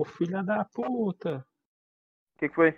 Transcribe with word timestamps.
Ô 0.00 0.04
filha 0.06 0.42
da 0.42 0.64
puta. 0.64 1.44
O 2.34 2.38
que, 2.38 2.48
que 2.48 2.54
foi? 2.54 2.74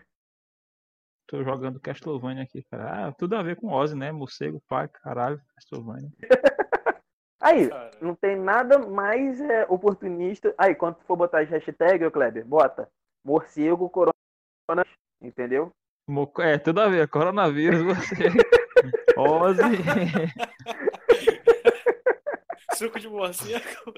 Tô 1.29 1.45
jogando 1.45 1.79
Castlevania 1.79 2.43
aqui, 2.43 2.65
cara. 2.65 3.07
Ah, 3.07 3.13
tudo 3.13 3.37
a 3.37 3.43
ver 3.45 3.55
com 3.55 3.71
Ozzy, 3.71 3.95
né? 3.95 4.11
Morcego, 4.11 4.61
pai, 4.67 4.89
caralho, 4.89 5.41
Castlevania. 5.55 6.11
Aí, 7.41 7.69
Cara. 7.69 7.93
não 8.01 8.17
tem 8.17 8.35
nada 8.37 8.77
mais 8.81 9.41
é, 9.41 9.65
oportunista. 9.69 10.53
Aí, 10.59 10.75
quando 10.75 10.97
tu 10.97 11.05
for 11.05 11.15
botar 11.17 11.43
as 11.43 11.49
hashtag, 11.49 12.05
ô 12.05 12.11
Kleber, 12.11 12.45
bota 12.45 12.91
morcego, 13.25 13.89
corona, 13.89 14.85
entendeu? 15.21 15.71
Mo- 16.09 16.33
É, 16.41 16.59
tudo 16.59 16.81
a 16.81 16.89
ver. 16.89 17.07
Coronavírus, 17.07 17.83
você. 17.83 18.27
Ozzy. 19.17 19.63
Suco 22.75 22.99
de 22.99 23.09
morcego. 23.09 23.95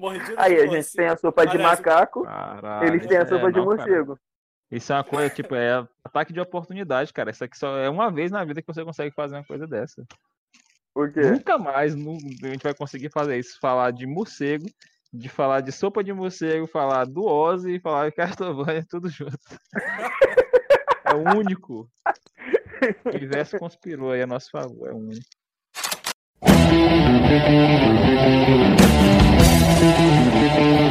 Mordida 0.00 0.34
Aí, 0.38 0.54
de 0.54 0.60
a 0.60 0.64
gente 0.64 0.74
morcego. 0.76 0.96
tem 0.96 1.06
a 1.08 1.16
sopa 1.16 1.46
de 1.46 1.58
Parece- 1.58 1.82
macaco, 1.82 2.22
Caralho. 2.24 2.88
eles 2.88 3.06
têm 3.06 3.18
a 3.18 3.26
sopa 3.26 3.48
é, 3.48 3.52
de 3.52 3.58
não, 3.58 3.66
cara. 3.68 3.76
morcego. 3.76 4.18
Isso 4.70 4.92
é 4.92 4.96
uma 4.96 5.04
coisa, 5.04 5.28
tipo, 5.34 5.54
é 5.54 5.86
ataque 6.04 6.32
de 6.32 6.40
oportunidade, 6.40 7.12
cara. 7.12 7.30
Isso 7.30 7.44
aqui 7.44 7.58
só 7.58 7.76
é 7.76 7.88
uma 7.90 8.10
vez 8.10 8.30
na 8.30 8.44
vida 8.44 8.62
que 8.62 8.66
você 8.72 8.84
consegue 8.84 9.14
fazer 9.14 9.34
uma 9.36 9.44
coisa 9.44 9.66
dessa. 9.66 10.04
Por 10.94 11.12
quê? 11.12 11.20
Nunca 11.20 11.58
mais 11.58 11.94
a 11.94 11.98
gente 12.48 12.62
vai 12.62 12.74
conseguir 12.74 13.10
fazer 13.10 13.36
isso. 13.38 13.58
Falar 13.60 13.90
de 13.90 14.06
morcego, 14.06 14.66
de 15.12 15.28
falar 15.28 15.60
de 15.60 15.72
sopa 15.72 16.02
de 16.04 16.12
morcego, 16.12 16.66
falar 16.66 17.04
do 17.04 17.24
Ozzy 17.24 17.74
e 17.74 17.80
falar 17.80 18.08
de 18.08 18.14
Castlevania, 18.16 18.84
tudo 18.88 19.08
junto. 19.08 19.38
É 21.02 21.14
o 21.14 21.36
único. 21.36 21.90
O 23.04 23.08
universo 23.16 23.58
conspirou 23.58 24.12
aí 24.12 24.22
a 24.22 24.26
nosso 24.28 24.48
favor, 24.52 24.88
é 24.88 24.92
o 24.92 24.96
único. 24.96 25.26
Thank 29.80 30.84
you. 30.84 30.89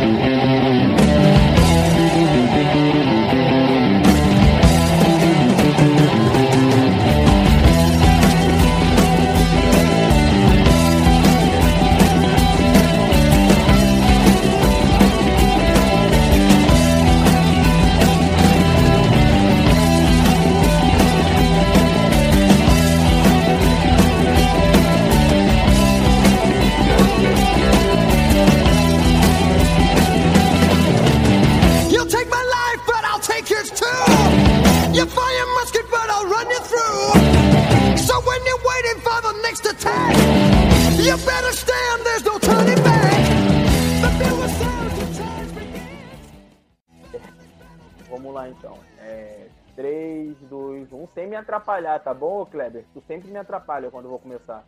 Atrapalhar, 51.80 52.00
tá 52.00 52.14
bom, 52.14 52.46
Kleber? 52.46 52.86
Tu 52.94 53.02
sempre 53.08 53.30
me 53.30 53.38
atrapalha 53.38 53.90
quando 53.90 54.06
eu 54.06 54.10
vou 54.12 54.20
começar. 54.20 54.64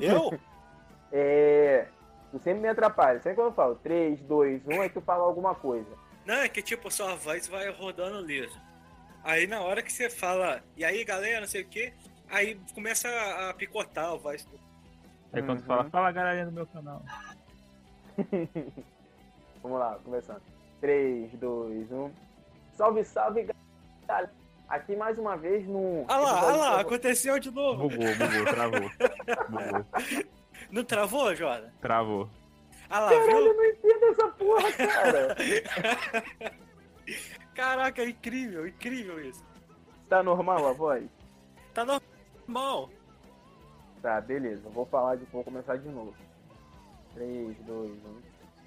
Eu? 0.00 0.38
É. 1.12 1.86
Tu 2.32 2.38
sempre 2.40 2.60
me 2.60 2.68
atrapalha. 2.68 3.20
Sempre 3.20 3.36
quando 3.36 3.48
eu 3.50 3.54
falo 3.54 3.76
3, 3.76 4.20
2, 4.22 4.66
1, 4.66 4.82
é 4.82 4.88
que 4.88 4.94
tu 4.94 5.00
fala 5.00 5.22
alguma 5.22 5.54
coisa. 5.54 5.88
Não, 6.26 6.34
é 6.34 6.48
que 6.48 6.60
tipo, 6.60 6.90
sua 6.90 7.14
voz 7.14 7.46
vai 7.46 7.70
rodando 7.70 8.20
liso. 8.26 8.60
Aí 9.22 9.46
na 9.46 9.60
hora 9.60 9.82
que 9.82 9.92
você 9.92 10.10
fala, 10.10 10.60
e 10.76 10.84
aí 10.84 11.04
galera, 11.04 11.40
não 11.40 11.46
sei 11.46 11.62
o 11.62 11.68
que, 11.68 11.94
aí 12.28 12.60
começa 12.74 13.08
a, 13.08 13.50
a 13.50 13.54
picotar 13.54 14.10
a 14.12 14.16
voz. 14.16 14.46
Aí 15.32 15.42
quando 15.42 15.60
Uhum. 15.60 15.64
fala, 15.66 15.84
fala 15.90 16.12
galerinha 16.12 16.46
do 16.46 16.52
meu 16.52 16.66
canal. 16.66 17.00
Vamos 19.62 19.78
lá, 19.78 19.96
começando. 20.04 20.42
3, 20.80 21.32
2, 21.34 21.92
1. 21.92 22.10
Salve, 22.72 23.04
salve, 23.04 23.46
galera. 24.08 24.32
Aqui 24.68 24.96
mais 24.96 25.16
uma 25.18 25.36
vez 25.36 25.66
no. 25.66 26.04
Ah 26.08 26.18
lá, 26.18 26.40
ah 26.40 26.56
lá, 26.56 26.80
aconteceu 26.80 27.38
de 27.38 27.50
novo. 27.52 27.88
Bugou, 27.88 28.06
bugou, 28.16 28.44
travou. 28.52 28.90
Bugou, 29.48 29.86
Não 30.70 30.84
travou, 30.84 31.34
Jordan? 31.36 31.70
travou. 31.80 32.28
Ah 32.90 33.00
lá, 33.00 33.10
Caralho, 33.10 33.26
viu? 33.26 33.46
eu 33.46 33.54
não 33.54 33.64
entendo 33.64 34.04
essa 34.06 34.28
porra, 34.28 34.72
cara. 34.72 35.36
Caraca, 37.54 38.02
é 38.02 38.08
incrível, 38.08 38.66
incrível 38.66 39.20
isso. 39.24 39.42
tá 40.08 40.22
normal 40.22 40.68
a 40.68 40.72
voz? 40.72 41.08
Tá 41.72 41.84
normal. 41.84 42.90
Tá, 44.02 44.20
beleza. 44.20 44.68
Vou 44.70 44.86
falar 44.86 45.16
de. 45.16 45.24
Vou 45.26 45.42
começar 45.44 45.76
de 45.78 45.88
novo. 45.88 46.14
3, 47.14 47.56
2, 47.58 47.90
1. 47.92 47.96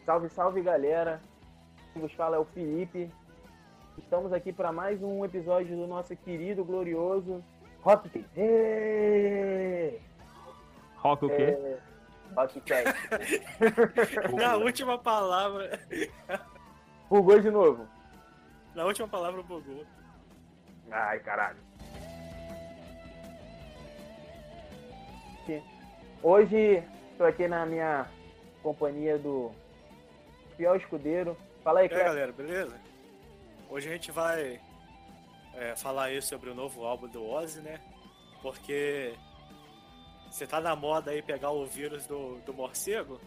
Salve, 0.05 0.29
salve 0.29 0.61
galera. 0.61 1.21
Quem 1.93 2.01
vos 2.01 2.11
fala 2.13 2.37
é 2.37 2.39
o 2.39 2.45
Felipe. 2.45 3.11
Estamos 3.99 4.31
aqui 4.33 4.51
para 4.51 4.71
mais 4.71 5.01
um 5.03 5.23
episódio 5.25 5.75
do 5.75 5.85
nosso 5.87 6.15
querido, 6.15 6.63
glorioso 6.63 7.43
Rockcast. 7.81 8.25
Êêêê! 8.35 9.99
Rock 10.97 11.25
o 11.25 11.29
quê? 11.29 11.43
É, 11.43 11.77
Rockcast. 12.35 12.93
Na 14.35 14.55
última 14.57 14.97
palavra. 14.97 15.79
Bugou 17.09 17.39
de 17.39 17.49
novo. 17.51 17.87
Na 18.75 18.85
última 18.85 19.07
palavra 19.07 19.41
bugou. 19.43 19.85
Ai, 20.91 21.19
caralho. 21.19 21.57
Hoje 26.21 26.83
estou 27.11 27.25
aqui 27.27 27.47
na 27.47 27.65
minha 27.65 28.05
companhia 28.61 29.17
do 29.17 29.51
Fiel 30.57 30.75
Escudeiro. 30.75 31.35
Fala 31.63 31.79
aí, 31.79 31.85
E 31.85 31.87
aí, 31.87 31.89
Cleber. 31.89 32.05
galera, 32.05 32.31
beleza? 32.31 32.75
Hoje 33.69 33.87
a 33.87 33.91
gente 33.91 34.11
vai 34.11 34.59
é, 35.53 35.75
falar 35.75 36.05
aí 36.05 36.21
sobre 36.21 36.49
o 36.49 36.55
novo 36.55 36.83
álbum 36.83 37.07
do 37.07 37.23
Ozzy, 37.23 37.61
né? 37.61 37.79
Porque 38.41 39.13
você 40.29 40.47
tá 40.47 40.59
na 40.59 40.75
moda 40.75 41.11
aí 41.11 41.21
pegar 41.21 41.51
o 41.51 41.65
vírus 41.67 42.07
do, 42.07 42.39
do 42.45 42.53
morcego, 42.53 43.21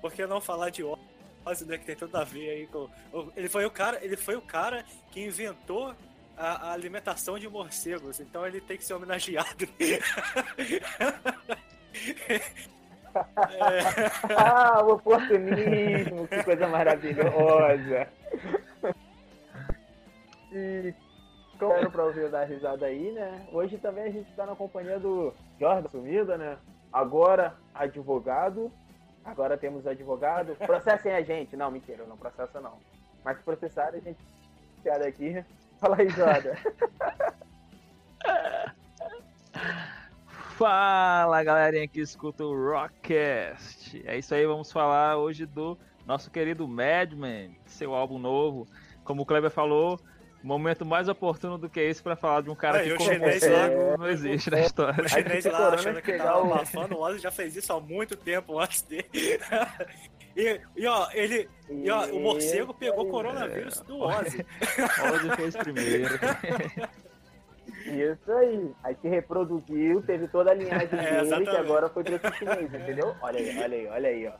por 0.00 0.12
que 0.12 0.26
não 0.26 0.40
falar 0.40 0.70
de 0.70 0.82
Ozzy, 0.82 1.64
né? 1.66 1.78
Que 1.78 1.84
tem 1.84 1.94
tudo 1.94 2.16
a 2.16 2.24
ver 2.24 2.50
aí 2.50 2.66
com. 2.66 2.90
Ele 3.36 3.48
foi 3.48 3.64
o 3.64 3.70
cara, 3.70 4.04
ele 4.04 4.16
foi 4.16 4.34
o 4.34 4.42
cara 4.42 4.84
que 5.12 5.24
inventou 5.24 5.94
a, 6.36 6.68
a 6.68 6.72
alimentação 6.72 7.38
de 7.38 7.48
morcegos, 7.48 8.18
então 8.18 8.44
ele 8.44 8.60
tem 8.60 8.76
que 8.76 8.84
ser 8.84 8.94
homenageado. 8.94 9.68
É, 13.48 14.10
Ah, 14.36 14.82
o 14.84 14.92
oportunismo, 14.92 16.28
que 16.28 16.42
coisa 16.44 16.68
maravilhosa. 16.68 18.08
E 20.52 20.94
claro, 21.58 21.90
pra 21.90 22.04
ouvir 22.04 22.30
dar 22.30 22.44
risada 22.44 22.86
aí, 22.86 23.12
né? 23.12 23.46
Hoje 23.52 23.78
também 23.78 24.04
a 24.04 24.10
gente 24.10 24.30
tá 24.34 24.46
na 24.46 24.54
companhia 24.54 24.98
do 24.98 25.32
Jordan 25.58 25.88
Sumida, 25.88 26.36
né? 26.36 26.58
Agora, 26.92 27.54
advogado. 27.74 28.70
Agora 29.24 29.56
temos 29.56 29.86
advogado. 29.86 30.54
Processem 30.64 31.12
a 31.12 31.22
gente. 31.22 31.56
Não, 31.56 31.70
mentira, 31.70 32.04
não 32.06 32.16
processa 32.16 32.60
não. 32.60 32.78
Mas 33.24 33.38
se 33.38 33.42
processarem, 33.42 34.00
a 34.00 34.02
gente 34.02 34.18
piada 34.82 35.06
aqui. 35.06 35.44
Fala 35.80 35.96
aí, 35.98 36.08
Jordan. 36.10 36.54
Fala 40.56 41.42
galerinha 41.44 41.86
que 41.86 42.00
escuta 42.00 42.42
o 42.42 42.54
Rockcast. 42.54 44.02
É 44.06 44.16
isso 44.16 44.34
aí, 44.34 44.46
vamos 44.46 44.72
falar 44.72 45.18
hoje 45.18 45.44
do 45.44 45.76
nosso 46.06 46.30
querido 46.30 46.66
Madman, 46.66 47.54
seu 47.66 47.94
álbum 47.94 48.18
novo. 48.18 48.66
Como 49.04 49.22
o 49.22 49.26
Kleber 49.26 49.50
falou, 49.50 50.00
momento 50.46 50.84
mais 50.86 51.08
oportuno 51.08 51.58
do 51.58 51.68
que 51.68 51.80
esse 51.80 52.02
pra 52.02 52.14
falar 52.16 52.42
de 52.42 52.50
um 52.50 52.54
cara 52.54 52.78
Aí, 52.78 52.88
que 52.88 52.94
o 52.94 52.96
como 52.98 53.10
você 53.18 53.48
lá- 53.50 53.96
não 53.98 54.08
existe 54.08 54.50
na 54.50 54.60
história. 54.60 55.04
O 55.04 55.08
chinês 55.08 55.44
lá 55.44 55.74
achando 55.74 56.00
que 56.00 56.12
tava 56.16 56.42
o- 56.46 56.54
abafando, 56.54 56.96
o 56.96 57.00
Ozzy 57.00 57.18
já 57.18 57.30
fez 57.30 57.56
isso 57.56 57.72
há 57.72 57.80
muito 57.80 58.16
tempo 58.16 58.58
antes 58.58 58.82
dele. 58.82 59.06
E, 60.38 60.60
e, 60.76 60.86
ó, 60.86 61.08
ele. 61.14 61.48
E, 61.70 61.90
ó, 61.90 62.04
o 62.08 62.20
morcego 62.20 62.74
pegou 62.74 63.06
o 63.06 63.10
coronavírus 63.10 63.80
do 63.80 63.98
Ozzy. 64.00 64.44
Ozzy 65.14 65.30
fez 65.34 65.56
primeiro. 65.56 66.14
Isso 67.86 68.32
aí. 68.32 68.70
Aí 68.84 68.96
se 69.00 69.08
reproduziu, 69.08 70.02
teve 70.02 70.28
toda 70.28 70.50
a 70.50 70.54
linhagem 70.54 70.88
É, 70.98 71.22
dele, 71.24 71.44
que 71.46 71.56
agora 71.56 71.88
foi 71.88 72.04
pra 72.04 72.16
esse 72.16 72.38
chinês, 72.38 72.74
entendeu? 72.74 73.14
Olha 73.22 73.38
aí, 73.38 73.58
olha 73.58 73.76
aí, 73.76 73.86
olha 73.88 74.08
aí, 74.10 74.26
ó. 74.28 74.32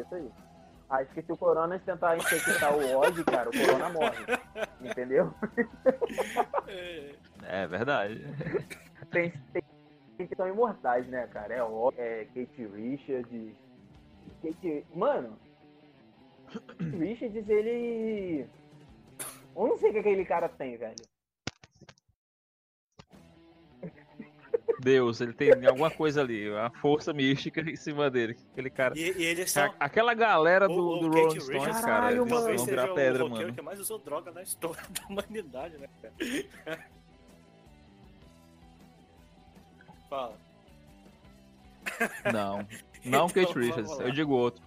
Isso 0.00 0.14
aí. 0.14 0.28
Acho 0.90 1.12
que 1.12 1.22
se 1.22 1.32
o 1.32 1.36
Corona 1.36 1.78
tentar 1.78 2.16
infectar 2.16 2.74
o 2.74 2.98
Ozzy, 2.98 3.24
cara, 3.24 3.48
o 3.48 3.52
Corona 3.52 3.88
morre. 3.90 4.26
Entendeu? 4.80 5.32
É, 6.66 7.14
É 7.44 7.66
verdade. 7.66 8.24
Tem, 9.10 9.32
tem, 9.52 9.62
tem 10.18 10.26
que 10.26 10.36
são 10.36 10.48
imortais, 10.48 11.06
né, 11.08 11.26
cara? 11.28 11.54
É, 11.54 11.62
o, 11.62 11.92
é 11.96 12.26
Kate 12.26 12.66
Richards. 12.66 13.54
Kate... 14.42 14.84
Mano, 14.94 15.38
Richards, 16.98 17.48
ele. 17.48 18.48
Eu 19.56 19.68
não 19.68 19.78
sei 19.78 19.90
o 19.90 19.92
que 19.92 19.98
aquele 19.98 20.24
cara 20.24 20.48
tem, 20.48 20.76
velho. 20.76 21.09
Deus, 24.80 25.20
ele 25.20 25.32
tem 25.32 25.52
alguma 25.66 25.90
coisa 25.90 26.20
ali, 26.22 26.50
uma 26.50 26.70
força 26.70 27.12
mística 27.12 27.60
em 27.60 27.76
cima 27.76 28.10
dele. 28.10 28.36
Aquele 28.52 28.70
cara. 28.70 28.98
E, 28.98 29.02
e 29.16 29.24
eles 29.24 29.50
são. 29.50 29.64
A- 29.64 29.74
Aquela 29.78 30.14
galera 30.14 30.66
do, 30.66 30.74
O- 30.74 30.96
o 30.96 31.00
do 31.00 31.08
Rolling 31.08 31.40
Stones, 31.40 31.48
Richards, 31.48 31.80
cara, 31.80 31.92
Caralho, 31.92 32.22
eles 32.22 32.32
mano. 32.32 32.56
Vão 32.56 32.66
virar 32.66 32.90
o 32.90 32.94
pedra, 32.94 33.28
mano. 33.28 33.52
que 33.52 33.62
mais 33.62 33.78
usou 33.78 33.98
droga 33.98 34.30
na 34.32 34.42
história 34.42 34.82
da 34.90 35.06
humanidade, 35.08 35.76
né, 35.78 35.88
cara? 36.02 36.14
Fala. 40.08 40.34
Não, 42.32 42.58
não 43.04 43.26
Então, 43.26 43.28
Kate 43.28 43.58
Richards, 43.58 43.98
eu 44.00 44.10
digo 44.10 44.32
outro. 44.34 44.62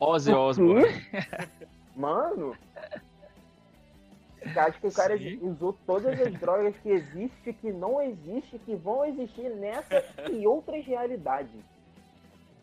Ozzy 0.00 0.32
Osbourne. 0.32 0.86
Mano. 1.94 2.56
Acho 4.54 4.80
que 4.80 4.86
o 4.86 4.92
cara 4.92 5.18
Sim. 5.18 5.38
usou 5.42 5.72
todas 5.86 6.20
as 6.20 6.32
drogas 6.34 6.76
que 6.78 6.90
existem, 6.90 7.54
que 7.54 7.72
não 7.72 8.00
existem, 8.02 8.60
que 8.60 8.76
vão 8.76 9.04
existir 9.04 9.50
nessa 9.50 10.04
e 10.30 10.46
outras 10.46 10.84
realidades. 10.84 11.60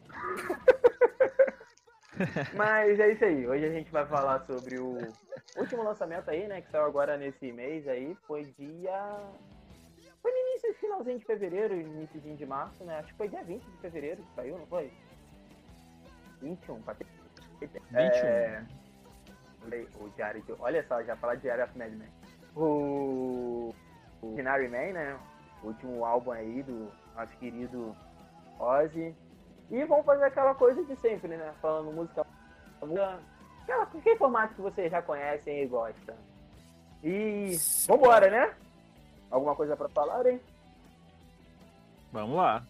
Mas 2.55 2.99
é 2.99 3.11
isso 3.11 3.25
aí. 3.25 3.47
Hoje 3.47 3.65
a 3.65 3.71
gente 3.71 3.91
vai 3.91 4.05
falar 4.05 4.39
sobre 4.41 4.77
o 4.77 4.99
último 5.57 5.83
lançamento 5.83 6.29
aí, 6.29 6.47
né? 6.47 6.61
Que 6.61 6.69
saiu 6.69 6.85
agora 6.85 7.17
nesse 7.17 7.51
mês 7.51 7.87
aí. 7.87 8.15
Foi 8.27 8.43
dia. 8.57 9.19
Foi 10.21 10.31
no 10.31 10.37
início, 10.37 10.73
finalzinho 10.75 11.19
de 11.19 11.25
fevereiro, 11.25 11.75
iníciozinho 11.75 12.37
de 12.37 12.45
março, 12.45 12.83
né? 12.83 12.99
Acho 12.99 13.09
que 13.09 13.17
foi 13.17 13.27
dia 13.27 13.43
20 13.43 13.63
de 13.63 13.77
fevereiro 13.77 14.23
que 14.23 14.35
saiu, 14.35 14.57
não 14.57 14.67
foi? 14.67 14.91
21, 16.41 16.81
pra 16.81 16.95
ter 16.95 17.07
21. 17.59 17.97
é... 17.97 18.65
O 19.99 20.09
Diário 20.09 20.41
de... 20.43 20.53
Olha 20.59 20.85
só, 20.87 21.01
já 21.03 21.15
falar 21.15 21.35
de 21.35 21.41
Diário 21.41 21.63
of 21.63 21.77
Madman. 21.77 22.09
O... 22.55 23.73
o 24.21 24.27
Ordinary 24.27 24.67
Man, 24.67 24.93
né? 24.93 25.19
O 25.63 25.67
último 25.67 26.05
álbum 26.05 26.31
aí 26.31 26.61
do 26.63 26.91
nosso 27.15 27.35
querido 27.37 27.95
Ozzy. 28.59 29.15
E 29.71 29.83
vamos 29.85 30.05
fazer 30.05 30.25
aquela 30.25 30.53
coisa 30.53 30.83
de 30.83 30.95
sempre, 30.97 31.35
né? 31.35 31.53
Falando 31.61 31.91
música... 31.91 32.25
Aquela, 32.81 33.19
aquele 33.83 34.17
formato 34.17 34.53
que 34.55 34.61
vocês 34.61 34.91
já 34.91 35.01
conhecem 35.01 35.63
e 35.63 35.67
gostam. 35.67 36.15
E... 37.01 37.57
Vambora, 37.87 38.29
né? 38.29 38.53
Alguma 39.31 39.55
coisa 39.55 39.75
pra 39.75 39.89
falar, 39.89 40.25
hein? 40.25 40.39
Vamos 42.11 42.35
lá. 42.35 42.63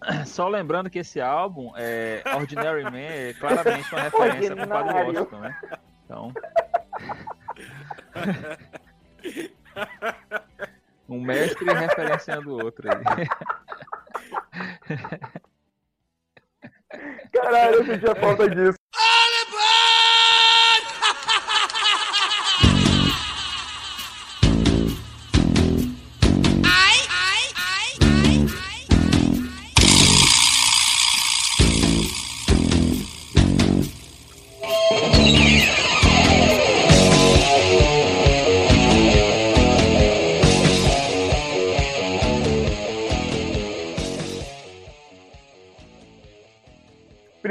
Só 0.26 0.48
lembrando 0.48 0.90
que 0.90 0.98
esse 1.00 1.20
álbum, 1.20 1.72
é, 1.76 2.22
Ordinary 2.34 2.84
Man, 2.84 2.98
é 2.98 3.34
claramente 3.34 3.92
uma 3.92 4.02
referência 4.02 4.56
pro 4.56 4.68
Padre. 4.68 4.92
Washington, 4.94 5.40
né? 5.40 5.60
Então. 6.04 6.32
Um 11.08 11.20
mestre 11.20 11.64
referenciando 11.72 12.50
o 12.50 12.64
outro 12.64 12.88
aí. 12.88 13.02
Caralho, 17.32 17.74
eu 17.74 17.84
sentia 17.84 18.14
falta 18.14 18.48
disso. 18.48 18.79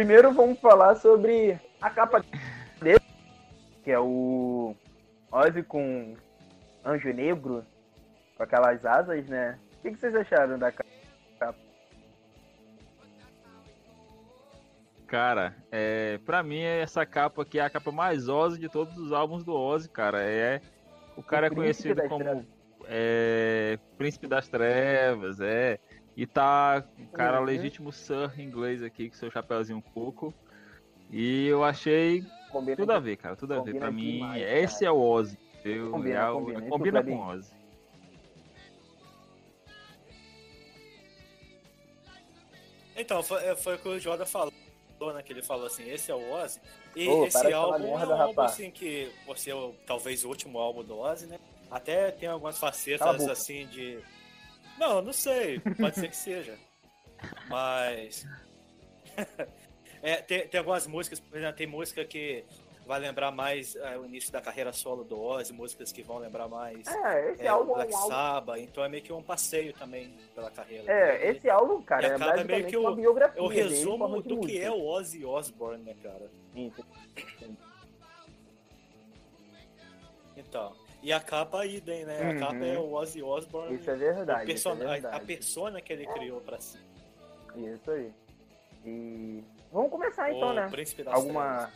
Primeiro 0.10 0.34
vamos 0.34 0.58
falar 0.60 0.96
sobre 0.96 1.60
a 1.80 1.88
capa 1.92 2.26
dele, 2.82 3.00
que 3.84 3.92
é 3.92 4.00
o 4.00 4.76
Ozzy 5.32 5.62
com 5.62 6.16
Anjo 6.84 7.14
Negro, 7.14 7.64
com 8.36 8.42
aquelas 8.42 8.84
asas, 8.84 9.28
né? 9.28 9.60
O 9.78 9.82
que, 9.84 9.96
vocês 9.96 10.16
acharam 10.16 10.58
da 10.58 10.72
capa? 10.72 11.56
Cara, 15.06 15.56
é, 15.72 16.18
pra 16.26 16.42
mim 16.42 16.64
essa 16.64 17.06
capa 17.06 17.44
aqui 17.44 17.60
é 17.60 17.66
a 17.66 17.70
capa 17.70 17.92
mais 17.92 18.28
Ozzy 18.28 18.60
de 18.60 18.68
todos 18.68 18.98
os 18.98 19.12
álbuns 19.12 19.44
do 19.44 19.54
Ozzy, 19.54 19.90
cara. 19.90 20.24
É, 20.24 20.60
o 21.16 21.22
cara 21.22 21.46
é 21.46 21.52
O 21.52 21.56
Príncipe 21.56 21.94
conhecido 21.94 22.10
como 22.10 22.48
é, 22.88 23.78
Príncipe 23.96 24.26
das 24.26 24.48
Trevas, 24.48 25.40
é. 25.40 25.78
E 26.20 26.28
tá 26.28 26.84
o 26.98 27.08
cara 27.16 27.40
Uhum. 27.40 27.46
legítimo 27.46 27.94
Sir 27.94 28.38
inglês 28.38 28.84
aqui 28.84 29.10
com 29.10 29.16
seu 29.16 29.32
chapéuzinho 29.32 29.82
coco. 29.94 30.34
E 31.10 31.48
eu 31.48 31.64
achei 31.64 32.26
Combina 32.52 32.76
tudo 32.76 32.92
a 32.92 33.00
ver, 33.00 33.16
cara, 33.16 33.38
tudo 33.38 33.54
a 33.54 33.62
ver. 33.62 33.74
Pra 33.80 33.90
mim, 33.90 34.16
demais, 34.16 34.44
esse 34.44 34.84
é 34.84 34.92
o 34.92 35.00
Ozzy. 35.00 35.38
entendeu? 35.60 35.92
Combina, 35.92 36.16
É 36.20 36.30
o- 36.30 36.34
combina. 36.34 36.66
E 36.66 36.70
combina 36.70 37.02
com 37.02 37.16
o 37.16 37.26
Ozzy. 37.30 37.54
Então, 42.98 43.24
foi, 43.24 43.46
é, 43.46 43.56
foi 43.56 43.76
o 43.76 43.80
que 43.80 43.88
o 43.88 44.00
Jordan 44.00 44.26
falou, 44.26 44.52
né? 45.14 45.24
Que 45.24 45.32
ele 45.32 45.42
falou 45.42 45.68
assim, 45.68 45.90
esse 45.90 46.12
é 46.12 46.16
o 46.16 46.32
Ozzy. 46.34 46.60
E 46.96 47.06
para 47.06 47.28
esse 47.28 47.40
falar 47.52 47.56
álbum 47.56 47.96
merda, 47.98 48.14
é 48.14 48.16
um 48.18 48.22
álbum 48.24 48.42
assim 48.42 48.70
que, 48.72 49.10
por 49.26 49.38
ser 49.38 49.54
o- 49.54 49.74
talvez 49.88 50.26
o 50.26 50.28
último 50.28 50.60
álbum 50.60 50.84
do 50.84 50.98
Ozzy, 51.00 51.28
né? 51.28 51.40
Até 51.72 52.12
tem 52.12 52.28
algumas 52.28 52.58
facetas 52.58 53.26
assim 53.28 53.68
de. 53.68 54.00
Não, 54.80 55.02
não 55.02 55.14
sei, 55.14 55.60
pode 55.60 55.96
ser 55.96 56.08
que 56.10 56.16
seja. 56.16 56.58
Mas. 57.50 58.26
é, 60.02 60.16
tem, 60.18 60.48
tem 60.48 60.58
algumas 60.58 60.88
músicas, 60.88 61.20
por 61.20 61.38
exemplo, 61.38 61.58
tem 61.58 61.68
música 61.68 62.06
que 62.06 62.46
vai 62.86 63.00
lembrar 63.00 63.30
mais 63.30 63.76
é, 63.76 63.98
o 64.00 64.06
início 64.06 64.32
da 64.32 64.42
carreira 64.42 64.74
solo 64.74 65.04
do 65.04 65.22
Ozzy, 65.22 65.54
músicas 65.54 65.92
que 65.92 66.02
vão 66.02 66.18
lembrar 66.18 66.48
mais 66.48 66.88
É, 66.88 67.32
esse 67.34 67.44
é, 67.44 67.48
álbum 67.48 67.74
é 67.74 67.76
Black 67.76 67.94
álbum. 67.94 68.08
Sabbath, 68.08 68.60
então 68.60 68.84
é 68.84 68.90
meio 68.90 69.04
que 69.04 69.14
um 69.14 69.22
passeio 69.22 69.74
também 69.74 70.18
pela 70.34 70.50
carreira. 70.50 70.92
É, 70.92 71.18
dele. 71.20 71.38
esse 71.38 71.50
álbum, 71.50 71.82
cara, 71.84 72.08
E 72.08 72.40
é 72.40 72.44
meio 72.46 72.66
que 72.66 72.78
o- 72.78 72.82
uma 72.82 72.96
biografia 72.96 73.40
É 73.40 73.44
o 73.44 73.48
resumo 73.48 74.22
do 74.24 74.40
que 74.40 74.60
é 74.60 74.72
o 74.72 74.84
Ozzy 74.84 75.24
Osbourne, 75.24 75.84
né, 75.84 75.96
cara? 76.02 76.32
Então. 80.36 80.74
E 81.02 81.14
a 81.14 81.20
capa 81.20 81.66
idem, 81.66 82.04
né? 82.06 82.22
A 82.22 82.30
Uhum. 82.34 82.40
capa 82.40 82.66
é 82.66 82.78
o 82.78 82.92
Ozzy 82.94 83.24
Osbourne. 83.24 83.76
Isso 83.76 83.90
é 83.90 83.96
verdade, 83.96 84.52
isso 84.52 84.68
é 84.68 84.72
person- 84.76 84.84
a- 84.84 84.88
a, 84.90 84.94
verdade. 84.94 85.26
persona 85.26 85.82
que 85.82 85.94
ele 85.94 86.06
criou 86.08 86.42
pra 86.42 86.60
si. 86.60 86.78
Isso 87.56 87.92
aí. 87.92 88.12
E 88.86 89.44
vamos 89.72 89.90
começar 89.90 90.32
então, 90.32 90.50
o 90.50 90.54
né? 90.54 90.68
príncipe 90.70 91.04
das 91.04 91.14
Alguma 91.14 91.72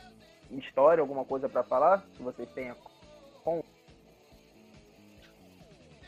história, 0.51 1.01
alguma 1.01 1.23
coisa 1.25 1.47
pra 1.47 1.63
falar 1.63 2.05
que 2.15 2.21
vocês 2.23 2.49
tenham? 2.53 2.75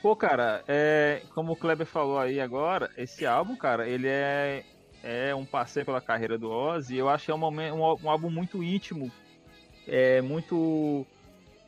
Pô, 0.01 0.15
cara, 0.15 0.63
é, 0.67 1.23
como 1.33 1.53
o 1.53 1.55
Kleber 1.55 1.87
falou 1.87 2.19
aí 2.19 2.39
agora, 2.39 2.91
esse 2.95 3.25
álbum, 3.25 3.55
cara, 3.55 3.87
ele 3.89 4.07
é, 4.07 4.63
é 5.03 5.33
um 5.33 5.45
passeio 5.45 5.83
pela 5.85 5.99
carreira 5.99 6.37
do 6.37 6.51
Ozzy. 6.51 6.95
Eu 6.95 7.09
acho 7.09 7.25
que 7.25 7.31
é 7.31 7.33
um, 7.33 7.39
momento, 7.39 7.73
um, 7.73 7.79
um 8.05 8.09
álbum 8.09 8.29
muito 8.29 8.61
íntimo, 8.63 9.11
é 9.87 10.21
muito. 10.21 11.07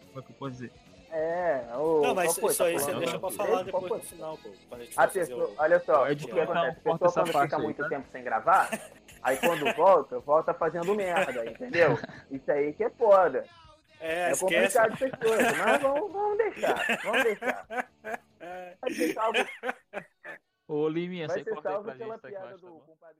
Como 0.09 0.19
é 0.19 0.21
que 0.21 0.31
eu 0.31 0.35
posso 0.37 0.51
dizer? 0.51 0.71
É, 1.19 1.65
o. 1.75 2.01
Não, 2.01 2.13
mas 2.13 2.37
isso 2.37 2.57
Tá 2.57 2.65
aí 2.65 2.73
você 2.73 2.93
deixa 2.93 3.17
pra 3.17 3.31
falar 3.31 3.63
depois 3.63 3.91
no 3.91 3.99
final, 4.01 4.37
pô. 4.37 4.51
A 4.95 5.07
pessoa, 5.07 5.47
o... 5.47 5.55
olha 5.57 5.79
só, 5.79 6.03
o 6.03 6.15
que 6.15 6.39
acontece? 6.39 6.77
A 6.77 6.97
pessoa 6.97 7.11
quando 7.11 7.41
fica 7.41 7.57
aí, 7.57 7.63
muito 7.63 7.81
tá? 7.81 7.89
tempo 7.89 8.07
sem 8.11 8.23
gravar, 8.23 8.69
aí 9.23 9.37
quando 9.37 9.73
volta, 9.73 10.19
volta 10.19 10.53
fazendo 10.53 10.93
merda, 10.93 11.43
entendeu? 11.43 11.97
Isso 12.29 12.51
aí 12.51 12.71
que 12.73 12.83
é 12.83 12.89
foda. 12.91 13.43
É, 13.99 14.29
É, 14.29 14.31
esquece. 14.31 14.77
complicado 14.77 14.93
essas 14.93 15.19
coisas, 15.19 15.57
mas 15.57 15.81
vamos, 15.81 16.11
vamos 16.11 16.37
deixar, 16.37 16.99
vamos 17.03 17.23
deixar. 17.23 17.65
Vai 18.79 18.91
ser 18.93 19.13
salvo, 19.15 19.37
Ô, 20.67 20.87
Liminha, 20.87 21.27
vai 21.27 21.39
você 21.39 21.43
ser 21.45 21.49
corta 21.49 21.69
aí 21.69 21.73
salvo 21.73 21.85
pra 21.89 21.95
pela 21.95 22.13
gente, 22.13 22.21
tá 22.21 22.27
piada 22.27 22.45
embaixo, 22.45 22.61
tá 22.61 22.67
do 22.67 22.79
compadre. 22.81 23.17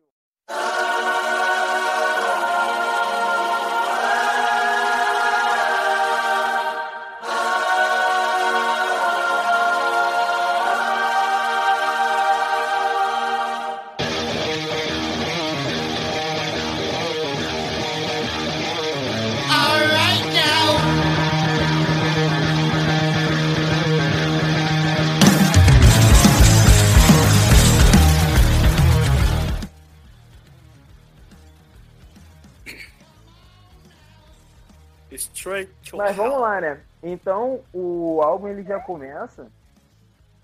Straight 35.48 35.72
to 35.90 35.98
Mas 35.98 36.16
vamos 36.16 36.42
lá, 36.42 36.60
né? 36.60 36.82
Então, 37.02 37.64
o 37.74 38.22
álbum 38.22 38.50
ele 38.50 38.64
já 38.64 38.80
começa. 38.80 39.50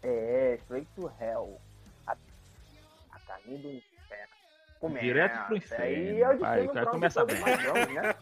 É, 0.01 0.57
Straight 0.62 0.88
to 0.95 1.12
Hell. 1.19 1.60
A, 2.07 2.15
a 3.12 3.19
caminho 3.19 3.60
do 3.60 3.69
inferno. 3.69 4.33
Começa. 4.79 5.05
Direto 5.05 5.45
pro 5.48 5.57
inferno. 5.57 5.86
Aí 5.86 6.22
é 6.22 6.29
o 6.29 6.38
Vai, 6.39 6.65
o 6.65 6.74
cara 6.74 6.86
começa 6.88 7.25
bem. 7.25 7.38
vamos, 7.38 7.93
né? 7.93 8.15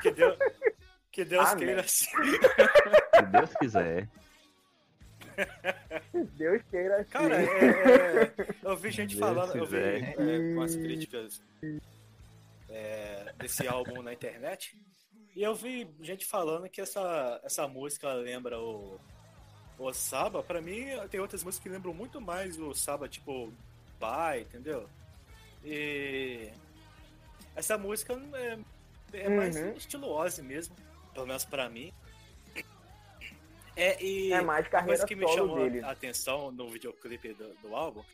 Que 0.00 0.10
Deus, 0.10 0.38
que 1.10 1.24
Deus 1.24 1.48
Amém. 1.48 1.66
queira 1.66 1.80
assim. 1.80 2.10
Se 3.14 3.22
Deus 3.30 3.54
quiser. 3.54 4.08
Se 6.10 6.24
Deus 6.24 6.62
queira 6.70 6.96
assim. 7.00 7.10
Cara, 7.10 7.42
é, 7.42 7.44
é, 7.44 8.32
eu 8.62 8.76
vi 8.76 8.90
gente 8.90 9.16
Deus 9.16 9.20
falando, 9.20 9.56
eu 9.56 9.66
vi 9.66 9.76
é, 9.78 10.54
umas 10.54 10.74
críticas 10.74 11.42
é, 12.68 13.32
desse 13.38 13.66
álbum 13.66 14.02
na 14.02 14.12
internet. 14.12 14.76
E 15.34 15.42
eu 15.42 15.54
vi 15.54 15.88
gente 16.00 16.26
falando 16.26 16.68
que 16.68 16.80
essa, 16.80 17.40
essa 17.42 17.66
música 17.66 18.12
lembra 18.12 18.58
o, 18.60 19.00
o 19.78 19.92
Saba. 19.92 20.42
Pra 20.42 20.60
mim, 20.60 20.86
tem 21.10 21.20
outras 21.20 21.42
músicas 21.42 21.62
que 21.62 21.68
lembram 21.70 21.94
muito 21.94 22.20
mais 22.20 22.58
o 22.58 22.74
Saba, 22.74 23.08
tipo 23.08 23.52
Pai, 23.98 24.40
entendeu? 24.42 24.88
E 25.64 26.50
essa 27.56 27.78
música 27.78 28.12
é, 28.34 28.58
é 29.14 29.28
mais 29.28 29.56
Uhum. 29.56 29.72
estilo 29.72 30.08
Ozzy 30.10 30.42
mesmo, 30.42 30.76
pelo 31.14 31.26
menos 31.26 31.44
pra 31.44 31.68
mim. 31.68 31.92
É, 33.74 34.02
e 34.04 34.32
É 34.34 34.42
mais 34.42 34.68
carreira 34.68 34.86
coisa 34.98 35.06
que 35.06 35.14
me 35.16 35.26
chamou 35.32 35.56
dele. 35.56 35.80
a 35.82 35.90
atenção 35.92 36.50
no 36.52 36.68
videoclipe 36.68 37.32
do, 37.32 37.54
do 37.54 37.74
álbum 37.74 38.04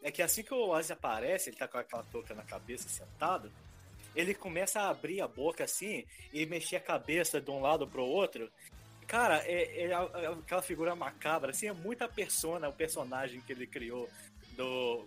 é 0.00 0.12
que 0.12 0.22
assim 0.22 0.44
que 0.44 0.54
o 0.54 0.68
Ozzy 0.68 0.92
aparece, 0.92 1.50
ele 1.50 1.56
tá 1.56 1.66
com 1.66 1.76
aquela 1.76 2.04
touca 2.04 2.34
na 2.36 2.44
cabeça 2.44 2.88
sentado, 2.88 3.50
ele 4.18 4.34
começa 4.34 4.80
a 4.80 4.90
abrir 4.90 5.20
a 5.20 5.28
boca 5.28 5.62
assim 5.64 6.04
e 6.32 6.44
mexer 6.44 6.76
a 6.76 6.80
cabeça 6.80 7.40
de 7.40 7.50
um 7.50 7.60
lado 7.60 7.86
pro 7.86 8.02
outro. 8.04 8.50
Cara, 9.06 9.38
é, 9.46 9.84
é 9.84 9.92
a- 9.94 10.10
é 10.14 10.26
aquela 10.26 10.60
figura 10.60 10.94
macabra, 10.96 11.50
assim, 11.52 11.68
é 11.68 11.72
muita 11.72 12.08
persona, 12.08 12.68
o 12.68 12.72
personagem 12.72 13.40
que 13.40 13.52
ele 13.52 13.66
criou 13.66 14.08
do. 14.56 15.06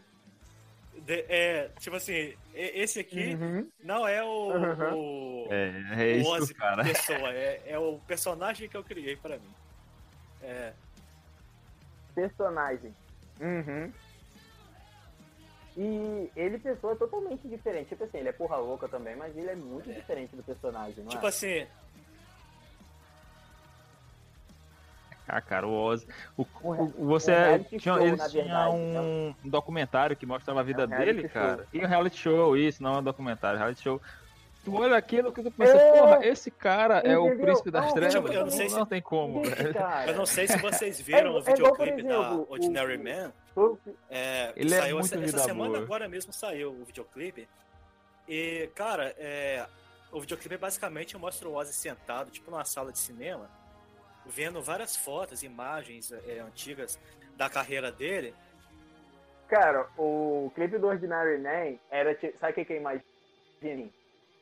de- 1.05 1.25
é, 1.29 1.69
tipo 1.79 1.95
assim, 1.95 2.33
esse 2.53 2.99
aqui 3.01 3.35
Uhum. 3.35 3.69
não 3.83 4.07
é 4.07 4.23
o, 4.23 4.51
Uhum. 4.53 4.93
o, 4.93 5.47
É, 5.51 6.11
é 6.11 6.13
o 6.15 6.17
isso, 6.21 6.29
Ozzy 6.31 6.53
cara. 6.53 6.83
pessoa, 6.83 7.33
é, 7.33 7.61
é 7.65 7.77
o 7.79 7.99
personagem 8.07 8.67
que 8.69 8.75
eu 8.77 8.83
criei 8.83 9.15
pra 9.17 9.37
mim. 9.37 9.53
É, 10.41 10.73
Personagem. 12.15 12.93
Uhum. 13.39 13.91
E 15.77 16.29
ele, 16.35 16.59
pessoa 16.59 16.95
totalmente 16.95 17.47
diferente. 17.47 17.89
Tipo 17.89 18.03
assim, 18.03 18.17
ele 18.17 18.29
é 18.29 18.33
porra 18.33 18.57
louca 18.57 18.87
também, 18.89 19.15
mas 19.15 19.35
ele 19.37 19.49
é 19.49 19.55
muito 19.55 19.91
diferente 19.91 20.35
do 20.35 20.43
personagem, 20.43 21.03
não 21.03 21.11
tipo 21.11 21.25
é? 21.25 21.29
assim, 21.29 21.65
Ah, 25.27 25.39
cara, 25.41 25.65
o 25.65 25.71
Ozzy. 25.71 26.05
O, 26.35 26.45
Um 26.61 26.71
o- 26.83 27.05
você 27.07 27.31
um 27.31 27.35
reality 27.35 27.79
tinha, 27.79 27.93
show, 27.95 28.05
eles 28.05 28.19
na 28.19 28.27
tinham 28.27 28.43
verdade, 28.45 28.75
um, 28.75 29.35
um 29.45 29.49
documentário 29.49 30.17
que 30.17 30.25
mostrava 30.25 30.59
a 30.59 30.63
vida 30.63 30.83
É 30.83 30.85
um 30.85 30.89
dele, 30.89 31.21
show. 31.21 31.29
cara. 31.29 31.67
E 31.71 31.79
um 31.79 31.87
reality 31.87 32.17
show, 32.17 32.57
isso, 32.57 32.83
não 32.83 32.95
é 32.95 32.99
um 32.99 33.03
documentário, 33.03 33.57
reality 33.57 33.81
show. 33.81 34.01
Tu 34.63 34.75
olha 34.75 34.95
aquilo 34.95 35.33
que 35.33 35.41
tu 35.41 35.49
pensa, 35.49 35.75
É, 35.75 35.99
porra, 35.99 36.25
esse 36.25 36.51
cara 36.51 36.99
é 36.99 37.17
o 37.17 37.25
entendeu? 37.27 37.45
príncipe 37.45 37.71
das 37.71 37.85
Não, 37.87 37.93
trevas. 37.95 38.13
tipo, 38.13 38.27
eu 38.27 38.41
não 38.43 38.51
sei 38.51 38.69
não 38.69 38.83
se- 38.83 38.89
tem 38.89 39.01
como, 39.01 39.41
eu 40.07 40.15
não 40.15 40.25
sei 40.25 40.47
se 40.47 40.57
vocês 40.57 41.01
viram 41.01 41.31
É- 41.31 41.33
o 41.33 41.37
é 41.37 41.53
igual, 41.53 41.75
por 41.75 41.85
videoclipe 41.87 42.01
exemplo, 42.01 42.23
da 42.23 42.33
o- 42.35 42.51
Ordinary 42.51 42.97
Man. 42.99 43.33
todo- 43.55 43.79
É, 44.09 44.53
Ele 44.55 44.73
é 44.73 44.77
saiu 44.77 44.99
muito 44.99 45.15
essa, 45.15 45.23
essa 45.23 45.39
semana 45.39 45.71
boa. 45.71 45.83
agora 45.83 46.07
mesmo 46.07 46.31
saiu 46.31 46.71
o 46.73 46.85
videoclipe. 46.85 47.49
E, 48.29 48.69
cara, 48.75 49.15
é, 49.17 49.65
o 50.11 50.19
videoclipe 50.21 50.57
basicamente 50.57 51.17
mostra 51.17 51.49
o 51.49 51.55
Ozzy 51.55 51.73
sentado, 51.73 52.29
tipo 52.29 52.51
numa 52.51 52.63
sala 52.63 52.91
de 52.91 52.99
cinema, 52.99 53.49
vendo 54.27 54.61
várias 54.61 54.95
fotos, 54.95 55.41
imagens 55.41 56.11
é, 56.11 56.39
antigas 56.39 56.99
da 57.35 57.49
carreira 57.49 57.91
dele. 57.91 58.35
Cara, 59.47 59.87
o 59.97 60.51
clipe 60.53 60.77
do 60.77 60.85
Ordinary 60.87 61.39
Man 61.39 61.77
era. 61.89 62.15
Sabe 62.39 62.61
o 62.61 62.65
que, 62.65 62.71
eu 62.73 62.77
imagino? 62.77 63.91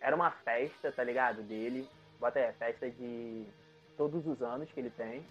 Era 0.01 0.15
uma 0.15 0.31
festa, 0.31 0.91
tá 0.91 1.03
ligado? 1.03 1.41
Dele. 1.43 1.87
Bota 2.19 2.39
aí, 2.39 2.51
festa 2.53 2.89
de 2.89 3.45
todos 3.97 4.25
os 4.25 4.41
anos 4.41 4.69
que 4.71 4.79
ele 4.79 4.89
tem. 4.89 5.25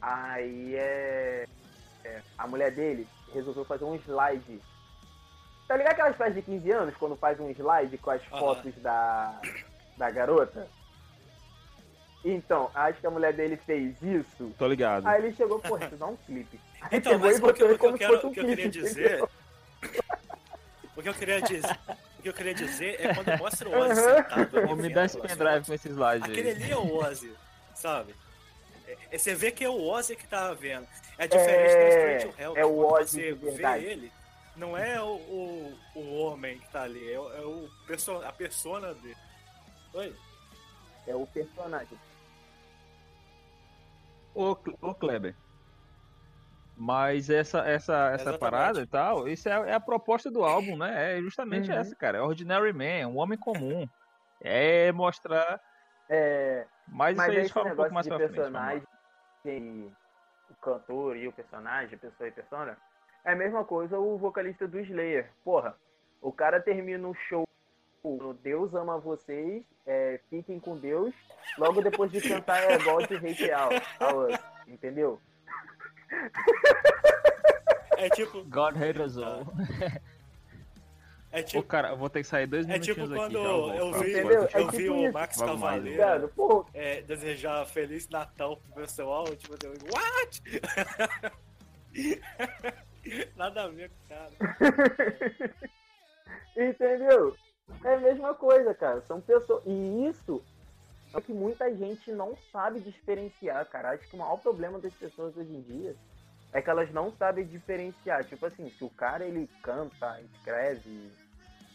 Aí 0.00 0.76
é. 0.76 1.46
é, 2.04 2.20
a 2.36 2.46
mulher 2.46 2.70
dele 2.70 3.06
resolveu 3.32 3.64
fazer 3.64 3.84
um 3.84 3.94
slide. 3.96 4.60
Tá 5.66 5.76
ligado 5.76 5.92
aquelas 5.92 6.16
festas 6.16 6.34
de 6.34 6.42
15 6.42 6.70
anos, 6.70 6.96
quando 6.96 7.16
faz 7.16 7.40
um 7.40 7.50
slide 7.50 7.96
com 7.98 8.10
as 8.10 8.22
Aham. 8.30 8.38
fotos 8.38 8.74
da, 8.76 9.40
da 9.96 10.10
garota? 10.10 10.68
Então, 12.24 12.70
acho 12.74 13.00
que 13.00 13.06
a 13.06 13.10
mulher 13.10 13.34
dele 13.34 13.56
fez 13.56 14.00
isso. 14.02 14.54
Tô 14.58 14.66
ligado. 14.66 15.06
Aí 15.06 15.22
ele 15.22 15.34
chegou, 15.34 15.58
pô, 15.58 15.76
isso 15.76 15.96
dá 15.96 16.06
um 16.06 16.16
clipe. 16.16 16.58
Aí 16.80 16.98
Então, 16.98 17.18
mas 17.18 17.38
e 17.38 17.42
o 17.42 17.52
que, 17.52 17.62
eu, 17.62 17.78
quero, 17.78 18.26
um 18.26 18.32
que 18.32 18.40
eu 18.40 18.46
queria 18.46 18.68
dizer. 18.68 19.22
O 20.96 21.02
que 21.02 21.08
eu 21.08 21.14
queria 21.14 21.42
dizer. 21.42 21.76
O 22.24 22.26
que 22.26 22.28
eu 22.30 22.32
queria 22.32 22.54
dizer 22.54 22.98
é 23.04 23.12
quando 23.12 23.36
mostra 23.38 23.68
o 23.68 23.78
Ozzy 23.78 24.00
sentado. 24.00 24.58
ali 24.58 24.74
me 24.76 24.88
dá 24.88 25.04
esse 25.04 25.18
aquelas 25.18 25.36
pendrive 25.36 25.66
com 25.66 25.74
esse 25.74 25.88
slide 25.90 26.24
Aquele 26.30 26.48
aí. 26.48 26.54
ali 26.56 26.70
é 26.72 26.76
o 26.78 26.96
Ozzy, 26.96 27.34
sabe? 27.74 28.14
É- 28.88 28.96
é- 29.12 29.18
Você 29.18 29.34
vê 29.34 29.50
que 29.50 29.62
é 29.62 29.68
o 29.68 29.78
Ozzy 29.86 30.16
que 30.16 30.26
tá 30.26 30.54
vendo. 30.54 30.88
É 31.18 31.26
diferente 31.28 31.70
do 31.74 31.76
É, 31.76 32.16
Straight 32.16 32.26
to 32.36 32.42
Hell. 32.42 32.56
é 32.56 32.64
o 32.64 32.78
Ozzy 32.78 33.10
você 33.10 33.22
de 33.26 33.32
vê 33.34 33.50
verdade. 33.50 33.84
ele, 33.84 34.12
não 34.56 34.74
é 34.74 34.98
o, 35.02 35.16
o, 35.16 35.78
o 35.96 36.14
homem 36.20 36.58
que 36.60 36.66
tá 36.68 36.84
ali, 36.84 37.12
é, 37.12 37.20
o- 37.20 37.30
é 37.34 37.40
o 37.42 37.68
perso 37.86 38.12
a 38.24 38.32
persona 38.32 38.94
dele. 38.94 39.16
Oi? 39.92 40.16
É 41.06 41.14
o 41.14 41.26
personagem. 41.26 41.98
Ô 44.34 44.56
Kleber. 44.94 45.34
Mas 46.76 47.30
essa, 47.30 47.58
essa, 47.60 48.10
essa 48.10 48.30
Exatamente. 48.30 48.40
parada 48.40 48.80
e 48.80 48.86
tal, 48.86 49.28
isso 49.28 49.48
é, 49.48 49.52
é 49.70 49.74
a 49.74 49.80
proposta 49.80 50.30
do 50.30 50.42
álbum, 50.44 50.76
né? 50.76 51.16
É 51.18 51.20
justamente 51.20 51.70
Uhum. 51.70 51.76
essa, 51.78 51.94
cara. 51.94 52.18
É 52.18 52.20
Ordinary 52.20 52.72
Man, 52.72 53.08
um 53.08 53.18
homem 53.18 53.38
comum. 53.38 53.86
É 54.40 54.90
mostrar. 54.92 55.60
É, 56.08 56.66
Mas, 56.88 57.16
mas 57.16 57.28
isso 57.28 57.30
aí 57.30 57.30
a 57.30 57.32
é 57.32 57.34
gente 57.36 57.44
esse 57.44 57.54
fala 57.54 57.66
um 57.66 57.76
pouco 57.76 57.82
negócio 57.90 57.94
mais 57.94 58.04
de 58.06 58.10
pra 58.10 58.18
frente. 58.18 58.34
personagem, 58.34 58.82
e 59.46 59.92
o 60.50 60.54
cantor 60.60 61.16
e 61.16 61.28
o 61.28 61.32
personagem, 61.32 61.94
a 61.94 61.98
pessoa 61.98 62.28
e 62.28 62.32
persona, 62.32 62.76
é 63.24 63.32
a 63.32 63.36
mesma 63.36 63.64
coisa 63.64 63.98
o 63.98 64.18
vocalista 64.18 64.66
do 64.68 64.78
Slayer. 64.80 65.30
Porra, 65.44 65.74
o 66.20 66.32
cara 66.32 66.60
termina 66.60 67.06
um 67.08 67.14
show 67.14 67.44
no 68.02 68.34
Deus 68.34 68.74
ama 68.74 68.98
vocês, 68.98 69.64
é, 69.86 70.20
fiquem 70.28 70.60
com 70.60 70.76
Deus, 70.76 71.14
logo 71.56 71.80
depois 71.80 72.10
de 72.12 72.20
cantar 72.20 72.58
é 72.62 72.78
God 72.78 73.04
Hate 73.10 73.50
Out, 73.50 74.38
entendeu? 74.66 75.18
É 77.96 78.08
tipo, 78.10 78.42
God 78.44 78.76
hate 78.76 79.00
us 79.00 79.16
all. 79.16 79.46
é 81.30 81.40
Ô, 81.40 81.42
tipo, 81.44 81.62
cara, 81.62 81.90
eu 81.90 81.96
vou 81.96 82.10
ter 82.10 82.22
que 82.22 82.28
sair 82.28 82.46
dois 82.46 82.68
é 82.68 82.78
tipo 82.78 83.00
minutinhos 83.00 83.32
quando 83.32 83.38
aqui. 83.38 83.78
eu 83.78 83.90
pra 83.90 83.98
vi, 84.00 84.10
Entendeu? 84.10 84.38
próxima. 84.38 84.60
É 84.60 84.62
eu 84.62 84.70
vi 84.70 84.76
tipo 84.78 84.94
o. 84.94 85.12
Max 85.12 85.36
Vamos 85.38 85.60
mais, 85.60 85.82
Cavaleiro? 85.96 86.28
Pô, 86.34 86.66
é, 86.74 87.02
desejar 87.02 87.66
Feliz 87.66 88.08
Natal 88.08 88.56
pro 88.56 88.82
pessoal, 88.82 89.24
tipo, 89.36 89.54
eu, 89.64 89.72
what? 89.92 90.42
Nada 93.36 93.64
a 93.64 93.68
ver 93.68 93.90
com 93.90 93.94
o 94.04 94.08
cara. 94.08 94.32
Entendeu? 96.56 97.36
É 97.84 97.94
a 97.94 97.98
mesma 98.00 98.34
coisa, 98.34 98.74
cara. 98.74 99.00
São 99.02 99.20
pessoas. 99.20 99.62
E 99.66 100.06
isso 100.08 100.42
é 101.14 101.18
o 101.18 101.22
que 101.22 101.32
muita 101.32 101.72
gente 101.76 102.10
não 102.10 102.36
sabe 102.50 102.80
diferenciar, 102.80 103.64
cara. 103.70 103.92
Acho 103.92 104.08
que 104.08 104.16
o 104.16 104.18
maior 104.18 104.36
problema 104.38 104.80
das 104.80 104.92
pessoas 104.92 105.36
hoje 105.36 105.54
em 105.54 105.62
dia 105.62 105.94
é 106.52 106.60
que 106.60 106.68
elas 106.68 106.92
não 106.92 107.12
sabem 107.16 107.46
diferenciar. 107.46 108.24
Tipo 108.24 108.46
assim, 108.46 108.68
se 108.70 108.82
o 108.84 108.90
cara 108.90 109.24
ele 109.24 109.48
canta, 109.62 110.20
escreve 110.20 111.10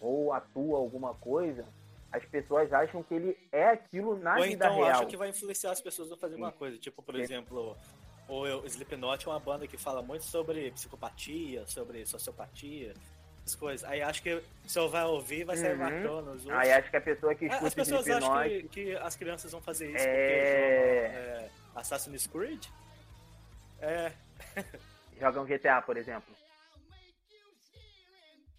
ou 0.02 0.34
atua 0.34 0.78
alguma 0.78 1.14
coisa, 1.16 1.66
as 2.12 2.26
pessoas 2.26 2.72
acham 2.74 3.02
que 3.02 3.14
ele 3.14 3.38
é 3.52 3.70
aquilo 3.70 4.18
na 4.20 4.36
Ou 4.36 4.44
vida 4.44 4.66
então 4.66 4.76
real. 4.76 4.90
acha 4.90 5.06
que 5.06 5.16
vai 5.16 5.30
influenciar 5.30 5.72
as 5.72 5.82
pessoas 5.82 6.12
a 6.12 6.18
fazer 6.18 6.36
uma 6.36 6.52
coisa. 6.52 6.78
Tipo, 6.78 7.02
por 7.02 7.16
Sim. 7.16 7.22
exemplo, 7.22 7.78
o 8.28 8.66
Slipknot 8.66 9.26
é 9.26 9.30
uma 9.30 9.40
banda 9.40 9.68
que 9.68 9.78
fala 9.78 10.02
muito 10.02 10.26
sobre 10.26 10.70
psicopatia, 10.72 11.66
sobre 11.66 12.06
sociopatia, 12.06 12.94
essas 13.50 13.56
coisas. 13.56 13.90
Aí 13.90 14.02
acho 14.02 14.22
que 14.22 14.30
eu 14.30 14.44
vai 14.90 15.04
ouvir, 15.06 15.44
vai 15.44 15.58
sair 15.58 15.72
Uhum. 15.74 15.78
matando 15.78 16.32
os 16.32 16.46
outros. 16.46 16.50
Aí 16.52 16.72
acho 16.72 16.90
que 16.90 16.98
a 16.98 17.02
pessoa 17.02 17.36
que 17.36 17.46
É, 17.46 17.48
escuta 17.50 17.68
As 17.68 17.74
pessoas 17.74 18.10
acham 18.10 18.44
que, 18.44 18.64
que 18.70 18.96
as 18.98 19.16
crianças 19.16 19.52
vão 19.52 19.62
fazer 19.62 19.88
isso 19.88 20.06
É. 20.06 21.08
porque 21.08 21.18
jogam 21.18 21.46
é, 21.46 21.50
Assassin's 21.76 22.28
Creed. 22.28 22.66
É, 23.82 24.12
jogam 25.20 25.46
GTA, 25.46 25.82
por 25.82 25.98
exemplo. 25.98 26.34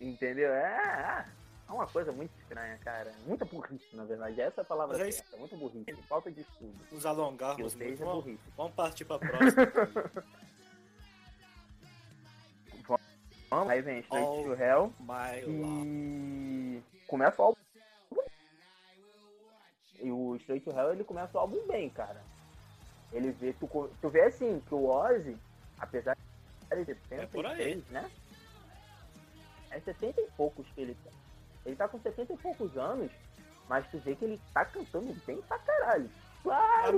Entendeu? 0.01 0.53
É, 0.53 1.27
é 1.69 1.73
uma 1.73 1.87
coisa 1.87 2.11
muito 2.11 2.33
estranha, 2.41 2.79
cara. 2.83 3.13
Muita 3.27 3.45
burrice, 3.45 3.95
na 3.95 4.05
verdade. 4.05 4.41
Essa 4.41 4.61
é 4.61 4.63
a 4.63 4.65
palavra 4.65 4.97
Mas 4.97 5.07
é 5.09 5.13
certa. 5.13 5.37
Muita 5.37 5.57
burrice. 5.57 5.95
Falta 6.09 6.31
de 6.31 6.41
estudo. 6.41 6.75
Que 6.89 7.07
alongarmos 7.07 7.75
muito. 7.75 8.03
é 8.03 8.05
Vamos, 8.05 8.39
vamos 8.57 8.73
partir 8.75 9.05
pra 9.05 9.19
próxima. 9.19 9.53
aí 13.69 13.83
vem 13.83 14.01
Straight 14.01 14.45
to 14.45 14.55
Hell 14.55 14.93
e 15.47 16.83
começa 17.07 17.43
o 17.43 17.45
álbum. 17.47 17.61
E 20.01 20.11
o 20.11 20.37
Straight 20.37 20.65
to 20.65 20.71
Hell 20.71 20.93
ele 20.93 21.05
começa 21.05 21.37
o 21.37 21.41
álbum 21.41 21.67
bem, 21.67 21.91
cara. 21.91 22.23
Ele 23.13 23.33
vê, 23.33 23.53
tu, 23.53 23.69
tu 24.01 24.09
vê 24.09 24.23
assim, 24.23 24.61
que 24.67 24.75
o 24.75 24.87
Ozzy, 24.87 25.37
apesar 25.79 26.17
de 26.71 26.95
ter 26.95 27.21
É 27.21 27.27
por 27.27 27.45
aí. 27.45 27.57
76, 27.57 27.89
né? 27.89 28.11
É 29.71 29.81
70 29.81 30.21
e 30.21 30.27
poucos 30.37 30.67
que 30.69 30.81
ele 30.81 30.97
tá. 31.05 31.11
Ele 31.67 31.77
tá 31.77 31.89
com 31.89 32.01
70 32.01 32.33
e 32.33 32.37
poucos 32.37 32.77
anos, 32.77 33.11
mas 33.69 33.87
tu 33.91 33.99
vê 33.99 34.15
que 34.15 34.25
ele 34.25 34.41
tá 34.55 34.65
cantando 34.65 35.13
bem 35.27 35.43
pra 35.43 35.59
caralho. 35.59 36.09
A 36.41 36.43
Claro 36.43 36.89
aquela, 36.89 36.93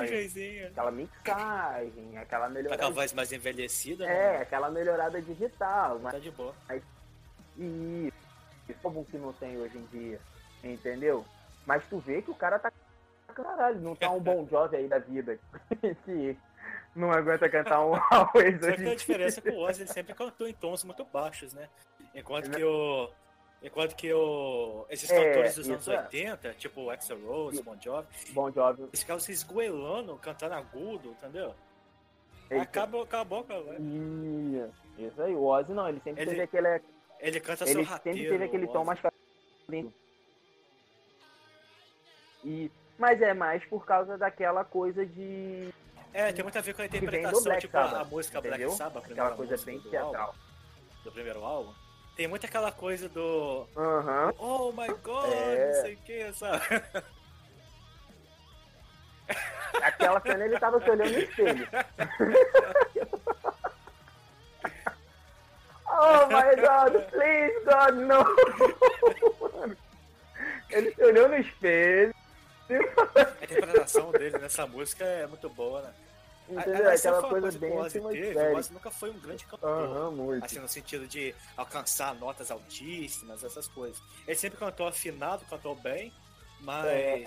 mensagenzinha. 0.00 0.66
aquela 0.68 0.90
mixagem, 0.90 2.18
aquela 2.18 2.26
Tá 2.26 2.36
com 2.38 2.44
a 2.44 2.48
melhorada. 2.48 2.90
voz 2.90 3.12
mais 3.12 3.32
envelhecida, 3.32 4.04
É, 4.04 4.32
né? 4.32 4.42
aquela 4.42 4.70
melhorada 4.70 5.22
digital, 5.22 5.98
mas 6.00 6.12
Tá 6.14 6.18
de 6.18 6.30
boa. 6.32 6.54
E 7.56 8.12
como 8.82 9.04
que 9.04 9.16
não 9.16 9.32
tem 9.32 9.56
hoje 9.58 9.78
em 9.78 9.86
dia, 9.86 10.20
entendeu? 10.62 11.24
Mas 11.66 11.82
tu 11.88 11.98
vê 11.98 12.20
que 12.22 12.30
o 12.30 12.34
cara 12.34 12.58
tá 12.58 12.72
caralho, 13.34 13.80
não 13.80 13.94
tá 13.94 14.10
um 14.10 14.20
bom 14.20 14.44
job 14.50 14.76
aí 14.76 14.88
da 14.88 14.98
vida 14.98 15.38
que 16.04 16.36
não 16.96 17.12
aguenta 17.12 17.48
cantar 17.48 17.84
um 17.84 17.94
Always 18.10 18.60
Só 18.60 18.72
que 18.72 18.88
a 18.88 18.94
diferença 18.96 19.38
é 19.40 19.42
que 19.42 19.50
o 19.50 19.58
Ozzy 19.60 19.82
ele 19.82 19.92
sempre 19.92 20.14
cantou 20.14 20.48
em 20.48 20.52
tons 20.52 20.82
muito 20.84 21.04
baixos, 21.04 21.52
né? 21.54 21.68
Enquanto 22.14 22.50
que 22.50 22.64
o. 22.64 23.08
Enquanto 23.62 23.96
que 23.96 24.12
o. 24.12 24.86
Esses 24.88 25.10
É, 25.10 25.24
cantores 25.32 25.54
dos 25.56 25.68
anos 25.68 25.88
é. 25.88 25.98
80, 26.02 26.54
tipo 26.54 26.82
o 26.82 26.90
Axel 26.90 27.18
Rose, 27.26 27.60
Bon 27.62 27.76
Jovi, 27.80 28.06
Bom 28.30 28.50
job. 28.50 28.82
eles 28.82 29.00
ficavam 29.00 29.18
se 29.20 29.32
esgoelando, 29.32 30.16
cantando 30.18 30.54
agudo, 30.54 31.10
entendeu? 31.10 31.54
Eita. 32.50 32.62
Acaba, 32.62 33.02
acabou, 33.02 33.42
cara. 33.44 33.60
Isso, 33.60 34.72
isso 34.98 35.22
aí, 35.22 35.34
o 35.34 35.42
Ozzy 35.44 35.72
não, 35.72 35.88
ele 35.88 36.00
sempre 36.04 36.22
Ele- 36.22 36.30
teve 36.30 36.42
aquele, 36.42 36.82
Ele 37.20 37.40
canta 37.40 37.64
ele 37.68 37.84
sorrateiro. 37.84 38.18
sempre 38.18 38.32
teve 38.32 38.44
aquele 38.44 38.66
tom 38.68 38.84
mais. 38.84 38.98
E 42.44 42.70
mas 42.96 43.20
é 43.22 43.34
mais 43.34 43.64
por 43.66 43.84
causa 43.84 44.16
daquela 44.18 44.64
coisa 44.64 45.04
de 45.04 45.72
É, 46.12 46.32
tem 46.32 46.42
muito 46.42 46.58
a 46.58 46.60
ver 46.62 46.74
com 46.74 46.82
a 46.82 46.86
interpretação, 46.86 47.42
Black 47.42 47.60
tipo 47.60 47.76
a- 47.76 47.84
a, 47.84 47.88
Sabbath, 47.90 48.10
música 48.10 48.40
Black 48.40 48.56
entendeu? 48.56 48.76
Sabbath, 48.76 49.04
a 49.04 49.12
aquela 49.12 49.30
coisa 49.36 49.56
bem 49.64 49.80
teatral. 49.80 50.34
do 51.04 51.12
primeiro 51.12 51.44
álbum. 51.44 51.72
Tem 52.18 52.26
muito 52.26 52.44
aquela 52.44 52.72
coisa 52.72 53.08
do 53.08 53.64
Aham. 53.76 54.34
Oh 54.38 54.72
my 54.72 54.88
god, 55.04 55.32
É. 55.32 55.66
não 55.66 55.72
sei 55.82 55.94
o 55.94 55.98
que, 55.98 56.32
sabe? 56.32 56.64
Aquela 59.80 60.20
cena 60.22 60.44
ele 60.44 60.58
tava 60.58 60.82
se 60.82 60.90
olhando 60.90 61.12
no 61.12 61.18
espelho. 61.20 61.68
oh 65.86 66.26
my 66.26 66.56
god, 66.56 67.00
please 67.12 67.54
God, 67.64 67.94
no! 67.94 68.26
Ele 70.70 70.92
se 70.92 71.04
olhou 71.04 71.28
no 71.28 71.36
espelho. 71.36 72.12
A 72.68 73.44
interpretação 73.44 74.10
dele 74.10 74.38
nessa 74.38 74.66
música 74.66 75.04
é 75.04 75.24
muito 75.28 75.48
boa, 75.50 75.82
né? 75.82 75.94
Entendeu? 76.48 76.90
Aquela 76.90 77.28
coisa 77.28 77.58
bem 77.58 77.70
teve. 78.10 78.38
Ozzy 78.54 78.72
nunca 78.72 78.90
foi 78.90 79.10
um 79.10 79.18
grande 79.18 79.44
cantor. 79.44 80.10
Muito. 80.12 80.44
Assim, 80.44 80.58
no 80.58 80.68
sentido 80.68 81.06
de 81.06 81.34
alcançar 81.56 82.14
notas 82.14 82.50
altíssimas, 82.50 83.44
essas 83.44 83.68
coisas. 83.68 84.00
Ele 84.26 84.36
sempre 84.36 84.58
cantou 84.58 84.86
afinado, 84.86 85.44
cantou 85.46 85.74
bem, 85.74 86.12
mas 86.60 86.86
É, 86.86 87.22
É 87.22 87.24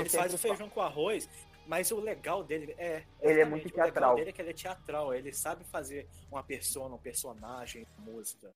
ele 0.00 0.08
faz 0.10 0.32
o 0.34 0.38
feijão 0.38 0.68
com 0.68 0.80
arroz. 0.82 1.28
Mas 1.66 1.90
o 1.90 1.98
legal 1.98 2.44
dele 2.44 2.74
é. 2.76 3.04
Ele 3.22 3.40
é 3.40 3.44
muito 3.46 3.64
O 3.64 3.68
legal 3.70 3.84
teatral. 3.86 4.14
dele 4.16 4.28
é 4.28 4.32
que 4.34 4.42
ele 4.42 4.50
é 4.50 4.52
teatral. 4.52 5.14
Ele 5.14 5.32
sabe 5.32 5.64
fazer 5.64 6.06
uma 6.30 6.42
persona, 6.42 6.94
um 6.94 6.98
personagem, 6.98 7.86
música. 7.96 8.52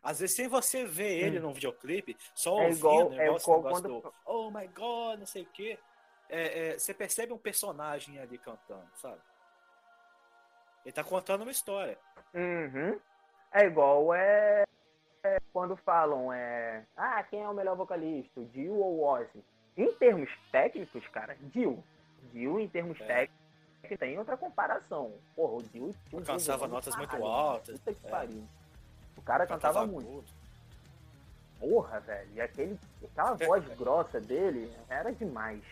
Às 0.00 0.20
vezes, 0.20 0.36
sem 0.36 0.46
você 0.46 0.84
ver 0.84 1.24
ele 1.24 1.40
num 1.40 1.52
videoclipe, 1.52 2.16
só 2.34 2.50
É 2.60 2.66
ouvindo, 2.66 2.76
igual- 2.78 3.12
é 3.14 3.26
igual 3.34 3.62
quando- 3.62 4.00
do 4.00 4.14
Oh 4.24 4.48
my 4.52 4.68
God, 4.68 5.18
não 5.18 5.26
sei 5.26 5.42
o 5.42 5.46
quê. 5.46 5.76
É, 6.28 6.70
é, 6.74 6.78
você 6.78 6.94
percebe 6.94 7.32
um 7.32 7.38
personagem 7.38 8.18
ali 8.20 8.38
cantando, 8.38 8.88
sabe? 8.96 9.20
Ele 10.84 10.92
tá 10.92 11.04
contando 11.04 11.42
uma 11.42 11.50
história. 11.50 11.98
Uhum. 12.34 12.98
É 13.52 13.66
igual 13.66 14.14
é, 14.14 14.64
é 15.22 15.38
quando 15.52 15.76
falam 15.76 16.32
é 16.32 16.84
ah 16.96 17.22
quem 17.24 17.42
é 17.42 17.48
o 17.48 17.54
melhor 17.54 17.76
vocalista, 17.76 18.40
Dio 18.46 18.74
ou 18.74 19.04
Ozzy? 19.04 19.44
Em 19.76 19.92
termos 19.94 20.30
técnicos, 20.50 21.06
cara, 21.08 21.36
Dio. 21.40 21.82
Dio 22.32 22.58
em 22.58 22.68
termos 22.68 23.00
É. 23.02 23.06
técnicos 23.06 23.42
tem 23.98 24.18
outra 24.18 24.36
comparação. 24.36 25.12
Porra, 25.34 25.54
o 25.54 25.62
Dio 25.64 25.90
Alcançava 26.12 26.66
do 26.66 26.74
notas 26.74 26.96
muito 26.96 27.24
altas. 27.26 27.78
Puta 27.78 27.92
que 27.94 28.06
É. 28.06 28.10
pariu. 28.10 28.44
O 29.16 29.22
cara 29.22 29.46
cantava 29.46 29.80
Cantava 29.80 29.86
muito. 29.86 30.24
Porra, 31.60 32.00
velho. 32.00 32.30
E 32.34 32.40
aquele, 32.40 32.78
aquela 33.04 33.34
voz 33.34 33.64
grossa 33.76 34.20
dele 34.20 34.72
era 34.88 35.12
demais. 35.12 35.62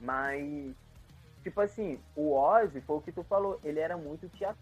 Mas, 0.00 0.72
tipo 1.42 1.60
assim, 1.60 1.98
o 2.16 2.32
Ozzy 2.34 2.80
foi 2.80 2.96
o 2.96 3.00
que 3.00 3.12
tu 3.12 3.22
falou, 3.24 3.58
ele 3.64 3.80
era 3.80 3.96
muito 3.96 4.28
teatral, 4.30 4.56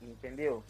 entendeu? 0.00 0.62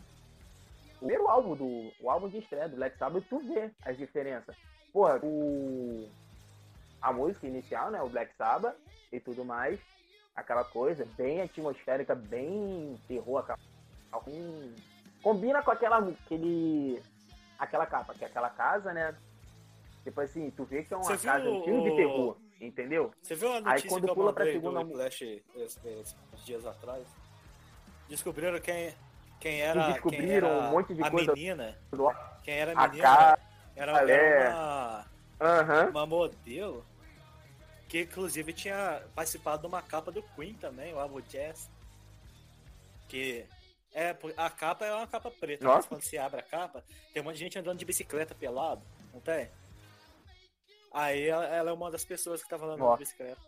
O 0.95 0.99
primeiro 0.99 1.29
álbum 1.29 1.57
do. 1.57 1.93
O 2.01 2.09
álbum 2.11 2.29
de 2.29 2.39
estreia 2.39 2.69
do 2.69 2.77
Black 2.77 2.97
Sabbath, 2.97 3.25
tu 3.29 3.41
vê 3.41 3.71
as 3.85 3.97
diferenças. 3.97 4.57
Porra, 4.93 5.19
o. 5.23 6.09
A 7.01 7.13
música 7.13 7.47
inicial, 7.47 7.91
né? 7.91 8.01
O 8.01 8.09
Black 8.09 8.33
Sabbath 8.37 8.77
e 9.11 9.19
tudo 9.19 9.45
mais. 9.45 9.81
Aquela 10.37 10.65
coisa 10.65 11.05
bem 11.17 11.43
atmosférica, 11.43 12.15
bem 12.15 12.97
terror, 13.09 13.39
aquela. 13.39 13.59
com- 14.13 14.73
Combina 15.23 15.63
com 15.63 15.71
aquela. 15.73 15.99
Aquele, 15.99 17.03
aquela 17.59 17.87
capa, 17.87 18.15
que 18.15 18.25
é 18.25 18.29
aquela 18.29 18.51
casa, 18.51 18.93
né? 18.93 19.13
Tipo 20.05 20.21
assim, 20.21 20.51
tu 20.51 20.65
vê 20.65 20.83
que 20.83 20.93
é 20.93 20.97
uma 20.97 21.05
Você 21.05 21.17
viu 21.17 21.31
casa, 21.33 21.49
um 21.49 21.63
filme 21.65 21.83
de 21.91 21.97
terror, 21.97 22.37
entendeu? 22.61 23.13
Você 23.23 23.35
viu 23.35 23.53
a 23.53 23.61
notícia 23.61 23.89
quando 23.89 24.09
que 24.09 24.15
pula 24.15 24.33
pra 24.33 24.45
segunda 24.47 24.83
do 24.85 24.91
Flash 24.91 25.23
esses, 25.23 26.17
dias 26.45 26.67
atrás? 26.67 27.07
Descobriram 28.09 28.61
quem, 28.61 28.95
quem 29.41 29.61
era, 29.61 29.93
descobriram 29.93 30.27
quem 30.27 30.37
era 30.37 30.47
um 30.49 30.71
monte 30.71 30.95
de 30.95 31.03
a 31.05 31.11
coisa. 31.11 31.33
menina. 31.33 31.79
Do- 31.93 32.13
Quem 32.43 32.55
era 32.55 32.73
a 32.73 32.85
A 32.85 32.89
menina 32.89 33.03
cara, 33.05 33.39
era, 33.77 34.11
é. 34.11 34.15
era 34.15 34.51
uma, 34.51 35.07
Aham. 35.41 35.91
uma 35.91 36.07
modelo 36.07 36.85
que 37.89 38.03
inclusive 38.03 38.53
tinha 38.53 39.03
participado 39.15 39.63
de 39.63 39.69
uma 39.69 39.81
capa 39.83 40.11
do 40.11 40.23
Queen 40.35 40.55
também, 40.55 40.93
o 40.93 40.99
álbum 40.99 41.21
Jazz. 41.21 41.71
Que 43.09 43.47
é, 43.95 44.17
a 44.37 44.51
capa 44.51 44.85
é 44.85 44.93
uma 44.95 45.07
capa 45.07 45.31
preta, 45.31 45.65
mas 45.65 45.75
Nossa. 45.77 45.89
quando 45.89 46.03
você 46.03 46.19
abre 46.19 46.41
a 46.41 46.43
capa, 46.43 46.83
tem 47.13 47.23
um 47.23 47.27
monte 47.27 47.35
de 47.37 47.41
gente 47.45 47.59
andando 47.59 47.79
de 47.79 47.85
bicicleta 47.85 48.35
pelado, 48.35 48.83
não 49.13 49.21
tem? 49.21 49.49
Aí 50.93 51.29
ela, 51.29 51.47
ela 51.47 51.71
é 51.71 51.73
uma 51.73 51.91
das 51.91 52.05
pessoas 52.05 52.43
que 52.43 52.49
tava 52.49 52.77
Nossa. 52.77 52.99
de 52.99 53.05
bicicleta. 53.05 53.41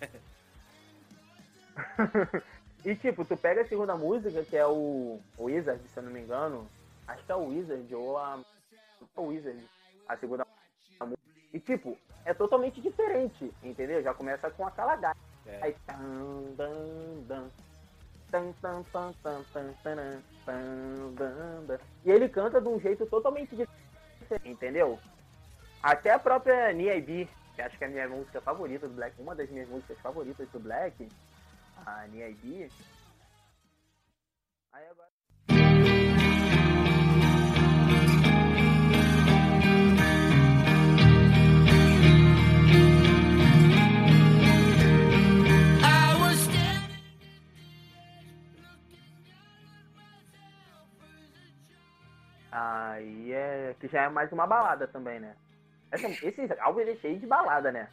E 2.84 2.96
tipo, 2.96 3.24
tu 3.24 3.36
pega 3.36 3.60
a 3.60 3.66
segunda 3.66 3.94
música, 3.94 4.42
que 4.42 4.56
é 4.56 4.66
o, 4.66 5.20
Wizard, 5.38 5.86
se 5.88 5.98
eu 5.98 6.02
não 6.02 6.10
me 6.10 6.20
engano. 6.20 6.66
Acho 7.06 7.24
que 7.24 7.32
é 7.32 7.34
o 7.34 7.48
Wizard 7.48 7.94
ou 7.94 8.16
a. 8.16 8.40
O 9.16 9.22
Wizard, 9.24 9.62
a 10.08 10.16
segunda 10.16 10.46
música. 11.00 11.18
E 11.52 11.60
tipo, 11.60 11.98
é 12.24 12.32
totalmente 12.32 12.80
diferente, 12.80 13.52
entendeu? 13.62 14.02
Já 14.02 14.14
começa 14.14 14.50
com 14.50 14.66
aquela 14.66 14.96
gata. 14.96 15.18
É. 15.44 15.58
Aí. 15.62 15.76
Tan, 15.86 16.54
dan, 16.56 17.22
dan. 17.26 17.50
Tan, 18.30 18.52
tan, 18.62 18.82
tan, 18.84 19.12
tan, 19.22 19.44
tan, 19.52 19.74
taran, 19.82 20.22
tan, 20.46 21.14
dan, 21.16 21.66
dan. 21.66 21.78
E 22.04 22.10
ele 22.10 22.28
canta 22.28 22.60
de 22.60 22.68
um 22.68 22.80
jeito 22.80 23.04
totalmente 23.06 23.50
diferente, 23.50 23.89
entendeu? 24.44 24.98
Até 25.82 26.10
a 26.10 26.18
própria 26.18 26.72
Nia 26.72 27.00
B, 27.00 27.28
que 27.54 27.62
acho 27.62 27.76
que 27.78 27.84
é 27.84 27.86
a 27.86 27.90
minha 27.90 28.08
música 28.08 28.40
favorita 28.40 28.86
do 28.86 28.94
Black, 28.94 29.20
uma 29.20 29.34
das 29.34 29.48
minhas 29.50 29.68
músicas 29.68 29.98
favoritas 30.00 30.48
do 30.50 30.60
Black, 30.60 31.08
a 31.86 32.06
Nia 32.08 32.34
B. 32.42 32.70
Aí 34.72 34.86
agora. 34.88 35.09
Aí 52.52 53.32
é. 53.32 53.74
Que 53.80 53.88
já 53.88 54.02
é 54.02 54.08
mais 54.08 54.30
uma 54.32 54.46
balada 54.46 54.86
também, 54.88 55.20
né? 55.20 55.36
Essa, 55.90 56.06
esse 56.08 56.60
álbum 56.60 56.80
ele 56.80 56.92
é 56.92 56.96
cheio 56.96 57.18
de 57.18 57.26
balada, 57.26 57.70
né? 57.72 57.90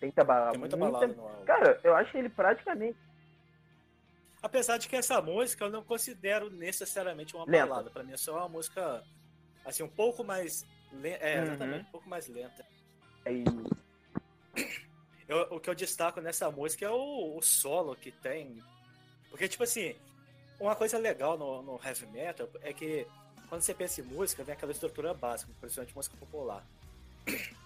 Tem 0.00 0.08
muita 0.08 0.24
balada. 0.24 0.50
Tem 0.52 0.58
muita 0.60 0.76
balada 0.76 1.06
no 1.08 1.26
álbum. 1.28 1.44
Cara, 1.44 1.80
eu 1.84 1.94
acho 1.94 2.16
ele 2.16 2.28
praticamente. 2.28 2.98
Apesar 4.42 4.76
de 4.76 4.88
que 4.88 4.96
essa 4.96 5.22
música 5.22 5.64
eu 5.64 5.70
não 5.70 5.84
considero 5.84 6.50
necessariamente 6.50 7.36
uma 7.36 7.44
Lenta. 7.46 7.66
balada. 7.66 7.90
Pra 7.90 8.02
mim 8.02 8.12
é 8.12 8.16
só 8.16 8.38
uma 8.38 8.48
música, 8.48 9.04
assim, 9.64 9.84
um 9.84 9.88
pouco 9.88 10.24
mais 10.24 10.66
lenta. 10.92 11.24
É, 11.24 11.36
Uhum. 11.38 11.42
exatamente, 11.46 11.86
um 11.88 11.92
pouco 11.92 12.08
mais 12.08 12.26
lenta. 12.28 12.66
Aí, 13.24 13.44
Eu- 15.28 15.46
o 15.52 15.60
que 15.60 15.70
eu 15.70 15.74
destaco 15.74 16.20
nessa 16.20 16.50
música 16.50 16.84
é 16.84 16.90
o, 16.90 17.36
o 17.38 17.40
solo 17.42 17.94
que 17.94 18.10
tem. 18.10 18.58
Porque, 19.30 19.46
tipo 19.48 19.62
assim, 19.62 19.94
uma 20.62 20.76
coisa 20.76 20.96
legal 20.96 21.36
no, 21.36 21.60
no 21.62 21.80
heavy 21.84 22.06
metal 22.06 22.48
é 22.62 22.72
que 22.72 23.06
quando 23.48 23.62
você 23.62 23.74
pensa 23.74 24.00
em 24.00 24.04
música, 24.04 24.44
vem 24.44 24.54
aquela 24.54 24.72
estrutura 24.72 25.12
básica, 25.12 25.52
principalmente 25.60 25.94
música 25.94 26.16
popular. 26.16 26.64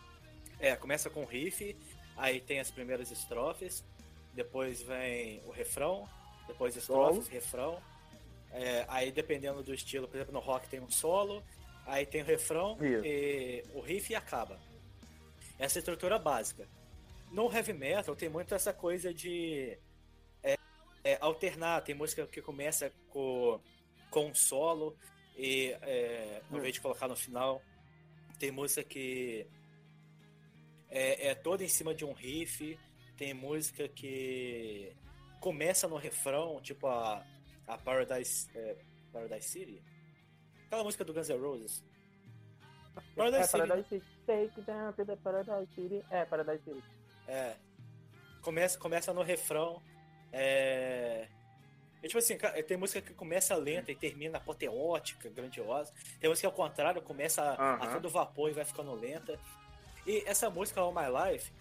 É, 0.58 0.74
começa 0.74 1.10
com 1.10 1.22
riff, 1.26 1.76
aí 2.16 2.40
tem 2.40 2.60
as 2.60 2.70
primeiras 2.70 3.10
estrofes, 3.10 3.84
depois 4.32 4.80
vem 4.80 5.42
o 5.44 5.50
refrão, 5.50 6.08
depois 6.46 6.74
estrofes, 6.74 7.28
refrão. 7.28 7.78
É, 8.50 8.86
aí 8.88 9.12
dependendo 9.12 9.62
do 9.62 9.74
estilo, 9.74 10.08
por 10.08 10.16
exemplo, 10.16 10.32
no 10.32 10.40
rock 10.40 10.66
tem 10.66 10.80
um 10.80 10.90
solo, 10.90 11.44
aí 11.84 12.06
tem 12.06 12.22
o 12.22 12.24
refrão, 12.24 12.78
e 13.04 13.62
o 13.74 13.80
riff 13.82 14.10
e 14.10 14.16
acaba. 14.16 14.58
Essa 15.58 15.76
é 15.76 15.78
a 15.78 15.82
estrutura 15.82 16.18
básica. 16.18 16.66
No 17.30 17.52
heavy 17.54 17.74
metal 17.74 18.16
tem 18.16 18.30
muito 18.30 18.54
essa 18.54 18.72
coisa 18.72 19.12
de 19.12 19.76
é, 21.06 21.18
alternar. 21.20 21.82
Tem 21.82 21.94
música 21.94 22.26
que 22.26 22.42
começa 22.42 22.92
com, 23.10 23.60
com 24.10 24.26
um 24.26 24.34
solo 24.34 24.96
e 25.36 25.76
é, 25.82 26.42
ao 26.50 26.58
invés 26.58 26.74
de 26.74 26.80
colocar 26.80 27.06
no 27.06 27.14
final, 27.14 27.62
tem 28.40 28.50
música 28.50 28.82
que 28.82 29.46
é, 30.88 31.28
é 31.28 31.34
toda 31.34 31.62
em 31.62 31.68
cima 31.68 31.94
de 31.94 32.04
um 32.04 32.12
riff. 32.12 32.76
Tem 33.16 33.32
música 33.32 33.88
que 33.88 34.92
começa 35.40 35.86
no 35.86 35.96
refrão, 35.96 36.60
tipo 36.60 36.88
a, 36.88 37.24
a 37.68 37.78
Paradise, 37.78 38.50
é, 38.54 38.76
Paradise 39.12 39.48
City. 39.48 39.82
Aquela 40.66 40.82
música 40.82 41.04
do 41.04 41.14
Guns 41.14 41.28
N' 41.28 41.38
Roses. 41.38 41.84
Paradise, 43.14 43.42
é, 43.42 43.46
City. 43.46 43.68
Paradise 43.68 43.88
City. 43.88 44.06
Take 44.26 44.60
down 44.62 44.92
to 44.92 45.04
the 45.04 45.16
Paradise 45.16 45.72
City. 45.74 46.04
É, 46.10 46.24
Paradise 46.24 46.64
City. 46.64 46.82
É. 47.28 47.56
Começa, 48.42 48.78
começa 48.78 49.14
no 49.14 49.22
refrão. 49.22 49.80
É. 50.32 51.28
E, 52.02 52.08
tipo 52.08 52.18
assim, 52.18 52.36
tem 52.66 52.76
música 52.76 53.00
que 53.00 53.14
começa 53.14 53.56
lenta 53.56 53.90
e 53.90 53.96
termina 53.96 54.38
apoteótica, 54.38 55.28
grandiosa. 55.28 55.92
Tem 56.20 56.30
música 56.30 56.48
que 56.48 56.54
ao 56.54 56.68
contrário, 56.68 57.02
começa 57.02 57.42
a, 57.42 57.74
a 57.74 57.94
todo 57.94 58.08
vapor 58.08 58.50
e 58.50 58.54
vai 58.54 58.64
ficando 58.64 58.94
lenta. 58.94 59.38
E 60.06 60.22
essa 60.26 60.48
música 60.48 60.80
All 60.80 60.92
My 60.92 61.06
Life, 61.32 61.52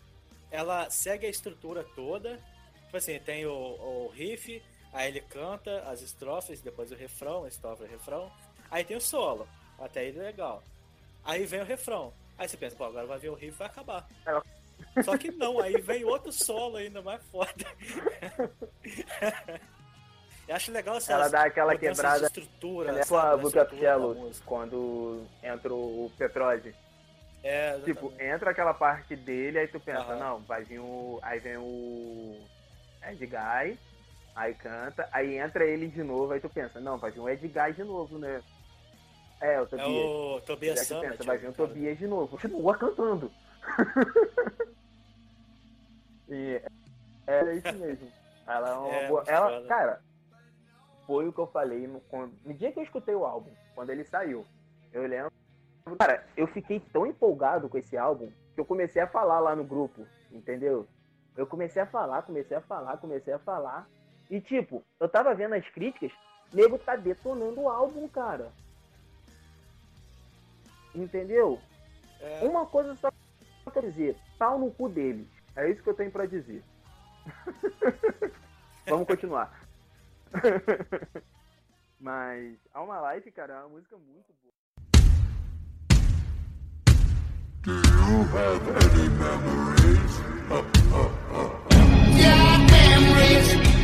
ela 0.52 0.90
segue 0.90 1.26
a 1.26 1.30
estrutura 1.30 1.84
toda. 1.96 2.40
Tipo 2.86 2.98
assim, 2.98 3.20
tem 3.20 3.46
o, 3.46 3.52
o 3.52 4.08
riff, 4.10 4.62
aí 4.94 5.08
ele 5.08 5.22
canta 5.22 5.82
as 5.82 6.02
estrofes, 6.02 6.62
depois 6.62 6.92
o 6.92 6.96
refrão, 6.96 7.48
estrofe 7.48 7.84
e 7.84 7.88
refrão. 7.88 8.32
Aí 8.70 8.84
tem 8.84 8.96
o 8.96 9.02
solo, 9.02 9.48
até 9.80 10.02
aí 10.02 10.12
legal. 10.12 10.64
Aí 11.24 11.46
vem 11.46 11.62
o 11.62 11.66
refrão. 11.66 12.14
Aí 12.38 12.48
você 12.48 12.58
pensa, 12.58 12.76
pô, 12.76 12.84
agora 12.84 13.08
vai 13.08 13.18
ver 13.18 13.30
o 13.30 13.34
riff 13.34 13.56
e 13.56 13.58
vai 13.58 13.68
acabar. 13.68 14.08
Só 15.04 15.18
que 15.18 15.32
não, 15.32 15.60
aí 15.60 15.76
vem 15.82 16.06
outro 16.06 16.32
solo 16.32 16.78
ainda 16.78 17.02
mais 17.02 17.22
foda. 17.26 17.52
Eu 20.48 20.56
acho 20.56 20.72
legal 20.72 20.98
essa 20.98 21.12
Ela 21.12 21.28
dá 21.28 21.44
aquela 21.44 21.76
quebrada 21.76 22.28
estrutura, 22.28 22.92
né? 22.92 23.02
Com 23.08 23.18
a 23.18 23.36
Book 23.36 23.58
of 23.58 23.78
Shells, 23.78 24.42
quando 24.44 25.26
entra 25.42 25.74
o 25.74 26.12
Petrode. 26.18 26.76
É, 27.44 27.80
tipo, 27.80 28.14
entra 28.20 28.52
aquela 28.52 28.74
parte 28.74 29.16
dele, 29.16 29.60
aí 29.60 29.68
tu 29.68 29.80
pensa, 29.80 30.14
uhum. 30.14 30.20
não, 30.20 30.40
vai 30.42 30.64
vir 30.64 30.80
o. 30.80 31.20
Aí 31.22 31.40
vem 31.40 31.58
o 31.58 32.40
Ed 33.08 33.26
Guy, 33.26 33.80
aí 34.36 34.54
canta, 34.56 35.08
aí 35.12 35.38
entra 35.38 35.66
ele 35.66 35.88
de 35.88 36.04
novo, 36.04 36.34
aí 36.34 36.40
tu 36.40 36.50
pensa, 36.50 36.80
não, 36.80 36.98
vai 36.98 37.12
vir 37.12 37.20
o 37.20 37.30
Ed 37.30 37.48
Guy 37.48 37.74
de 37.74 37.84
novo, 37.84 38.18
né? 38.18 38.42
É, 39.42 39.62
o 39.62 39.68
Tobias. 39.68 39.88
É 39.88 39.92
o 39.92 40.42
Tobias 40.42 40.88
Summit, 40.88 41.10
pensa, 41.10 41.24
vai 41.24 41.38
vir 41.38 41.50
o 41.50 41.54
Tobias 41.54 41.98
de 41.98 42.08
novo. 42.08 42.28
Continua 42.28 42.78
cantando. 42.78 43.32
e 46.30 46.62
é 47.28 47.54
isso 47.54 47.74
mesmo. 47.74 48.12
Ela 48.48 48.70
é 48.70 48.74
uma 48.74 48.94
é, 48.94 49.08
boa. 49.08 49.24
Ela, 49.28 49.50
foda. 49.50 49.68
cara, 49.68 50.02
foi 51.06 51.28
o 51.28 51.34
que 51.34 51.40
eu 51.40 51.48
falei 51.48 51.88
no, 51.88 52.02
no 52.44 52.54
dia 52.54 52.72
que 52.72 52.80
eu 52.80 52.84
escutei 52.84 53.16
o 53.16 53.26
álbum, 53.26 53.52
quando 53.74 53.90
ele 53.90 54.04
saiu. 54.04 54.46
Eu 54.94 55.08
lembro. 55.08 55.32
Cara, 56.00 56.26
eu 56.36 56.48
fiquei 56.48 56.80
tão 56.80 57.06
empolgado 57.06 57.70
com 57.70 57.78
esse 57.78 57.96
álbum 57.98 58.32
que 58.54 58.60
eu 58.60 58.66
comecei 58.66 59.02
a 59.02 59.08
falar 59.08 59.40
lá 59.40 59.56
no 59.56 59.64
grupo, 59.64 60.08
entendeu? 60.32 60.88
Eu 61.36 61.46
comecei 61.46 61.82
a 61.82 61.86
falar, 61.86 62.24
comecei 62.24 62.56
a 62.56 62.62
falar, 62.62 62.98
comecei 62.98 63.34
a 63.34 63.40
falar. 63.40 63.88
E 64.30 64.40
tipo, 64.40 64.84
eu 65.00 65.08
tava 65.08 65.36
vendo 65.36 65.54
as 65.54 65.68
críticas, 65.70 66.12
nego 66.52 66.80
tá 66.80 66.96
detonando 66.96 67.62
o 67.62 67.70
álbum, 67.70 68.08
cara. 68.08 68.52
Entendeu? 70.94 71.60
É... 72.20 72.46
Uma 72.46 72.66
coisa 72.66 72.96
só 72.96 73.12
pra 73.66 73.82
dizer, 73.82 74.16
pau 74.40 74.58
no 74.58 74.72
cu 74.72 74.88
deles. 74.88 75.28
É 75.56 75.70
isso 75.70 75.82
que 75.82 75.90
eu 75.90 75.94
tenho 75.94 76.12
para 76.12 76.26
dizer. 76.26 76.62
Vamos 78.88 79.08
continuar. 79.08 79.52
Mas 82.00 82.58
Alma 82.74 83.14
Life, 83.14 83.32
cara, 83.32 83.54
é 83.54 83.60
uma 83.60 83.70
música 83.70 83.98
muito 83.98 84.34
boa. 84.44 84.54
Do 87.64 87.72
you 87.72 88.24
have 88.36 88.68
any 88.70 89.10
memories? 89.10 90.20
Yeah, 92.16 92.58
memories. 92.70 93.76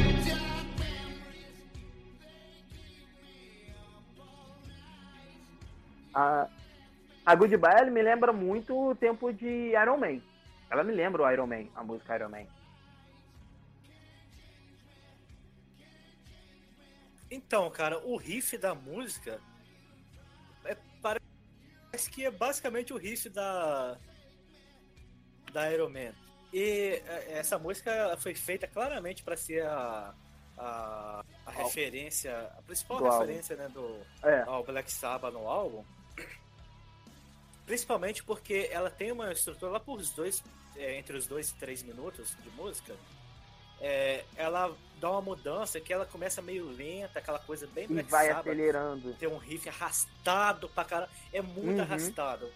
A, 6.13 6.47
a 7.25 7.35
Goodbye 7.35 7.89
me 7.89 8.03
lembra 8.03 8.33
muito 8.33 8.89
o 8.89 8.93
tempo 8.93 9.31
de 9.33 9.71
Iron 9.71 9.97
Man. 9.97 10.21
Ela 10.71 10.85
me 10.85 10.93
lembra 10.93 11.21
o 11.21 11.29
Iron 11.29 11.47
Man, 11.47 11.67
a 11.75 11.83
música 11.83 12.15
Iron 12.15 12.29
Man. 12.29 12.47
Então, 17.29 17.69
cara, 17.69 17.99
o 17.99 18.15
riff 18.15 18.57
da 18.57 18.73
música 18.73 19.41
é, 20.63 20.77
parece 21.01 22.09
que 22.09 22.25
é 22.25 22.31
basicamente 22.31 22.93
o 22.93 22.97
riff 22.97 23.29
da 23.29 23.97
da 25.51 25.69
Iron 25.71 25.89
Man. 25.89 26.13
E 26.53 27.01
é, 27.05 27.33
essa 27.39 27.59
música 27.59 28.15
foi 28.17 28.33
feita 28.33 28.65
claramente 28.65 29.23
para 29.23 29.35
ser 29.35 29.65
a, 29.65 30.13
a, 30.57 31.25
a 31.45 31.51
referência, 31.51 32.49
a 32.57 32.61
principal 32.61 32.99
do 32.99 33.09
referência 33.09 33.57
né, 33.57 33.67
do, 33.67 33.99
é. 34.23 34.41
ao 34.43 34.63
Black 34.63 34.89
Sabbath 34.89 35.33
no 35.33 35.49
álbum. 35.49 35.83
Principalmente 37.65 38.23
porque 38.23 38.69
ela 38.71 38.89
tem 38.89 39.11
uma 39.11 39.31
estrutura 39.31 39.73
lá 39.73 39.79
por 39.79 39.99
os 39.99 40.11
dois, 40.11 40.43
é, 40.75 40.97
entre 40.97 41.17
os 41.17 41.27
dois 41.27 41.49
e 41.49 41.55
três 41.55 41.83
minutos 41.83 42.35
de 42.43 42.49
música 42.51 42.95
é, 43.81 44.23
ela 44.35 44.75
dá 44.99 45.09
uma 45.09 45.21
mudança 45.21 45.79
que 45.81 45.91
ela 45.91 46.05
começa 46.05 46.39
meio 46.39 46.69
lenta, 46.69 47.17
aquela 47.17 47.39
coisa 47.39 47.65
bem 47.65 47.87
E 47.89 48.01
vai 48.03 48.29
acelerando. 48.29 49.13
Tem 49.15 49.27
um 49.27 49.37
riff 49.37 49.67
arrastado 49.67 50.69
pra 50.69 50.85
caramba. 50.85 51.11
É 51.33 51.41
muito 51.41 51.77
uhum. 51.77 51.81
arrastado. 51.81 52.47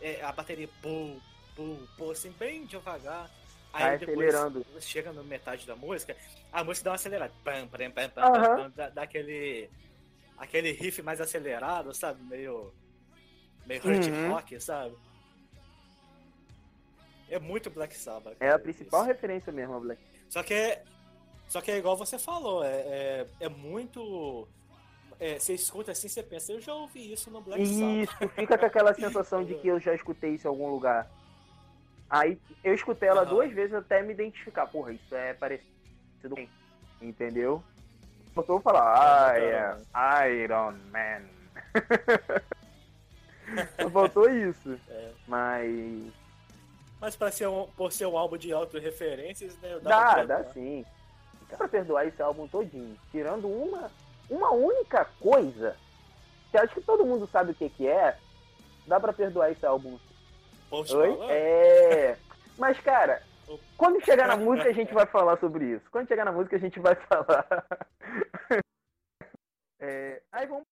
É, 0.00 0.20
a 0.24 0.32
bateria 0.32 0.68
pum, 0.82 1.20
pum, 1.54 2.10
assim, 2.10 2.32
bem 2.32 2.66
devagar. 2.66 3.30
Aí 3.72 3.82
vai 3.84 3.98
depois 3.98 4.34
acelerando. 4.34 4.66
chega 4.80 5.12
na 5.12 5.22
metade 5.22 5.64
da 5.66 5.76
música, 5.76 6.16
a 6.52 6.64
música 6.64 6.84
dá 6.84 6.90
uma 6.90 6.96
acelerada. 6.96 7.32
Pam, 7.44 7.68
pam, 7.68 7.90
pam, 7.92 8.08
pam, 8.10 8.26
uhum. 8.26 8.56
pam, 8.56 8.72
dá, 8.74 8.88
dá, 8.88 9.02
aquele, 9.02 9.70
aquele 10.36 10.72
riff 10.72 11.00
mais 11.00 11.20
acelerado, 11.20 11.94
sabe? 11.94 12.20
Meio. 12.24 12.74
meio 13.64 13.80
hard 13.80 14.04
uhum. 14.08 14.32
rock, 14.32 14.60
sabe? 14.60 14.96
É 17.32 17.38
muito 17.38 17.70
Black 17.70 17.96
Sabbath. 17.96 18.36
É 18.38 18.50
a 18.50 18.58
principal 18.58 19.00
isso. 19.00 19.08
referência 19.08 19.50
mesmo, 19.50 19.80
Black 19.80 20.00
só 20.28 20.42
que 20.42 20.54
é, 20.54 20.82
só 21.48 21.60
que 21.60 21.70
é 21.70 21.78
igual 21.78 21.96
você 21.96 22.18
falou, 22.18 22.64
é, 22.64 22.70
é, 22.70 23.26
é 23.40 23.48
muito. 23.48 24.46
É, 25.18 25.38
você 25.38 25.54
escuta 25.54 25.92
assim, 25.92 26.08
você 26.08 26.22
pensa, 26.22 26.52
eu 26.52 26.60
já 26.60 26.74
ouvi 26.74 27.12
isso 27.12 27.30
no 27.30 27.40
Black 27.40 27.66
Sabbath. 27.66 28.02
Isso, 28.02 28.28
fica 28.30 28.58
com 28.58 28.66
aquela 28.66 28.94
sensação 28.94 29.44
de 29.44 29.54
que 29.54 29.68
eu 29.68 29.80
já 29.80 29.94
escutei 29.94 30.34
isso 30.34 30.46
em 30.46 30.50
algum 30.50 30.70
lugar. 30.70 31.10
Aí 32.08 32.38
eu 32.62 32.74
escutei 32.74 33.08
ela 33.08 33.22
uhum. 33.22 33.28
duas 33.28 33.52
vezes 33.52 33.74
até 33.74 34.02
me 34.02 34.12
identificar. 34.12 34.66
Porra, 34.66 34.92
isso 34.92 35.14
é 35.14 35.32
parecido 35.32 35.70
com 36.30 36.46
Entendeu? 37.00 37.62
Faltou 38.34 38.60
falar, 38.60 39.34
ah, 39.92 40.28
é 40.28 40.42
Iron 40.42 40.74
Man. 40.90 41.22
faltou 43.92 44.30
isso. 44.30 44.78
É. 44.88 45.12
Mas 45.26 46.12
mas 47.02 47.16
pra 47.16 47.32
ser 47.32 47.48
um, 47.48 47.66
por 47.76 47.90
ser 47.90 48.06
um 48.06 48.16
álbum 48.16 48.38
de 48.38 48.52
auto-referências, 48.52 49.58
né? 49.58 49.76
Dá, 49.82 50.22
dá, 50.22 50.24
dá 50.24 50.44
sim. 50.52 50.86
Dá 51.50 51.56
pra 51.56 51.66
perdoar 51.66 52.06
esse 52.06 52.22
álbum 52.22 52.46
todinho. 52.46 52.96
Tirando 53.10 53.48
uma, 53.48 53.90
uma 54.30 54.52
única 54.52 55.04
coisa, 55.18 55.76
que 56.52 56.56
acho 56.56 56.72
que 56.72 56.80
todo 56.80 57.04
mundo 57.04 57.28
sabe 57.32 57.50
o 57.50 57.54
que, 57.56 57.68
que 57.68 57.88
é, 57.88 58.16
dá 58.86 59.00
pra 59.00 59.12
perdoar 59.12 59.50
esse 59.50 59.66
álbum. 59.66 59.98
Post 60.70 60.94
Oi? 60.94 61.18
É. 61.28 62.16
Mas, 62.56 62.78
cara, 62.78 63.20
quando 63.76 64.04
chegar 64.04 64.28
na 64.28 64.36
música 64.38 64.68
a 64.68 64.72
gente 64.72 64.94
vai 64.94 65.04
falar 65.04 65.36
sobre 65.38 65.64
isso. 65.64 65.90
Quando 65.90 66.06
chegar 66.06 66.24
na 66.24 66.30
música 66.30 66.54
a 66.54 66.60
gente 66.60 66.78
vai 66.78 66.94
falar. 67.08 67.66
é... 69.80 70.22
Aí 70.30 70.46
vamos 70.46 70.71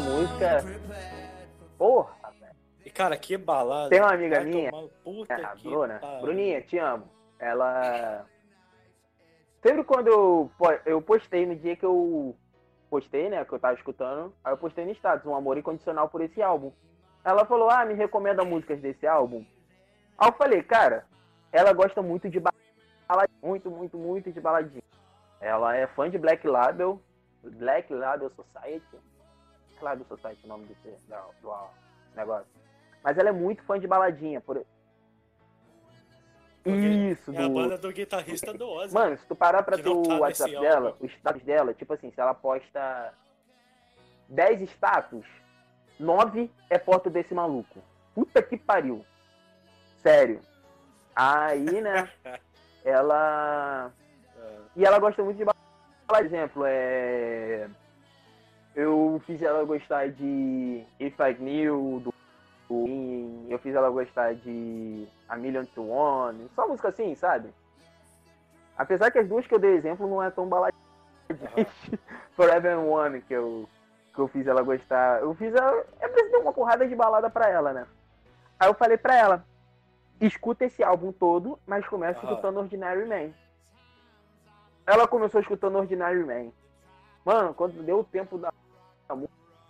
música. 0.00 0.64
Porra, 1.76 2.14
velho. 2.38 2.54
E 2.84 2.90
cara, 2.90 3.16
que 3.16 3.36
balada. 3.36 3.90
Tem 3.90 4.00
uma 4.00 4.12
amiga 4.12 4.36
Vai 4.36 4.44
minha, 4.44 4.70
Puta 5.02 5.34
É, 5.34 5.54
Bruna. 5.62 5.98
pariu. 5.98 6.20
Bruninha, 6.20 6.60
te 6.62 6.78
amo. 6.78 7.08
Ela. 7.38 8.26
Sempre 9.62 9.82
quando 9.84 10.08
eu, 10.08 10.50
eu 10.86 11.02
postei 11.02 11.46
no 11.46 11.56
dia 11.56 11.74
que 11.74 11.84
eu 11.84 12.36
postei, 12.88 13.28
né? 13.28 13.44
Que 13.44 13.52
eu 13.52 13.58
tava 13.58 13.74
escutando, 13.74 14.32
aí 14.44 14.52
eu 14.52 14.58
postei 14.58 14.84
no 14.84 14.92
status, 14.92 15.26
um 15.26 15.34
amor 15.34 15.58
incondicional 15.58 16.08
por 16.08 16.20
esse 16.20 16.40
álbum. 16.40 16.70
Ela 17.24 17.44
falou, 17.46 17.70
ah, 17.70 17.84
me 17.84 17.94
recomenda 17.94 18.44
músicas 18.44 18.78
desse 18.80 19.06
álbum. 19.06 19.44
Aí 20.18 20.28
eu 20.28 20.32
falei, 20.34 20.62
cara, 20.62 21.06
ela 21.50 21.72
gosta 21.72 22.02
muito 22.02 22.28
de 22.28 22.38
baladinha. 22.38 23.38
Muito, 23.42 23.70
muito, 23.70 23.96
muito 23.96 24.30
de 24.30 24.40
baladinha. 24.40 24.82
Ela 25.40 25.76
é 25.76 25.86
fã 25.88 26.08
de 26.08 26.18
Black 26.18 26.46
Label, 26.46 27.00
Black 27.42 27.92
Label 27.92 28.30
Society. 28.30 28.84
Black 29.84 29.98
Label 30.00 30.06
Society 30.06 30.40
o 30.44 30.48
nome 30.48 30.66
desse, 30.66 30.96
do, 31.06 31.42
do 31.42 31.54
negócio. 32.16 32.46
Mas 33.02 33.18
ela 33.18 33.28
é 33.28 33.32
muito 33.32 33.62
fã 33.64 33.78
de 33.78 33.86
baladinha. 33.86 34.40
Por... 34.40 34.64
Porque 36.62 36.78
Isso, 36.78 37.30
É 37.32 37.38
a 37.38 37.42
do... 37.48 37.54
banda 37.54 37.76
do 37.76 37.92
guitarrista 37.92 38.52
do 38.54 38.66
Ozzy. 38.66 38.94
Mano, 38.94 39.18
se 39.18 39.26
tu 39.26 39.36
parar 39.36 39.62
pra 39.62 39.76
não 39.76 40.00
o 40.00 40.08
tá 40.08 40.16
WhatsApp 40.16 40.58
dela, 40.58 40.88
álbum. 40.90 41.04
os 41.04 41.12
status 41.12 41.42
dela, 41.42 41.74
tipo 41.74 41.92
assim, 41.92 42.10
se 42.10 42.20
ela 42.20 42.34
posta 42.34 43.12
10 44.28 44.62
status, 44.70 45.26
9 46.00 46.50
é 46.70 46.78
foto 46.78 47.10
desse 47.10 47.34
maluco. 47.34 47.80
Puta 48.14 48.42
que 48.42 48.56
pariu. 48.56 49.04
Sério. 50.02 50.40
Aí, 51.14 51.80
né, 51.82 52.10
ela. 52.82 53.92
É. 54.36 54.58
E 54.76 54.84
ela 54.84 54.98
gosta 54.98 55.22
muito 55.22 55.36
de. 55.36 55.44
Por 55.44 56.24
exemplo, 56.24 56.62
é. 56.66 57.68
Eu 58.74 59.22
fiz 59.26 59.40
ela 59.40 59.64
gostar 59.64 60.08
de 60.10 60.84
If 60.98 61.14
I 61.20 61.34
Knew, 61.34 62.00
do 62.00 62.14
eu 63.48 63.58
fiz 63.58 63.74
ela 63.74 63.90
gostar 63.90 64.34
de 64.34 65.06
A 65.28 65.36
Million 65.36 65.64
to 65.66 65.86
One, 65.88 66.50
só 66.54 66.66
música 66.66 66.88
assim, 66.88 67.14
sabe? 67.14 67.50
Apesar 68.76 69.10
que 69.10 69.18
as 69.18 69.28
duas 69.28 69.46
que 69.46 69.54
eu 69.54 69.58
dei 69.58 69.74
exemplo 69.74 70.08
não 70.08 70.22
é 70.22 70.30
tão 70.30 70.48
baladinha. 70.48 70.74
Forever 72.34 72.72
and 72.72 72.80
One, 72.80 73.20
que 73.22 73.32
eu, 73.34 73.68
que 74.12 74.18
eu 74.18 74.28
fiz 74.28 74.46
ela 74.46 74.62
gostar. 74.62 75.20
Eu 75.20 75.34
fiz 75.34 75.54
ela. 75.54 75.84
Eu 76.00 76.08
precisei 76.08 76.40
uma 76.40 76.52
porrada 76.52 76.86
de 76.88 76.96
balada 76.96 77.30
pra 77.30 77.48
ela, 77.48 77.72
né? 77.72 77.86
Aí 78.58 78.68
eu 78.68 78.74
falei 78.74 78.96
pra 78.96 79.14
ela, 79.16 79.44
escuta 80.20 80.64
esse 80.64 80.82
álbum 80.82 81.12
todo, 81.12 81.58
mas 81.66 81.86
começa 81.86 82.18
Aham. 82.20 82.30
escutando 82.30 82.58
Ordinary 82.58 83.06
Man. 83.06 83.32
Ela 84.86 85.06
começou 85.06 85.40
escutando 85.40 85.76
Ordinary 85.76 86.24
Man. 86.24 86.50
Mano, 87.24 87.54
quando 87.54 87.82
deu 87.82 88.00
o 88.00 88.04
tempo 88.04 88.36
da 88.36 88.52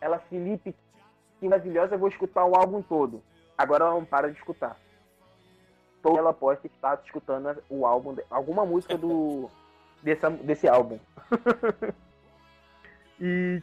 ela, 0.01 0.18
Felipe, 0.18 0.75
que 1.40 1.49
maravilhosa, 1.49 1.94
eu 1.94 1.99
vou 1.99 2.09
escutar 2.09 2.44
o 2.44 2.55
álbum 2.55 2.83
todo. 2.83 3.23
Agora 3.57 3.85
ela 3.85 3.94
não 3.94 4.05
para 4.05 4.31
de 4.31 4.38
escutar. 4.38 4.79
Toda 6.03 6.18
ela 6.18 6.33
posta 6.35 6.66
está 6.66 6.99
escutando 7.05 7.62
o 7.70 7.87
álbum, 7.87 8.16
alguma 8.31 8.66
música 8.66 8.99
do 8.99 9.51
desse, 10.03 10.29
desse 10.31 10.68
álbum. 10.68 10.99
e 13.20 13.62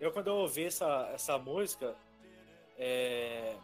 Eu 0.00 0.12
quando 0.12 0.28
eu 0.28 0.36
ouvi 0.36 0.64
essa, 0.64 1.10
essa 1.12 1.36
música, 1.38 1.94
é, 2.78 3.56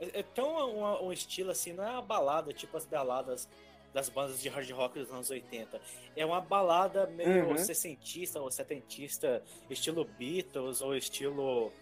é, 0.00 0.20
é 0.20 0.22
tão 0.22 0.48
um, 0.70 1.06
um 1.06 1.12
estilo 1.12 1.50
assim, 1.50 1.72
não 1.72 1.84
é 1.84 1.90
uma 1.90 2.02
balada 2.02 2.52
tipo 2.52 2.76
as 2.76 2.86
baladas 2.86 3.48
das 3.96 4.10
bandas 4.10 4.38
de 4.42 4.50
hard 4.50 4.70
rock 4.72 4.98
dos 4.98 5.10
anos 5.10 5.30
80. 5.30 5.80
É 6.14 6.26
uma 6.26 6.38
balada 6.38 7.06
meio 7.06 7.48
Uhum. 7.48 7.56
sessentista 7.56 8.38
ou 8.38 8.50
setentista, 8.50 9.42
estilo 9.70 10.04
Beatles 10.04 10.82
ou 10.82 10.94
estilo 10.94 11.72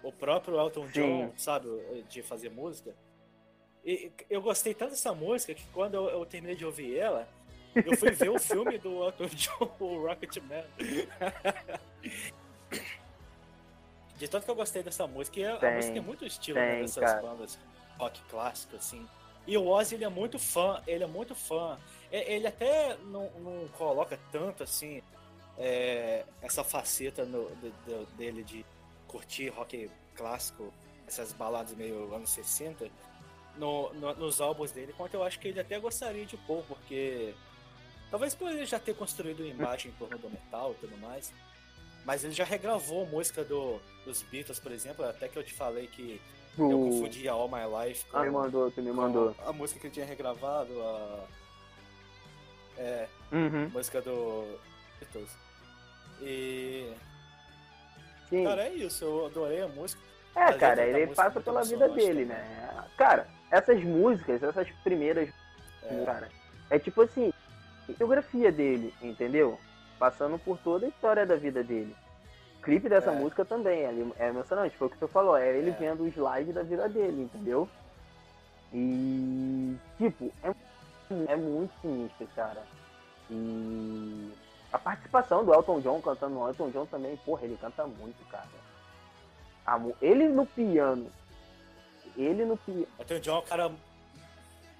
o 0.00 0.12
próprio 0.12 0.56
Elton 0.56 0.86
Sim. 0.86 0.92
John, 0.92 1.32
sabe, 1.36 1.66
de 2.08 2.22
fazer 2.22 2.48
música. 2.48 2.94
E 3.84 4.12
eu 4.30 4.40
gostei 4.40 4.72
tanto 4.72 4.90
dessa 4.90 5.12
música 5.12 5.52
que 5.52 5.64
quando 5.72 5.94
eu, 5.94 6.08
eu 6.10 6.24
terminei 6.24 6.54
de 6.54 6.64
ouvir 6.64 6.96
ela, 6.96 7.26
eu 7.74 7.96
fui 7.96 8.12
ver 8.12 8.28
o 8.30 8.38
filme 8.38 8.78
do 8.78 9.02
Elton 9.02 9.26
John, 9.26 9.70
o 9.80 10.06
Rocketman. 10.06 10.64
De 14.16 14.28
tanto 14.28 14.44
que 14.44 14.50
eu 14.50 14.54
gostei 14.54 14.80
dessa 14.84 15.08
música, 15.08 15.40
e 15.40 15.44
a, 15.44 15.54
a 15.54 15.58
Tem, 15.58 15.74
música 15.74 15.92
tem 15.94 16.02
muito 16.02 16.24
estilo 16.24 16.56
né, 16.60 16.70
tem, 16.74 16.80
dessas 16.82 17.02
cara. 17.04 17.20
bandas 17.20 17.58
rock 17.98 18.20
clássico, 18.30 18.76
assim. 18.76 19.04
E 19.46 19.56
o 19.58 19.66
Ozzy, 19.66 19.94
ele 19.96 20.04
é 20.04 20.08
muito 20.08 20.38
fã, 20.38 20.82
ele 20.86 21.04
é 21.04 21.06
muito 21.06 21.34
fã. 21.34 21.78
E- 22.10 22.16
Ele 22.34 22.46
até 22.46 22.96
não, 23.04 23.30
não 23.40 23.68
coloca 23.76 24.18
tanto, 24.32 24.62
assim, 24.62 25.02
é, 25.58 26.24
essa 26.42 26.64
faceta 26.64 27.24
no- 27.24 27.48
do- 27.56 27.70
do- 27.86 28.06
dele 28.16 28.42
de 28.42 28.64
curtir 29.06 29.48
rock 29.50 29.90
clássico, 30.14 30.72
essas 31.06 31.32
baladas 31.32 31.74
meio 31.74 32.12
anos 32.14 32.30
60, 32.30 32.88
no- 33.56 33.92
no- 33.94 34.14
nos 34.14 34.40
álbuns 34.40 34.70
dele, 34.72 34.92
quanto 34.96 35.14
eu 35.14 35.22
acho 35.22 35.38
que 35.38 35.48
ele 35.48 35.60
até 35.60 35.78
gostaria 35.78 36.24
de 36.24 36.36
pôr, 36.38 36.64
porque 36.66 37.34
talvez 38.10 38.34
por 38.34 38.50
ele 38.50 38.64
já 38.66 38.78
ter 38.78 38.94
construído 38.96 39.40
uma 39.40 39.48
imagem 39.48 39.90
em 39.90 39.94
torno 39.94 40.16
do 40.18 40.30
metal 40.30 40.72
e 40.72 40.74
tudo 40.76 40.96
mais, 40.98 41.32
mas 42.04 42.24
ele 42.24 42.32
já 42.32 42.44
regravou 42.44 43.06
música 43.06 43.44
do, 43.44 43.80
dos 44.04 44.22
Beatles, 44.22 44.58
por 44.58 44.72
exemplo, 44.72 45.04
até 45.04 45.28
que 45.28 45.36
eu 45.38 45.44
te 45.44 45.52
falei 45.52 45.86
que 45.86 46.20
eu 46.62 46.80
o 46.80 46.90
confundia 46.90 47.32
All 47.32 47.48
My 47.48 47.86
Life 47.86 48.04
com, 48.06 48.16
ah, 48.18 48.22
me 48.24 48.30
mandou, 48.30 48.70
tu 48.70 48.82
me 48.82 48.92
mandou. 48.92 49.34
a 49.46 49.52
música 49.52 49.80
que 49.80 49.86
ele 49.86 49.94
tinha 49.94 50.06
regravado, 50.06 50.72
a, 50.82 51.24
é, 52.78 53.08
Uhum. 53.32 53.64
a 53.66 53.68
música 53.68 54.00
do 54.02 54.58
Beatles. 55.00 55.30
E, 56.20 56.92
Sim. 58.28 58.44
cara, 58.44 58.62
é 58.68 58.72
isso, 58.74 59.04
eu 59.04 59.26
adorei 59.26 59.62
a 59.62 59.68
música. 59.68 60.00
É, 60.36 60.44
Mas 60.46 60.56
cara, 60.56 60.84
ele 60.84 61.14
passa 61.14 61.40
pela 61.40 61.62
vida 61.62 61.88
dele, 61.88 62.24
também. 62.24 62.26
né? 62.26 62.84
Cara, 62.96 63.28
essas 63.50 63.82
músicas, 63.84 64.42
essas 64.42 64.68
primeiras, 64.82 65.28
É, 65.82 66.04
cara, 66.04 66.28
é 66.70 66.78
tipo 66.78 67.02
assim, 67.02 67.32
biografia 67.98 68.50
dele, 68.50 68.92
entendeu? 69.02 69.58
Passando 69.98 70.38
por 70.38 70.58
toda 70.58 70.86
a 70.86 70.88
história 70.88 71.24
da 71.26 71.36
vida 71.36 71.62
dele. 71.62 71.94
O 72.64 72.70
clipe 72.72 72.88
dessa 72.88 73.10
É. 73.10 73.14
música 73.14 73.44
também 73.44 73.82
é, 73.82 73.94
é 74.24 74.28
emocionante, 74.28 74.74
foi 74.78 74.86
o 74.86 74.90
que 74.90 74.96
você 74.96 75.06
falou, 75.06 75.36
é 75.36 75.54
ele 75.54 75.68
É. 75.68 75.72
vendo 75.74 76.02
o 76.02 76.08
slide 76.08 76.50
da 76.50 76.62
vida 76.62 76.88
dele, 76.88 77.24
entendeu? 77.24 77.68
E, 78.72 79.76
tipo, 79.98 80.32
é, 80.42 80.54
é 81.30 81.36
muito 81.36 81.70
sinistro, 81.82 82.26
cara. 82.34 82.62
E 83.30 84.32
a 84.72 84.78
participação 84.78 85.44
do 85.44 85.52
Elton 85.52 85.80
John 85.80 86.00
cantando 86.00 86.38
o 86.38 86.48
Elton 86.48 86.70
John 86.70 86.86
também, 86.86 87.14
porra, 87.18 87.44
ele 87.44 87.58
canta 87.60 87.86
muito, 87.86 88.24
cara. 88.30 88.48
Ele 90.00 90.28
no 90.28 90.46
piano. 90.46 91.10
Ele 92.16 92.46
no 92.46 92.56
piano. 92.56 92.88
Elton 92.98 93.18
John 93.20 93.36
é 93.36 93.38
um 93.40 93.42
cara. 93.42 93.72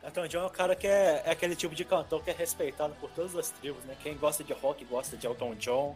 Elton 0.03 0.27
John 0.27 0.39
é 0.39 0.47
um 0.47 0.51
cara 0.51 0.75
que 0.75 0.87
é, 0.87 1.23
é 1.27 1.31
aquele 1.33 1.55
tipo 1.55 1.75
de 1.75 1.85
cantor 1.85 2.25
que 2.25 2.31
é 2.31 2.35
respeitado 2.35 2.95
por 2.99 3.11
todas 3.11 3.37
as 3.37 3.51
tribos, 3.51 3.85
né? 3.85 3.95
Quem 4.03 4.17
gosta 4.17 4.43
de 4.43 4.55
rock 4.55 4.87
gosta 4.87 5.19
de 5.19 5.27
Elton 5.27 5.55
John. 5.57 5.95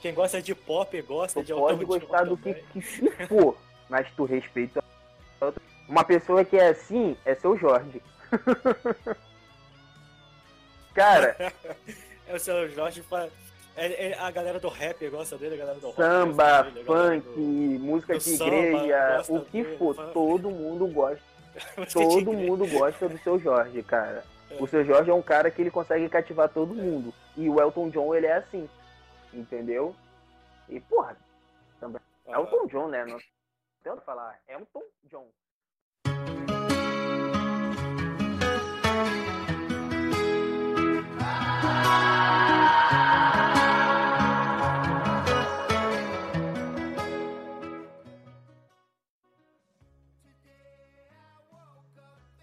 Quem 0.00 0.14
gosta 0.14 0.40
de 0.40 0.54
pop 0.54 1.02
gosta 1.02 1.40
Tu 1.40 1.46
de 1.46 1.52
pode 1.52 1.84
gostar 1.84 2.24
do 2.24 2.36
que, 2.36 2.54
também. 2.54 2.64
que 2.72 2.80
se 2.82 3.10
for, 3.26 3.56
mas 3.88 4.06
tu 4.16 4.24
respeita. 4.24 4.82
Uma 5.88 6.04
pessoa 6.04 6.44
que 6.44 6.56
é 6.56 6.68
assim 6.68 7.16
é 7.24 7.34
seu 7.34 7.56
Jorge. 7.58 8.00
Cara, 10.94 11.36
É 12.28 12.34
o 12.34 12.38
seu 12.38 12.68
Jorge. 12.70 13.02
fa- 13.02 13.28
é- 13.76 14.10
é- 14.10 14.18
a 14.18 14.30
galera 14.30 14.60
do 14.60 14.68
rap 14.68 15.08
gosta 15.08 15.36
dele, 15.36 15.54
a 15.54 15.58
galera 15.58 15.78
do 15.78 15.86
rock 15.88 15.96
samba, 15.96 16.44
galera 16.62 16.84
funk, 16.84 17.26
do- 17.28 17.40
música 17.40 18.18
de 18.18 18.34
igreja, 18.34 19.22
o 19.28 19.40
que 19.44 19.62
dele, 19.64 19.76
for, 19.76 19.94
funk. 19.96 20.12
todo 20.12 20.50
mundo 20.50 20.86
gosta. 20.86 21.30
Todo 21.92 22.32
mundo 22.32 22.64
gosta 22.68 23.08
do 23.08 23.18
seu 23.18 23.36
Jorge, 23.38 23.82
cara. 23.82 24.22
É. 24.50 24.56
O 24.62 24.68
seu 24.68 24.84
Jorge 24.84 25.10
é 25.10 25.14
um 25.14 25.20
cara 25.20 25.50
que 25.50 25.60
ele 25.60 25.70
consegue 25.70 26.08
cativar 26.08 26.48
todo 26.48 26.72
mundo. 26.72 27.12
E 27.36 27.48
o 27.50 27.60
Elton 27.60 27.90
John, 27.90 28.14
ele 28.14 28.26
é 28.26 28.34
assim. 28.36 28.68
Entendeu? 29.32 29.94
E, 30.68 30.80
porra, 30.80 31.16
Ah, 31.82 32.38
Elton 32.38 32.66
John, 32.66 32.88
né? 32.88 33.04
Não 33.04 33.16
o 33.16 33.98
que 33.98 34.04
falar. 34.04 34.40
Elton 34.46 34.84
John. 35.04 35.28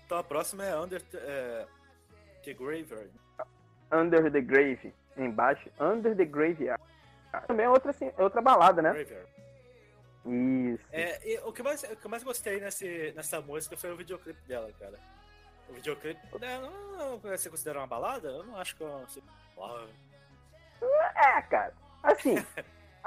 Então 0.06 0.18
a 0.18 0.24
próxima 0.24 0.66
é 0.66 0.78
Under 0.78 1.04
é, 1.14 1.68
the 2.44 2.54
Graveyard. 2.54 3.12
Under 3.92 4.32
the 4.32 4.42
Grave. 4.42 4.94
Embaixo. 5.18 5.70
Under 5.80 6.16
the 6.16 6.26
Graveyard. 6.26 6.82
Também 7.48 7.66
é 7.66 7.70
outra, 7.70 7.92
assim, 7.92 8.12
é 8.18 8.24
outra 8.24 8.42
balada, 8.42 8.82
né? 8.82 8.94
Graveyard. 8.94 9.30
Isso. 10.26 10.86
É, 10.92 11.30
e 11.30 11.40
o, 11.40 11.54
que 11.54 11.64
mais, 11.64 11.84
o 11.84 11.96
que 11.96 12.06
eu 12.06 12.12
mais 12.12 12.24
gostei 12.24 12.60
nesse, 12.60 13.14
nessa 13.16 13.40
música 13.40 13.78
foi 13.78 13.92
o 13.92 13.96
videoclipe 13.96 14.42
dela, 14.48 14.70
cara. 14.80 15.00
O 15.70 15.74
videoclipe. 15.74 16.20
Né, 16.40 16.60
não, 16.60 16.98
não, 16.98 17.20
você 17.20 17.50
considera 17.50 17.80
uma 17.80 17.88
balada? 17.88 18.28
Eu 18.28 18.44
não 18.44 18.58
acho 18.58 18.76
que 18.76 18.84
é 18.84 18.88
uma. 19.58 19.88
É, 21.16 21.42
cara. 21.44 21.74
Assim, 22.04 22.36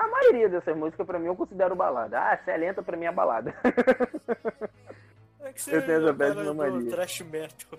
A 0.00 0.06
maioria 0.06 0.48
dessas 0.48 0.74
músicas, 0.74 1.06
pra 1.06 1.18
mim, 1.18 1.26
eu 1.26 1.36
considero 1.36 1.76
balada. 1.76 2.18
Ah, 2.18 2.38
se 2.42 2.50
é 2.50 2.56
lenta, 2.56 2.82
pra 2.82 2.96
mim 2.96 3.04
é 3.04 3.12
balada. 3.12 3.54
É 5.42 5.54
que 5.54 5.74
Eu 5.74 5.86
tenho 5.86 6.00
essa 6.00 6.10
é 6.10 6.12
péssima 6.12 6.54
mania. 6.54 6.90
Thrash 6.90 7.20
metal. 7.22 7.78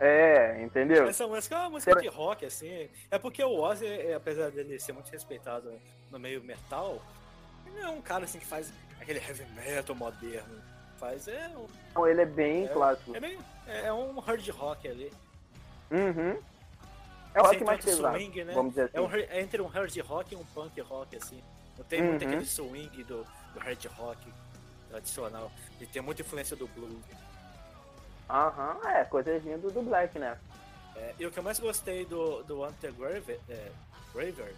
É, 0.00 0.62
entendeu? 0.62 1.06
Essa 1.08 1.26
música 1.26 1.54
é 1.54 1.58
uma 1.58 1.70
música 1.70 1.90
Será- 1.92 2.00
de 2.00 2.08
rock, 2.08 2.46
assim. 2.46 2.88
É 3.10 3.18
porque 3.18 3.44
o 3.44 3.60
Ozzy, 3.60 3.86
é, 3.86 4.14
apesar 4.14 4.50
dele 4.50 4.78
ser 4.80 4.92
muito 4.92 5.10
respeitado 5.10 5.70
no 6.10 6.18
meio 6.18 6.42
metal, 6.42 7.02
ele 7.66 7.80
não 7.80 7.86
é 7.86 7.90
um 7.90 8.00
cara 8.00 8.24
assim 8.24 8.38
que 8.38 8.46
faz 8.46 8.72
aquele 9.00 9.18
heavy 9.18 9.44
metal 9.54 9.94
moderno. 9.94 10.62
Faz 10.98 11.28
é, 11.28 11.48
um- 11.56 11.66
Então, 11.90 12.06
ele 12.08 12.22
é 12.22 12.26
bem 12.26 12.64
É. 12.64 12.68
clássico. 12.68 13.14
é, 13.14 13.20
meio, 13.20 13.38
é 13.66 13.86
é 13.86 13.92
um 13.92 14.18
hard 14.20 14.48
rock 14.48 14.88
ali. 14.88 15.12
Uhum. 15.90 16.38
É 17.34 17.40
o 17.40 17.44
rock 17.44 17.62
mais 17.64 17.84
pesado, 17.84 18.16
swing, 18.18 18.44
né? 18.44 18.52
vamos 18.54 18.72
dizer 18.72 18.84
assim. 18.86 18.96
É, 18.96 19.00
um, 19.00 19.06
hard- 19.06 19.26
é 19.30 19.40
entre 19.40 19.60
um 19.62 19.66
hard 19.66 19.96
rock 19.98 20.34
e 20.34 20.36
um 20.36 20.44
punk 20.46 20.80
rock, 20.80 21.16
assim. 21.16 21.42
Não 21.76 21.84
tem 21.84 22.02
muito 22.02 22.22
Uhum. 22.22 22.28
aquele 22.30 22.46
swing 22.46 23.04
do, 23.04 23.26
do 23.54 23.60
hard 23.60 23.84
rock 23.96 24.32
tradicional. 24.88 25.52
E 25.80 25.86
tem 25.86 26.00
muita 26.02 26.22
influência 26.22 26.56
do 26.56 26.66
blues. 26.68 26.96
Aham, 28.30 28.78
é, 28.88 29.04
coisinha 29.04 29.58
do, 29.58 29.70
do 29.70 29.82
Black, 29.82 30.18
né? 30.18 30.38
É, 30.94 31.14
e 31.18 31.26
o 31.26 31.30
que 31.30 31.38
eu 31.38 31.42
mais 31.42 31.58
gostei 31.58 32.04
do, 32.04 32.42
do 32.44 32.64
Hunter 32.64 32.92
Graver, 32.92 33.40
é, 33.48 33.70
Graver 34.14 34.54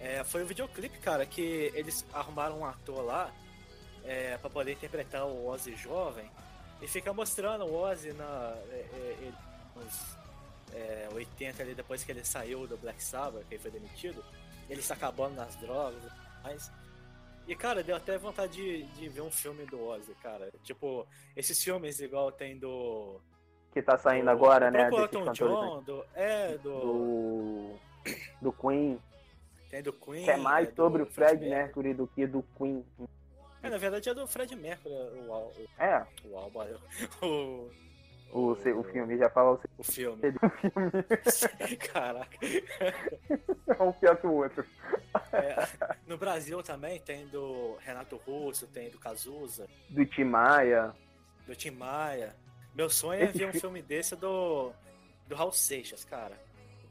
é, 0.00 0.22
foi 0.24 0.42
o 0.42 0.46
videoclipe, 0.46 0.98
cara, 0.98 1.24
que 1.24 1.72
eles 1.74 2.04
arrumaram 2.12 2.58
um 2.60 2.66
ator 2.66 3.02
lá 3.04 3.30
é, 4.04 4.36
pra 4.38 4.50
poder 4.50 4.72
interpretar 4.72 5.24
o 5.26 5.46
Ozzy 5.46 5.74
jovem 5.76 6.30
e 6.82 6.88
fica 6.88 7.12
mostrando 7.12 7.64
o 7.64 7.74
Ozzy 7.74 8.12
na, 8.12 8.54
é, 8.70 8.74
é, 8.92 9.16
ele- 9.20 9.34
nos 9.76 10.16
é, 10.72 11.08
80 11.12 11.62
ali, 11.62 11.74
depois 11.74 12.04
que 12.04 12.12
ele 12.12 12.24
saiu 12.24 12.66
do 12.66 12.76
Black 12.76 13.02
Sabbath, 13.02 13.44
que 13.48 13.54
ele 13.54 13.62
foi 13.62 13.70
demitido, 13.70 14.22
ele 14.68 14.80
se 14.82 14.92
acabando 14.92 15.34
nas 15.36 15.54
drogas 15.56 16.00
mais. 16.42 16.70
E, 17.46 17.56
cara, 17.56 17.82
deu 17.82 17.96
até 17.96 18.16
vontade 18.16 18.52
de, 18.52 18.82
de 18.94 19.08
ver 19.08 19.22
um 19.22 19.30
filme 19.30 19.64
do 19.66 19.82
Ozzy, 19.86 20.14
cara. 20.22 20.50
Tipo, 20.62 21.06
esses 21.36 21.62
filmes 21.62 22.00
igual 22.00 22.30
tem 22.30 22.58
do... 22.58 23.20
Que 23.72 23.82
tá 23.82 23.96
saindo 23.98 24.24
do- 24.26 24.30
agora, 24.30 24.70
do 24.70 24.76
né? 24.76 24.86
Elton 24.88 25.24
cantores, 25.24 25.26
né? 25.26 25.32
John, 25.34 25.82
do, 25.82 26.04
é, 26.14 26.58
do, 26.58 26.80
Do. 26.80 27.70
Do 28.42 28.52
Queen. 28.52 28.98
Tem 29.68 29.82
do 29.82 29.92
Queen. 29.92 30.24
Que 30.24 30.30
é 30.30 30.36
mais 30.36 30.68
do 30.70 30.74
sobre 30.76 31.02
o 31.02 31.06
Fred 31.06 31.38
Fred 31.38 31.48
Mercury 31.50 31.94
do 31.94 32.06
que 32.08 32.26
do 32.26 32.42
Queen. 32.56 32.84
É, 33.62 33.68
na 33.70 33.78
verdade 33.78 34.08
é 34.08 34.14
do 34.14 34.26
Fred 34.26 34.56
Mercury, 34.56 34.94
o, 34.94 35.32
al- 35.32 35.52
É, 35.78 36.04
o, 36.24 36.28
o 36.34 36.38
álbum, 36.38 36.60
o, 37.22 37.70
o, 38.32 38.52
o 38.52 38.84
filme 38.84 39.16
já 39.18 39.28
fala 39.30 39.52
o 39.52 39.60
o 39.78 39.82
filme. 39.82 40.30
do 40.30 40.38
filme. 40.60 41.76
Caraca. 41.92 42.38
É 42.42 43.82
um 43.82 43.92
pior 43.92 44.16
que 44.16 44.26
o 44.26 44.32
outro. 44.32 44.64
É, 45.32 45.66
no 46.06 46.16
Brasil 46.18 46.62
também 46.62 46.98
tem 47.00 47.26
do 47.28 47.76
Renato 47.80 48.16
Russo, 48.16 48.66
tem 48.66 48.90
do 48.90 48.98
Cazuza, 48.98 49.66
Do 49.88 50.04
Tim 50.06 50.24
Maia. 50.24 50.94
do 51.46 51.54
Tim 51.54 51.70
Maia. 51.70 52.34
Meu 52.74 52.88
sonho 52.88 53.20
é 53.20 53.24
Esse 53.24 53.38
ver 53.38 53.48
um 53.48 53.52
fi- 53.52 53.60
filme 53.60 53.82
desse 53.82 54.14
do, 54.16 54.72
do 55.26 55.34
Raul 55.34 55.52
Seixas, 55.52 56.04
cara. 56.04 56.36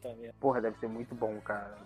Também. 0.01 0.31
Porra, 0.39 0.61
deve 0.61 0.77
ser 0.79 0.87
muito 0.87 1.13
bom, 1.13 1.39
cara. 1.41 1.77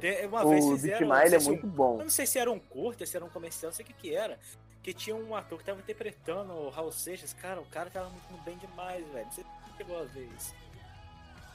Tem- 0.00 0.26
Uma 0.26 0.46
vez 0.48 0.64
O 0.64 0.70
do 0.70 0.76
fizeram. 0.76 0.98
Tim 0.98 1.04
Maia 1.04 1.36
é 1.36 1.38
se 1.40 1.46
um- 1.46 1.52
muito 1.52 1.66
bom. 1.66 1.94
Eu 1.98 2.04
não 2.04 2.10
sei 2.10 2.26
se 2.26 2.38
era 2.38 2.50
um 2.50 2.58
curta, 2.58 3.04
se 3.04 3.16
era 3.16 3.24
um 3.24 3.28
comercial, 3.28 3.68
não 3.70 3.76
sei 3.76 3.84
o 3.84 3.86
que 3.88 3.92
que 3.94 4.14
era. 4.14 4.38
Que 4.82 4.94
tinha 4.94 5.14
um 5.14 5.34
ator 5.36 5.58
que 5.58 5.64
tava 5.64 5.78
interpretando 5.80 6.52
o 6.52 6.70
Raul 6.70 6.90
Seixas. 6.92 7.32
Cara, 7.34 7.60
o 7.60 7.66
cara 7.66 7.90
tava 7.90 8.08
muito 8.08 8.44
bem 8.44 8.56
demais, 8.58 9.06
velho. 9.12 9.26
Você 9.30 9.44
chegou 9.76 10.00
a 10.00 10.04
ver 10.04 10.28
isso. 10.36 10.54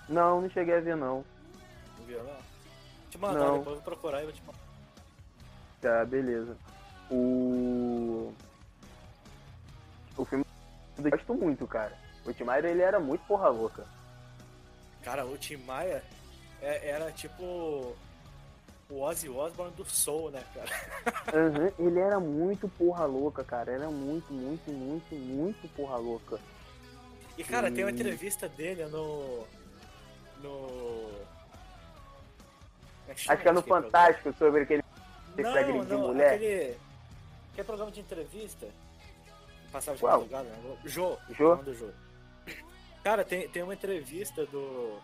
Não, 0.08 0.42
não 0.42 0.50
cheguei 0.50 0.76
a 0.78 0.80
ver, 0.82 0.96
não. 0.96 1.26
Não 1.98 2.06
viu, 2.06 2.24
não? 2.24 2.38
Te 3.10 3.18
mandar, 3.18 3.40
Não. 3.40 3.58
depois 3.60 3.68
eu 3.68 3.74
vou 3.76 3.82
procurar 3.82 4.22
e 4.22 4.26
vou 4.26 4.34
te 4.34 4.42
mandar. 4.44 4.60
Tá, 5.82 6.06
beleza. 6.06 6.56
O. 7.10 8.32
O 10.18 10.26
filme 10.26 10.46
eu 10.98 11.10
gosto 11.10 11.34
muito, 11.34 11.66
cara. 11.68 11.98
O 12.26 12.34
Tim 12.34 12.44
Maia, 12.44 12.68
ele 12.68 12.82
era 12.82 13.00
muito 13.00 13.26
porra 13.26 13.50
louca. 13.50 13.86
Cara, 15.04 15.26
o 15.26 15.38
Tim 15.38 15.58
Maia 15.58 16.04
é- 16.62 16.90
era 16.90 17.12
tipo 17.12 17.96
o 18.90 19.02
Ozzy 19.02 19.30
Osbourne 19.30 19.74
do 19.76 19.86
Soul, 19.86 20.32
né, 20.32 20.44
cara? 20.54 20.70
Aham, 21.34 21.72
ele 21.80 22.00
era 22.00 22.20
muito 22.20 22.68
porra 22.68 23.06
louca, 23.06 23.44
cara. 23.44 23.72
Era 23.72 23.90
muito, 23.90 24.32
muito, 24.32 24.72
muito, 24.72 25.16
muito 25.16 25.68
porra 25.76 25.98
louca. 25.98 26.40
E, 27.38 27.44
cara, 27.44 27.72
tem 27.72 27.84
uma 27.84 27.92
entrevista 27.92 28.48
dele 28.48 28.86
no. 28.86 29.46
No. 30.42 31.12
chama 33.16 33.34
Acho 33.34 33.42
que 33.42 33.48
é 33.50 33.52
no 33.52 33.62
programa? 33.64 33.92
Fantástico 33.92 34.34
sobre 34.38 34.62
aquele 34.62 34.84
que 35.36 35.42
Não, 35.42 35.84
não, 35.84 36.08
mulher. 36.08 36.36
aquele. 36.36 36.78
Aquele 37.52 37.66
programa 37.66 37.92
de 37.92 38.00
entrevista. 38.02 38.68
Passava 39.72 39.98
de 39.98 40.02
Qual? 40.02 40.20
madrugada, 40.20 40.50
né? 40.50 40.78
Jô. 40.86 41.18
Jô? 41.32 41.58
Jô. 41.74 41.90
Cara, 43.04 43.26
tem, 43.26 43.50
tem 43.50 43.64
uma 43.64 43.74
entrevista 43.74 44.46
do. 44.46 45.00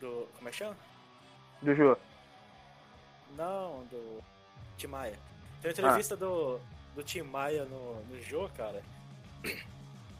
Do. 0.00 0.28
Como 0.36 0.48
é 0.48 0.50
que 0.50 0.56
chama? 0.56 0.76
do 1.60 1.74
Jô. 1.74 1.96
Não, 3.36 3.84
do. 3.90 4.22
Tim 4.76 4.86
Maia. 4.88 5.18
Tem 5.60 5.70
uma 5.70 5.70
Ah. 5.70 5.70
entrevista 5.70 6.16
do, 6.16 6.58
do 6.94 7.02
Tim 7.02 7.22
Maia 7.22 7.64
no, 7.64 8.02
no 8.06 8.22
Jô, 8.22 8.48
cara. 8.56 8.82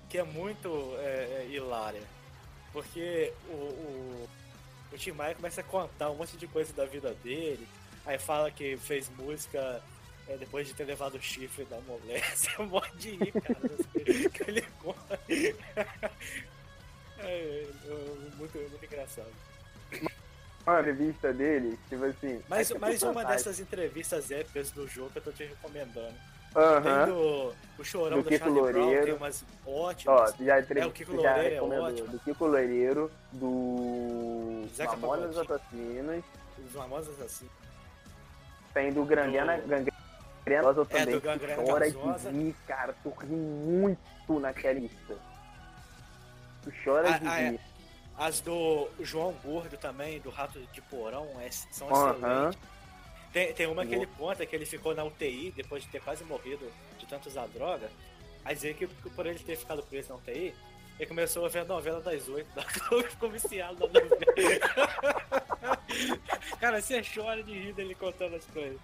Que 0.08 0.18
é 0.18 0.22
muito 0.22 0.68
é, 0.98 1.42
é, 1.42 1.48
hilária. 1.50 2.02
Porque 2.72 3.32
o, 3.48 3.52
o, 3.54 4.28
o 4.92 4.96
Tim 4.98 5.12
Maia 5.12 5.34
começa 5.34 5.60
a 5.60 5.64
contar 5.64 6.10
um 6.10 6.16
monte 6.16 6.36
de 6.36 6.46
coisa 6.46 6.72
da 6.72 6.84
vida 6.84 7.14
dele. 7.22 7.66
Aí 8.04 8.18
fala 8.18 8.50
que 8.50 8.76
fez 8.76 9.08
música 9.10 9.82
é, 10.28 10.36
depois 10.36 10.66
de 10.66 10.74
ter 10.74 10.84
levado 10.84 11.14
o 11.16 11.20
chifre 11.22 11.64
da 11.64 11.80
mulher. 11.80 12.22
Você 12.36 12.50
pode 12.68 12.96
de 12.98 13.10
rir, 13.16 13.32
cara. 13.32 14.30
que 14.30 14.42
ele 14.50 14.62
conta. 14.82 15.20
É, 17.18 17.24
é, 17.24 17.62
é, 17.86 18.34
muito, 18.36 18.58
muito 18.58 18.84
engraçado. 18.84 19.30
Uma 20.66 20.80
revista 20.80 21.32
dele, 21.32 21.78
tipo 21.88 22.04
assim. 22.04 22.40
Mais, 22.48 22.68
que 22.70 22.78
mais 22.78 23.02
é 23.02 23.06
uma 23.06 23.14
fantástico. 23.14 23.44
dessas 23.50 23.60
entrevistas 23.60 24.30
épicas 24.30 24.70
do 24.70 24.86
jogo 24.86 25.10
que 25.10 25.18
eu 25.18 25.22
tô 25.22 25.32
te 25.32 25.44
recomendando. 25.44 26.14
Aham. 26.54 26.82
Tem 27.06 27.14
do 27.14 27.54
o 27.78 27.84
Chorão 27.84 28.18
Do 28.18 28.22
do, 28.24 28.28
Kiko 28.28 28.48
Loureiro. 28.50 29.04
tem 29.06 29.14
umas 29.14 29.44
Ó, 29.66 29.88
ótimas. 29.88 30.32
tu 30.34 30.44
já, 30.44 30.58
entre... 30.60 30.80
É, 30.80 30.86
o 30.86 30.92
Kiko 30.92 31.12
Loureiro 31.16 31.54
é 31.72 31.80
ótimo. 31.80 32.08
Do 32.08 32.18
Kiko 32.20 32.46
Loureiro, 32.46 33.10
do 33.32 34.68
Zeca 34.76 34.92
Mamonas. 34.96 35.36
Assassinas, 35.38 36.22
Os 36.64 36.72
famosos 36.72 37.20
assim. 37.22 37.48
tem 38.74 38.92
do 38.92 39.04
Gangrena, 39.04 39.56
Do- 39.56 39.66
Gangrena 39.68 39.92
Gasosa 40.44 40.82
É, 40.90 40.98
também. 40.98 41.14
do 41.14 41.20
Gangrena 41.22 41.62
chora 41.62 41.90
Gasosa. 41.90 42.30
de 42.30 42.38
rir, 42.38 42.56
cara. 42.68 42.94
Tu 43.02 43.08
ri 43.18 43.26
muito 43.34 44.38
naquela 44.40 44.78
lista. 44.78 45.14
Tu 46.62 46.72
chora 46.84 47.14
Ah, 47.14 47.18
de 47.18 47.26
ah, 47.28 47.40
é. 47.40 47.58
As 48.16 48.40
do 48.40 48.88
João 49.00 49.32
Gordo 49.44 49.76
também, 49.76 50.20
do 50.20 50.30
Rato 50.30 50.60
de 50.72 50.80
Porão, 50.82 51.26
é- 51.40 51.50
são 51.50 51.88
Aham. 51.88 52.10
excelentes. 52.50 52.58
Tem, 53.32 53.52
tem 53.54 53.66
uma 53.66 53.86
que 53.86 53.94
ele 53.94 54.06
conta 54.18 54.44
que 54.44 54.54
ele 54.54 54.66
ficou 54.66 54.94
na 54.94 55.02
UTI 55.04 55.50
depois 55.56 55.82
de 55.82 55.88
ter 55.88 56.02
quase 56.02 56.22
morrido 56.24 56.70
de 56.98 57.06
tanto 57.06 57.28
usar 57.30 57.46
droga. 57.48 57.90
Aí 58.44 58.54
dizer 58.54 58.74
que 58.74 58.86
por 58.86 59.24
ele 59.26 59.38
ter 59.38 59.56
ficado 59.56 59.82
preso 59.84 60.10
na 60.10 60.16
UTI, 60.16 60.54
ele 60.98 61.08
começou 61.08 61.46
a 61.46 61.48
ver 61.48 61.60
a 61.60 61.64
novela 61.64 62.00
das 62.02 62.28
oito 62.28 62.48
da 62.54 62.62
Globo 62.62 63.06
e 63.06 63.10
ficou 63.10 63.30
viciado 63.30 63.88
na 63.88 64.00
novela. 64.00 64.18
Cara, 66.60 66.80
você 66.80 67.02
chora 67.02 67.42
de 67.42 67.52
rir 67.52 67.72
dele 67.72 67.94
contando 67.94 68.36
as 68.36 68.44
coisas. 68.46 68.78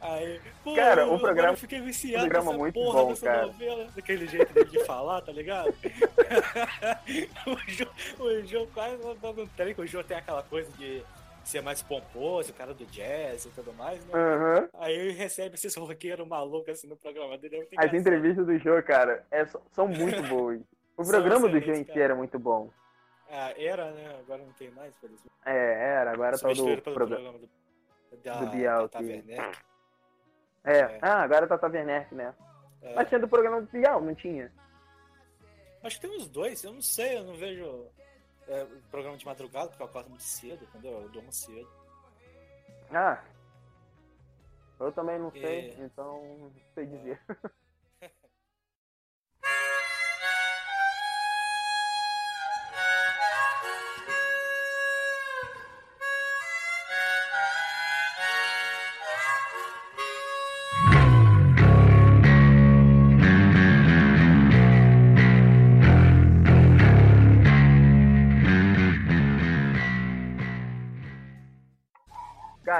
Aí, 0.00 0.40
pô, 0.64 0.74
Cara, 0.74 1.06
o 1.06 1.18
programa- 1.18 1.52
eu 1.52 1.56
fiquei 1.58 1.80
viciado 1.80 2.24
programa 2.24 2.46
nessa 2.52 2.58
muito 2.58 2.74
porra 2.74 3.02
bom, 3.04 3.16
cara. 3.16 3.46
novela. 3.46 3.88
Daquele 3.94 4.26
jeito 4.26 4.52
dele 4.54 4.70
de 4.70 4.84
falar, 4.84 5.20
tá 5.20 5.30
ligado? 5.30 5.68
o 7.46 7.56
Jô, 7.70 7.86
o 8.18 8.46
Jô 8.46 8.66
quase 8.72 8.96
não 9.02 9.14
dando 9.16 9.42
um 9.42 9.48
o 9.82 9.86
Jô 9.86 10.02
tem 10.02 10.16
aquela 10.16 10.42
coisa 10.42 10.70
de 10.78 11.02
ser 11.44 11.60
mais 11.62 11.82
pomposo, 11.82 12.50
o 12.50 12.54
cara 12.54 12.72
do 12.72 12.86
jazz 12.86 13.44
e 13.44 13.50
tudo 13.50 13.72
mais, 13.74 14.04
né? 14.06 14.12
Aham. 14.14 14.68
Aí 14.74 14.94
ele 14.94 15.12
recebe 15.12 15.54
esses 15.56 15.74
roqueiros 15.76 16.26
malucos 16.26 16.70
assim 16.70 16.86
no 16.86 16.96
programa 16.96 17.36
dele. 17.36 17.68
É 17.72 17.84
As 17.86 17.92
entrevistas 17.92 18.46
do 18.46 18.58
Jô, 18.58 18.82
cara, 18.82 19.26
é, 19.30 19.44
são 19.72 19.86
muito 19.86 20.22
boas. 20.28 20.60
O 20.96 21.04
programa 21.06 21.48
do 21.48 21.56
excelentes, 21.58 21.94
em 21.94 22.00
era 22.00 22.14
muito 22.14 22.38
bom. 22.38 22.70
Ah, 23.30 23.52
era, 23.56 23.90
né? 23.92 24.16
Agora 24.20 24.42
não 24.42 24.52
tem 24.54 24.70
mais, 24.70 24.94
felizmente. 24.96 25.30
É, 25.44 26.00
era, 26.00 26.12
agora 26.12 26.38
tá 26.38 26.48
do 26.48 26.54
pelo 26.82 26.94
programa. 26.94 27.38
do, 27.38 27.48
da, 28.24 28.34
do 28.40 28.46
Bial, 28.50 28.90
Werneck. 28.94 29.58
É. 30.64 30.78
É. 30.78 30.98
Ah, 31.02 31.22
agora 31.22 31.46
tá 31.46 31.56
Tata 31.58 31.74
Werneck, 31.76 32.14
né? 32.14 32.34
É. 32.82 32.94
Mas 32.94 33.08
tinha 33.08 33.20
do 33.20 33.28
programa 33.28 33.60
do 33.62 33.66
Bial, 33.70 34.00
não 34.00 34.14
tinha? 34.14 34.52
Acho 35.82 35.98
que 36.00 36.06
tem 36.06 36.16
uns 36.16 36.28
dois, 36.28 36.62
eu 36.62 36.72
não 36.72 36.82
sei, 36.82 37.18
eu 37.18 37.24
não 37.24 37.34
vejo 37.34 37.86
é, 38.46 38.66
programa 38.90 39.16
de 39.16 39.24
madrugada, 39.24 39.68
porque 39.68 39.82
eu 39.82 39.86
acordo 39.86 40.10
muito 40.10 40.22
cedo, 40.22 40.62
entendeu? 40.64 41.00
Eu 41.02 41.08
durmo 41.08 41.32
cedo. 41.32 41.68
Ah. 42.92 43.22
Eu 44.78 44.92
também 44.92 45.18
não 45.18 45.30
sei, 45.30 45.70
É. 45.70 45.74
então 45.84 46.22
não 46.38 46.52
sei 46.74 46.86
dizer. 46.86 47.20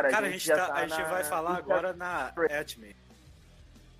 Cara, 0.02 0.10
Cara, 0.10 0.26
a 0.26 0.28
a 0.28 0.32
gente, 0.32 0.40
gente, 0.40 0.48
já 0.48 0.56
tá- 0.56 0.66
tá 0.66 0.74
a 0.74 0.86
gente 0.86 0.98
na- 0.98 1.04
vai 1.08 1.24
falar 1.24 1.56
agora 1.56 1.92
na 1.92 2.26
Atme. 2.60 2.96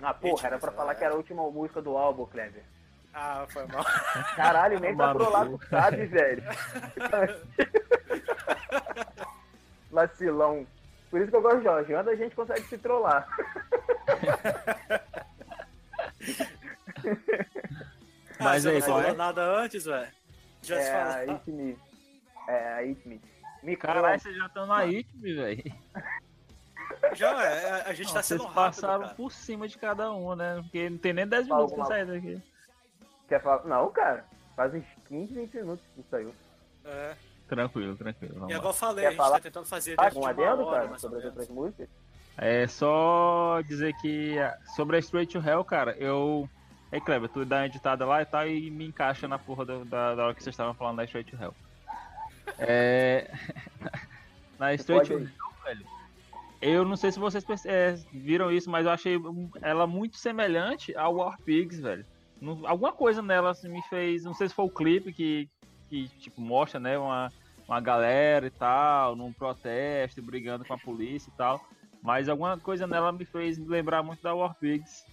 Ah, 0.02 0.14
porra, 0.14 0.46
era 0.46 0.58
pra 0.58 0.70
né? 0.70 0.76
falar 0.76 0.94
que 0.94 1.04
era 1.04 1.12
a 1.12 1.16
última 1.16 1.42
música 1.50 1.82
do 1.82 1.96
álbum, 1.96 2.24
Kleber. 2.26 2.62
Ah, 3.12 3.44
foi 3.50 3.66
mal. 3.66 3.84
Caralho, 4.36 4.78
nem 4.80 4.96
cu. 4.96 5.58
tu 5.58 5.66
sabe, 5.68 6.06
velho. 6.06 6.42
Vacilão. 9.90 10.66
Por 11.10 11.20
isso 11.20 11.30
que 11.30 11.36
eu 11.36 11.42
gosto 11.42 11.58
de 11.58 11.64
Jorge. 11.64 11.92
Anda 11.92 12.12
a 12.12 12.16
gente 12.16 12.34
consegue 12.36 12.62
se 12.68 12.78
trollar. 12.78 13.26
Ah, 18.38 18.44
Mas 18.44 18.62
você 18.62 18.68
aí, 18.68 18.74
não 18.78 18.86
qual 18.86 18.98
falou 19.02 19.10
é? 19.10 19.14
nada 19.16 19.42
antes, 19.42 19.84
velho? 19.84 20.08
Já 20.62 20.76
te 20.76 20.82
É 20.82 20.94
a. 20.94 21.16
It 21.32 21.50
Me. 21.50 21.78
É 22.48 22.68
a 22.72 22.76
It 22.78 23.08
Me. 23.08 23.20
Me 23.62 23.76
Caralho, 23.76 24.20
vocês 24.20 24.36
já 24.36 24.46
estão 24.46 24.66
na 24.66 24.86
ITM, 24.86 25.34
velho. 25.34 25.62
Já, 27.14 27.42
é, 27.44 27.82
a 27.88 27.92
gente 27.94 28.08
tá 28.12 28.22
Vocês 28.22 28.26
sendo 28.26 28.42
rápido, 28.42 28.54
passaram 28.56 29.02
cara. 29.04 29.14
por 29.14 29.32
cima 29.32 29.66
de 29.66 29.78
cada 29.78 30.12
um, 30.12 30.34
né? 30.34 30.56
Porque 30.62 30.90
não 30.90 30.98
tem 30.98 31.12
nem 31.14 31.26
10 31.26 31.48
Fala 31.48 31.60
minutos 31.60 31.76
pra 31.76 31.86
sair 31.86 32.06
daqui. 32.06 32.42
Quer 33.28 33.40
falar? 33.42 33.64
Não, 33.64 33.90
cara. 33.90 34.24
Faz 34.54 34.74
uns 34.74 34.84
15, 35.08 35.32
20 35.34 35.54
minutos 35.56 35.84
que 35.94 36.02
saiu. 36.10 36.34
É. 36.84 37.14
Tranquilo, 37.48 37.96
tranquilo. 37.96 38.34
E 38.34 38.38
Vamos 38.38 38.50
lá. 38.52 38.56
igual 38.58 38.70
eu 38.72 38.76
falei, 38.76 39.02
Quer 39.02 39.06
a 39.06 39.10
gente 39.10 39.16
falar? 39.18 39.36
tá 39.36 39.40
tentando 39.40 39.66
fazer 39.66 39.94
Ah, 39.98 40.04
dentro 40.04 40.20
um 40.20 40.26
adendo, 40.26 40.64
hora, 40.66 40.86
cara, 40.86 40.98
sobre 40.98 41.18
as 41.20 41.24
outras 41.24 41.48
músicas? 41.48 41.88
É 42.36 42.66
só 42.66 43.60
dizer 43.66 43.94
que 44.00 44.38
ah, 44.38 44.58
sobre 44.76 44.96
a 44.96 45.00
Straight 45.00 45.32
to 45.38 45.48
Hell, 45.48 45.64
cara, 45.64 45.92
eu. 45.96 46.48
Ei, 46.92 47.00
Kleber, 47.00 47.28
tu 47.30 47.44
dá 47.44 47.56
uma 47.58 47.66
editada 47.66 48.04
lá 48.04 48.20
e 48.20 48.26
tal 48.26 48.46
e 48.46 48.70
me 48.70 48.84
encaixa 48.86 49.26
na 49.26 49.38
porra 49.38 49.64
do- 49.64 49.84
da, 49.84 50.14
da 50.16 50.24
hora 50.26 50.34
que 50.34 50.42
vocês 50.42 50.52
estavam 50.52 50.74
falando 50.74 50.96
da 50.98 51.04
Straight 51.04 51.30
to 51.34 51.42
Hell. 51.42 51.54
É. 52.60 53.30
na 54.58 54.74
Straight 54.74 55.10
Hell, 55.12 55.18
aí. 55.20 55.28
velho. 55.64 55.86
Eu 56.60 56.84
não 56.84 56.96
sei 56.96 57.10
se 57.10 57.18
vocês 57.18 57.44
é, 57.64 57.94
viram 58.12 58.52
isso, 58.52 58.68
mas 58.68 58.84
eu 58.84 58.92
achei 58.92 59.16
ela 59.62 59.86
muito 59.86 60.18
semelhante 60.18 60.94
ao 60.94 61.14
War 61.16 61.38
Pigs, 61.42 61.80
velho. 61.80 62.04
Não- 62.40 62.66
alguma 62.66 62.92
coisa 62.92 63.22
nela 63.22 63.50
assim, 63.50 63.68
me 63.68 63.82
fez. 63.84 64.24
Não 64.24 64.34
sei 64.34 64.48
se 64.48 64.54
foi 64.54 64.66
o 64.66 64.70
clipe 64.70 65.12
que, 65.12 65.48
que 65.88 66.08
tipo, 66.20 66.40
mostra, 66.40 66.78
né, 66.78 66.98
uma, 66.98 67.32
uma 67.66 67.80
galera 67.80 68.46
e 68.46 68.50
tal, 68.50 69.16
num 69.16 69.32
protesto, 69.32 70.20
brigando 70.22 70.64
com 70.64 70.74
a 70.74 70.78
polícia 70.78 71.30
e 71.30 71.36
tal. 71.36 71.64
Mas 72.02 72.28
alguma 72.28 72.58
coisa 72.58 72.86
nela 72.86 73.10
me 73.12 73.24
fez 73.24 73.58
lembrar 73.58 74.02
muito 74.02 74.22
da 74.22 74.34
War 74.34 74.54
Pigs. 74.54 75.04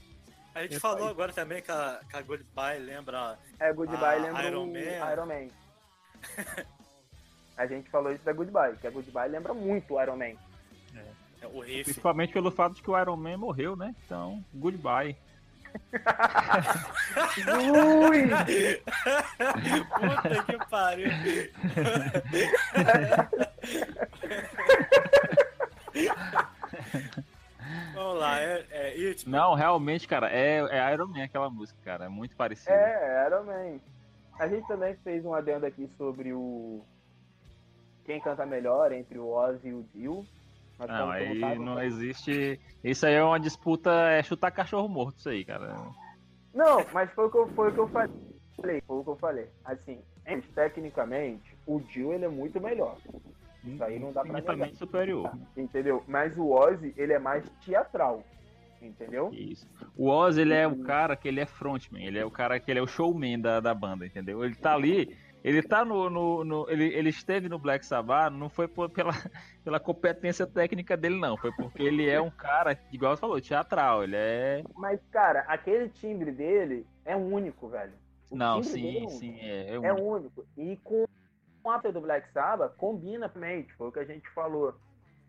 A 0.54 0.64
gente 0.64 0.76
Eu 0.76 0.80
falou 0.82 0.98
falei. 1.00 1.14
agora 1.14 1.34
também 1.34 1.62
que 1.62 1.72
a, 1.72 2.02
que 2.10 2.18
a 2.18 2.22
Goodbye 2.22 2.80
lembra. 2.80 3.38
É, 3.60 3.72
Goodbye 3.72 4.20
Ah, 4.20 4.22
lembra 4.22 4.48
Iron 4.50 4.64
o 4.64 4.68
Man. 4.68 5.12
Iron 5.14 5.26
Man. 5.28 5.48
a 7.58 7.66
gente 7.66 7.90
falou 7.90 8.12
isso 8.12 8.24
da 8.24 8.32
Goodbye, 8.32 8.78
que 8.78 8.88
a 8.88 8.92
Goodbye 8.92 9.30
lembra 9.30 9.54
muito 9.54 9.96
o 9.96 10.02
Iron 10.02 10.16
Man. 10.16 10.36
é, 11.42 11.48
o 11.48 11.60
riff. 11.60 11.86
Principalmente 11.86 12.32
pelo 12.32 12.52
fato 12.52 12.76
de 12.76 12.84
que 12.84 12.90
o 12.90 13.00
Iron 13.00 13.18
Man 13.18 13.38
morreu, 13.38 13.76
né? 13.76 13.96
Então, 14.06 14.44
goodbye. 14.54 15.18
Ui! 18.10 18.28
Puta 20.00 20.44
que 20.44 20.70
pariu. 20.70 21.10
Vamos 27.94 28.20
lá, 28.20 28.40
é, 28.40 28.66
é 28.70 28.88
It. 29.10 29.28
Não, 29.28 29.56
realmente, 29.56 30.08
cara, 30.08 30.32
é, 30.32 30.60
é 30.60 30.94
Iron 30.94 31.08
Man 31.08 31.24
aquela 31.24 31.50
música, 31.50 31.80
cara. 31.84 32.06
É 32.06 32.10
muito 32.10 32.36
parecida. 32.36 32.72
É, 32.72 33.26
Iron 33.28 33.44
Man. 33.44 33.80
A 34.40 34.48
gente 34.48 34.68
também 34.68 34.96
fez 35.04 35.26
um 35.26 35.34
adendo 35.34 35.66
aqui 35.66 35.90
sobre 35.98 36.32
o. 36.32 36.86
Quem 38.08 38.22
canta 38.22 38.46
melhor 38.46 38.92
entre 38.94 39.20
o 39.20 39.28
Ozzy 39.28 39.68
e 39.68 39.74
o 39.74 39.86
Dio. 39.94 40.26
Nós 40.80 40.90
Não, 40.90 41.12
aí 41.12 41.26
perguntados- 41.26 41.66
não 41.66 41.84
existe. 41.84 42.60
Isso 42.84 43.06
aí 43.06 43.16
é 43.16 43.24
uma 43.24 43.40
disputa, 43.40 43.92
é 44.12 44.24
chutar 44.24 44.50
cachorro 44.50 44.88
morto, 44.88 45.18
isso 45.18 45.30
aí, 45.30 45.44
cara. 45.44 45.76
Não, 46.54 46.86
mas 46.94 47.12
foi 47.12 47.26
o 47.26 47.30
que 47.30 47.38
eu, 47.38 47.48
foi 47.50 47.70
o 47.70 47.74
que 47.74 47.80
eu 47.80 47.88
falei. 47.90 48.12
Foi 48.56 48.82
o 48.98 49.04
que 49.04 49.10
eu 49.10 49.16
falei. 49.18 49.48
Assim, 49.66 50.00
tecnicamente, 50.56 51.56
o 51.66 51.80
Dio 51.82 52.14
ele 52.14 52.26
é 52.26 52.30
muito 52.30 52.62
melhor. 52.62 52.96
Isso 53.64 53.84
aí 53.84 54.00
não 54.00 54.14
dá 54.14 54.22
pra 54.22 54.30
Infinitamente 54.32 54.78
superior. 54.78 55.30
Entendeu? 55.58 56.02
Mas 56.08 56.36
o 56.38 56.50
Ozzy, 56.52 56.94
ele 56.96 57.12
é 57.12 57.20
mais 57.20 57.44
teatral. 57.66 58.24
Entendeu? 58.82 59.30
Isso. 59.34 59.68
O 59.98 60.08
Oz, 60.08 60.38
ele 60.38 60.54
é 60.54 60.68
o 60.68 60.84
cara 60.84 61.16
que 61.16 61.28
ele 61.28 61.40
é 61.40 61.48
frontman, 61.48 62.06
ele 62.06 62.20
é 62.20 62.24
o 62.26 62.30
cara 62.30 62.60
que 62.60 62.70
ele 62.70 62.80
é 62.80 62.84
o 62.84 62.88
showman 62.88 63.40
da, 63.40 63.60
da 63.60 63.74
banda, 63.74 64.06
entendeu? 64.06 64.46
Ele 64.46 64.54
tá 64.54 64.76
ali, 64.76 65.18
ele 65.48 65.62
tá 65.64 65.86
no. 65.86 66.10
no, 66.10 66.44
no- 66.44 66.70
ele, 66.70 66.86
ele 66.94 67.10
esteve 67.10 67.48
no 67.50 67.58
Black 67.60 67.86
Sabbath, 67.86 68.32
não 68.34 68.50
foi 68.50 68.68
por- 68.68 68.90
pela, 68.90 69.12
pela 69.64 69.80
competência 69.80 70.46
técnica 70.48 70.98
dele, 70.98 71.20
não. 71.20 71.38
Foi 71.38 71.52
porque 71.54 71.82
ele 71.84 72.10
é 72.10 72.20
um 72.22 72.30
cara, 72.32 72.78
igual 72.92 73.16
você 73.16 73.22
falou, 73.22 73.42
teatral. 73.42 74.04
Ele 74.04 74.16
é. 74.16 74.64
Mas, 74.76 75.00
cara, 75.12 75.42
aquele 75.48 75.90
timbre 75.90 76.32
dele 76.32 76.86
é 77.06 77.16
único, 77.16 77.68
velho. 77.70 77.94
O 78.30 78.36
Não, 78.36 78.60
dele 78.62 78.98
é 78.98 79.08
sim, 79.08 79.10
sim, 79.10 79.40
é. 79.40 79.70
é 79.70 79.74
É 79.76 79.94
único. 79.94 80.02
único. 80.02 80.46
E 80.58 80.78
com 80.84 81.06
o 81.64 81.70
after 81.72 81.92
do 81.92 82.02
Black 82.02 82.30
Sabbath, 82.32 82.76
combina 82.76 83.30
também. 83.30 83.68
Foi 83.78 83.88
o 83.88 83.92
que 83.92 84.00
a 84.00 84.06
gente 84.06 84.30
falou 84.32 84.74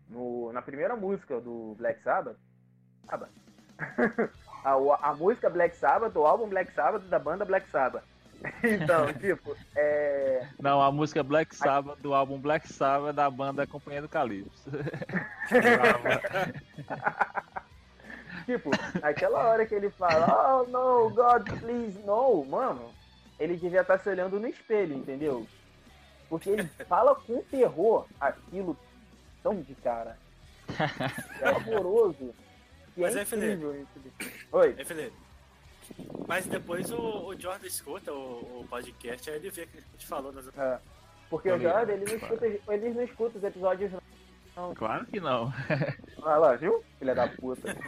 no, 0.09 0.51
na 0.51 0.61
primeira 0.61 0.95
música 0.95 1.39
do 1.39 1.75
Black 1.77 2.01
Sabbath. 2.03 2.35
Sabbath. 3.09 3.29
a, 4.65 5.09
a 5.09 5.15
música 5.15 5.49
Black 5.49 5.75
Sabbath, 5.77 6.15
o 6.15 6.25
álbum 6.25 6.47
Black 6.49 6.71
Sabbath 6.73 7.03
da 7.05 7.19
banda 7.19 7.45
Black 7.45 7.69
Sabbath. 7.69 8.03
Então, 8.63 9.13
tipo, 9.13 9.55
é. 9.75 10.47
Não, 10.59 10.81
a 10.81 10.91
música 10.91 11.23
Black 11.23 11.55
Sabbath 11.55 11.99
do 11.99 12.13
álbum 12.13 12.39
Black 12.39 12.71
Sabbath 12.71 13.15
da 13.15 13.29
banda 13.29 13.67
Companhia 13.67 14.01
do 14.01 14.09
Calypso. 14.09 14.69
Tipo, 18.45 18.71
aquela 19.03 19.47
hora 19.47 19.63
que 19.63 19.75
ele 19.75 19.91
fala, 19.91 20.57
oh 20.57 20.63
no, 20.63 21.11
God, 21.11 21.47
please, 21.59 21.99
no, 21.99 22.43
mano, 22.45 22.91
ele 23.39 23.55
devia 23.55 23.81
estar 23.81 23.99
se 23.99 24.09
olhando 24.09 24.39
no 24.39 24.47
espelho, 24.47 24.95
entendeu? 24.95 25.45
Porque 26.27 26.49
ele 26.49 26.63
fala 26.87 27.13
com 27.13 27.43
terror 27.43 28.07
aquilo 28.19 28.75
tão 29.43 29.61
de 29.61 29.75
cara. 29.75 30.17
É 31.41 31.51
horroroso. 31.51 32.33
E 32.97 33.01
Mas 33.01 33.15
é 33.15 33.21
é, 33.21 33.25
Felipe. 33.25 33.53
incrível 33.53 33.81
isso. 33.81 34.31
Oi. 34.51 34.75
É, 34.77 34.83
Felipe. 34.83 35.13
Mas 36.27 36.45
depois 36.45 36.91
o, 36.91 37.27
o 37.27 37.39
Jordan 37.39 37.65
escuta 37.65 38.13
o, 38.13 38.61
o 38.61 38.67
podcast, 38.69 39.29
aí 39.29 39.37
ele 39.37 39.49
vê 39.49 39.65
que 39.65 39.77
a 39.77 39.81
gente 39.81 40.05
falou 40.07 40.31
nas 40.31 40.47
É. 40.57 40.79
Porque 41.29 41.51
o. 41.51 41.59
Jordan, 41.59 41.93
ele 41.93 42.05
não 42.05 42.15
escuta, 42.15 42.45
ele 42.45 42.89
não 42.89 43.03
escuta 43.03 43.37
os 43.37 43.43
episódios 43.43 43.91
não. 44.55 44.75
claro 44.75 45.05
que 45.05 45.19
não. 45.19 45.53
Olha 46.21 46.37
lá, 46.37 46.55
viu? 46.55 46.83
Filha 46.97 47.15
da 47.15 47.27
puta. 47.27 47.75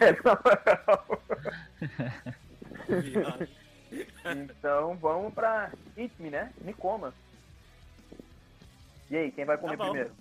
É, 4.24 4.32
então 4.34 4.96
vamos 4.98 5.34
pra 5.34 5.72
Eat 5.98 6.12
Me, 6.20 6.30
né? 6.30 6.52
Me 6.62 6.74
coma. 6.74 7.14
E 9.10 9.18
aí, 9.18 9.32
quem 9.32 9.46
vai 9.46 9.58
comer 9.58 9.78
Tá 9.78 9.84
primeiro? 9.86 10.12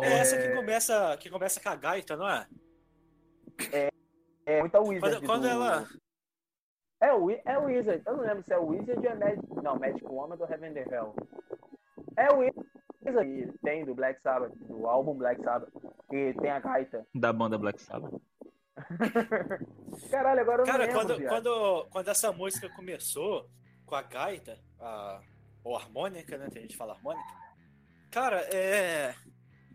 É 0.00 0.18
essa 0.18 0.36
que 0.36 0.54
começa, 0.54 1.16
que 1.18 1.30
começa 1.30 1.60
com 1.60 1.68
a 1.68 1.76
gaita, 1.76 2.16
não 2.16 2.28
é? 2.28 2.46
É 4.46 4.60
muita 4.60 4.80
Wizard. 4.80 5.00
Quando, 5.00 5.26
quando 5.26 5.42
do- 5.42 5.48
ela. 5.48 5.86
É 7.02 7.12
o, 7.12 7.30
é 7.30 7.58
o 7.58 7.64
Wizard. 7.64 8.02
Eu 8.06 8.16
não 8.16 8.24
lembro 8.24 8.44
se 8.44 8.52
é 8.52 8.58
o 8.58 8.66
Wizard 8.66 9.06
ou 9.06 9.12
é 9.12 9.14
Magic. 9.14 9.54
Não, 9.62 9.78
Magic 9.78 10.04
Woman 10.04 10.36
do 10.36 10.44
Heaven 10.44 10.74
the 10.74 10.84
Hell. 10.90 11.14
É 12.16 12.32
o 12.32 12.38
Wizard 12.38 13.52
que 13.52 13.58
tem 13.62 13.84
do 13.84 13.94
Black 13.94 14.20
Sabbath, 14.20 14.52
do 14.66 14.86
álbum 14.86 15.14
Black 15.14 15.42
Sabbath, 15.42 15.70
que 16.10 16.34
tem 16.40 16.50
a 16.50 16.60
gaita. 16.60 17.06
Da 17.14 17.32
banda 17.32 17.56
Black 17.56 17.80
Sabbath. 17.80 18.12
Caralho, 20.10 20.40
agora 20.40 20.62
eu 20.62 20.66
não 20.66 20.72
Cara, 20.72 20.86
lembro, 20.86 21.00
quando, 21.00 21.28
quando, 21.28 21.88
quando 21.90 22.08
essa 22.08 22.32
música 22.32 22.68
começou 22.70 23.48
com 23.86 23.94
a 23.94 24.02
gaita, 24.02 24.58
a, 24.78 25.20
ou 25.64 25.76
harmônica, 25.76 26.36
né? 26.36 26.48
Tem 26.50 26.62
gente 26.62 26.72
que 26.72 26.76
fala 26.76 26.94
harmônica. 26.94 27.28
Cara, 28.10 28.40
é. 28.54 29.14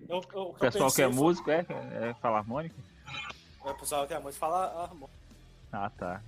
Eu, 0.07 0.23
eu, 0.33 0.41
O 0.49 0.53
pessoal 0.53 0.91
que 0.91 1.01
é 1.01 1.07
músico 1.07 1.49
é, 1.49 1.65
é 1.69 2.13
falar 2.21 2.37
harmônica? 2.39 2.75
O 3.63 3.73
pessoal 3.73 4.05
que 4.07 4.13
é 4.13 4.19
músico 4.19 4.39
fala 4.39 4.83
harmônica. 4.83 5.17
Ah, 5.71 5.89
tá. 5.97 6.21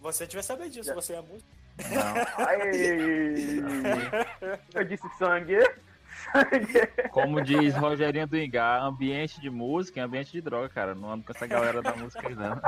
Você 0.00 0.26
devia 0.26 0.42
saber 0.42 0.68
disso, 0.68 0.92
você 0.94 1.14
é 1.14 1.20
músico. 1.20 1.48
Não. 1.78 2.44
Ai, 2.44 2.58
eu 4.74 4.84
disse 4.84 5.08
sangue. 5.18 5.58
Sangue. 6.32 6.86
Como 7.10 7.40
diz 7.42 7.76
Rogerinho 7.76 8.26
do 8.26 8.36
Ingá, 8.36 8.80
ambiente 8.80 9.40
de 9.40 9.48
música 9.48 10.00
é 10.00 10.02
ambiente 10.02 10.32
de 10.32 10.40
droga, 10.40 10.68
cara. 10.68 10.92
Não 10.94 11.12
ando 11.12 11.24
com 11.24 11.32
essa 11.32 11.46
galera 11.46 11.80
da 11.80 11.94
música 11.94 12.28
aí, 12.28 12.34
não. 12.34 12.60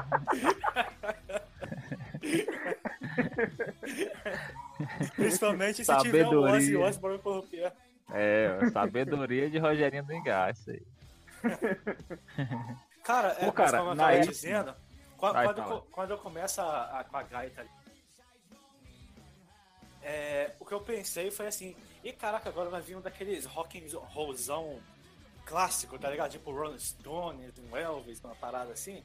Principalmente 5.17 5.85
se 5.85 5.97
tiver 5.99 6.27
o 6.27 6.31
Sabedoria. 6.31 6.57
Ozzy 6.57 6.77
Osbourne 6.77 7.19
por. 7.19 7.45
É, 8.13 8.71
sabedoria 8.71 9.49
de 9.51 9.59
Rogerinho 9.59 10.05
do 10.05 10.13
isso 10.51 10.71
aí. 10.71 10.83
Cara, 13.03 13.29
é, 13.39 13.47
Pô, 13.47 13.53
cara, 13.53 13.79
como 13.79 13.91
eu 13.93 13.97
tava 13.97 14.21
dizendo, 14.21 14.75
qua- 15.17 15.33
Vai, 15.33 15.47
quando, 15.47 15.63
co- 15.65 15.81
quando 15.91 16.11
eu 16.11 16.19
começo 16.19 16.61
a, 16.61 17.01
a- 17.01 17.05
com 17.05 17.17
a 17.17 17.23
gaita 17.23 17.63
ali, 17.63 17.71
é, 20.03 20.53
o 20.59 20.65
que 20.65 20.73
eu 20.73 20.81
pensei 20.81 21.31
foi 21.31 21.47
assim, 21.47 21.75
e 22.05 22.13
caraca, 22.13 22.49
agora 22.49 22.71
vai 22.71 22.81
vir 22.81 22.97
um 22.97 23.01
daqueles 23.01 23.45
rock 23.47 23.79
and 23.79 23.99
rollzão 23.99 24.81
clássico, 25.45 25.99
tá 25.99 26.11
ligado? 26.11 26.31
Tipo 26.31 26.53
Rolling 26.53 26.79
Stones, 26.79 27.53
um 27.59 27.77
Elvis, 27.77 28.21
uma 28.23 28.35
parada 28.35 28.73
assim. 28.73 29.03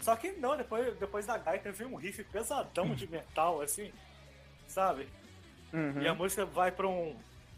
Só 0.00 0.16
que 0.16 0.32
não, 0.32 0.56
depois, 0.56 0.96
depois 0.98 1.26
da 1.26 1.36
gaita 1.38 1.70
veio 1.70 1.90
um 1.90 1.96
riff 1.96 2.24
pesadão 2.24 2.94
de 2.94 3.06
metal, 3.06 3.60
assim, 3.60 3.92
sabe? 4.66 5.08
Uhum. 5.72 6.00
E 6.02 6.08
a 6.08 6.14
música 6.14 6.44
vai 6.44 6.72
pra 6.72 6.88
um. 6.88 7.16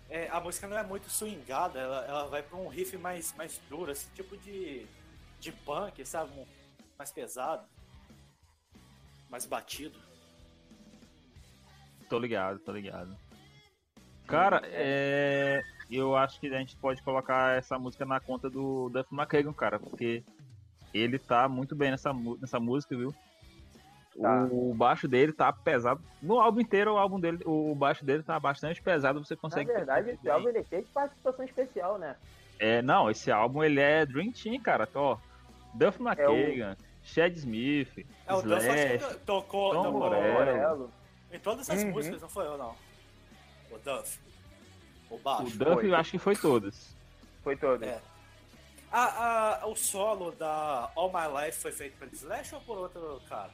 É, 0.09 0.29
a 0.29 0.41
música 0.41 0.67
não 0.67 0.79
é 0.79 0.83
muito 0.83 1.09
swingada, 1.11 1.79
ela, 1.79 2.05
ela 2.05 2.27
vai 2.27 2.43
pra 2.43 2.57
um 2.57 2.69
riff 2.69 2.97
mais, 2.99 3.35
mais 3.35 3.61
duro, 3.69 3.91
assim, 3.91 4.09
tipo 4.15 4.37
de. 4.37 4.87
de 5.41 5.53
punk, 5.53 6.05
sabe? 6.05 6.31
Um- 6.39 6.47
mais 6.99 7.11
pesado. 7.11 7.67
Mais 9.29 9.47
batido. 9.47 9.99
Tô 12.09 12.19
ligado, 12.19 12.59
tô 12.61 12.73
ligado. 12.73 13.17
Cara, 14.27 14.63
é... 14.65 15.63
eu 15.91 16.17
acho 16.17 16.39
que 16.41 16.47
a 16.47 16.59
gente 16.59 16.77
pode 16.77 17.03
colocar 17.03 17.57
essa 17.59 17.79
música 17.79 18.05
na 18.07 18.21
conta 18.21 18.49
do 18.49 18.89
Duff 18.91 19.13
McKagan, 19.13 19.53
cara, 19.53 19.79
porque 19.79 20.23
ele 20.93 21.19
tá 21.19 21.49
muito 21.49 21.75
bem 21.75 21.91
nessa, 21.91 22.13
nessa 22.41 22.61
música, 22.61 22.97
viu? 22.97 23.15
Tá. 24.21 24.45
O 24.51 24.73
baixo 24.75 25.09
dele 25.09 25.33
tá 25.33 25.53
pesado. 25.53 26.01
No 26.23 26.41
álbum 26.41 26.61
inteiro, 26.61 26.93
o 26.95 26.97
álbum 26.99 27.19
dele, 27.19 27.41
o 27.45 27.75
baixo 27.75 28.05
dele 28.05 28.23
tá 28.23 28.39
bastante 28.39 28.81
pesado, 28.81 29.25
você 29.25 29.35
Na 29.35 29.41
consegue. 29.41 29.73
verdade, 29.73 30.11
esse 30.11 30.31
álbum 30.31 30.49
ele 30.49 30.59
é 30.59 30.65
cheio 30.65 30.83
de 30.85 30.91
participação 30.91 31.45
especial, 31.45 31.99
né? 31.99 32.17
É, 32.61 32.81
não, 32.81 33.11
esse 33.11 33.31
álbum 33.33 33.65
ele 33.65 33.81
é 33.81 34.07
Dream 34.07 34.31
Team, 34.31 34.61
cara. 34.61 34.89
Ó, 34.95 35.17
Duff 35.75 36.01
McKagan, 36.01 36.77
Chad 37.03 37.35
Smith, 37.37 38.07
É, 38.27 38.33
o 38.35 38.41
Duff 38.41 38.55
acho 38.55 38.67
Slash, 38.69 39.15
que 39.15 39.21
tocou, 39.25 39.73
Tom 39.73 39.91
Morello. 39.93 40.33
Morello. 40.33 40.91
em 41.33 41.39
todas 41.41 41.69
as 41.69 41.83
Uhum. 41.83 41.91
músicas, 41.91 42.23
não 42.23 42.29
foi 42.29 42.47
eu 42.47 42.57
não. 42.57 42.77
O 43.73 43.79
Duff. 43.79 44.21
O 45.11 45.19
baixo. 45.19 45.43
o 45.43 45.59
Duff 45.59 45.75
foi. 45.75 45.89
eu 45.91 45.95
acho 45.97 46.11
que 46.13 46.19
foi 46.19 46.37
todas. 46.37 46.97
Foi 47.43 47.57
todo. 47.57 47.83
É. 47.85 48.01
A, 48.93 49.61
a- 49.63 49.67
o 49.67 49.75
solo 49.75 50.31
da 50.31 50.89
All 50.95 51.13
My 51.13 51.47
Life 51.47 51.59
foi 51.61 51.73
feito 51.73 51.99
pelo 51.99 52.13
Slash 52.13 52.55
ou 52.55 52.61
por 52.61 52.79
outro 52.79 53.21
cara? 53.29 53.51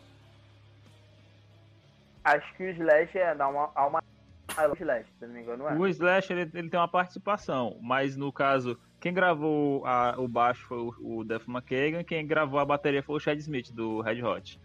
Acho 2.24 2.54
que 2.56 2.64
o 2.64 2.70
Slash 2.70 3.18
é 3.18 3.34
dar 3.34 3.48
uma 3.48 3.70
alma 3.74 4.02
o 4.50 4.74
Slash, 4.76 5.06
se 5.18 5.26
não 5.26 5.32
me 5.34 5.40
engano, 5.42 5.64
não 5.64 5.70
é? 5.70 5.74
O 5.78 5.86
Slash 5.86 6.32
ele, 6.32 6.42
ele 6.54 6.68
tem 6.68 6.78
uma 6.80 6.88
participação, 6.88 7.78
mas 7.80 8.16
no 8.16 8.32
caso, 8.32 8.78
quem 9.00 9.14
gravou 9.14 9.86
a- 9.86 10.16
o 10.18 10.26
baixo 10.28 10.66
foi 10.66 10.78
o, 10.78 10.94
o 11.20 11.24
Duff 11.24 11.48
McKagan, 11.48 12.02
quem 12.04 12.26
gravou 12.26 12.58
a 12.58 12.64
bateria 12.64 13.02
foi 13.02 13.16
o 13.16 13.20
Chad 13.20 13.38
Smith 13.38 13.70
do 13.72 14.00
Red 14.00 14.22
Hot. 14.22 14.60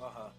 Aham. 0.00 0.32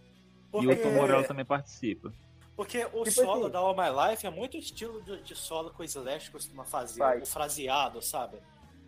E 0.62 0.68
o 0.68 0.82
Tom 0.82 0.92
Morello 0.94 1.28
também 1.28 1.46
participa. 1.46 2.12
Porque 2.56 2.84
o 2.92 3.04
Tipo 3.04 3.12
solo 3.12 3.44
assim- 3.44 3.52
da 3.52 3.60
All 3.60 3.76
My 3.76 4.10
Life 4.12 4.26
é 4.26 4.30
muito 4.30 4.58
estilo 4.58 5.02
de, 5.04 5.22
de 5.24 5.36
solo 5.36 5.72
que 5.72 5.82
o 5.82 5.84
Slash 5.84 6.32
costuma 6.32 6.66
fazer, 6.66 7.00
Vai. 7.00 7.20
o 7.22 7.26
fraseado, 7.26 8.02
sabe? 8.02 8.38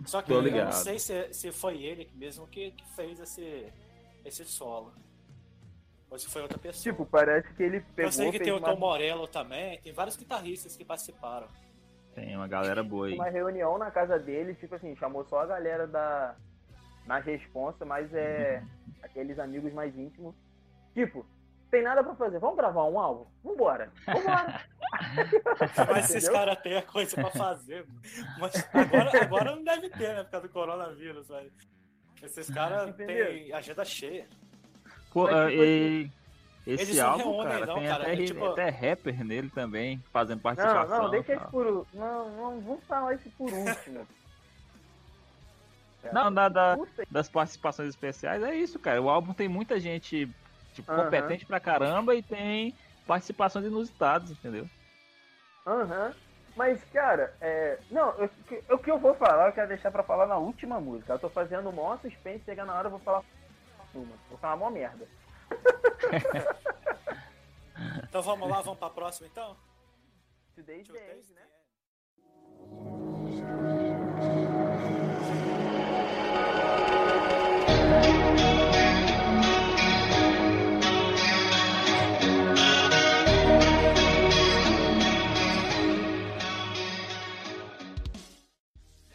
Só 0.06 0.22
que 0.22 0.32
eu 0.32 0.42
não 0.42 0.72
sei 0.72 0.98
se, 0.98 1.32
se 1.34 1.52
foi 1.52 1.84
ele 1.84 2.10
mesmo 2.16 2.48
que, 2.48 2.72
que 2.72 2.84
fez 2.96 3.20
esse, 3.20 3.72
esse 4.26 4.44
solo. 4.46 4.92
Ou 6.12 6.20
se 6.20 6.28
foi 6.28 6.42
outra 6.42 6.58
pessoa. 6.58 6.84
Tipo, 6.84 7.06
parece 7.06 7.54
que 7.54 7.64
ele 7.64 7.80
pegou, 7.80 8.10
eu 8.10 8.12
sei 8.12 8.32
que 8.32 8.40
tem 8.40 8.52
o 8.52 8.58
uma, 8.58 8.70
Tom 8.70 8.76
Morello 8.76 9.28
também, 9.28 9.80
tem 9.80 9.94
vários 9.94 10.18
guitarristas 10.18 10.76
que 10.76 10.84
participaram. 10.84 11.48
Tem 12.14 12.36
uma 12.36 12.50
galera 12.50 12.84
boa 12.84 13.08
aí. 13.08 13.14
uma 13.14 13.30
reunião 13.30 13.78
na 13.78 13.90
casa 13.90 14.20
dele, 14.20 14.54
tipo 14.54 14.76
assim, 14.76 14.94
chamou 14.98 15.24
só 15.24 15.40
a 15.40 15.46
galera 15.46 15.88
da 15.88 16.36
na 17.06 17.20
responsa, 17.20 17.86
mas 17.86 18.14
é 18.14 18.62
aqueles 19.02 19.40
amigos 19.40 19.72
mais 19.72 19.98
íntimos. 19.98 20.36
Tipo, 20.94 21.26
tem 21.72 21.82
nada 21.82 22.04
pra 22.04 22.14
fazer, 22.16 22.40
vamos 22.40 22.58
gravar 22.58 22.84
um 22.84 23.00
álbum? 23.00 23.26
Vambora, 23.42 23.90
vambora. 24.06 24.62
Mas 25.90 26.10
esses 26.10 26.28
caras 26.28 26.60
têm 26.62 26.76
a 26.76 26.82
coisa 26.82 27.16
pra 27.16 27.32
fazer. 27.32 27.88
Mas 28.38 28.54
agora, 28.74 29.24
agora 29.24 29.56
não 29.56 29.64
deve 29.64 29.90
ter, 29.90 30.14
né? 30.14 30.24
Por 30.26 30.32
causa 30.32 30.48
do 30.48 30.54
coronavírus, 30.54 31.30
mas 31.30 31.50
Esses 32.22 32.50
caras 32.54 32.94
têm 32.98 33.54
agenda 33.54 33.86
cheia. 33.86 34.28
Pô, 35.12 35.24
Mas, 35.24 35.34
ah, 35.36 35.52
e- 35.52 36.10
esse 36.66 36.96
não 36.98 37.10
álbum, 37.10 37.24
reúnem, 37.32 37.44
cara, 37.52 37.66
não, 37.66 37.76
tem 37.76 37.88
cara, 37.88 38.04
até, 38.04 38.14
é 38.14 38.26
tipo- 38.26 38.46
até 38.46 38.70
rapper 38.70 39.26
nele 39.26 39.50
também, 39.50 40.02
fazendo 40.12 40.38
Não, 40.38 40.42
participação. 40.44 41.04
não, 41.04 41.10
deixa 41.10 41.32
e 41.34 41.36
isso 41.36 41.44
tal. 41.44 41.52
por. 41.52 41.88
Não, 41.94 42.30
não, 42.30 42.62
vamos 42.62 42.84
falar 42.86 43.14
isso 43.16 43.30
por 43.38 43.52
último. 43.52 44.08
Não, 46.12 46.34
da, 46.34 46.50
da- 46.50 46.78
das 47.12 47.30
participações 47.30 47.90
especiais 47.90 48.42
é 48.42 48.56
isso, 48.56 48.80
cara. 48.80 49.02
O 49.02 49.10
álbum 49.10 49.34
tem 49.34 49.48
muita 49.48 49.80
gente 49.80 50.28
tipo, 50.74 50.92
Aham. 50.92 51.04
competente 51.04 51.46
pra 51.46 51.60
caramba 51.60 52.16
e 52.16 52.24
tem 52.24 52.74
participações 53.06 53.66
inusitadas, 53.66 54.32
entendeu? 54.32 54.66
Aham. 55.68 56.14
Mas, 56.56 56.84
cara, 56.92 57.34
é. 57.40 57.78
Não, 57.90 58.10
eu- 58.18 58.30
o 58.70 58.78
que 58.78 58.90
eu 58.92 58.98
vou 58.98 59.14
falar, 59.16 59.48
eu 59.48 59.54
quero 59.54 59.68
deixar 59.68 59.92
pra 59.92 60.04
falar 60.04 60.26
na 60.26 60.38
última 60.38 60.80
música. 60.80 61.14
Eu 61.14 61.20
tô 61.20 61.30
fazendo 61.30 61.70
o 61.70 61.74
maior 61.74 62.00
suspense, 62.02 62.44
chega 62.46 62.66
na 62.66 62.74
hora 62.76 62.88
eu 62.88 62.92
vou 62.92 63.00
falar 63.00 63.24
uma. 64.00 64.16
Vou 64.30 64.38
falar 64.38 64.56
uma 64.56 64.72
merda. 64.72 65.08
Então 68.04 68.22
vamos 68.22 68.50
lá, 68.50 68.62
vamos 68.62 68.78
pra 68.78 68.90
próxima 68.90 69.28
então? 69.28 69.56
Today's 70.54 70.86
Today's 70.86 71.30
End, 71.30 71.34
né? 71.34 71.42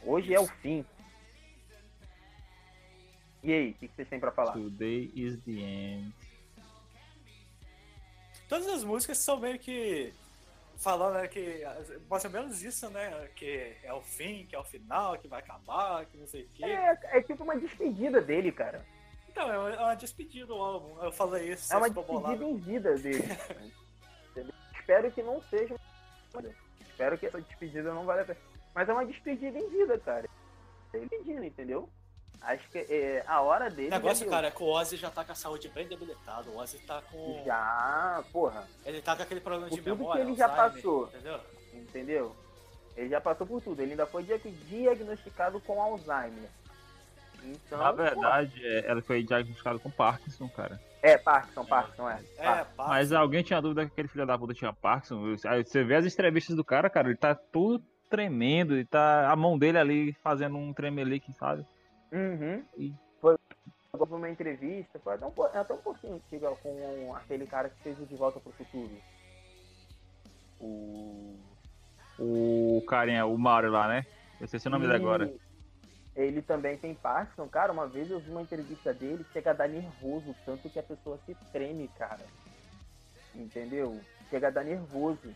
Hoje 0.03 0.33
é 0.33 0.41
o 0.41 0.47
fim. 0.47 0.85
E 3.47 3.53
aí, 3.53 3.71
o 3.71 3.75
que 3.75 3.87
que 3.87 3.95
vocês 3.95 4.09
têm 4.09 4.19
pra 4.19 4.33
falar? 4.33 4.53
Today 4.55 5.13
is 5.15 5.39
the 5.45 5.53
end. 5.53 6.13
Todas 8.49 8.67
as 8.67 8.83
músicas 8.83 9.19
são 9.19 9.39
meio 9.39 9.57
que 9.57 10.13
falando 10.79 11.15
né, 11.15 11.29
que 11.29 11.63
mais 12.11 12.25
ou 12.25 12.31
menos 12.31 12.61
isso, 12.63 12.91
né? 12.91 13.29
Que 13.37 13.77
é 13.85 13.93
o 13.93 14.01
fim, 14.03 14.47
que 14.47 14.57
é 14.57 14.59
o 14.59 14.65
final, 14.65 15.17
que 15.17 15.29
vai 15.29 15.41
acabar, 15.41 16.05
que 16.07 16.17
não 16.17 16.27
sei 16.27 16.43
o 16.43 16.49
quê. 16.55 16.65
É, 16.65 16.99
é 17.19 17.23
tipo 17.23 17.45
uma 17.45 17.57
despedida 17.57 18.21
dele, 18.21 18.51
cara. 18.51 18.85
Então, 19.29 19.49
é 19.53 19.57
uma- 19.59 19.71
é 19.71 19.79
uma 19.81 19.95
despedida 19.95 20.47
do 20.47 20.55
álbum. 20.55 21.01
Eu 21.03 21.13
falei 21.13 21.53
isso, 21.53 21.73
É 21.73 21.77
uma 21.77 21.89
despedida 21.89 22.45
em 22.45 22.57
vida 22.57 22.95
dele. 22.97 23.23
Espero 24.77 25.11
que 25.13 25.23
não 25.23 25.41
seja. 25.43 25.77
Espero 26.81 27.17
que 27.19 27.27
essa 27.27 27.41
despedida 27.41 27.95
não 27.95 28.05
valha 28.05 28.23
a 28.23 28.25
pena. 28.25 28.39
Mas 28.75 28.89
é 28.89 28.93
uma 28.93 29.07
despedida 29.07 29.57
em 29.57 29.69
vida, 29.69 29.99
cara. 30.01 30.29
Ele 30.93 31.09
pedindo, 31.09 31.45
entendeu? 31.45 31.89
Acho 32.41 32.69
que 32.71 32.79
é, 32.79 33.25
a 33.27 33.41
hora 33.41 33.69
dele. 33.71 33.89
O 33.89 33.91
negócio, 33.91 34.25
deu. 34.25 34.31
cara, 34.33 34.49
é 34.49 34.51
que 34.51 34.63
o 34.63 34.67
Ozzy 34.67 34.97
já 34.97 35.11
tá 35.11 35.25
com 35.25 35.33
a 35.33 35.35
saúde 35.35 35.69
bem 35.69 35.87
debilitada. 35.89 36.49
O 36.51 36.59
Ozzy 36.59 36.79
tá 36.81 37.03
com. 37.11 37.43
Já, 37.45 38.23
porra, 38.33 38.65
Ele 38.85 39.01
tá 39.03 39.17
com 39.17 39.23
aquele 39.23 39.41
problema 39.41 39.69
Por 39.69 39.77
de 39.77 39.83
tudo 39.83 39.95
que 39.97 40.01
memória. 40.03 40.23
ele 40.23 40.35
já 40.37 40.47
Alzheimer, 40.47 40.73
passou. 40.75 41.09
Entendeu? 41.09 41.41
entendeu? 41.75 42.37
Ele 42.97 43.09
já 43.11 43.21
passou 43.21 43.47
por 43.47 43.61
tudo. 43.61 43.81
Ele 43.83 43.91
ainda 43.93 44.07
foi 44.07 44.23
dia- 44.23 44.41
diagnosticado 44.69 45.61
com 45.61 45.83
Alzheimer. 45.83 46.49
Então. 47.43 47.79
Na 47.79 47.93
verdade, 47.93 48.61
é, 48.65 48.91
ela 48.91 49.03
foi 49.03 49.23
diagnosticada 49.23 49.79
com 49.79 49.91
Parkinson, 49.91 50.49
cara. 50.49 50.81
é, 51.03 51.17
Parkinson, 51.19 51.65
Parkinson, 51.65 52.09
é. 52.11 52.21
É, 52.39 52.45
Parkinson. 52.45 52.89
Mas 52.89 53.13
alguém 53.13 53.43
tinha 53.43 53.61
dúvida 53.61 53.85
que 53.87 53.93
aquele 53.93 54.09
filho 54.09 54.27
da 54.27 54.37
puta 54.39 54.55
tinha 54.55 54.73
Parkinson? 54.73 55.37
Aí 55.47 55.65
você 55.65 55.85
vê 55.85 55.97
as 55.97 56.07
entrevistas 56.07 56.57
do 56.57 56.65
cara, 56.65 56.91
cara, 56.91 57.09
ele 57.09 57.17
tá 57.17 57.35
todo 57.35 57.85
tremendo, 58.11 58.75
ele 58.75 58.85
tá 58.85 59.31
a 59.31 59.37
mão 59.37 59.59
dele 59.59 59.79
ali 59.79 60.13
fazendo 60.23 60.57
um 60.57 60.73
tremelique, 60.73 61.33
sabe? 61.35 61.65
Uhum. 62.13 62.65
E- 62.77 62.95
Foi 63.21 63.37
uma 64.11 64.29
entrevista, 64.31 64.99
foi 64.99 65.15
até 65.15 65.27
um, 65.27 65.31
po- 65.31 65.45
até 65.45 65.73
um 65.73 65.79
pouquinho 65.79 66.15
antiga 66.17 66.51
com 66.57 67.15
aquele 67.15 67.47
cara 67.47 67.71
que 67.71 67.83
fez 67.83 67.99
o 68.01 68.07
De 68.07 68.15
Volta 68.15 68.39
pro 68.39 68.53
Futuro. 68.53 68.91
O. 70.61 71.37
O 72.19 72.83
carinha, 72.87 73.27
o 73.27 73.37
Mario 73.39 73.71
lá, 73.71 73.89
né? 73.89 74.05
Eu 74.41 74.47
sei 74.49 74.61
o 74.67 74.71
nome 74.71 74.87
dele 74.87 74.99
E 74.99 75.03
agora. 75.03 75.33
Ele 76.15 76.41
também 76.41 76.79
tem 76.79 76.95
Parkinson. 76.95 77.47
Cara, 77.49 77.73
uma 77.73 77.87
vez 77.87 78.11
eu 78.11 78.19
vi 78.21 78.31
uma 78.31 78.41
entrevista 78.43 78.93
dele, 78.93 79.25
chega 79.33 79.51
a 79.51 79.55
dar 79.55 79.69
nervoso, 79.69 80.35
tanto 80.47 80.69
que 80.71 80.79
a 80.79 80.83
pessoa 80.83 81.19
se 81.27 81.35
treme, 81.53 81.89
cara. 81.89 82.25
Entendeu? 83.35 84.01
Chega 84.31 84.49
a 84.49 84.51
dar 84.51 84.65
nervoso. 84.65 85.35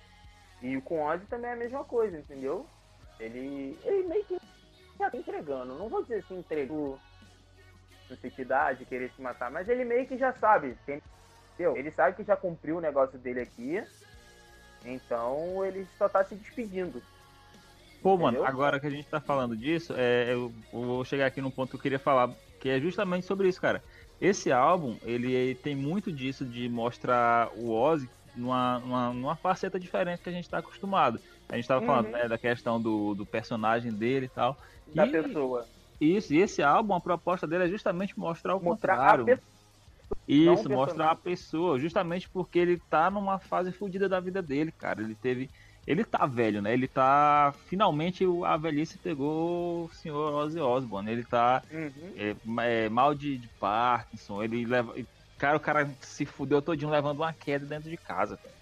E 0.63 0.81
com 0.83 1.01
o 1.03 1.07
Ozzy 1.07 1.27
também 1.27 1.51
é 1.51 1.55
a 1.55 1.57
mesma 1.57 1.85
coisa, 1.85 2.19
entendeu? 2.19 2.67
Ele, 3.19 3.79
ele 3.85 4.09
meio 4.09 4.25
que 4.25 4.37
tá 5.09 5.17
entregando. 5.17 5.77
Não 5.77 5.89
vou 5.89 6.03
dizer 6.03 6.17
assim, 6.25 6.39
entregou 6.39 6.99
no 8.11 8.17
sentido 8.17 8.53
de 8.77 8.85
querer 8.85 9.11
se 9.15 9.23
matar, 9.23 9.51
mas 9.51 9.69
ele 9.69 9.85
meio 9.85 10.07
que 10.07 10.19
já 10.19 10.33
sabe, 10.33 10.77
entendeu? 10.83 11.77
Ele 11.77 11.91
sabe 11.93 12.17
que 12.17 12.25
já 12.25 12.37
cumpriu 12.37 12.79
o 12.79 12.81
negócio 12.81 13.17
dele 13.19 13.41
aqui, 13.43 13.83
então 14.85 15.65
ele 15.65 15.87
só 15.97 16.09
tá 16.09 16.25
se 16.25 16.35
despedindo. 16.35 17.01
Pô, 18.03 18.17
mano, 18.17 18.39
Entendeu? 18.39 18.47
agora 18.47 18.81
que 18.81 18.87
a 18.87 18.91
gente 18.91 19.07
tá 19.09 19.21
falando 19.21 19.57
disso, 19.57 19.95
é, 19.97 20.33
eu 20.33 20.51
vou 20.73 21.05
chegar 21.05 21.27
aqui 21.27 21.41
num 21.41 21.51
ponto 21.51 21.71
que 21.71 21.77
eu 21.77 21.81
queria 21.81 21.99
falar, 21.99 22.31
que 22.59 22.69
é 22.69 22.81
justamente 22.81 23.27
sobre 23.27 23.49
isso, 23.49 23.61
cara. 23.61 23.83
Esse 24.21 24.51
álbum, 24.51 24.99
ele 25.03 25.55
tem 25.57 25.75
muito 25.77 26.11
disso 26.11 26.45
de 26.45 26.69
mostrar 26.69 27.51
o 27.57 27.71
Ozzy 27.71 28.09
numa, 28.35 28.79
numa, 28.79 29.13
numa 29.13 29.37
faceta 29.37 29.79
diferente 29.79 30.23
que 30.23 30.29
a 30.29 30.33
gente 30.33 30.49
tá 30.49 30.59
acostumado. 30.59 31.21
A 31.49 31.57
gente 31.57 31.69
tava 31.69 31.85
falando 31.85 32.07
Uhum. 32.07 32.13
né, 32.13 32.29
da 32.29 32.39
questão 32.39 32.81
do, 32.81 33.15
do 33.15 33.27
personagem 33.27 33.93
dele 33.93 34.27
e 34.27 34.29
tal. 34.29 34.57
Da 34.95 35.07
E- 35.07 35.11
pessoa. 35.11 35.67
Isso, 36.01 36.33
e 36.33 36.39
esse 36.39 36.63
álbum, 36.63 36.95
a 36.95 37.01
proposta 37.01 37.47
dele 37.47 37.65
é 37.65 37.69
justamente 37.69 38.19
mostrar 38.19 38.57
o 38.57 38.61
Mostrar 38.63 38.95
a 38.95 38.97
contrário. 38.97 39.25
pessoa. 39.27 39.51
Isso, 40.27 40.69
mostrar 40.71 41.11
a 41.11 41.15
pessoa, 41.17 41.79
justamente 41.79 42.29
porque 42.29 42.59
ele 42.59 42.79
tá 42.89 43.11
numa 43.11 43.39
fase 43.39 43.71
fodida 43.71 44.09
da 44.09 44.19
vida 44.19 44.41
dele, 44.43 44.73
cara. 44.73 45.03
Ele 45.03 45.15
teve. 45.15 45.51
Ele 45.87 46.05
tá 46.05 46.27
velho, 46.27 46.61
né? 46.63 46.73
Ele 46.73 46.89
tá. 46.89 47.55
Finalmente 47.67 48.25
a 48.45 48.57
velhice 48.57 48.99
pegou 48.99 49.85
o 49.87 49.95
senhor 49.95 50.33
Ozzy 50.35 50.59
Osbourne. 50.61 51.11
Ele 51.11 51.25
tá 51.25 51.63
Uhum. 51.71 52.13
é, 52.17 52.85
é, 52.85 52.89
mal 52.89 53.15
de, 53.15 53.39
de 53.39 53.49
Parkinson. 53.61 54.43
Ele 54.43 54.65
leva. 54.65 54.95
Cara, 55.39 55.57
o 55.57 55.61
cara 55.61 55.89
se 56.01 56.25
fudeu 56.27 56.61
todinho 56.61 56.91
levando 56.91 57.19
uma 57.21 57.33
queda 57.33 57.65
dentro 57.67 57.89
de 57.91 57.97
casa, 57.97 58.37
cara. 58.37 58.55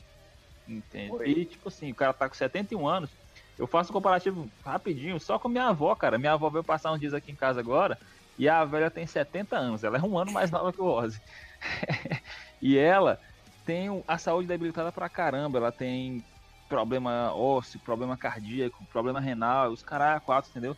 Entende? 0.67 1.09
Foi. 1.09 1.29
E, 1.29 1.45
tipo 1.45 1.69
assim, 1.69 1.91
o 1.91 1.95
cara 1.95 2.13
tá 2.13 2.29
com 2.29 2.35
71 2.35 2.87
anos. 2.87 3.11
Eu 3.59 3.67
faço 3.67 3.91
um 3.91 3.95
comparativo 3.95 4.49
rapidinho, 4.65 5.19
só 5.19 5.39
com 5.39 5.49
minha 5.49 5.69
avó, 5.69 5.95
cara. 5.97 6.19
Minha 6.19 6.35
avó 6.35 6.49
veio 6.49 6.63
passar 6.63 6.93
uns 6.93 7.01
dias 7.01 7.13
aqui 7.13 7.33
em 7.33 7.37
casa 7.37 7.59
agora. 7.59 7.99
E 8.39 8.49
a 8.49 8.65
velha 8.65 8.91
tem 8.91 9.07
70 9.07 9.57
anos. 9.57 9.83
Ela 9.83 9.99
é 9.99 10.03
um 10.03 10.17
ano 10.17 10.31
mais 10.31 10.51
nova 10.51 10.73
que 10.73 10.81
o 10.81 10.85
Ozzy. 10.87 11.21
e 12.63 12.79
ela 12.79 13.19
tem 13.67 13.89
a 14.07 14.17
saúde 14.17 14.47
debilitada 14.47 14.93
pra 14.93 15.09
caramba. 15.09 15.59
Ela 15.59 15.73
tem 15.73 16.25
problema 16.69 17.35
ósseo, 17.35 17.81
problema 17.81 18.17
cardíaco, 18.17 18.85
problema 18.93 19.21
renal, 19.21 19.73
os 19.73 19.83
caras 19.83 20.23
quatro, 20.23 20.51
entendeu? 20.51 20.77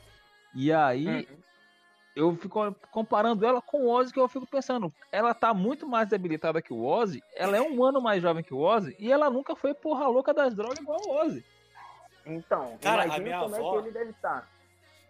E 0.54 0.72
aí, 0.72 1.06
Uhum. 1.06 1.38
eu 2.16 2.36
fico 2.36 2.74
comparando 2.90 3.44
ela 3.44 3.60
com 3.60 3.82
o 3.82 3.90
Ozzy, 3.90 4.12
que 4.12 4.20
eu 4.20 4.28
fico 4.28 4.46
pensando, 4.46 4.92
ela 5.12 5.34
tá 5.34 5.52
muito 5.52 5.86
mais 5.86 6.08
debilitada 6.08 6.62
que 6.62 6.72
o 6.72 6.82
Ozzy, 6.84 7.22
ela 7.36 7.56
é 7.56 7.60
um 7.60 7.84
ano 7.84 8.00
mais 8.00 8.22
jovem 8.22 8.42
que 8.42 8.54
o 8.54 8.58
Ozzy, 8.58 8.96
e 8.98 9.12
ela 9.12 9.28
nunca 9.30 9.54
foi 9.54 9.74
porra 9.74 10.06
louca 10.06 10.32
das 10.32 10.54
drogas 10.54 10.80
igual 10.80 11.00
o 11.02 11.24
Ozzy. 11.24 11.44
Então, 12.26 12.78
Cara, 12.78 13.04
a 13.14 13.18
minha 13.18 13.40
como 13.40 13.54
avó- 13.56 13.78
é 13.78 13.82
que 13.82 13.88
ele 13.88 13.98
deve 13.98 14.10
estar. 14.10 14.48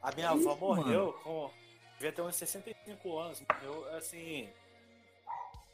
A 0.02 0.12
minha 0.12 0.34
Isso, 0.34 0.48
avó 0.50 0.74
morreu 0.76 1.12
com. 1.24 1.50
Devia 1.94 2.12
ter 2.12 2.22
uns 2.22 2.36
65 2.36 3.18
anos. 3.18 3.42
Morreu 3.42 3.96
assim. 3.96 4.48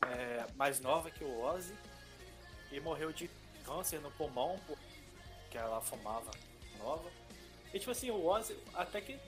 é, 0.03 0.45
mais 0.55 0.81
nova 0.81 1.11
que 1.11 1.23
o 1.25 1.41
Ozzy. 1.43 1.75
E 2.73 2.81
morreu 2.81 3.13
de 3.13 3.31
câncer 3.65 4.01
no 4.01 4.11
pulmão, 4.13 4.59
porque 4.67 5.57
ela 5.57 5.81
fumava 5.81 6.31
nova. 6.79 7.09
E 7.73 7.79
tipo 7.79 7.93
assim, 7.93 8.11
o 8.11 8.27
Ozzy 8.27 8.59
até 8.75 9.01
que. 9.01 9.19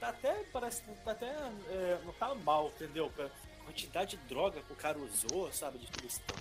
Tá 0.00 0.08
até. 0.08 0.42
Parece. 0.52 0.82
Tá 1.04 1.12
até. 1.12 1.26
é, 1.26 2.00
não 2.04 2.12
tá 2.14 2.34
mal, 2.34 2.68
entendeu? 2.68 3.10
Pela 3.10 3.30
quantidade 3.64 4.16
de 4.16 4.24
droga 4.26 4.62
que 4.62 4.72
o 4.72 4.76
cara 4.76 4.98
usou, 4.98 5.52
sabe? 5.52 5.78
De 5.78 5.86
cristão. 5.88 6.36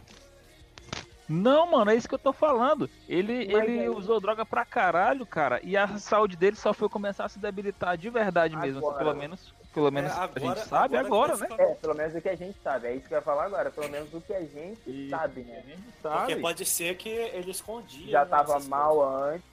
Não, 1.32 1.72
mano, 1.72 1.92
é 1.92 1.96
isso 1.96 2.10
que 2.10 2.16
eu 2.16 2.20
tô 2.20 2.34
falando. 2.34 2.90
Ele, 3.08 3.48
Mas 3.52 3.64
ele 3.64 3.80
aí- 3.82 3.90
usou 3.90 4.20
droga 4.20 4.46
pra 4.46 4.66
caralho, 4.66 5.26
cara, 5.26 5.60
e 5.64 5.78
a 5.78 5.88
saúde 5.98 6.36
dele 6.36 6.56
só 6.56 6.74
foi 6.74 6.90
começar 6.90 7.26
a 7.26 7.30
se 7.30 7.40
debilitar 7.40 7.98
de 7.98 8.10
verdade 8.10 8.56
mesmo, 8.58 8.86
assim, 8.88 8.98
pelo 8.98 9.16
menos, 9.16 9.54
pelo 9.74 9.92
menos 9.92 10.12
a 10.12 10.24
agora- 10.24 10.40
gente 10.56 10.68
sabe 10.68 10.98
agora 10.98 11.34
agora, 11.34 11.50
né? 11.50 11.56
É, 11.72 11.74
pelo 11.76 11.96
menos 11.96 12.16
o 12.16 12.22
que 12.22 12.30
a 12.30 12.36
gente 12.36 12.60
sabe. 12.62 12.88
É 12.88 12.96
isso 12.96 13.08
que 13.08 13.14
eu 13.14 13.18
ia 13.18 13.22
falar 13.22 13.46
agora. 13.46 13.72
Pelo 13.72 13.90
menos 13.90 14.14
o 14.14 14.20
que 14.20 14.34
a 14.34 14.42
gente 14.42 14.82
E- 14.86 15.10
sabe, 15.10 15.42
né? 15.42 15.58
A 15.58 15.62
gente 15.62 15.82
Porque 16.02 16.02
sabe. 16.02 16.36
pode 16.42 16.66
ser 16.66 16.96
que 16.98 17.10
ele 17.10 17.52
escondia. 17.52 18.12
Já 18.12 18.24
né, 18.26 18.30
tava 18.30 18.60
mal 18.62 18.96
coisas. 18.98 19.24
antes, 19.36 19.46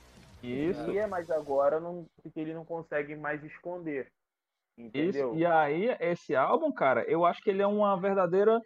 Isso. 0.43 0.91
ia, 0.91 1.07
mas 1.07 1.31
agora 1.31 1.79
não, 1.79 2.05
porque 2.23 2.41
ele 2.41 2.55
não 2.55 2.65
consegue 2.65 3.15
mais 3.15 3.43
esconder. 3.45 4.09
Entendeu? 4.77 5.31
Isso, 5.33 5.39
e 5.39 5.45
aí, 5.45 5.97
esse 6.01 6.37
álbum, 6.37 6.71
cara, 6.71 7.03
eu 7.09 7.25
acho 7.25 7.43
que 7.43 7.51
ele 7.51 7.63
é 7.63 7.67
uma 7.67 7.97
verdadeira 7.97 8.61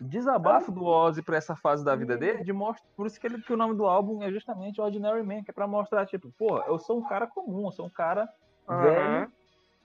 desabafo 0.00 0.70
do 0.70 0.84
Ozzy 0.84 1.22
pra 1.22 1.36
essa 1.36 1.56
fase 1.56 1.84
da 1.84 1.96
vida 1.96 2.16
dele, 2.16 2.44
de 2.44 2.52
mostra, 2.52 2.86
por 2.96 3.06
isso 3.06 3.18
que, 3.18 3.26
ele, 3.26 3.40
que 3.40 3.52
o 3.52 3.56
nome 3.56 3.74
do 3.74 3.86
álbum 3.86 4.22
é 4.22 4.30
justamente 4.30 4.80
Ordinary 4.80 5.22
Man, 5.22 5.42
que 5.42 5.50
é 5.50 5.54
pra 5.54 5.66
mostrar, 5.66 6.06
tipo, 6.06 6.30
pô, 6.38 6.58
eu 6.62 6.78
sou 6.78 6.98
um 6.98 7.08
cara 7.08 7.26
comum, 7.26 7.66
eu 7.66 7.72
sou 7.72 7.86
um 7.86 7.90
cara 7.90 8.28
Aham. 8.68 8.82
velho, 8.82 9.32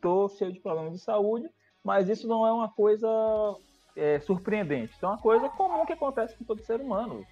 tô 0.02 0.28
cheio 0.30 0.52
de 0.52 0.60
problemas 0.60 0.94
de 0.94 1.00
saúde, 1.00 1.50
mas 1.84 2.10
isso 2.10 2.28
não 2.28 2.46
é 2.46 2.52
uma 2.52 2.70
coisa 2.70 3.08
é, 3.96 4.20
surpreendente, 4.20 4.94
isso 4.94 5.06
é 5.06 5.10
uma 5.10 5.18
coisa 5.18 5.50
comum 5.50 5.86
que 5.86 5.94
acontece 5.94 6.38
com 6.38 6.44
todo 6.44 6.64
ser 6.64 6.82
humano. 6.82 7.26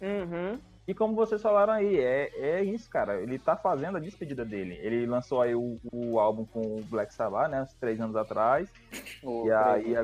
Uhum. 0.00 0.58
E 0.86 0.92
como 0.92 1.14
vocês 1.14 1.40
falaram 1.40 1.74
aí, 1.74 1.96
é, 1.96 2.30
é 2.36 2.64
isso, 2.64 2.90
cara. 2.90 3.20
Ele 3.20 3.38
tá 3.38 3.56
fazendo 3.56 3.98
a 3.98 4.00
despedida 4.00 4.44
dele. 4.44 4.76
Ele 4.82 5.06
lançou 5.06 5.40
aí 5.40 5.54
o, 5.54 5.78
o 5.92 6.18
álbum 6.18 6.44
com 6.44 6.60
o 6.60 6.84
Black 6.84 7.14
Sabbath, 7.14 7.48
né? 7.48 7.62
Uns 7.62 7.72
três 7.74 8.00
anos 8.00 8.16
atrás. 8.16 8.68
O 9.22 9.46
E 9.46 9.52
aí. 9.52 9.94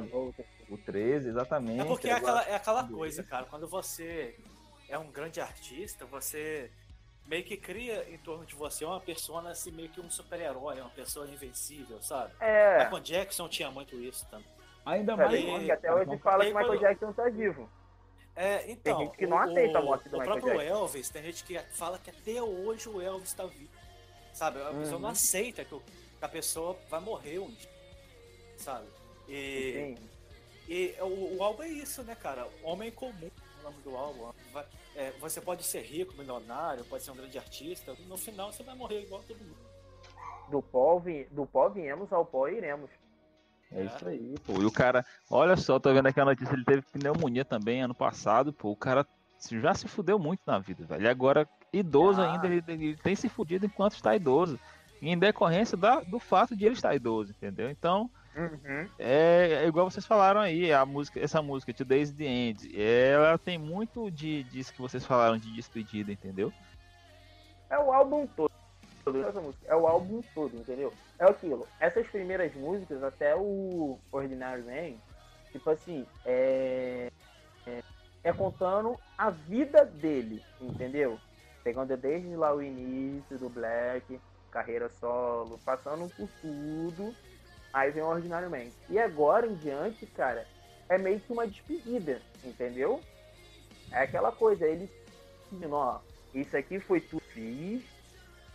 O 0.70 0.76
13, 0.76 1.28
exatamente. 1.30 1.80
É 1.80 1.84
porque 1.84 2.08
é 2.08 2.12
aquela, 2.12 2.42
é 2.44 2.54
aquela 2.54 2.86
coisa, 2.86 3.22
cara. 3.22 3.46
Quando 3.46 3.66
você 3.66 4.34
é 4.88 4.98
um 4.98 5.10
grande 5.10 5.40
artista, 5.40 6.04
você 6.06 6.70
meio 7.26 7.44
que 7.44 7.56
cria 7.56 8.08
em 8.10 8.18
torno 8.18 8.44
de 8.46 8.54
você 8.54 8.84
uma 8.84 9.00
persona 9.00 9.50
assim, 9.50 9.70
meio 9.70 9.88
que 9.88 10.00
um 10.00 10.10
super-herói, 10.10 10.80
uma 10.80 10.90
pessoa 10.90 11.26
invencível, 11.28 12.00
sabe? 12.02 12.32
É. 12.40 12.84
Michael 12.84 13.00
Jackson 13.02 13.48
tinha 13.48 13.70
muito 13.70 13.96
isso 13.96 14.26
também. 14.30 14.46
Ainda 14.86 15.12
É, 15.12 15.16
mais. 15.16 15.64
Que 15.64 15.70
até 15.72 15.94
hoje 15.94 16.18
fala 16.18 16.44
que 16.44 16.50
Michael 16.50 16.66
quando- 16.68 16.80
Jackson 16.80 17.12
tá 17.12 17.28
vivo. 17.28 17.70
É, 18.36 18.70
então, 18.70 18.98
gente 19.00 19.16
que 19.16 19.26
não 19.26 19.38
aceita 19.38 19.78
a 19.78 19.82
morte 19.82 20.08
do 20.08 20.16
o 20.16 20.20
Michael 20.20 20.38
próprio 20.40 20.58
Jackson. 20.60 20.76
Elvis, 20.78 21.10
tem 21.10 21.22
gente 21.24 21.44
que 21.44 21.58
fala 21.58 21.98
que 21.98 22.08
até 22.10 22.40
hoje 22.42 22.88
o 22.88 23.00
Elvis 23.00 23.32
tá 23.32 23.44
vivo. 23.44 23.70
Sabe? 24.32 24.62
A 24.62 24.66
pessoa 24.66 24.94
Uhum. 24.94 25.00
não 25.00 25.08
aceita 25.08 25.64
que, 25.64 25.74
o- 25.74 25.80
que 25.80 26.24
a 26.24 26.28
pessoa 26.28 26.78
vai 26.88 27.00
morrer 27.00 27.40
um 27.40 27.50
dia. 27.50 27.68
Sabe? 28.56 28.86
E, 29.28 29.94
Sim. 29.98 30.08
E 30.68 30.94
o, 31.00 31.36
o 31.38 31.42
álbum 31.42 31.62
é 31.62 31.68
isso, 31.68 32.02
né, 32.02 32.14
cara? 32.14 32.46
Homem 32.62 32.90
comum, 32.90 33.30
o 33.60 33.62
nome 33.62 33.76
do 33.82 33.96
álbum. 33.96 34.30
Vai- 34.52 34.66
é, 34.94 35.12
você 35.20 35.40
pode 35.40 35.62
ser 35.64 35.82
rico, 35.82 36.14
milionário, 36.16 36.84
pode 36.84 37.02
ser 37.02 37.10
um 37.10 37.16
grande 37.16 37.38
artista. 37.38 37.94
No 38.06 38.16
final 38.16 38.52
você 38.52 38.62
vai 38.62 38.74
morrer 38.74 39.02
igual 39.02 39.22
todo 39.22 39.38
mundo. 39.38 39.56
Do 40.50 40.62
pó, 40.62 40.98
vi- 40.98 41.24
do 41.30 41.46
pó 41.46 41.68
viemos, 41.68 42.12
ao 42.12 42.24
pó 42.24 42.48
iremos. 42.48 42.90
É 43.70 43.84
isso 43.84 44.08
aí, 44.08 44.34
pô. 44.46 44.54
E 44.62 44.64
o 44.64 44.72
cara, 44.72 45.04
olha 45.30 45.56
só, 45.56 45.78
tô 45.78 45.92
vendo 45.92 46.06
aqui 46.06 46.18
a 46.20 46.24
notícia, 46.24 46.54
ele 46.54 46.64
teve 46.64 46.82
pneumonia 46.82 47.44
também 47.44 47.82
ano 47.82 47.94
passado, 47.94 48.52
pô. 48.52 48.70
O 48.70 48.76
cara 48.76 49.06
já 49.50 49.74
se 49.74 49.86
fudeu 49.86 50.18
muito 50.18 50.40
na 50.46 50.58
vida, 50.58 50.84
velho. 50.84 51.02
E 51.04 51.08
agora, 51.08 51.46
idoso 51.72 52.20
Ah. 52.20 52.32
ainda, 52.32 52.46
ele, 52.46 52.64
ele 52.66 52.96
tem 52.96 53.14
se 53.14 53.28
fudido 53.28 53.66
enquanto 53.66 53.92
está 53.94 54.16
idoso. 54.16 54.58
Em 55.02 55.16
decorrência 55.18 55.76
da- 55.76 56.00
do 56.00 56.18
fato 56.18 56.56
de 56.56 56.64
ele 56.64 56.74
estar 56.74 56.94
idoso, 56.94 57.30
entendeu? 57.32 57.70
Então, 57.70 58.10
Uhum. 58.38 58.88
é, 59.00 59.64
é 59.64 59.66
igual 59.66 59.90
vocês 59.90 60.06
falaram 60.06 60.40
aí, 60.40 60.72
a 60.72 60.86
música, 60.86 61.18
essa 61.18 61.42
música, 61.42 61.74
Today's 61.74 62.12
the 62.12 62.24
End, 62.24 62.70
ela 62.80 63.36
tem 63.36 63.58
muito 63.58 64.08
de, 64.12 64.44
disso 64.44 64.72
que 64.72 64.80
vocês 64.80 65.04
falaram 65.04 65.36
de 65.36 65.52
despedida, 65.52 66.12
entendeu? 66.12 66.52
É 67.68 67.76
o 67.78 67.92
álbum 67.92 68.26
todo. 68.28 68.52
É 69.66 69.74
o 69.74 69.86
álbum 69.86 70.22
todo, 70.34 70.56
entendeu? 70.56 70.92
É 71.18 71.24
aquilo. 71.24 71.66
Essas 71.80 72.06
primeiras 72.06 72.54
músicas, 72.54 73.02
até 73.02 73.34
o 73.34 73.98
Ordinary 74.12 74.62
Man, 74.62 74.98
tipo 75.50 75.68
assim, 75.70 76.06
é. 76.24 77.10
É, 77.66 77.82
é 78.22 78.32
contando 78.32 78.96
a 79.16 79.30
vida 79.30 79.84
dele, 79.84 80.42
entendeu? 80.60 81.18
Pegando 81.64 81.96
desde 81.96 82.36
lá 82.36 82.54
o 82.54 82.62
início 82.62 83.36
do 83.36 83.48
Black, 83.48 84.20
carreira 84.50 84.88
solo, 84.88 85.58
passando 85.64 86.08
por 86.14 86.28
tudo. 86.40 87.14
Aí 87.72 87.90
vem 87.90 88.02
o 88.02 88.06
Ordinary 88.06 88.48
Man. 88.48 88.70
E 88.88 88.98
agora 88.98 89.46
em 89.46 89.54
diante, 89.54 90.06
cara, 90.06 90.46
é 90.88 90.96
meio 90.96 91.20
que 91.20 91.32
uma 91.32 91.46
despedida, 91.46 92.20
entendeu? 92.44 93.02
É 93.90 94.02
aquela 94.02 94.32
coisa, 94.32 94.66
ele 94.66 94.90
ó, 95.70 96.00
isso 96.34 96.56
aqui 96.56 96.78
foi 96.78 97.00
tudo 97.00 97.22
que 97.22 97.32
fiz, 97.32 97.82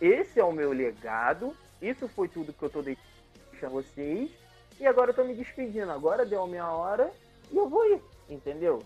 esse 0.00 0.38
é 0.38 0.44
o 0.44 0.52
meu 0.52 0.72
legado, 0.72 1.56
isso 1.80 2.08
foi 2.08 2.28
tudo 2.28 2.52
que 2.52 2.62
eu 2.62 2.70
tô 2.70 2.82
deixando 2.82 3.70
vocês, 3.70 4.30
e 4.78 4.86
agora 4.86 5.10
eu 5.10 5.14
tô 5.14 5.24
me 5.24 5.34
despedindo, 5.34 5.90
agora 5.90 6.26
deu 6.26 6.42
a 6.42 6.46
minha 6.46 6.70
hora 6.70 7.12
e 7.50 7.56
eu 7.56 7.68
vou 7.68 7.84
ir, 7.86 8.02
entendeu? 8.28 8.82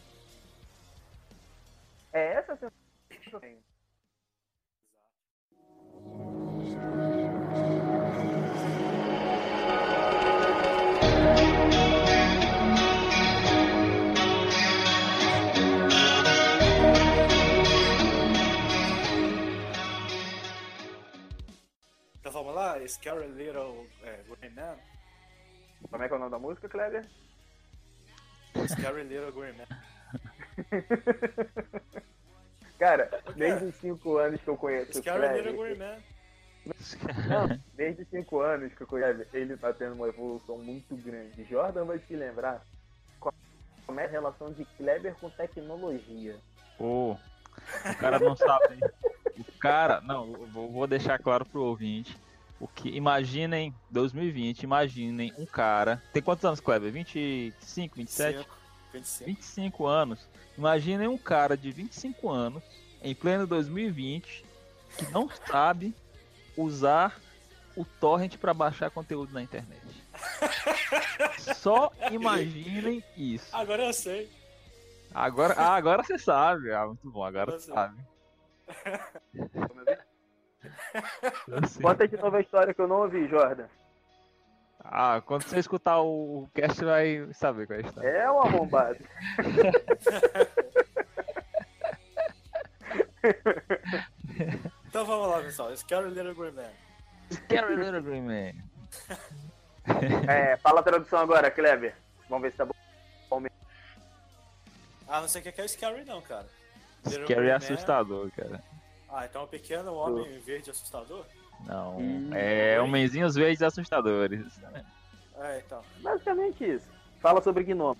É 2.12 2.34
essa 2.34 2.52
a 2.52 2.56
sensação 2.56 2.78
que 3.10 3.34
eu 3.34 3.40
tenho. 3.40 3.67
Scary 22.88 23.26
Little 23.28 23.86
é, 24.02 24.20
Green 24.28 24.54
Man. 24.54 24.76
Como 25.90 26.02
é 26.02 26.08
que 26.08 26.14
é 26.14 26.16
o 26.16 26.18
nome 26.18 26.30
da 26.30 26.38
música, 26.38 26.68
Kleber? 26.68 27.04
Scary 28.66 29.04
Little 29.04 29.32
Green 29.32 29.52
Man. 29.52 29.66
Cara, 32.78 33.10
desde 33.36 33.66
os 33.66 33.74
5 33.76 34.18
anos 34.18 34.40
que 34.40 34.48
eu 34.48 34.56
conheço 34.56 34.90
o 34.90 34.94
Scary 35.02 35.36
Little 35.36 35.54
Kleber, 35.54 35.76
Green 35.76 35.78
Man. 35.78 35.98
Não, 37.28 37.60
desde 37.74 38.02
os 38.02 38.08
5 38.08 38.40
anos 38.40 38.74
que 38.74 38.82
eu 38.82 38.86
conheço, 38.86 39.24
ele 39.32 39.56
tá 39.56 39.72
tendo 39.72 39.94
uma 39.94 40.08
evolução 40.08 40.58
muito 40.58 40.96
grande. 40.96 41.44
Jordan 41.44 41.84
vai 41.84 41.98
se 42.00 42.14
lembrar 42.16 42.62
como 43.20 44.00
é 44.00 44.04
a 44.04 44.08
relação 44.08 44.52
de 44.52 44.64
Kleber 44.76 45.14
com 45.14 45.30
tecnologia. 45.30 46.36
Pô, 46.76 47.12
O 47.12 47.96
cara 47.98 48.18
não 48.18 48.36
sabe. 48.36 48.78
O 49.38 49.58
cara, 49.58 50.00
não, 50.00 50.26
eu 50.32 50.46
vou 50.46 50.70
vou 50.70 50.86
deixar 50.86 51.18
claro 51.18 51.44
pro 51.44 51.62
ouvinte. 51.62 52.16
O 52.60 52.66
que, 52.66 52.88
imaginem, 52.88 53.72
2020, 53.90 54.62
imaginem 54.62 55.32
um 55.38 55.46
cara. 55.46 56.02
Tem 56.12 56.20
quantos 56.22 56.44
anos, 56.44 56.60
Kleber? 56.60 56.90
25, 56.90 57.94
27? 57.96 58.36
25. 58.38 58.58
25. 58.92 59.26
25 59.26 59.86
anos. 59.86 60.28
Imaginem 60.56 61.06
um 61.06 61.18
cara 61.18 61.56
de 61.56 61.70
25 61.70 62.28
anos, 62.30 62.62
em 63.00 63.14
pleno 63.14 63.46
2020, 63.46 64.44
que 64.96 65.10
não 65.12 65.30
sabe 65.46 65.94
usar 66.56 67.20
o 67.76 67.84
torrent 67.84 68.36
para 68.38 68.52
baixar 68.52 68.90
conteúdo 68.90 69.32
na 69.32 69.40
internet. 69.40 69.80
Só 71.54 71.92
imaginem 72.10 73.04
isso. 73.16 73.54
Agora 73.54 73.84
eu 73.84 73.92
sei. 73.92 74.28
Agora, 75.14 75.54
ah, 75.54 75.76
agora 75.76 76.02
você 76.02 76.18
sabe. 76.18 76.72
Ah, 76.72 76.86
muito 76.86 77.08
bom, 77.08 77.24
agora 77.24 77.52
você 77.52 77.70
sabe. 77.72 77.96
Sei. 81.68 81.82
Conta 81.82 82.06
de 82.08 82.16
novo 82.16 82.36
a 82.36 82.40
história 82.40 82.74
que 82.74 82.80
eu 82.80 82.88
não 82.88 83.02
ouvi, 83.02 83.26
Jordan. 83.28 83.66
Ah, 84.80 85.20
quando 85.24 85.42
você 85.42 85.58
escutar 85.58 86.00
o 86.00 86.42
o 86.44 86.50
cast, 86.54 86.84
vai 86.84 87.28
saber 87.32 87.66
qual 87.66 87.78
é 87.78 87.82
a 87.82 87.86
história. 87.86 88.08
É 88.08 88.30
um 88.30 88.40
arrombado. 88.40 88.98
Então 94.86 95.04
vamos 95.04 95.28
lá, 95.28 95.40
pessoal. 95.40 95.76
Scary 95.76 96.10
Little 96.10 96.34
Green 96.34 96.52
Man. 96.52 96.70
Scary 97.32 97.76
Little 97.76 98.02
Green 98.02 98.22
Man. 98.22 98.52
É, 100.28 100.54
fala 100.58 100.80
a 100.80 100.82
tradução 100.82 101.18
agora, 101.18 101.50
Kleber. 101.50 101.94
Vamos 102.28 102.42
ver 102.42 102.50
se 102.50 102.58
tá 102.58 102.66
bom. 102.66 102.74
Ah, 105.08 105.22
não 105.22 105.28
sei 105.28 105.40
o 105.40 105.44
que 105.50 105.58
é 105.58 105.66
Scary 105.66 106.04
não, 106.04 106.20
cara. 106.20 106.46
Little 107.06 107.24
Scary 107.24 107.46
é 107.46 107.50
Man- 107.52 107.56
assustador, 107.56 108.30
cara. 108.36 108.62
Ah, 109.08 109.24
então 109.24 109.42
é 109.42 109.44
um 109.44 109.48
pequeno 109.48 109.94
homem 109.94 110.38
verde 110.40 110.70
assustador? 110.70 111.24
Não, 111.66 112.00
Ih, 112.00 112.30
é 112.34 112.80
homenzinhos 112.80 113.34
verdes 113.34 113.62
assustadores. 113.62 114.46
É, 115.40 115.62
então. 115.64 115.82
Basicamente 116.00 116.64
isso. 116.64 116.86
Fala 117.20 117.40
sobre 117.42 117.64
gnomos. 117.64 117.98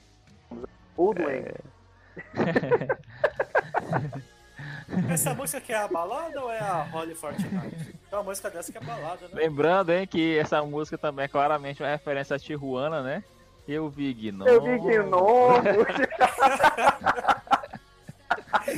Ou 0.97 1.15
doente. 1.15 1.55
Essa 5.11 5.35
música 5.35 5.59
aqui 5.59 5.73
é 5.73 5.77
a 5.77 5.87
balada 5.87 6.43
ou 6.43 6.51
é 6.51 6.59
a 6.59 6.83
Holly 6.85 7.15
Fortnite? 7.15 7.51
Tem 7.51 8.19
uma 8.19 8.23
música 8.23 8.49
dessa 8.51 8.73
que 8.73 8.79
é 8.79 8.81
balada, 8.81 9.29
né? 9.29 9.35
Lembrando, 9.35 9.93
hein, 9.93 10.07
que 10.07 10.39
essa 10.39 10.63
música 10.63 10.97
também 10.97 11.27
é 11.27 11.29
claramente 11.29 11.83
uma 11.83 11.91
referência 11.91 12.37
a 12.37 12.39
Tijuana, 12.39 13.03
né? 13.03 13.23
Eu 13.67 13.91
vi 13.91 14.15
Gnomo. 14.15 14.49
Eu 14.49 14.63
vi 14.63 14.79
gnomos. 14.79 15.61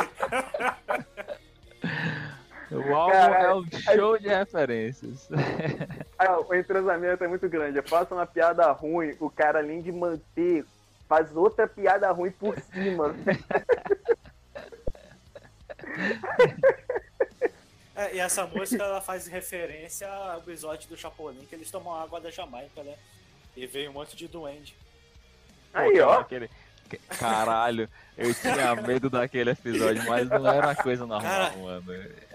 O 2.70 2.94
álbum 2.94 3.14
é 3.14 3.54
um 3.54 3.64
show 3.94 4.18
de 4.18 4.28
referências. 4.28 5.28
Ah, 6.22 6.38
o 6.38 6.54
entrosamento 6.54 7.24
é 7.24 7.26
muito 7.28 7.48
grande. 7.48 7.80
Passa 7.80 8.14
uma 8.14 8.26
piada 8.26 8.70
ruim, 8.72 9.16
o 9.18 9.30
cara, 9.30 9.58
além 9.60 9.80
de 9.80 9.90
manter, 9.90 10.66
faz 11.08 11.34
outra 11.34 11.66
piada 11.66 12.10
ruim 12.12 12.30
por 12.30 12.60
cima. 12.60 13.14
É, 17.96 18.14
e 18.16 18.20
essa 18.20 18.46
música 18.46 18.82
ela 18.82 19.00
faz 19.00 19.26
referência 19.26 20.06
ao 20.08 20.38
episódio 20.38 20.88
do 20.88 20.96
Chapolin 20.96 21.44
que 21.46 21.54
eles 21.54 21.70
tomam 21.70 21.94
água 21.94 22.20
da 22.20 22.30
Jamaica, 22.30 22.82
né? 22.82 22.94
E 23.56 23.66
veio 23.66 23.90
um 23.90 23.94
monte 23.94 24.16
de 24.16 24.28
duende. 24.28 24.76
Aí, 25.72 25.98
Pô, 25.98 26.04
ó. 26.06 26.18
aquele- 26.20 26.50
Caralho, 26.98 27.88
eu 28.16 28.34
tinha 28.34 28.74
medo 28.76 29.08
daquele 29.10 29.50
episódio, 29.50 30.02
mas 30.08 30.28
não 30.28 30.46
era 30.46 30.68
uma 30.68 30.74
coisa 30.74 31.06
normal, 31.06 31.30
Cara, 31.30 31.56
mano. 31.56 31.84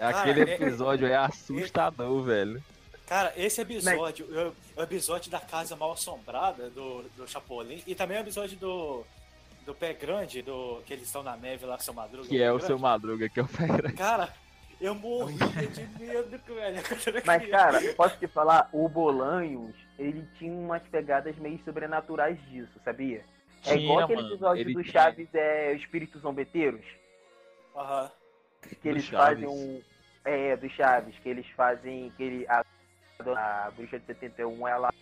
Aquele 0.00 0.44
cara, 0.46 0.50
é- 0.50 0.54
episódio 0.54 1.06
é 1.06 1.16
assustador, 1.16 2.22
velho. 2.22 2.62
Cara, 3.06 3.32
esse 3.36 3.60
episódio 3.60 4.26
é 4.36 4.44
o- 4.46 4.54
é 4.76 4.80
o 4.80 4.82
episódio 4.82 5.30
da 5.30 5.38
casa 5.38 5.76
mal 5.76 5.92
assombrada 5.92 6.68
do, 6.70 7.02
do 7.16 7.28
Chapolin 7.28 7.82
e 7.86 7.94
também 7.94 8.16
é 8.16 8.20
o 8.20 8.24
episódio 8.24 8.56
do, 8.56 9.04
do 9.64 9.74
Pé 9.74 9.92
Grande, 9.92 10.42
do, 10.42 10.82
que 10.84 10.92
eles 10.92 11.06
estão 11.06 11.22
na 11.22 11.36
neve 11.36 11.64
lá 11.66 11.76
com 11.76 11.82
o 11.82 11.84
seu 11.84 11.94
Madruga. 11.94 12.28
Que 12.28 12.36
Pé 12.38 12.42
é 12.44 12.50
o 12.50 12.54
Grande. 12.54 12.66
seu 12.66 12.78
Madruga, 12.78 13.28
que 13.28 13.38
é 13.38 13.42
o 13.44 13.46
Pegra. 13.48 13.92
Cara, 13.92 14.28
eu 14.80 14.92
morria 14.94 15.38
de 15.68 15.86
medo, 16.00 16.40
velho. 16.48 16.82
Mas, 17.24 17.48
cara, 17.48 17.80
posso 17.94 18.16
te 18.16 18.26
falar, 18.26 18.68
o 18.72 18.88
Bolanhos, 18.88 19.74
ele 19.96 20.26
tinha 20.36 20.52
umas 20.52 20.82
pegadas 20.88 21.36
meio 21.36 21.60
sobrenaturais 21.64 22.36
disso, 22.50 22.72
sabia? 22.84 23.24
É 23.66 23.76
igual 23.76 24.00
aquele 24.00 24.22
mano, 24.22 24.34
episódio 24.34 24.60
ele 24.60 24.74
do 24.74 24.82
tinha. 24.82 24.92
Chaves, 24.92 25.28
é 25.34 25.72
Espíritos 25.74 26.22
Zombeteiros, 26.22 26.84
Aham. 27.76 28.10
que 28.82 28.88
eles 28.88 29.08
fazem 29.08 29.46
um... 29.46 29.82
É, 30.24 30.56
do 30.56 30.68
Chaves, 30.70 31.14
que 31.22 31.28
eles 31.28 31.46
fazem... 31.56 32.12
que 32.16 32.22
ele, 32.22 32.46
a, 32.48 32.64
a 33.20 33.70
Bruxa 33.76 33.98
de 33.98 34.06
71, 34.06 34.66
ela 34.66 34.92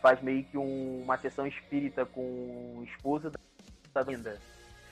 faz 0.00 0.20
meio 0.20 0.42
que 0.44 0.58
um- 0.58 1.02
uma 1.02 1.16
sessão 1.18 1.46
espírita 1.46 2.04
com 2.04 2.20
o 2.20 2.84
esposo 2.84 3.30
da 3.94 4.02
linda. 4.02 4.40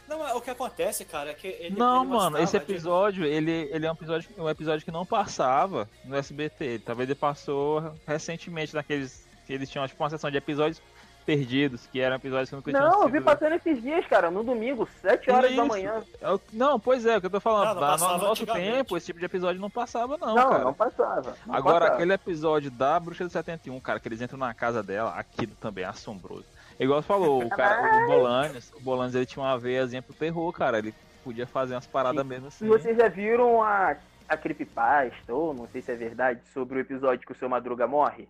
Não, 0.06 0.18
mas 0.20 0.34
o 0.34 0.40
que 0.40 0.50
acontece, 0.50 1.04
cara, 1.04 1.30
é 1.30 1.34
que 1.34 1.46
ele. 1.48 1.76
Não, 1.78 2.02
ele 2.02 2.10
mano, 2.12 2.36
esse 2.36 2.42
mostrava 2.56 2.64
de- 2.66 2.72
episódio, 2.72 3.24
ele, 3.24 3.68
ele 3.72 3.86
é 3.86 3.90
um 3.90 3.94
episódio, 3.94 4.30
um 4.38 4.48
episódio 4.48 4.84
que 4.84 4.90
não 4.90 5.06
passava 5.06 5.88
no 6.04 6.16
SBT. 6.16 6.80
Talvez 6.80 7.08
ele 7.08 7.18
passou 7.18 7.94
recentemente 8.06 8.74
naqueles. 8.74 9.24
que 9.46 9.52
eles 9.52 9.68
tinham 9.70 9.86
tipo, 9.86 10.02
uma 10.02 10.10
sessão 10.10 10.30
de 10.30 10.36
episódios 10.36 10.80
perdidos, 11.24 11.86
que 11.86 12.00
eram 12.00 12.16
episódios 12.16 12.48
que 12.50 12.56
nunca 12.56 12.70
tinham 12.70 12.88
Não, 12.90 13.02
eu 13.02 13.08
vi 13.08 13.20
passando 13.20 13.54
esses 13.54 13.80
dias, 13.80 14.06
cara, 14.06 14.30
no 14.30 14.42
domingo, 14.42 14.88
7 15.00 15.30
horas 15.30 15.54
da 15.54 15.64
manhã. 15.64 16.02
É 16.20 16.32
o- 16.32 16.40
Não, 16.52 16.78
pois 16.80 17.06
é, 17.06 17.16
o 17.16 17.20
que 17.20 17.26
eu 17.26 17.30
tô 17.30 17.40
falando. 17.40 17.80
Não, 17.80 17.96
não 17.96 18.18
no 18.18 18.24
nosso 18.24 18.46
tempo, 18.46 18.96
esse 18.96 19.06
tipo 19.06 19.18
de 19.18 19.24
episódio 19.26 19.60
não 19.60 19.70
passava, 19.70 20.16
não, 20.18 20.34
Não, 20.34 20.50
cara. 20.50 20.64
não 20.64 20.74
passava. 20.74 21.36
não 21.46 21.54
Agora, 21.54 21.78
passava. 21.80 21.94
aquele 21.96 22.12
episódio 22.14 22.70
da 22.70 22.98
Bruxa 22.98 23.24
do 23.24 23.30
71, 23.30 23.78
cara, 23.80 24.00
que 24.00 24.08
eles 24.08 24.20
entram 24.20 24.38
na 24.38 24.52
casa 24.54 24.82
dela, 24.82 25.14
aquilo 25.16 25.52
também 25.60 25.84
é 25.84 25.86
assombroso. 25.86 26.44
Igual 26.78 27.02
você 27.02 27.08
falou, 27.08 27.44
o 27.44 27.48
cara, 27.50 28.04
o 28.04 28.06
Bolanes, 28.06 28.72
o 28.74 28.80
Bolanes 28.80 29.14
ele 29.14 29.26
tinha 29.26 29.44
uma 29.44 29.58
veiazinha 29.58 30.00
pro 30.00 30.14
terror, 30.14 30.50
cara. 30.52 30.78
Ele 30.78 30.94
podia 31.22 31.46
fazer 31.46 31.74
umas 31.74 31.86
paradas 31.86 32.24
mesmo 32.24 32.46
assim. 32.48 32.64
E 32.64 32.68
vocês 32.68 32.96
já 32.96 33.06
viram 33.06 33.62
a, 33.62 33.96
a 34.26 34.36
creepypasta, 34.36 35.34
ou 35.34 35.52
não 35.52 35.68
sei 35.68 35.82
se 35.82 35.92
é 35.92 35.94
verdade, 35.94 36.40
sobre 36.54 36.78
o 36.78 36.80
episódio 36.80 37.26
que 37.26 37.32
o 37.32 37.36
seu 37.36 37.50
Madruga 37.50 37.86
morre? 37.86 38.26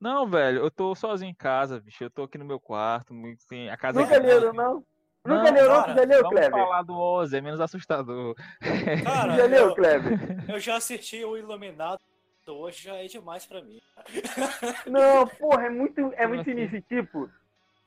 Não, 0.00 0.26
velho, 0.28 0.60
eu 0.60 0.70
tô 0.70 0.94
sozinho 0.94 1.30
em 1.30 1.34
casa, 1.34 1.80
bicho. 1.80 2.04
Eu 2.04 2.10
tô 2.10 2.22
aqui 2.22 2.38
no 2.38 2.44
meu 2.44 2.60
quarto. 2.60 3.12
Assim, 3.44 3.68
a 3.68 3.76
casa 3.76 4.00
Nunca 4.00 4.14
é 4.14 4.18
leram, 4.18 4.52
não? 4.52 4.84
Não, 5.24 5.36
Nunca 5.36 5.50
leu, 5.50 5.68
não? 5.68 5.86
Já 5.86 5.94
leu, 6.04 6.22
Vamos 6.22 6.30
Kleber? 6.38 6.50
falar 6.50 6.82
do 6.82 6.96
Oz, 6.96 7.32
é 7.32 7.40
menos 7.40 7.60
assustador. 7.60 8.34
Cara, 9.04 9.36
Já 9.36 9.44
leu, 9.46 9.68
eu, 9.68 9.74
Kleber? 9.74 10.44
eu 10.48 10.60
já 10.60 10.76
assisti 10.76 11.24
o 11.24 11.36
Iluminado 11.36 12.00
hoje, 12.46 12.84
já 12.84 12.94
é 12.94 13.04
demais 13.06 13.44
pra 13.44 13.60
mim. 13.60 13.78
Não, 14.86 15.26
porra, 15.26 15.66
é 15.66 15.70
muito, 15.70 16.00
é 16.16 16.26
muito 16.26 16.40
assim? 16.42 16.54
sinistro. 16.54 16.80
Tipo, 16.82 17.30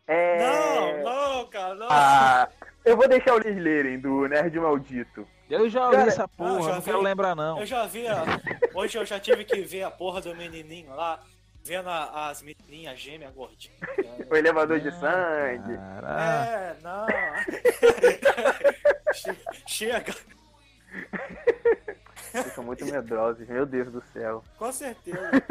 é... 0.05 1.01
Não, 1.03 1.03
não, 1.03 1.47
cara, 1.47 1.73
não. 1.75 1.87
Ah, 1.89 2.47
eu 2.85 2.95
vou 2.95 3.07
deixar 3.07 3.35
eles 3.37 3.59
lerem, 3.59 3.99
do 3.99 4.27
Nerd 4.27 4.59
Maldito. 4.59 5.27
Eu 5.49 5.67
já 5.67 5.89
Cara, 5.89 6.03
li 6.03 6.07
essa 6.09 6.27
porra, 6.27 6.75
não 6.75 6.81
quero 6.81 6.99
vi. 6.99 7.03
lembrar 7.03 7.35
não. 7.35 7.59
Eu 7.59 7.65
já 7.65 7.85
vi, 7.87 8.07
a... 8.07 8.23
hoje 8.75 8.97
eu 8.97 9.05
já 9.05 9.19
tive 9.19 9.43
que 9.43 9.61
ver 9.61 9.83
a 9.83 9.89
porra 9.91 10.21
do 10.21 10.35
menininho 10.35 10.93
lá, 10.95 11.19
vendo 11.63 11.89
a- 11.89 12.29
as 12.29 12.41
menininhas 12.41 12.99
gêmeas 12.99 13.33
gordinhas. 13.33 13.77
O 14.29 14.35
elevador 14.35 14.79
de 14.79 14.91
sangue. 14.91 15.77
cara. 15.77 16.45
É, 16.45 16.75
não. 16.81 17.05
Che- 19.13 19.35
Chega, 19.67 20.13
são 22.55 22.63
muito 22.63 22.85
medrosos, 22.85 23.45
meu 23.47 23.65
Deus 23.65 23.91
do 23.91 24.01
céu. 24.13 24.43
com 24.57 24.71
certeza. 24.71 25.31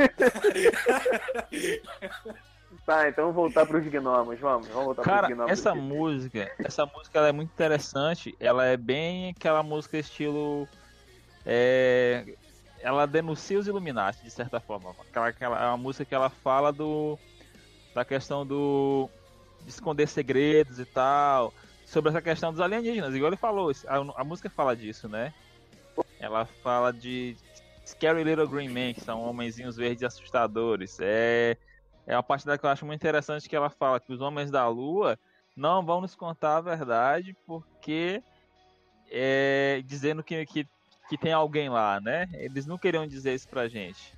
Tá, 2.86 3.08
então 3.08 3.24
vamos 3.32 3.36
voltar 3.36 3.66
pros 3.66 3.84
gnomos, 3.86 4.38
vamos. 4.40 4.66
Vamos 4.68 4.84
voltar 4.86 5.02
Cara, 5.02 5.26
pros 5.26 5.36
gnomos. 5.36 5.52
essa 5.52 5.74
música, 5.74 6.50
essa 6.64 6.86
música 6.86 7.18
ela 7.18 7.28
é 7.28 7.32
muito 7.32 7.50
interessante. 7.50 8.34
Ela 8.40 8.64
é 8.66 8.76
bem 8.76 9.30
aquela 9.36 9.62
música 9.62 9.98
estilo. 9.98 10.66
é, 11.44 12.24
ela 12.80 13.06
denuncia 13.06 13.58
os 13.58 13.66
Illuminati, 13.66 14.22
de 14.22 14.30
certa 14.30 14.60
forma. 14.60 14.94
Aquela, 15.08 15.28
aquela, 15.28 15.62
é 15.62 15.66
uma 15.68 15.76
música 15.76 16.04
que 16.04 16.14
ela 16.14 16.30
fala 16.30 16.72
do. 16.72 17.18
da 17.94 18.04
questão 18.04 18.46
do. 18.46 19.08
de 19.62 19.70
esconder 19.70 20.06
segredos 20.08 20.78
e 20.78 20.84
tal. 20.84 21.52
Sobre 21.84 22.10
essa 22.10 22.22
questão 22.22 22.52
dos 22.52 22.60
alienígenas. 22.60 23.14
Igual 23.14 23.30
ele 23.30 23.36
falou, 23.36 23.72
a, 23.86 24.20
a 24.20 24.24
música 24.24 24.48
fala 24.48 24.76
disso, 24.76 25.08
né? 25.08 25.32
Ela 26.18 26.46
fala 26.62 26.92
de 26.92 27.36
Scary 27.84 28.22
Little 28.22 28.46
Green 28.46 28.68
Men, 28.68 28.94
que 28.94 29.00
são 29.00 29.22
homenzinhos 29.22 29.76
verdes 29.76 30.04
assustadores. 30.04 30.98
É. 31.00 31.56
É 32.06 32.16
uma 32.16 32.22
parte 32.22 32.46
da 32.46 32.58
que 32.58 32.64
eu 32.64 32.70
acho 32.70 32.86
muito 32.86 32.98
interessante 33.00 33.48
que 33.48 33.54
ela 33.54 33.70
fala 33.70 34.00
que 34.00 34.12
os 34.12 34.20
homens 34.20 34.50
da 34.50 34.66
lua 34.66 35.18
não 35.54 35.84
vão 35.84 36.00
nos 36.00 36.14
contar 36.16 36.56
a 36.56 36.60
verdade 36.60 37.36
porque 37.46 38.22
é, 39.10 39.82
dizendo 39.84 40.22
que, 40.22 40.44
que, 40.46 40.66
que 41.10 41.18
tem 41.18 41.32
alguém 41.32 41.68
lá, 41.68 42.00
né? 42.00 42.24
Eles 42.34 42.66
não 42.66 42.78
queriam 42.78 43.04
dizer 43.04 43.34
isso 43.34 43.48
pra 43.48 43.66
gente. 43.66 44.14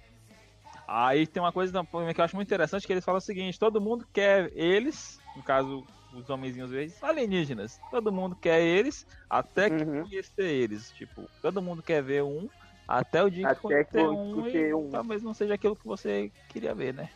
Aí 0.87 1.27
tem 1.27 1.43
uma 1.43 1.51
coisa 1.51 1.73
que 2.15 2.21
eu 2.21 2.25
acho 2.25 2.37
muito 2.37 2.49
interessante 2.49 2.87
que 2.87 2.93
eles 2.93 3.03
falam 3.05 3.17
o 3.17 3.23
seguinte, 3.23 3.59
todo 3.59 3.81
mundo 3.81 4.07
quer 4.13 4.53
eles, 4.55 5.19
no 5.35 5.43
caso 5.43 5.87
os 6.13 6.29
homenzinhos 6.29 6.71
verdes, 6.71 7.03
alienígenas. 7.03 7.81
Todo 7.91 8.13
mundo 8.13 8.37
quer 8.37 8.61
eles, 8.61 9.07
até 9.31 9.71
que 9.71 9.83
Uhum. 9.83 10.03
conhecer 10.03 10.45
eles. 10.45 10.91
Tipo, 10.91 11.31
todo 11.41 11.63
mundo 11.63 11.83
quer 11.83 12.03
ver 12.03 12.23
um, 12.25 12.47
até 12.87 13.23
o 13.23 13.31
dia 13.31 13.47
que 13.47 13.53
Até 13.53 13.61
conhecer 13.63 13.91
que 13.91 13.99
um, 13.99 14.33
conhecer 14.35 14.69
e 14.69 14.75
um. 14.75 14.91
talvez 14.91 15.23
não 15.23 15.33
seja 15.33 15.55
aquilo 15.55 15.75
que 15.75 15.87
você 15.87 16.31
queria 16.51 16.75
ver, 16.75 16.93
né? 16.93 17.09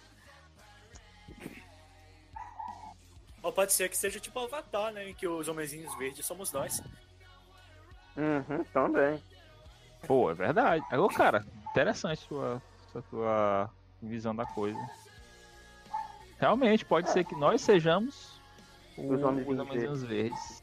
Ou 3.42 3.52
pode 3.52 3.74
ser 3.74 3.90
que 3.90 3.96
seja 3.96 4.18
tipo 4.18 4.38
Avatar, 4.38 4.90
né? 4.90 5.10
Em 5.10 5.14
que 5.14 5.28
os 5.28 5.48
homenzinhos 5.48 5.94
verdes 5.96 6.24
somos 6.24 6.50
nós. 6.50 6.82
Uhum, 8.16 8.64
também. 8.72 9.20
Pô, 10.06 10.30
é 10.30 10.34
verdade. 10.34 10.84
Agora, 10.90 11.14
cara, 11.14 11.46
interessante 11.70 12.20
sua, 12.26 12.60
sua, 12.92 13.02
sua 13.10 13.70
visão 14.02 14.34
da 14.34 14.44
coisa. 14.46 14.78
Realmente, 16.38 16.84
pode 16.84 17.10
ser 17.10 17.24
que 17.24 17.34
nós 17.34 17.60
sejamos 17.62 18.40
o- 18.96 19.14
Os 19.14 19.22
homenzinhos 19.22 19.48
os 19.60 19.66
homenzinhos 19.68 20.02
verdes. 20.02 20.62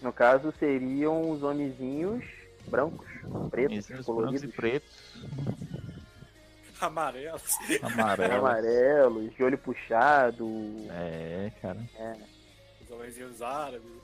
No 0.00 0.12
caso, 0.12 0.52
seriam 0.58 1.30
os 1.30 1.42
homenzinhos 1.42 2.24
brancos, 2.66 3.06
pretos, 3.50 3.72
Homenzinhos 3.72 3.86
brancos 3.88 4.00
e 4.00 4.04
coloridos, 4.04 4.54
pretos, 4.54 5.26
Amarelos. 6.80 7.42
amarelos. 7.82 8.36
amarelos, 8.38 9.34
de 9.36 9.44
olho 9.44 9.56
puxado. 9.58 10.46
É, 10.90 11.52
cara. 11.62 11.78
Os 12.82 12.90
homenzinhos 12.90 13.40
árabes. 13.40 14.02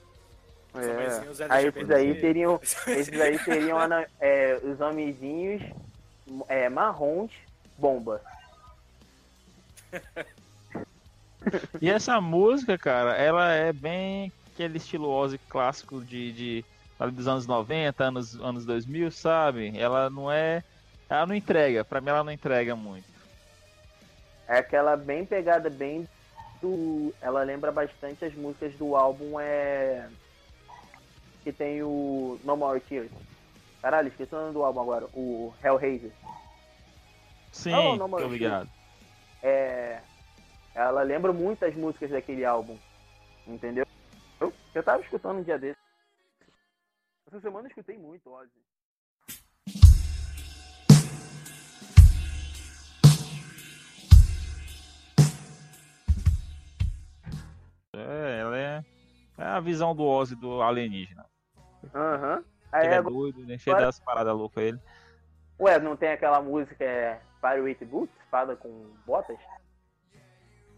É. 0.81 1.47
Aí 1.49 1.66
esses 1.66 1.91
aí 1.91 2.07
LGBT. 2.07 2.20
seriam, 2.20 2.61
esses 2.87 3.20
aí 3.20 3.39
seriam 3.39 3.79
ana- 3.79 4.07
é, 4.20 4.61
os 4.62 4.81
homenzinhos 4.81 5.62
é, 6.49 6.68
marrons 6.68 7.31
bomba. 7.76 8.20
E 11.81 11.89
essa 11.91 12.20
música, 12.20 12.76
cara, 12.76 13.16
ela 13.16 13.53
é 13.53 13.72
bem 13.72 14.33
aquele 14.53 14.76
estilo 14.76 15.09
Ozzy 15.09 15.39
clássico 15.49 16.01
de, 16.03 16.33
de 16.33 16.64
ali 16.99 17.12
dos 17.12 17.29
anos 17.29 17.47
90, 17.47 18.05
anos, 18.05 18.35
anos 18.41 18.64
2000, 18.66 19.11
sabe? 19.11 19.79
Ela 19.79 20.11
não 20.11 20.31
é. 20.31 20.62
Ela 21.09 21.26
não 21.26 21.35
entrega, 21.35 21.85
pra 21.85 22.01
mim 22.01 22.09
ela 22.11 22.24
não 22.24 22.33
entrega 22.33 22.76
muito. 22.76 23.07
É 24.47 24.59
aquela 24.59 24.97
bem 24.97 25.24
pegada 25.24 25.70
bem 25.70 26.07
do. 26.61 27.14
Ela 27.22 27.43
lembra 27.45 27.70
bastante 27.72 28.24
as 28.24 28.35
músicas 28.35 28.74
do 28.74 28.95
álbum 28.97 29.39
é. 29.41 30.07
Que 31.49 31.53
tem 31.55 31.83
o 31.83 32.39
No 32.45 32.59
More 32.59 32.79
Tears. 32.79 33.11
Caralho, 33.81 34.09
esqueci 34.09 34.35
o 34.35 34.39
nome 34.39 34.53
do 34.53 34.63
álbum 34.63 34.81
agora. 34.83 35.07
O 35.15 35.55
Hellraiser. 35.65 36.13
Sim, 37.51 37.71
Não, 37.71 38.11
tô 38.11 38.29
ligado. 38.29 38.69
É. 39.43 40.03
Ela 40.75 41.03
lembra 41.03 41.33
muito 41.33 41.65
as 41.65 41.75
músicas 41.75 42.11
daquele 42.11 42.45
álbum. 42.45 42.79
Entendeu? 43.47 43.87
Eu, 44.39 44.53
eu 44.75 44.83
tava 44.83 45.01
escutando 45.01 45.39
um 45.39 45.43
dia 45.43 45.59
desse. 45.59 45.81
Essa 47.29 47.41
semana 47.41 47.65
eu 47.65 47.71
escutei 47.71 47.97
muito, 47.97 48.31
Ozzy. 48.31 48.51
É, 57.95 58.39
ela 58.41 58.59
é, 58.59 58.85
é 59.39 59.45
a 59.45 59.61
visão 59.61 59.97
do 59.97 60.05
Ozzy 60.05 60.37
do 60.37 60.61
alienígena. 60.61 61.25
Aham. 61.95 62.45
Aí 62.72 62.87
Ele 62.87 62.95
é 62.95 62.99
agora- 62.99 63.14
doido, 63.14 63.47
né? 63.47 63.57
Cheio 63.59 63.76
das 63.76 63.99
paradas 64.01 64.35
loucas 64.35 64.62
ele. 64.64 64.79
Ué, 65.61 65.79
não 65.79 65.97
tem 65.97 66.11
aquela 66.11 66.41
música 66.43 66.85
é, 66.85 67.20
Fire 67.41 67.61
with 67.62 67.79
Boots, 67.85 68.14
espada 68.24 68.55
com 68.57 68.91
botas? 69.07 69.39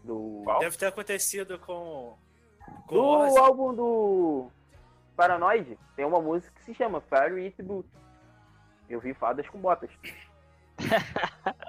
Do. 0.03 0.41
Qual? 0.43 0.59
Deve 0.59 0.77
ter 0.77 0.87
acontecido 0.87 1.59
com. 1.59 2.15
Com 2.87 2.95
Do 2.95 3.03
Ozzy. 3.03 3.37
álbum 3.37 3.73
do 3.75 4.49
Paranoid, 5.15 5.77
tem 5.95 6.05
uma 6.05 6.21
música 6.21 6.51
que 6.55 6.63
se 6.65 6.73
chama 6.73 7.01
Fire 7.01 7.33
with 7.33 7.55
Boots. 7.61 7.91
Eu 8.89 8.99
vi 8.99 9.13
fadas 9.13 9.47
com 9.49 9.59
botas. 9.59 9.89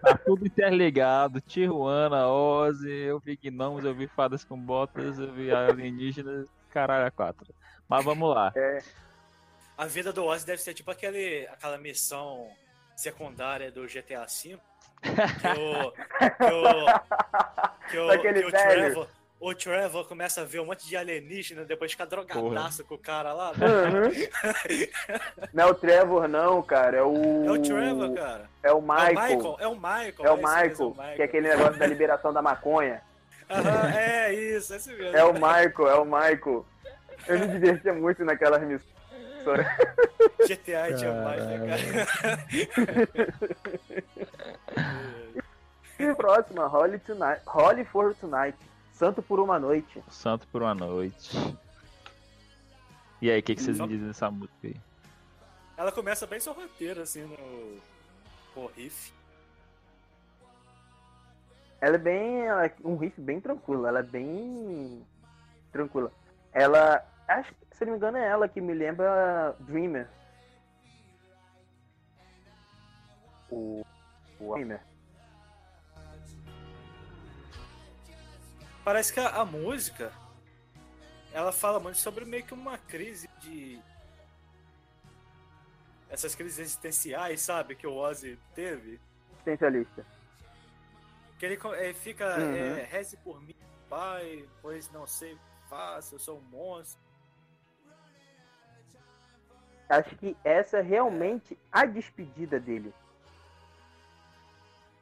Tá 0.00 0.16
tudo 0.24 0.46
interligado. 0.46 1.40
Tijuana, 1.40 2.26
Ozzy, 2.28 2.90
eu 2.90 3.18
vi 3.20 3.36
gnomos, 3.36 3.84
eu 3.84 3.94
vi 3.94 4.06
fadas 4.06 4.44
com 4.44 4.58
botas, 4.58 5.18
eu 5.18 5.30
vi 5.32 5.52
alienígenas, 5.52 6.48
caralho, 6.70 7.06
a 7.06 7.10
quatro. 7.10 7.52
Mas 7.90 8.04
vamos 8.04 8.32
lá. 8.32 8.52
A 9.76 9.84
vida 9.84 10.12
do 10.12 10.24
Ozzy 10.24 10.46
deve 10.46 10.62
ser 10.62 10.74
tipo 10.74 10.92
aquele, 10.92 11.48
aquela 11.48 11.76
missão 11.76 12.48
secundária 12.94 13.72
do 13.72 13.82
GTA 13.82 14.26
V. 14.26 14.58
Que 15.02 15.08
o. 15.58 15.90
Que 15.90 16.44
o. 16.44 16.78
Que 17.90 17.98
o, 17.98 18.32
que 18.32 18.44
o. 18.46 18.50
Trevor. 18.50 19.08
O 19.40 19.54
Trevor 19.54 20.06
começa 20.06 20.42
a 20.42 20.44
ver 20.44 20.60
um 20.60 20.66
monte 20.66 20.86
de 20.86 20.96
alienígena, 20.98 21.64
depois 21.64 21.90
fica 21.90 22.04
drogadaço 22.04 22.84
com 22.84 22.94
o 22.94 22.98
cara 22.98 23.32
lá. 23.32 23.52
Uhum. 23.52 24.12
não 25.54 25.64
é 25.64 25.66
o 25.66 25.74
Trevor, 25.74 26.28
não, 26.28 26.62
cara. 26.62 26.98
É 26.98 27.02
o. 27.02 27.46
É 27.46 27.50
o 27.50 27.62
Trevor, 27.62 28.14
cara. 28.14 28.50
É 28.62 28.70
o 28.70 28.70
É 28.70 28.74
o 28.74 28.82
Michael. 28.82 29.14
Michael. 29.14 29.56
É 29.58 29.66
o 29.66 29.74
Michael. 29.74 30.14
É 30.18 30.30
o 30.30 30.36
esse 30.36 30.68
mesmo, 30.68 30.90
Michael, 30.90 31.16
que 31.16 31.22
é 31.22 31.24
aquele 31.24 31.48
negócio 31.48 31.78
da 31.78 31.86
liberação 31.86 32.32
da 32.32 32.42
maconha. 32.42 33.02
Aham, 33.48 33.98
é 33.98 34.34
isso, 34.34 34.74
esse 34.74 34.92
mesmo. 34.92 35.16
É 35.16 35.24
o 35.24 35.32
Michael, 35.32 35.88
é 35.88 35.94
o 35.94 36.04
Michael. 36.04 36.66
Eu 37.26 37.38
me 37.38 37.46
divertia 37.48 37.92
muito 37.94 38.24
naquelas 38.24 38.62
missões. 38.62 38.90
GTA 40.46 40.88
é 40.88 40.92
demais, 40.92 41.46
né, 41.46 41.58
cara? 41.66 42.46
E 45.98 46.14
próxima, 46.14 46.66
Holly, 46.66 46.98
Tonight, 46.98 47.42
Holly 47.46 47.84
for 47.84 48.14
Tonight. 48.14 48.56
Santo 48.92 49.22
por 49.22 49.38
uma 49.40 49.58
noite. 49.58 50.02
Santo 50.10 50.46
por 50.48 50.62
uma 50.62 50.74
noite. 50.74 51.36
E 53.20 53.30
aí, 53.30 53.40
o 53.40 53.42
que, 53.42 53.54
que 53.54 53.62
vocês 53.62 53.76
Só- 53.76 53.86
me 53.86 53.92
dizem 53.92 54.08
dessa 54.08 54.30
música 54.30 54.54
aí? 54.68 54.76
Ela 55.76 55.92
começa 55.92 56.26
bem 56.26 56.40
sorrateira, 56.40 57.02
assim, 57.02 57.22
no. 57.22 57.80
no 58.62 58.66
riff. 58.76 59.12
Ela 61.80 61.94
é 61.96 61.98
bem. 61.98 62.46
ela 62.46 62.66
é 62.66 62.74
um 62.84 62.96
riff 62.96 63.18
bem 63.20 63.40
tranquilo. 63.40 63.86
Ela 63.86 64.00
é 64.00 64.02
bem. 64.02 65.02
tranquila. 65.72 66.12
Ela. 66.52 67.06
Acho 67.28 67.54
que, 67.54 67.76
se 67.76 67.84
não 67.84 67.92
me 67.92 67.98
engano, 67.98 68.18
é 68.18 68.26
ela 68.26 68.48
que 68.48 68.60
me 68.60 68.74
lembra 68.74 69.54
Dreamer. 69.60 70.08
O. 73.50 73.84
O 74.38 74.54
Dreamer. 74.54 74.80
Parece 78.84 79.12
que 79.12 79.20
a, 79.20 79.28
a 79.28 79.44
música. 79.44 80.12
Ela 81.32 81.52
fala 81.52 81.78
muito 81.78 81.98
sobre 81.98 82.24
meio 82.24 82.44
que 82.44 82.54
uma 82.54 82.76
crise 82.76 83.28
de. 83.40 83.80
Essas 86.08 86.34
crises 86.34 86.58
existenciais, 86.58 87.40
sabe? 87.40 87.76
Que 87.76 87.86
o 87.86 87.94
Ozzy 87.94 88.36
teve. 88.52 89.00
Existencialista. 89.34 90.04
Que 91.38 91.46
ele, 91.46 91.58
é, 91.76 91.94
fica. 91.94 92.36
Uhum. 92.36 92.54
é, 92.54 92.82
reze 92.82 93.16
por 93.18 93.40
mim, 93.40 93.54
pai, 93.88 94.44
pois 94.60 94.90
não 94.90 95.06
sei 95.06 95.38
faço, 95.70 96.16
eu 96.16 96.18
sou 96.18 96.38
um 96.38 96.42
monstro. 96.42 97.00
Acho 99.88 100.14
que 100.16 100.36
essa 100.44 100.78
é 100.78 100.82
realmente 100.82 101.58
a 101.72 101.84
despedida 101.86 102.60
dele. 102.60 102.92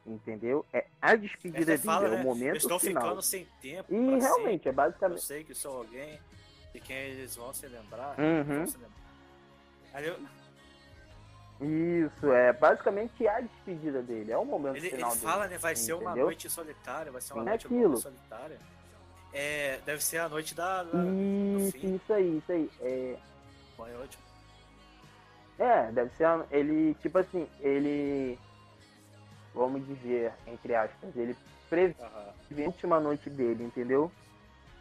Entendeu? 0.05 0.65
É 0.73 0.87
a 1.01 1.13
Ele 1.13 1.21
despedida 1.27 1.61
até 1.61 1.71
dele. 1.73 1.83
fala, 1.83 2.07
é 2.07 2.11
né? 2.11 2.21
o 2.21 2.23
momento 2.23 2.55
Estou 2.57 2.79
final. 2.79 3.03
ficando 3.03 3.21
sem 3.21 3.45
tempo. 3.61 3.93
E 3.93 3.97
realmente, 4.19 4.21
é 4.21 4.51
sempre. 4.53 4.69
Eu 4.69 4.73
basicamente. 4.73 5.21
sei 5.23 5.43
que 5.43 5.53
sou 5.53 5.77
alguém 5.77 6.19
de 6.73 6.79
quem 6.79 6.95
eles 6.95 7.35
vão 7.35 7.53
se 7.53 7.67
lembrar. 7.67 8.15
Uhum. 8.19 8.65
se 8.65 8.77
lembrar. 8.77 10.01
Eu- 10.01 10.19
Isso, 12.07 12.31
é 12.31 12.53
basicamente 12.53 13.27
a 13.27 13.41
despedida 13.41 14.01
dele. 14.01 14.31
É 14.31 14.37
o 14.37 14.45
momento 14.45 14.77
Ele, 14.77 14.87
ele 14.87 14.95
final 14.95 15.11
fala, 15.11 15.41
dele. 15.43 15.53
né? 15.55 15.57
Vai 15.59 15.75
ser 15.75 15.93
uma 15.93 16.03
entendeu? 16.11 16.25
noite 16.25 16.49
solitária, 16.49 17.11
vai 17.11 17.21
ser 17.21 17.33
uma 17.33 17.43
É 17.43 17.45
noite 17.49 17.65
aquilo. 17.67 17.97
solitária. 17.97 18.59
É, 19.33 19.79
deve 19.85 20.03
ser 20.03 20.17
a 20.19 20.29
noite 20.29 20.55
da. 20.55 20.83
da 20.83 21.03
Isso, 21.57 21.77
isso 21.77 22.13
aí, 22.13 22.37
isso 22.37 22.51
aí. 22.51 22.69
É, 22.81 23.15
Bom, 23.77 23.87
é 23.87 23.95
ótimo. 23.95 24.23
é, 25.59 25.91
deve 25.91 26.09
ser. 26.15 26.23
a- 26.25 26.45
Ele, 26.51 26.95
tipo 26.95 27.17
assim, 27.19 27.47
ele. 27.61 28.37
Vamos 29.53 29.85
dizer, 29.87 30.31
entre 30.47 30.75
aspas, 30.75 31.15
ele 31.15 31.35
prevê 31.69 31.95
a 32.01 32.33
última 32.65 32.99
noite 32.99 33.29
dele, 33.29 33.63
entendeu? 33.63 34.11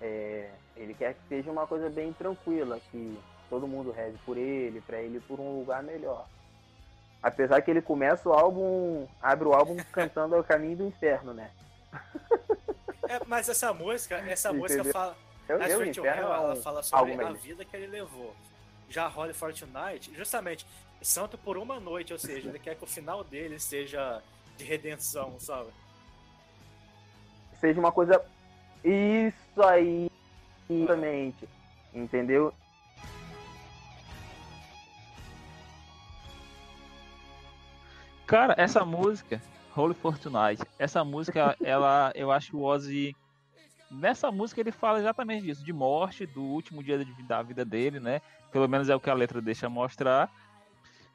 É, 0.01 0.51
ele 0.77 0.95
quer 0.95 1.15
que 1.15 1.21
seja 1.29 1.51
uma 1.51 1.67
coisa 1.67 1.89
bem 1.91 2.13
tranquila, 2.13 2.79
que 2.91 3.19
todo 3.51 3.67
mundo 3.67 3.91
reze 3.91 4.17
por 4.25 4.37
ele, 4.37 4.81
pra 4.83 4.99
ele 5.01 5.17
ir 5.17 5.23
por 5.23 5.41
um 5.41 5.59
lugar 5.59 5.83
melhor. 5.83 6.27
Apesar 7.23 7.61
que 7.63 7.71
ele 7.71 7.83
começa 7.83 8.29
o 8.29 8.33
álbum, 8.33 9.07
abre 9.21 9.49
o 9.49 9.53
álbum 9.55 9.77
cantando 9.93 10.39
O 10.39 10.45
Caminho 10.45 10.77
do 10.77 10.87
Inferno, 10.87 11.35
né? 11.35 11.51
É, 13.09 13.25
mas 13.27 13.49
essa 13.49 13.73
música, 13.73 14.17
essa 14.19 14.51
Entendeu? 14.51 14.63
música 14.63 14.85
fala. 14.93 15.17
Eu, 15.49 15.59
eu, 15.61 15.87
Inferno 15.87 16.07
Hell, 16.07 16.15
é 16.15 16.37
ela 16.37 16.53
um- 16.53 16.63
fala 16.63 16.83
sobre 16.83 17.25
a 17.25 17.33
vida 17.33 17.65
que 17.65 17.75
ele 17.75 17.87
levou. 17.87 18.37
Já 18.91 19.09
Holy 19.09 19.33
Fortnite, 19.33 20.15
justamente, 20.15 20.67
santo 21.01 21.39
por 21.39 21.57
uma 21.57 21.81
noite, 21.81 22.13
ou 22.13 22.19
seja, 22.19 22.49
ele 22.51 22.59
quer 22.59 22.75
que 22.75 22.85
o 22.85 22.87
final 22.87 23.25
dele 23.25 23.59
seja 23.59 24.23
de 24.57 24.65
redenção, 24.65 25.39
sabe? 25.41 25.71
seja 27.61 27.81
uma 27.81 27.91
coisa 27.91 28.25
Isso 28.85 29.63
aí, 29.63 30.09
exatamente. 30.71 31.49
Entendeu? 31.93 32.55
Cara, 38.27 38.55
essa 38.59 38.85
música, 38.85 39.41
Holy 39.79 39.95
Fortnite, 39.95 40.65
essa 40.77 41.05
música, 41.05 41.57
ela, 41.63 42.11
eu 42.17 42.33
acho 42.33 42.51
que 42.51 42.57
o 42.57 42.63
Ozzy. 42.63 43.15
Nessa 43.91 44.31
música 44.31 44.61
ele 44.61 44.73
fala 44.73 44.99
exatamente 44.99 45.47
disso, 45.47 45.65
de 45.65 45.73
morte, 45.73 46.27
do 46.27 46.43
último 46.43 46.83
dia 46.83 47.07
da 47.27 47.41
vida 47.43 47.65
dele, 47.65 48.01
né? 48.01 48.21
Pelo 48.51 48.69
menos 48.69 48.89
é 48.89 48.97
o 48.97 49.01
que 49.01 49.09
a 49.09 49.15
letra 49.15 49.41
deixa 49.41 49.69
mostrar. 49.69 50.31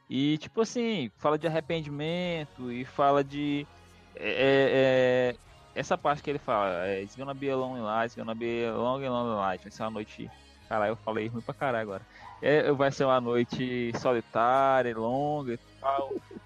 E, 0.09 0.38
tipo 0.38 0.61
assim, 0.61 1.11
fala 1.18 1.38
de 1.38 1.45
arrependimento 1.45 2.72
e 2.72 2.86
fala 2.86 3.24
de. 3.24 3.68
é, 4.16 4.30
é, 4.30 5.36
é, 5.36 5.36
essa 5.76 5.97
parte 5.97 6.24
que 6.24 6.30
ele 6.30 6.39
fala, 6.39 6.88
é, 6.88 7.03
It's 7.03 7.16
gonna 7.16 7.34
be 7.34 7.49
a 7.49 7.55
long 7.55 7.76
night, 7.76 8.05
it's 8.05 8.16
gonna 8.16 8.34
be 8.34 8.66
a 8.66 8.74
long, 8.76 9.01
long 9.01 9.36
night. 9.36 9.61
Vai 9.61 9.72
ser 9.72 9.84
uma 9.84 9.91
noite. 9.91 10.32
Caralho, 10.70 10.93
eu 10.93 10.95
falei 10.95 11.28
ruim 11.28 11.41
pra 11.41 11.53
caralho 11.53 11.84
agora. 11.84 12.01
É, 12.41 12.72
vai 12.72 12.91
ser 12.91 13.03
uma 13.03 13.20
noite 13.20 13.91
solitária, 13.99 14.97
longa 14.97 15.59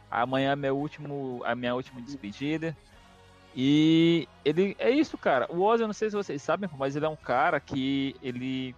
Amanhã 0.09 0.51
é 0.51 0.55
meu 0.55 0.77
último, 0.77 1.41
a 1.45 1.55
minha 1.55 1.75
última 1.75 2.01
despedida. 2.01 2.75
E 3.55 4.27
ele 4.45 4.75
é 4.77 4.89
isso, 4.89 5.17
cara. 5.17 5.47
O 5.49 5.61
Ozzy, 5.63 5.83
eu 5.83 5.87
não 5.87 5.93
sei 5.93 6.09
se 6.09 6.15
vocês 6.15 6.41
sabem, 6.41 6.69
mas 6.77 6.95
ele 6.95 7.05
é 7.05 7.09
um 7.09 7.15
cara 7.15 7.59
que 7.59 8.15
ele, 8.21 8.75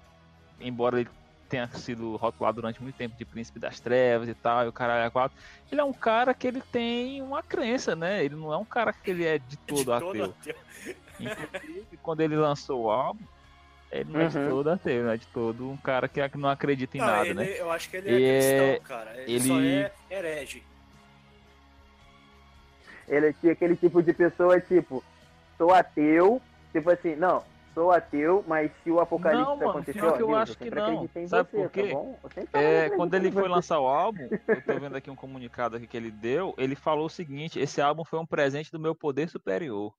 embora 0.60 1.02
ele 1.02 1.10
tenha 1.50 1.68
sido 1.68 2.16
rotulado 2.16 2.62
durante 2.62 2.82
muito 2.82 2.96
tempo 2.96 3.18
de 3.18 3.26
príncipe 3.26 3.60
das 3.60 3.80
trevas 3.80 4.30
e 4.30 4.34
tal, 4.36 4.66
e 4.66 4.68
o 4.70 4.72
caralho 4.72 5.06
é 5.06 5.10
quatro, 5.10 5.36
ele 5.72 5.82
é 5.82 5.84
um 5.84 5.92
cara 5.92 6.34
que 6.34 6.48
ele 6.48 6.62
tem 6.62 7.22
uma 7.22 7.42
crença, 7.42 7.96
né? 7.96 8.24
Ele 8.24 8.36
não 8.36 8.54
é 8.54 8.58
um 8.58 8.64
cara 8.64 8.94
que 8.94 9.10
ele 9.10 9.26
é 9.26 9.40
de 9.40 9.48
De 9.48 9.58
todo 9.58 9.86
todo 9.86 9.94
ateu. 9.94 10.26
ateu. 10.40 10.56
Inclusive, 11.20 11.98
quando 12.02 12.22
ele 12.22 12.36
lançou 12.36 12.84
o 12.84 12.92
álbum, 12.92 13.24
ele 13.92 14.12
não 14.12 14.22
é 14.22 14.28
de 14.28 14.38
Uhum. 14.38 14.50
todo 14.50 14.70
ateu, 14.70 15.04
não 15.04 15.12
é 15.12 15.18
de 15.18 15.28
todo 15.28 15.70
um 15.70 15.78
cara 15.78 16.08
que 16.08 16.20
não 16.38 16.50
acredita 16.50 16.98
em 16.98 17.00
Não, 17.00 17.08
nada, 17.08 17.26
ele, 17.26 17.34
né? 17.34 17.60
eu 17.60 17.72
acho 17.72 17.90
que 17.90 17.98
ele 17.98 18.10
E 18.10 18.14
é 18.24 18.28
é- 18.28 18.76
cristão, 18.76 18.88
cara. 18.88 19.22
Ele, 19.22 19.32
ele- 19.34 19.48
só 19.48 19.60
é 19.62 19.92
herege. 20.10 20.64
Ele 23.08 23.36
é 23.44 23.50
aquele 23.52 23.76
tipo 23.76 24.04
de 24.04 24.14
pessoa, 24.14 24.60
tipo, 24.62 25.04
sou 25.58 25.74
ateu, 25.74 26.40
tipo 26.72 26.90
assim, 26.92 27.16
não, 27.16 27.44
sou 27.74 27.92
ateu, 27.92 28.44
mas 28.48 28.72
se 28.84 28.92
o 28.92 29.00
apocalipse 29.00 29.44
Não, 29.50 29.56
mano, 29.58 29.70
acontecer, 29.72 30.00
pior 30.00 30.14
ó, 30.14 30.16
que 30.16 30.22
eu 30.22 30.28
Deus, 30.28 30.40
acho 30.40 30.58
que 30.58 30.70
não. 30.70 31.10
Sabe 31.28 31.50
você, 31.50 31.58
por 31.58 31.72
quê? 31.72 31.88
Tá 31.88 31.94
bom? 31.96 32.20
Eu 32.24 32.30
sempre 32.30 32.52
falei 32.52 32.68
que 32.68 32.76
É, 32.76 32.90
quando 32.96 33.14
ele 33.16 33.32
foi 33.32 33.48
lançar 33.48 33.80
o 33.80 33.88
álbum, 33.88 34.30
eu 34.48 34.62
tô 34.62 34.80
vendo 34.80 34.96
aqui 34.96 35.10
um 35.10 35.16
comunicado 35.16 35.76
aqui 35.78 35.88
que 35.88 35.98
ele 35.98 36.12
deu, 36.12 36.54
ele 36.58 36.76
falou 36.76 37.08
o 37.08 37.10
seguinte, 37.10 37.60
esse 37.60 37.82
álbum 37.82 38.06
foi 38.06 38.20
um 38.20 38.26
presente 38.28 38.72
do 38.72 38.80
meu 38.80 38.94
poder 38.94 39.28
superior. 39.28 39.92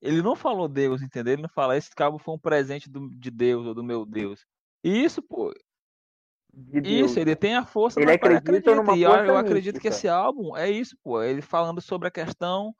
Ele 0.00 0.22
não 0.22 0.36
falou 0.36 0.68
Deus, 0.68 1.02
entendeu? 1.02 1.32
Ele 1.34 1.42
não 1.42 1.48
fala, 1.48 1.76
esse 1.76 1.90
álbum 1.98 2.18
foi 2.18 2.34
um 2.34 2.38
presente 2.38 2.88
do- 2.88 3.10
de 3.10 3.30
Deus 3.30 3.66
ou 3.66 3.74
do 3.74 3.82
meu 3.82 4.06
Deus. 4.06 4.44
E 4.84 5.04
isso, 5.04 5.20
pô, 5.20 5.52
isso, 6.84 7.18
ele 7.18 7.34
tem 7.36 7.56
a 7.56 7.64
força, 7.64 8.00
Ele 8.00 8.06
ele 8.10 8.16
acredita 8.16 8.74
numa 8.74 8.96
E 8.96 9.02
eu, 9.02 9.10
eu 9.10 9.24
força 9.26 9.38
acredito 9.40 9.80
que 9.80 9.88
esse 9.88 10.08
álbum 10.08 10.56
é 10.56 10.70
isso, 10.70 10.96
pô, 11.02 11.22
ele 11.22 11.42
falando 11.42 11.80
sobre 11.80 12.08
a 12.08 12.10
questão 12.10 12.74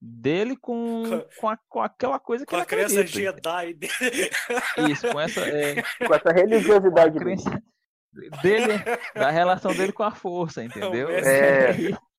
dele 0.00 0.56
com, 0.56 1.04
com, 1.40 1.48
a- 1.48 1.58
com 1.68 1.80
aquela 1.80 2.18
coisa 2.18 2.44
que 2.44 2.50
Com 2.50 2.56
ele 2.56 2.62
a 2.62 2.66
crença 2.66 3.00
acredita. 3.00 3.18
Jedi 3.34 3.74
dele. 3.74 4.30
Isso, 4.90 5.10
com 5.10 5.18
essa... 5.20 5.40
é, 5.48 5.82
Com 6.06 6.14
essa 6.14 6.30
religiosidade 6.32 7.12
dele. 7.18 7.24
crença 7.24 7.62
dele, 8.42 8.72
da 9.14 9.30
relação 9.30 9.74
dele 9.74 9.92
com 9.92 10.02
a 10.02 10.10
força, 10.14 10.62
entendeu? 10.64 11.08
É. 11.08 11.72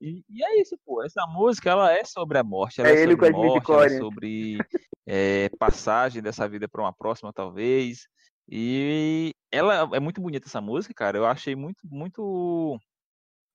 E, 0.00 0.24
e 0.28 0.44
é 0.44 0.60
isso, 0.60 0.78
pô. 0.84 1.02
Essa 1.02 1.26
música 1.26 1.70
ela 1.70 1.92
é 1.92 2.04
sobre 2.04 2.38
a 2.38 2.44
morte, 2.44 2.80
ela 2.80 2.90
É 2.90 2.96
é, 2.96 3.02
ele 3.02 3.12
sobre 3.12 3.32
com 3.32 3.36
morte, 3.38 3.70
ela 3.70 3.86
é 3.86 3.98
sobre 3.98 4.58
é, 5.06 5.48
passagem 5.58 6.22
dessa 6.22 6.48
vida 6.48 6.68
para 6.68 6.82
uma 6.82 6.92
próxima, 6.92 7.32
talvez. 7.32 8.06
E 8.48 9.34
ela 9.50 9.88
é 9.94 10.00
muito 10.00 10.20
bonita 10.20 10.46
essa 10.46 10.60
música, 10.60 10.94
cara. 10.94 11.18
Eu 11.18 11.26
achei 11.26 11.54
muito, 11.54 11.80
muito. 11.84 12.78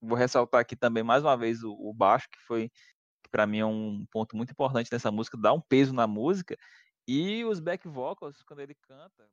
Vou 0.02 0.18
ressaltar 0.18 0.62
aqui 0.62 0.76
também 0.76 1.04
mais 1.04 1.24
uma 1.24 1.38
vez 1.38 1.64
o, 1.64 1.72
o 1.72 1.94
baixo, 1.94 2.28
que 2.30 2.40
foi 2.46 2.70
que 3.24 3.30
para 3.32 3.48
mim 3.48 3.60
é 3.60 3.66
um 3.66 4.06
ponto 4.12 4.36
muito 4.36 4.52
importante 4.52 4.92
nessa 4.92 5.10
música, 5.10 5.38
dá 5.38 5.54
um 5.54 5.62
peso 5.62 5.94
na 5.94 6.06
música. 6.06 6.58
E 7.08 7.44
os 7.46 7.60
back 7.60 7.88
vocals, 7.88 8.44
quando 8.44 8.60
ele 8.60 8.76
canta, 8.76 9.28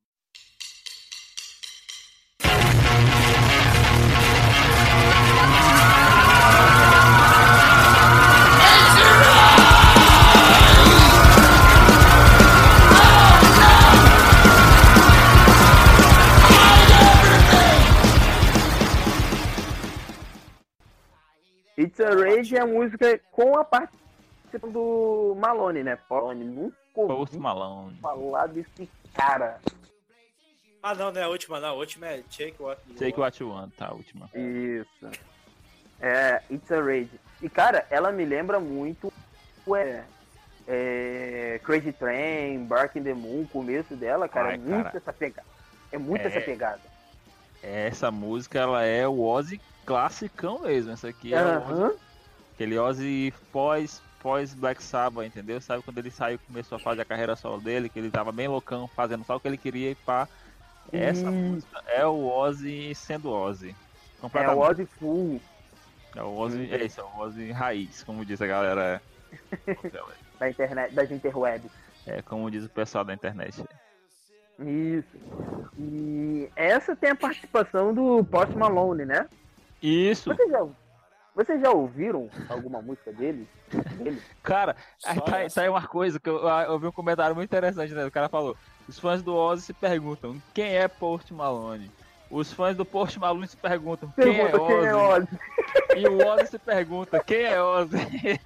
It's 21.81 22.01
a 22.01 22.11
Rage 22.11 22.57
é 22.57 22.61
a 22.61 22.67
música 22.67 23.19
com 23.33 23.57
a 23.59 23.65
participação 23.65 24.71
do 24.71 25.35
Malone, 25.39 25.83
né? 25.83 25.99
Malone, 26.11 26.45
nunca 26.45 26.77
ouvi 26.95 27.39
Malone. 27.39 27.97
falar 28.03 28.47
desse 28.49 28.91
cara. 29.15 29.59
Ah, 30.83 30.95
não, 30.95 31.13
não 31.13 31.21
é 31.21 31.25
a 31.25 31.29
última, 31.29 31.61
não. 31.61 31.69
A 31.69 31.73
última 31.73 32.07
é 32.07 32.19
Take 32.23 32.57
What 32.59 32.81
You 32.89 32.95
Take 32.97 33.13
Want. 33.13 33.19
What 33.19 33.43
You 33.43 33.49
Want, 33.51 33.71
tá, 33.77 33.89
a 33.89 33.93
última. 33.95 34.29
Isso. 34.35 35.11
É, 36.01 36.43
It's 36.51 36.71
a 36.73 36.81
Rage. 36.81 37.11
E, 37.43 37.49
cara, 37.49 37.87
ela 37.91 38.11
me 38.11 38.25
lembra 38.25 38.59
muito 38.59 39.13
é, 39.75 40.03
é, 40.67 41.61
Crazy 41.63 41.93
Train, 41.93 42.65
Barking 42.65 43.03
the 43.03 43.15
Moon, 43.15 43.43
o 43.43 43.49
começo 43.49 43.95
dela, 43.95 44.29
cara, 44.29 44.49
Ai, 44.49 44.55
é 44.55 44.59
muito 44.59 44.85
cara. 44.85 44.97
essa 44.97 45.13
pegada. 45.13 45.49
É 45.93 45.99
muito 45.99 46.23
É. 46.23 46.27
essa 46.27 46.41
pegada. 46.41 46.81
Essa 47.63 48.11
música, 48.11 48.59
ela 48.59 48.83
é 48.85 49.07
o 49.07 49.21
Ozzy 49.21 49.61
classicão 49.85 50.61
mesmo. 50.61 50.93
Essa 50.93 51.09
aqui 51.09 51.35
é 51.35 51.43
o 51.43 51.71
Ozzy, 51.71 51.99
aquele 52.55 52.79
Ozzy 52.79 53.35
pós, 53.53 54.03
pós 54.21 54.55
Black 54.55 54.83
Sabbath, 54.83 55.27
entendeu? 55.27 55.61
Sabe 55.61 55.83
quando 55.83 55.99
ele 55.99 56.11
saiu, 56.11 56.39
começou 56.47 56.77
a 56.77 56.81
fazer 56.81 57.03
a 57.03 57.05
carreira 57.05 57.37
solo 57.37 57.61
dele, 57.61 57.89
que 57.89 57.99
ele 57.99 58.11
tava 58.11 58.33
bem 58.33 58.49
loucão, 58.49 58.89
fazendo 58.89 59.25
só 59.25 59.37
o 59.37 59.41
que 59.41 59.49
ele 59.49 59.57
queria 59.57 59.91
e 59.91 59.95
pá. 59.95 60.29
Essa 60.93 61.23
Isso. 61.23 61.31
música 61.31 61.83
é 61.87 62.05
o 62.05 62.27
Ozzy 62.27 62.95
sendo 62.95 63.31
Ozzy. 63.31 63.75
É 64.35 64.51
o. 64.51 64.59
Ozzy 64.59 64.87
Full 64.87 65.41
É 66.15 66.23
o 66.23 66.37
Ozzy, 66.37 66.69
é 66.73 66.85
isso, 66.85 67.01
é 67.01 67.05
o 67.05 67.19
Ozzy 67.21 67.51
raiz, 67.53 68.03
como 68.03 68.25
diz 68.25 68.43
a 68.43 68.47
galera. 68.47 69.01
da 70.39 70.51
internet, 70.51 70.95
das 70.95 71.11
interwebs. 71.11 71.71
É, 72.07 72.21
como 72.23 72.51
diz 72.51 72.65
o 72.65 72.69
pessoal 72.69 73.05
da 73.05 73.15
internet. 73.15 73.63
Isso. 74.59 75.17
E 75.79 76.51
essa 76.57 76.95
tem 76.95 77.11
a 77.11 77.17
participação 77.17 77.95
do 77.95 78.25
Post 78.25 78.57
Malone, 78.57 79.05
né? 79.05 79.29
Isso, 79.83 80.35
Vocês 80.35 80.51
já, 80.51 80.67
vocês 81.35 81.61
já 81.61 81.71
ouviram 81.71 82.29
alguma 82.49 82.83
música 82.83 83.13
dele? 83.13 83.49
dele? 83.95 84.21
cara, 84.43 84.77
aí 85.05 85.21
tá, 85.21 85.49
tá 85.49 85.63
aí 85.63 85.69
uma 85.69 85.87
coisa 85.87 86.19
que 86.21 86.29
eu, 86.29 86.39
eu 86.47 86.79
vi 86.79 86.87
um 86.87 86.93
comentário 86.93 87.35
muito 87.35 87.49
interessante, 87.49 87.95
né? 87.95 88.05
O 88.05 88.11
cara 88.11 88.29
falou: 88.29 88.57
os 88.89 88.99
fãs 88.99 89.23
do 89.23 89.35
Ozzy 89.35 89.63
se 89.63 89.73
perguntam 89.73 90.41
quem 90.53 90.77
é 90.77 90.87
Post 90.89 91.33
Malone. 91.33 91.91
Os 92.31 92.53
fãs 92.53 92.77
do 92.77 92.85
Post 92.85 93.19
Malone 93.19 93.49
se 93.49 93.57
perguntam 93.57 94.13
quem 94.21 94.41
é 94.41 94.51
Pergunta 94.51 94.67
quem 94.67 94.87
é 94.87 94.95
Ozzy. 94.95 95.23
Ozzy. 95.23 95.39
E 95.97 96.09
o 96.09 96.27
Ozzy 96.27 96.47
se 96.47 96.59
pergunta 96.59 97.25
quem 97.25 97.43
é 97.43 97.63
Ozzy. 97.63 97.99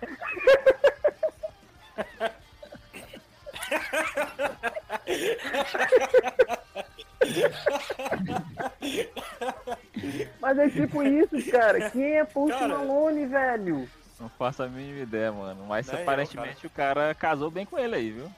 Mas 10.41 10.59
é 10.59 10.69
tipo 10.69 11.03
isso, 11.03 11.51
cara. 11.51 11.89
Quem 11.91 12.17
é 12.19 12.25
Post 12.25 12.59
Cara. 12.59 12.79
Malone, 12.79 13.27
velho? 13.27 13.89
Não 14.21 14.29
faço 14.29 14.63
a 14.63 14.69
mínima 14.69 15.01
ideia, 15.01 15.33
mano. 15.33 15.65
Mas 15.67 15.87
Nem 15.87 15.97
eu, 15.97 16.03
aparentemente 16.03 16.67
o 16.67 16.71
cara 16.71 17.15
casou 17.15 17.51
bem 17.51 17.67
com 17.67 17.79
ele 17.79 17.95
aí, 17.97 18.11
viu? 18.11 18.31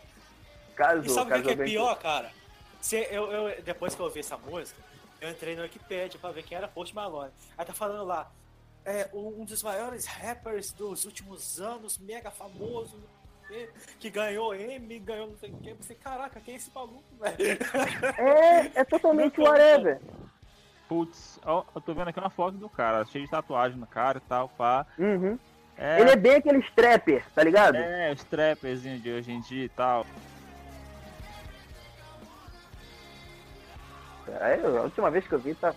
Casou, 0.75 1.05
E 1.05 1.09
sabe 1.11 1.33
o 1.33 1.43
que, 1.43 1.55
que 1.57 1.63
é 1.63 1.65
pior, 1.65 1.95
cara? 1.99 2.31
Se 2.81 2.97
eu, 3.11 3.31
eu, 3.33 3.63
depois 3.63 3.95
que 3.95 4.01
eu 4.01 4.07
ouvi 4.07 4.21
essa 4.21 4.37
música, 4.37 4.81
eu 5.21 5.31
entrei 5.31 5.57
no 5.57 5.63
Wikipedia 5.63 6.19
pra 6.21 6.31
ver 6.31 6.43
quem 6.45 6.57
era 6.57 6.69
Post 6.69 6.95
Malone. 6.95 7.31
Aí 7.57 7.65
tá 7.65 7.73
falando 7.73 8.05
lá, 8.05 8.31
é 8.85 9.09
um 9.13 9.45
dos 9.45 9.63
maiores 9.63 10.05
rappers 10.07 10.73
dos 10.73 11.05
últimos 11.05 11.61
anos, 11.61 11.99
mega 11.99 12.31
famoso, 12.31 12.97
não 12.97 13.49
sei 13.49 13.65
o 13.65 13.67
quê, 13.67 13.71
que 13.99 14.11
ganhou 14.11 14.55
M, 14.55 14.99
ganhou 15.01 15.29
não 15.29 15.37
sei 15.39 15.51
o 15.51 15.57
quê. 15.59 15.71
Eu 15.71 15.77
pensei, 15.77 15.97
caraca, 15.97 16.41
quem 16.41 16.55
é 16.55 16.57
esse 16.59 16.71
maluco, 16.75 17.03
velho? 17.21 17.37
com- 17.59 18.23
É, 18.23 18.71
é 18.75 18.85
totalmente 18.85 19.41
whatever. 19.41 20.01
Putz, 20.89 21.41
ó, 21.45 21.65
eu 21.75 21.81
tô 21.81 21.95
vendo 21.95 22.09
aqui 22.09 22.19
uma 22.21 22.31
foto 22.31 22.57
do 22.57 22.69
cara, 22.69 23.05
cheio 23.07 23.25
de 23.25 23.31
tatuagem 23.31 23.79
no 23.79 23.87
cara 23.87 24.19
e 24.19 24.29
tal, 24.29 24.49
pá. 24.51 24.87
Uhum. 24.99 25.39
É, 25.77 26.01
Ele 26.01 26.11
é 26.11 26.17
bem 26.17 26.37
aquele 26.37 26.59
strapper, 26.61 27.25
tá 27.35 27.43
ligado? 27.43 27.77
é, 27.77 28.13
os 28.13 28.25
trapperzinhos 28.25 29.03
de 29.03 29.13
hoje 29.13 29.33
em 29.33 29.41
dia 29.41 29.65
e 29.65 29.69
tal. 29.69 30.07
É, 34.29 34.55
a 34.65 34.83
última 34.83 35.11
vez 35.11 35.27
que 35.27 35.35
eu 35.35 35.39
vi 35.39 35.55
tá. 35.55 35.75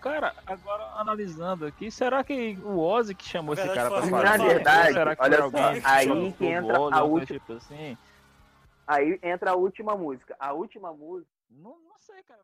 Cara, 0.00 0.34
agora 0.46 0.84
analisando 0.96 1.64
aqui, 1.64 1.90
será 1.90 2.22
que 2.22 2.58
o 2.62 2.78
Ozzy 2.78 3.14
que 3.14 3.24
chamou 3.24 3.54
esse 3.54 3.66
cara 3.68 3.90
pra 3.90 4.00
fazer? 4.00 4.10
Na 4.10 4.36
verdade, 4.36 4.92
será 4.92 5.16
que 5.16 5.22
olha 5.22 5.50
só, 5.50 5.88
aí 5.88 6.32
que 6.32 6.44
o 6.44 6.46
entra 6.46 6.80
Ozzy, 6.80 6.94
a 6.94 7.02
última. 7.02 7.38
Tipo 7.38 7.52
assim? 7.54 7.98
Aí 8.86 9.18
entra 9.22 9.52
a 9.52 9.54
última 9.54 9.96
música. 9.96 10.36
A 10.38 10.52
última 10.52 10.92
música. 10.92 11.30
Não, 11.50 11.70
não 11.70 11.98
sei, 11.98 12.22
cara. 12.24 12.40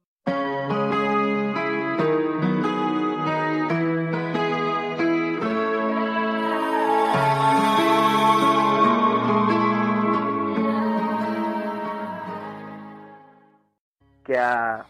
Que 14.25 14.35
é 14.35 14.41
a 14.41 14.87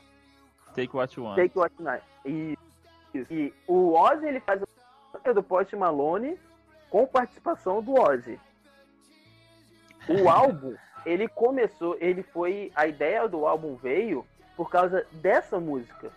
Take 0.75 0.95
What 0.95 1.17
You 1.17 1.25
Want. 1.25 1.37
Take 1.37 1.59
What 1.59 1.75
Night. 1.83 2.05
E, 2.25 2.59
isso. 3.15 3.33
e 3.33 3.55
o 3.67 3.95
Ozzy 3.95 4.27
ele 4.27 4.41
faz 4.41 4.63
a 4.63 5.33
do 5.33 5.43
Post 5.43 5.75
Malone 5.77 6.39
com 6.89 7.07
participação 7.07 7.83
do 7.83 7.95
Ozzy. 7.95 8.39
O 10.09 10.29
álbum, 10.31 10.75
ele 11.07 11.29
começou, 11.29 11.97
ele 12.01 12.23
foi. 12.23 12.73
A 12.75 12.87
ideia 12.87 13.29
do 13.29 13.47
álbum 13.47 13.77
veio 13.77 14.27
por 14.61 14.69
causa 14.69 15.07
dessa 15.11 15.59
música. 15.59 16.13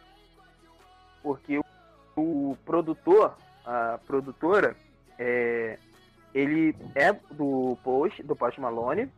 Porque 1.22 1.60
o, 1.60 1.64
o 2.18 2.58
produtor, 2.66 3.38
a 3.66 3.98
produtora, 4.06 4.76
é, 5.18 5.80
ele 6.34 6.76
é 6.94 7.14
do 7.32 7.78
Post, 7.82 8.22
do 8.22 8.36
Post 8.36 8.60
Malone, 8.60 9.10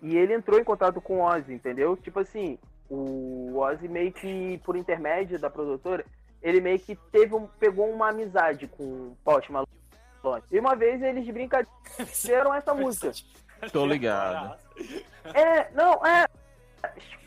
e 0.00 0.16
ele 0.16 0.34
entrou 0.34 0.56
em 0.56 0.62
contato 0.62 1.00
com 1.00 1.18
o 1.18 1.24
Ozzy, 1.24 1.52
entendeu? 1.52 1.96
Tipo 1.96 2.20
assim, 2.20 2.60
o 2.88 3.58
Ozzy 3.58 3.88
meio 3.88 4.12
que, 4.12 4.58
por 4.58 4.76
intermédio 4.76 5.36
da 5.36 5.50
produtora, 5.50 6.06
ele 6.40 6.60
meio 6.60 6.78
que 6.78 6.94
teve 7.10 7.34
um, 7.34 7.48
pegou 7.48 7.90
uma 7.90 8.10
amizade 8.10 8.68
com 8.68 8.84
o 8.84 9.16
Post 9.24 9.50
Malone. 9.50 10.44
E 10.48 10.60
uma 10.60 10.76
vez 10.76 11.02
eles 11.02 11.28
brincaram 11.28 11.66
essa 12.54 12.72
música. 12.72 13.10
Tô 13.72 13.84
ligado. 13.84 14.56
É, 15.34 15.68
não, 15.72 16.06
é. 16.06 16.24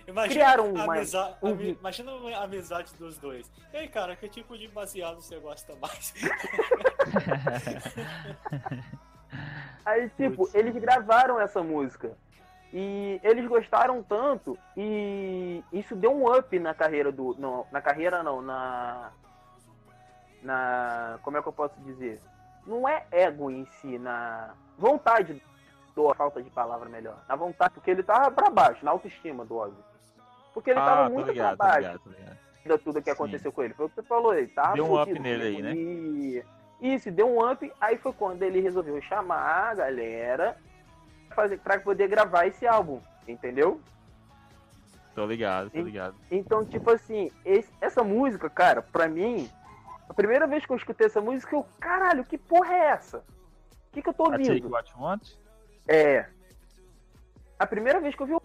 Imagina 0.07 0.33
Criaram 0.33 0.73
uma- 0.73 0.95
amiza- 0.95 1.37
um- 1.41 1.51
ami- 1.51 1.77
Imagina 1.79 2.11
a 2.11 2.43
amizade 2.43 2.93
dos 2.95 3.17
dois. 3.17 3.49
E 3.71 3.77
aí, 3.77 3.87
cara, 3.87 4.15
que 4.15 4.27
tipo 4.27 4.57
de 4.57 4.67
baseado 4.67 5.21
você 5.21 5.39
gosta 5.39 5.73
mais? 5.75 6.13
Aí, 9.85 10.09
tipo, 10.11 10.37
Putz. 10.37 10.55
eles 10.55 10.75
gravaram 10.75 11.39
essa 11.39 11.61
música. 11.61 12.15
E 12.71 13.19
eles 13.23 13.47
gostaram 13.47 14.01
tanto 14.01 14.57
e 14.75 15.63
isso 15.71 15.95
deu 15.95 16.11
um 16.11 16.33
up 16.35 16.57
na 16.57 16.73
carreira 16.73 17.11
do. 17.11 17.35
Não, 17.37 17.67
na 17.71 17.81
carreira 17.81 18.23
não, 18.23 18.41
na. 18.41 19.11
Na. 20.41 21.19
Como 21.21 21.37
é 21.37 21.41
que 21.41 21.47
eu 21.47 21.53
posso 21.53 21.79
dizer? 21.81 22.19
Não 22.65 22.87
é 22.87 23.05
ego 23.11 23.51
em 23.51 23.65
si, 23.79 23.99
na 23.99 24.55
vontade 24.77 25.39
do 25.95 26.11
falta 26.15 26.41
de 26.41 26.49
palavra 26.49 26.89
melhor. 26.89 27.17
Na 27.27 27.35
vontade, 27.35 27.73
porque 27.75 27.91
ele 27.91 28.01
tava 28.01 28.31
pra 28.31 28.49
baixo, 28.49 28.83
na 28.83 28.89
autoestima 28.91 29.45
do 29.45 29.55
Ozzy. 29.57 29.77
Porque 30.53 30.69
ele 30.69 30.79
ah, 30.79 30.85
tava 30.85 31.07
tô 31.09 31.13
muito 31.15 31.29
ligado, 31.31 31.51
tô 31.51 31.57
pra 31.57 31.67
baixo 31.67 31.79
ligado, 31.79 31.99
tô 31.99 32.09
ligado. 32.09 32.79
tudo 32.83 33.01
que 33.01 33.09
Sim. 33.09 33.11
aconteceu 33.11 33.51
com 33.51 33.63
ele. 33.63 33.73
Foi 33.73 33.85
o 33.85 33.89
que 33.89 33.95
você 33.95 34.03
falou, 34.03 34.33
ele 34.35 34.47
tava 34.47 34.73
Deu 34.73 34.85
um 34.85 35.01
up 35.01 35.19
nele 35.19 35.43
aí, 35.43 35.61
né? 35.61 35.73
E 35.75 36.43
isso, 36.81 37.09
deu 37.11 37.27
um 37.29 37.49
up, 37.49 37.71
aí 37.79 37.97
foi 37.97 38.13
quando 38.13 38.43
ele 38.43 38.59
resolveu 38.59 39.01
chamar 39.01 39.71
a 39.71 39.73
galera 39.75 40.57
pra 41.27 41.35
fazer, 41.35 41.57
pra 41.59 41.79
poder 41.79 42.07
gravar 42.07 42.45
esse 42.45 42.67
álbum, 42.67 42.99
entendeu? 43.27 43.81
Tô 45.15 45.25
ligado, 45.25 45.69
tô 45.69 45.77
Sim. 45.77 45.83
ligado. 45.83 46.15
Então, 46.29 46.65
tipo 46.65 46.89
assim, 46.91 47.31
esse- 47.45 47.71
essa 47.79 48.03
música, 48.03 48.49
cara, 48.49 48.81
pra 48.81 49.07
mim, 49.07 49.49
a 50.09 50.13
primeira 50.13 50.45
vez 50.47 50.65
que 50.65 50.71
eu 50.71 50.75
escutei 50.75 51.07
essa 51.07 51.21
música, 51.21 51.55
eu, 51.55 51.65
caralho, 51.79 52.23
que 52.25 52.37
porra 52.37 52.73
é 52.73 52.85
essa? 52.87 53.19
O 53.19 53.93
que, 53.93 54.01
que 54.01 54.09
eu 54.09 54.13
tô 54.13 54.25
A 54.25 54.31
Take 54.31 54.49
ouvindo? 54.49 54.69
What 54.69 54.91
You 54.91 54.99
Want? 55.01 55.29
É. 55.87 56.25
A 57.59 57.65
primeira 57.67 58.01
vez 58.01 58.15
que 58.15 58.21
eu 58.23 58.25
vi, 58.27 58.33
eu, 58.33 58.42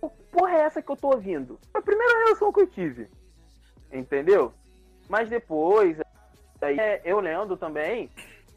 "Que 0.00 0.08
porra 0.30 0.52
é 0.52 0.60
essa 0.60 0.82
que 0.82 0.90
eu 0.90 0.96
tô 0.96 1.08
ouvindo? 1.08 1.58
Foi 1.72 1.80
a 1.80 1.84
primeira 1.84 2.26
reação 2.26 2.52
que 2.52 2.60
eu 2.60 2.66
tive. 2.66 3.08
Entendeu? 3.92 4.52
Mas 5.08 5.28
depois, 5.28 5.98
aí, 6.60 6.78
é, 6.78 7.00
eu 7.04 7.20
lendo 7.20 7.56
também. 7.56 8.10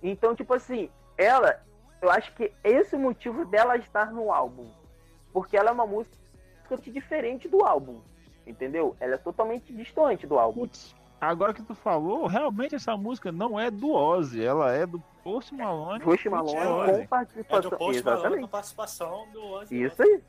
Então, 0.04 0.36
tipo 0.36 0.54
assim, 0.54 0.90
ela, 1.18 1.62
eu 2.02 2.10
acho 2.10 2.34
que 2.34 2.52
esse 2.64 2.96
é 2.96 2.98
o 2.98 3.02
motivo 3.02 3.46
dela 3.46 3.78
estar 3.78 4.12
no 4.12 4.32
álbum. 4.32 4.68
Porque 5.32 5.56
ela 5.56 5.70
é 5.70 5.74
uma 5.74 5.88
música 5.88 6.16
totalmente 6.64 6.92
diferente 6.92 7.48
do 7.48 7.64
álbum. 7.64 8.02
Entendeu? 8.46 8.96
Ela 9.00 9.16
é 9.16 9.18
totalmente 9.18 9.72
distante 9.72 10.26
do 10.28 10.38
álbum. 10.38 10.62
Putz, 10.62 10.96
agora 11.20 11.54
que 11.54 11.62
tu 11.62 11.76
falou, 11.76 12.26
realmente 12.28 12.76
essa 12.76 12.98
música 12.98 13.32
não 13.32 13.60
é 13.60 13.70
do 13.72 13.92
Ozzy, 13.92 14.44
ela 14.44 14.74
é 14.74 14.86
do 14.86 15.02
Post 15.24 15.54
Malone. 15.54 16.04
Post. 16.04 16.30
Malone 16.30 16.56
com 16.56 16.84
É 16.86 17.08
participação. 17.08 17.70
do 17.70 17.78
Post 17.78 18.04
Malone 18.04 18.20
Exatamente. 18.20 18.42
com 18.42 18.48
participação 18.48 19.28
do 19.32 19.44
Ozzy. 19.46 19.84
Isso 19.84 20.02
aí. 20.02 20.22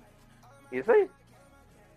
Isso 0.72 0.90
aí. 0.90 1.10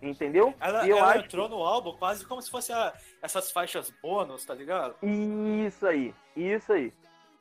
Entendeu? 0.01 0.53
Ela, 0.59 0.85
E 0.85 0.89
eu 0.89 0.97
ela 0.97 1.11
acho 1.13 1.25
entrou 1.25 1.49
no 1.49 1.63
álbum 1.63 1.93
quase 1.97 2.25
como 2.25 2.41
se 2.41 2.51
fosse 2.51 2.71
a- 2.71 2.93
essas 3.21 3.49
faixas 3.51 3.91
bônus, 4.03 4.45
tá 4.45 4.53
ligado? 4.53 4.95
Isso 5.01 5.87
aí, 5.87 6.13
isso 6.35 6.71
aí. 6.73 6.93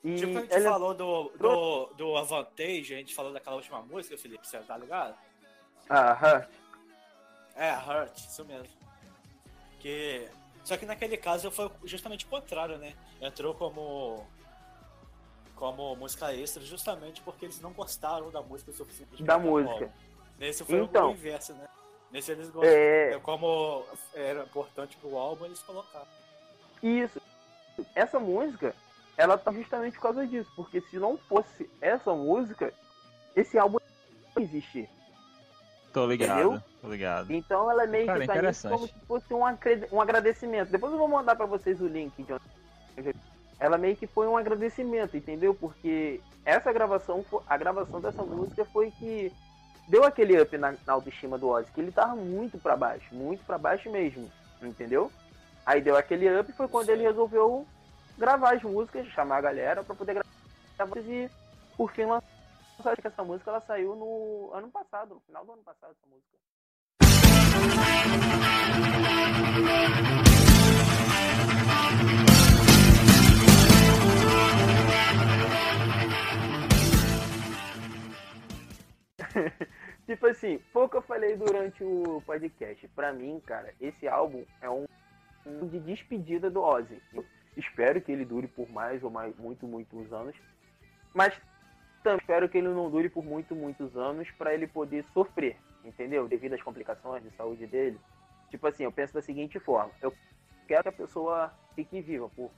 E 0.02 0.16
tipo, 0.16 0.38
a 0.38 0.40
gente 0.42 0.52
ela- 0.54 0.70
falou 0.70 0.94
do, 0.94 1.30
do, 1.38 1.86
do 1.94 2.16
Avantage, 2.16 2.94
a 2.94 2.98
gente 2.98 3.14
falou 3.14 3.32
daquela 3.32 3.56
última 3.56 3.82
música, 3.82 4.16
Felipe, 4.16 4.46
você 4.46 4.58
tá 4.60 4.78
ligado? 4.78 5.14
Aham. 5.90 6.46
É, 7.56 7.72
Hurt, 7.74 8.16
isso 8.16 8.44
mesmo. 8.44 8.68
Que. 9.80 10.28
Só 10.64 10.76
que 10.76 10.86
naquele 10.86 11.16
caso 11.16 11.50
foi 11.50 11.70
justamente 11.84 12.24
o 12.24 12.28
contrário, 12.28 12.78
né? 12.78 12.94
Entrou 13.20 13.54
como. 13.54 14.26
como 15.54 15.94
música 15.96 16.34
extra, 16.34 16.62
justamente 16.62 17.20
porque 17.22 17.44
eles 17.46 17.60
não 17.60 17.72
gostaram 17.72 18.30
da 18.30 18.42
música 18.42 18.72
suficiente. 18.72 19.22
Da 19.22 19.38
música. 19.38 19.72
álbum. 19.72 19.90
Nesse 20.38 20.64
foi 20.64 20.80
Então. 20.80 21.08
o 21.08 21.12
inverso, 21.12 21.52
né? 21.54 21.66
Nesse 22.10 22.32
eles 22.32 22.48
gostaram. 22.50 22.76
É, 22.76 23.18
Como 23.22 23.84
era 24.14 24.42
importante 24.44 24.96
pro 24.98 25.16
álbum, 25.16 25.44
eles 25.46 25.60
colocaram. 25.60 26.06
isso. 26.82 27.20
Essa 27.94 28.20
música, 28.20 28.74
ela 29.16 29.36
tá 29.36 29.50
justamente 29.52 29.94
por 29.94 30.02
causa 30.02 30.26
disso. 30.26 30.50
Porque 30.54 30.80
se 30.80 30.96
não 30.98 31.16
fosse 31.16 31.68
essa 31.80 32.12
música, 32.14 32.72
esse 33.34 33.58
álbum 33.58 33.78
não 34.36 34.42
ia 34.42 34.48
existir. 34.48 34.88
Tô 35.92 36.06
ligado, 36.06 36.40
Entendeu? 36.40 36.62
tô 36.82 36.88
ligado. 36.88 37.32
Então 37.32 37.70
ela 37.70 37.86
meio 37.86 38.06
Cara, 38.06 38.20
que 38.20 38.26
tá 38.26 38.68
como 38.68 38.86
se 38.88 38.94
fosse 39.06 39.32
um, 39.34 39.42
um 39.92 40.00
agradecimento. 40.00 40.70
Depois 40.70 40.92
eu 40.92 40.98
vou 40.98 41.06
mandar 41.08 41.36
pra 41.36 41.46
vocês 41.46 41.80
o 41.80 41.86
link. 41.86 42.20
de 42.22 42.32
onde- 42.32 43.14
Ela 43.60 43.78
meio 43.78 43.96
que 43.96 44.06
foi 44.06 44.26
um 44.28 44.36
agradecimento, 44.36 45.16
entendeu? 45.16 45.54
Porque 45.54 46.20
essa 46.44 46.72
gravação, 46.72 47.24
a 47.48 47.56
gravação 47.56 48.00
dessa 48.00 48.22
música 48.22 48.64
foi 48.66 48.90
que 48.92 49.32
deu 49.88 50.04
aquele 50.04 50.40
up 50.40 50.56
na, 50.56 50.74
na 50.86 50.92
autoestima 50.92 51.38
do 51.38 51.48
Ozzy, 51.48 51.70
que 51.72 51.80
ele 51.80 51.92
tava 51.92 52.14
muito 52.16 52.58
pra 52.58 52.76
baixo, 52.76 53.14
muito 53.14 53.44
pra 53.44 53.58
baixo 53.58 53.90
mesmo, 53.90 54.30
entendeu? 54.62 55.10
Aí 55.64 55.80
deu 55.80 55.96
aquele 55.96 56.28
up 56.38 56.52
foi 56.52 56.68
quando 56.68 56.90
ele 56.90 57.02
resolveu 57.02 57.66
gravar 58.18 58.54
as 58.54 58.62
músicas, 58.62 59.06
chamar 59.08 59.38
a 59.38 59.42
galera 59.42 59.82
pra 59.82 59.94
poder 59.94 60.14
gravar 60.14 60.28
e 61.06 61.30
por 61.76 61.90
fim 61.92 62.04
lançar 62.04 62.24
essa 63.02 63.24
música 63.24 63.50
ela 63.50 63.60
saiu 63.60 63.94
no 63.94 64.50
ano 64.52 64.70
passado, 64.70 65.14
no 65.14 65.20
final 65.20 65.44
do 65.44 65.52
ano 65.52 65.62
passado 65.62 65.92
essa 65.92 66.06
música. 66.06 66.34
Tipo 80.24 80.26
assim, 80.26 80.58
foi 80.72 80.84
o 80.84 80.88
que 80.88 80.96
eu 80.96 81.02
falei 81.02 81.36
durante 81.36 81.84
o 81.84 82.22
podcast. 82.24 82.88
Pra 82.88 83.12
mim, 83.12 83.42
cara, 83.44 83.74
esse 83.78 84.08
álbum 84.08 84.44
é 84.62 84.70
um, 84.70 84.86
um 85.44 85.68
de 85.68 85.78
despedida 85.78 86.50
do 86.50 86.62
Ozzy. 86.62 87.00
Eu 87.12 87.24
espero 87.56 88.00
que 88.00 88.10
ele 88.10 88.24
dure 88.24 88.46
por 88.48 88.68
mais 88.70 89.04
ou 89.04 89.10
mais, 89.10 89.36
muito, 89.36 89.66
muitos 89.66 90.12
anos. 90.12 90.34
Mas 91.12 91.38
também 92.02 92.18
espero 92.18 92.48
que 92.48 92.56
ele 92.56 92.68
não 92.68 92.90
dure 92.90 93.10
por 93.10 93.22
muito, 93.22 93.54
muitos 93.54 93.94
anos 93.96 94.30
pra 94.32 94.54
ele 94.54 94.66
poder 94.66 95.04
sofrer, 95.12 95.58
entendeu? 95.84 96.26
Devido 96.26 96.54
às 96.54 96.62
complicações 96.62 97.22
de 97.22 97.30
saúde 97.32 97.66
dele. 97.66 98.00
Tipo 98.50 98.66
assim, 98.66 98.84
eu 98.84 98.92
penso 98.92 99.12
da 99.12 99.20
seguinte 99.20 99.58
forma: 99.60 99.92
eu 100.00 100.12
quero 100.66 100.84
que 100.84 100.88
a 100.88 100.92
pessoa 100.92 101.52
fique 101.74 102.00
viva 102.00 102.30
por 102.30 102.50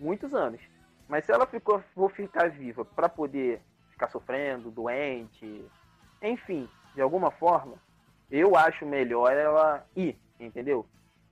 muitos 0.00 0.32
anos. 0.32 0.62
Mas 1.08 1.26
se 1.26 1.32
ela 1.32 1.46
ficou, 1.46 1.80
for 1.94 2.10
ficar 2.10 2.48
viva 2.48 2.86
pra 2.86 3.08
poder 3.08 3.60
ficar 3.90 4.08
sofrendo, 4.08 4.70
doente, 4.70 5.62
enfim, 6.22 6.68
de 6.94 7.00
alguma 7.00 7.30
forma, 7.30 7.74
eu 8.30 8.56
acho 8.56 8.84
melhor 8.86 9.32
ela 9.32 9.86
ir, 9.96 10.16
entendeu? 10.38 10.86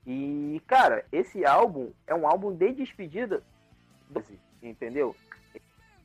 E, 0.06 0.60
cara, 0.66 1.04
esse 1.12 1.44
álbum 1.44 1.90
é 2.06 2.14
um 2.14 2.26
álbum 2.26 2.54
de 2.54 2.72
despedida 2.72 3.42
do 4.08 4.22
entendeu? 4.62 5.14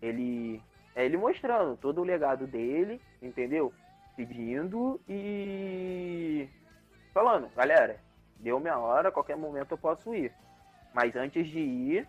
Ele 0.02 0.62
é 0.96 1.06
ele 1.06 1.18
mostrando 1.18 1.78
todo 1.78 2.02
o 2.02 2.04
legado 2.04 2.46
dele, 2.48 3.02
entendeu? 3.22 3.74
Pedindo 4.16 5.00
e 5.10 6.48
falando, 7.14 7.50
galera, 7.56 8.00
deu 8.40 8.60
minha 8.60 8.78
hora, 8.78 9.10
a 9.10 9.12
qualquer 9.12 9.36
momento 9.36 9.72
eu 9.72 9.78
posso 9.78 10.14
ir. 10.16 10.32
Mas 10.94 11.16
antes 11.16 11.48
de 11.48 11.60
ir, 11.60 12.08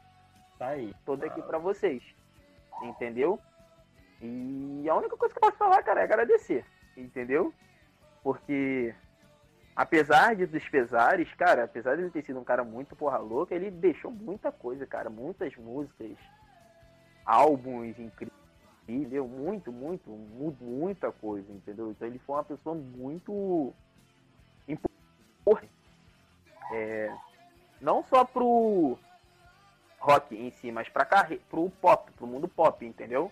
Tá 0.59 0.69
aí. 0.69 0.95
tô 1.05 1.15
aqui 1.15 1.43
pra 1.43 1.59
vocês. 1.59 2.03
Entendeu? 2.83 3.39
E 4.21 4.87
a 4.89 4.95
única 4.95 5.17
coisa 5.17 5.35
que 5.35 5.39
eu 5.39 5.43
posso 5.49 5.57
falar, 5.59 5.83
cara, 5.83 6.01
é 6.01 6.05
agradecer. 6.05 6.65
Entendeu? 6.97 7.53
Porque 8.23 8.95
apesar 9.75 10.35
de 10.35 10.47
dos 10.47 10.67
pesares, 10.69 11.33
cara, 11.35 11.65
apesar 11.65 11.97
de 11.97 12.03
ele 12.03 12.11
ter 12.11 12.25
sido 12.25 12.41
um 12.41 12.45
cara 12.45 12.65
muito 12.65 12.97
porra 12.97 13.19
louca, 13.19 13.55
ele 13.55 13.71
deixou 13.71 14.11
muita 14.11 14.51
coisa, 14.51 14.87
cara, 14.87 15.11
muitas 15.11 15.55
músicas, 15.57 16.17
álbuns 17.25 17.99
incríveis, 17.99 18.33
muito, 19.29 19.71
muito, 19.71 20.09
mu- 20.11 20.57
muita 20.61 21.13
coisa, 21.13 21.53
entendeu? 21.53 21.91
Então 21.91 22.09
ele 22.09 22.19
foi 22.21 22.37
uma 22.37 22.45
pessoa 22.45 22.75
muito 22.75 23.75
importante. 24.67 25.71
É, 26.73 27.15
não 27.81 28.03
só 28.05 28.25
pro 28.25 28.99
rock 30.01 30.35
em 30.37 30.51
si, 30.53 30.73
mas 30.73 30.89
pra 30.89 31.05
carre... 31.05 31.39
pro 31.51 31.69
pop, 31.71 32.11
pro 32.13 32.27
mundo 32.27 32.49
pop, 32.49 32.85
entendeu? 32.85 33.31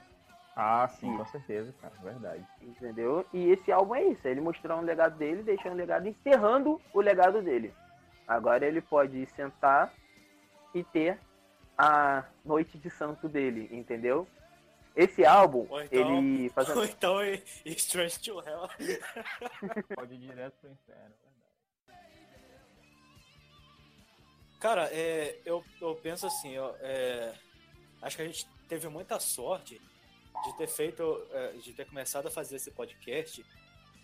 Ah, 0.56 0.86
sim, 0.89 1.10
Sim. 1.10 1.16
com 1.18 1.26
certeza, 1.26 1.74
cara. 1.81 1.94
Verdade. 2.02 2.47
Entendeu? 2.62 3.26
E 3.32 3.51
esse 3.51 3.72
álbum 3.72 3.94
é 3.97 4.05
isso, 4.05 4.26
é 4.26 4.31
ele 4.31 4.40
mostrando 4.40 4.82
o 4.82 4.86
legado 4.86 5.16
dele, 5.18 5.43
deixando 5.43 5.72
o 5.72 5.76
legado, 5.76 6.06
encerrando 6.06 6.81
o 6.93 7.01
legado 7.01 7.43
dele. 7.43 7.74
Agora 8.26 8.64
ele 8.64 8.81
pode 8.81 9.26
sentar 9.35 9.93
e 10.72 10.85
ter 10.85 11.18
a 11.76 12.24
noite 12.44 12.78
de 12.78 12.89
santo 12.89 13.28
dele, 13.28 13.68
entendeu? 13.72 14.28
Esse 14.94 15.26
álbum, 15.26 15.66
Ou 15.68 15.82
então- 15.82 15.98
ele 16.22 16.48
faz 16.51 16.68
Ou 16.70 16.85
então 16.85 17.24
e, 17.24 17.43
e 17.64 17.72
Strange 17.72 18.20
to 18.20 18.40
Hell. 18.40 18.68
Pode 19.97 20.14
ir 20.14 20.18
direto 20.18 20.55
pro 20.60 20.70
inferno. 20.70 21.14
Cara, 24.60 24.89
é, 24.93 25.36
eu, 25.44 25.62
eu 25.81 25.94
penso 25.97 26.26
assim, 26.26 26.56
ó, 26.59 26.72
é, 26.81 27.35
acho 28.01 28.16
que 28.16 28.22
a 28.22 28.26
gente 28.26 28.48
teve 28.68 28.89
muita 28.89 29.18
sorte 29.18 29.81
de 30.44 30.56
ter 30.56 30.66
feito, 30.66 31.27
é, 31.31 31.52
de 31.52 31.73
ter 31.73 31.86
começado 31.86 32.27
a 32.27 32.31
fazer 32.31 32.56
esse 32.56 32.70
podcast 32.70 33.44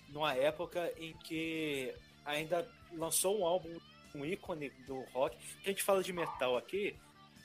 numa 0.08 0.34
época 0.34 0.92
em 0.98 1.12
que 1.14 1.94
ainda 2.24 2.68
lançou 2.92 3.38
um 3.40 3.44
álbum, 3.46 3.78
um 4.14 4.24
ícone 4.24 4.70
do 4.86 5.00
rock, 5.12 5.36
que 5.62 5.68
a 5.68 5.72
gente 5.72 5.82
fala 5.82 6.02
de 6.02 6.12
metal 6.12 6.56
aqui, 6.56 6.96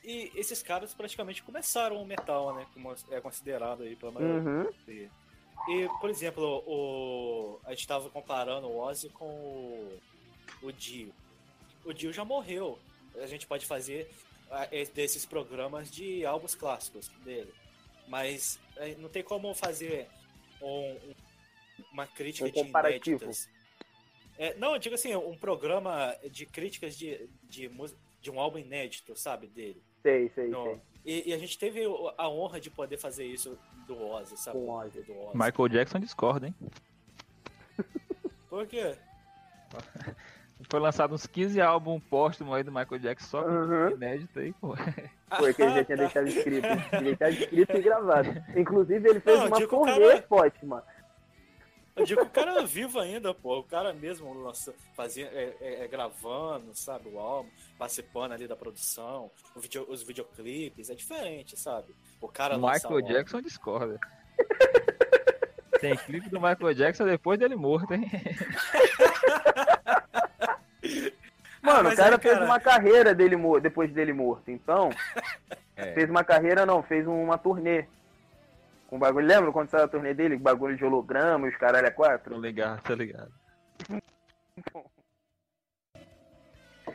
e 0.03 0.31
esses 0.35 0.61
caras 0.61 0.93
praticamente 0.93 1.41
começaram 1.43 2.01
o 2.01 2.05
metal, 2.05 2.53
né, 2.55 2.67
como 2.73 2.95
é 3.11 3.21
considerado 3.21 3.83
aí 3.83 3.95
pela 3.95 4.11
maioria. 4.11 4.39
Uhum. 4.41 5.09
E, 5.67 5.89
por 5.99 6.09
exemplo, 6.09 6.63
o, 6.67 7.59
a 7.63 7.71
gente 7.71 7.79
estava 7.79 8.09
comparando 8.09 8.67
o 8.67 8.77
Ozzy 8.77 9.09
com 9.09 9.25
o, 9.25 9.99
o 10.61 10.71
Dio. 10.71 11.11
O 11.83 11.91
Dio 11.91 12.13
já 12.13 12.23
morreu. 12.23 12.77
A 13.15 13.25
gente 13.25 13.47
pode 13.47 13.65
fazer 13.65 14.11
es- 14.71 14.89
desses 14.89 15.25
programas 15.25 15.89
de 15.89 16.23
álbuns 16.25 16.53
clássicos 16.53 17.07
dele. 17.23 17.51
Mas 18.07 18.59
eh, 18.77 18.95
não 18.99 19.09
tem 19.09 19.23
como 19.23 19.53
fazer 19.53 20.07
um- 20.61 20.91
um- 20.93 21.15
uma 21.91 22.05
crítica 22.07 22.45
Um 22.47 22.51
de 22.51 22.53
comparativo. 22.63 23.23
inéditas. 23.23 23.49
É, 24.37 24.53
não, 24.55 24.73
eu 24.73 24.79
digo 24.79 24.95
assim, 24.95 25.15
um 25.15 25.37
programa 25.37 26.13
de 26.29 26.45
críticas 26.45 26.97
de, 26.97 27.29
de, 27.43 27.69
de 28.21 28.31
um 28.31 28.39
álbum 28.39 28.57
inédito, 28.59 29.15
sabe, 29.15 29.47
dele. 29.47 29.81
Sei, 30.01 30.29
sei, 30.35 30.47
Não. 30.49 30.65
sei. 30.65 30.81
E, 31.05 31.29
e 31.29 31.33
a 31.33 31.37
gente 31.37 31.57
teve 31.57 31.81
a 32.17 32.27
honra 32.29 32.59
de 32.59 32.69
poder 32.69 32.97
fazer 32.97 33.25
isso 33.25 33.57
do 33.87 33.95
Ozzy, 34.07 34.35
sabe? 34.37 34.57
Com 34.57 34.69
Ozzy. 34.71 35.01
Do 35.03 35.13
Ozzy. 35.17 35.37
Michael 35.37 35.69
Jackson 35.69 35.99
discorda, 35.99 36.47
hein? 36.47 36.55
Por 38.49 38.65
quê? 38.67 38.95
Foi 40.69 40.79
lançado 40.79 41.13
uns 41.13 41.27
15 41.27 41.59
álbuns 41.61 42.01
póstumos 42.09 42.55
aí 42.55 42.63
do 42.63 42.71
Michael 42.71 42.99
Jackson, 42.99 43.27
só 43.27 43.45
Uhum. 43.45 43.91
inédito 43.91 44.39
aí, 44.39 44.53
pô. 44.53 44.73
Foi 45.37 45.53
que 45.53 45.61
ele 45.61 45.75
já 45.75 45.83
tinha 45.83 45.97
deixado 45.97 46.27
escrito. 46.27 46.67
Tinha 46.89 47.01
deixado 47.01 47.31
escrito 47.33 47.77
e 47.77 47.81
gravado. 47.81 48.43
Inclusive, 48.55 49.09
ele 49.09 49.19
fez 49.19 49.39
Não, 49.39 49.47
uma 49.47 49.67
turnê 49.67 49.99
cara- 49.99 50.21
póstuma. 50.23 50.83
Eu 51.95 52.05
digo 52.05 52.21
que 52.21 52.27
o 52.27 52.29
cara 52.29 52.59
é 52.61 52.65
vivo 52.65 52.99
ainda, 52.99 53.33
pô. 53.33 53.59
O 53.59 53.63
cara 53.63 53.93
mesmo 53.93 54.33
lança, 54.33 54.73
fazia, 54.95 55.27
é, 55.27 55.55
é- 55.61 55.85
é 55.85 55.87
gravando, 55.87 56.73
sabe, 56.73 57.07
o 57.09 57.19
álbum, 57.19 57.49
participando 57.77 58.33
ali 58.33 58.47
da 58.47 58.55
produção, 58.55 59.31
o 59.55 59.59
vídeo- 59.61 59.85
os 59.89 60.03
videoclipes, 60.03 60.89
é 60.89 60.95
diferente, 60.95 61.57
sabe? 61.57 61.93
O 62.19 62.27
cara 62.27 62.57
Michael 62.57 63.01
Jackson 63.01 63.41
discorda. 63.41 63.97
Tem 65.79 65.95
clipe 65.95 66.29
do 66.29 66.39
Michael 66.41 66.73
Jackson 66.73 67.05
depois 67.05 67.39
dele 67.39 67.55
morto, 67.55 67.93
hein? 67.93 68.09
Mano, 71.65 71.83
mas 71.85 71.93
o 71.93 71.97
cara 71.97 72.19
fez 72.19 72.33
cara- 72.35 72.45
uma 72.45 72.59
carreira 72.59 73.13
dele 73.15 73.35
depois 73.61 73.91
dele 73.91 74.13
morto. 74.13 74.49
Então, 74.51 74.89
É. 75.75 75.93
fez 75.93 76.09
uma 76.09 76.23
carreira, 76.23 76.65
não, 76.65 76.81
fez 76.83 77.05
uma 77.07 77.37
turnê. 77.37 77.85
Com 78.87 78.97
bagulho. 78.99 79.25
Lembra 79.27 79.51
quando 79.51 79.69
saiu 79.69 79.85
a 79.85 79.87
turnê 79.87 80.13
dele? 80.13 80.37
Bagulho 80.37 80.77
de 80.77 80.85
holograma 80.85 81.47
e 81.47 81.49
os 81.49 81.57
caralho 81.57 81.87
é 81.87 81.89
Tô 81.89 81.95
quatro? 81.97 82.39
ligado, 82.39 82.81
tô 82.83 82.93
ligado. 82.93 83.31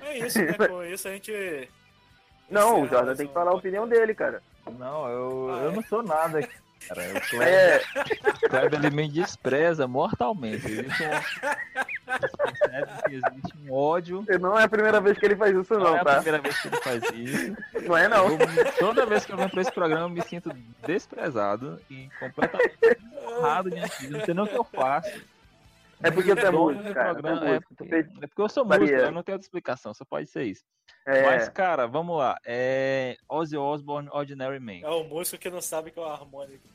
É 0.03 0.19
isso, 0.19 0.41
né? 0.43 0.55
Com 0.55 0.83
isso 0.85 1.09
a 1.09 1.13
gente. 1.13 1.33
Não, 2.49 2.83
o 2.83 2.89
Jordan 2.89 3.15
tem 3.15 3.27
que 3.29 3.35
falar 3.35 3.51
a 3.53 3.55
opinião 3.55 3.87
dele, 3.89 4.15
cara. 4.15 4.43
Não, 4.79 5.09
eu, 5.09 5.51
Ah, 5.53 5.63
eu 5.65 5.71
é? 5.71 5.75
não 5.75 5.83
sou 5.83 6.03
nada, 6.03 6.41
cara. 6.41 7.03
O 7.17 7.21
Kleber, 7.31 7.49
É, 7.95 8.47
o 8.47 8.49
Kleber 8.51 8.75
ele 8.85 8.91
me 8.91 9.09
despreza 9.09 9.87
mortalmente. 9.87 10.67
Existe 10.67 11.03
um, 11.05 11.11
percebe 12.19 13.03
que 13.09 13.15
existe 13.15 13.59
um 13.59 13.73
ódio. 13.73 14.25
não 14.41 14.59
é 14.59 14.65
a 14.65 14.69
primeira 14.69 15.01
vez 15.01 15.19
que 15.19 15.25
ele 15.27 15.37
faz 15.37 15.57
isso, 15.57 15.75
Não, 15.75 15.81
não, 15.81 15.97
é 15.97 16.01
a 16.01 16.05
tá? 16.05 16.15
primeira 16.17 16.39
vez 16.43 16.61
que 16.61 16.69
ele 16.69 16.77
faz 16.79 17.03
isso. 17.13 17.57
Não 17.87 17.97
é, 17.97 18.09
não. 18.09 18.29
Eu 18.31 18.39
toda 18.79 19.07
vez 19.07 19.25
que 19.25 19.33
eu 19.33 19.37
venho 19.37 19.51
pra 19.51 19.61
esse 19.61 19.73
programa, 19.73 20.05
eu 20.05 20.09
me 20.09 20.23
sinto 20.23 20.51
desprezado 20.87 21.81
e 21.91 22.09
completamente 22.19 22.77
errado 23.39 23.71
de 23.71 23.81
vida. 23.81 24.19
Não 24.19 24.25
sei 24.25 24.35
nem 24.35 24.45
o 24.45 24.49
que 24.49 24.57
eu 24.57 24.65
faço. 24.65 25.21
É 26.03 26.11
porque 26.11 26.35
tu 26.35 26.47
é 26.47 26.51
músico, 26.51 26.95
cara. 26.95 27.11
É 27.11 27.13
programa, 27.13 27.47
é, 27.47 27.53
músico. 27.55 27.75
É 28.23 28.27
porque 28.27 28.43
eu 28.43 28.49
sou 28.49 28.65
Maria. 28.65 28.87
músico, 28.87 29.03
eu 29.03 29.13
não 29.13 29.23
tenho 29.23 29.37
outra 29.37 29.45
explicação, 29.45 29.93
só 29.93 30.05
pode 30.05 30.27
ser 30.29 30.45
isso. 30.45 30.65
É, 31.07 31.23
Mas, 31.23 31.49
cara, 31.49 31.87
vamos 31.87 32.17
lá. 32.19 32.37
É 32.45 33.17
Ozzy 33.29 33.57
Osbourne, 33.57 34.09
Ordinary 34.13 34.61
Man. 34.61 34.81
É 34.83 34.89
o 34.89 35.05
músico 35.05 35.39
que 35.39 35.51
não 35.51 35.61
sabe 35.61 35.91
que 35.91 35.99
é 35.99 36.03
o 36.03 36.07
harmônico. 36.07 36.69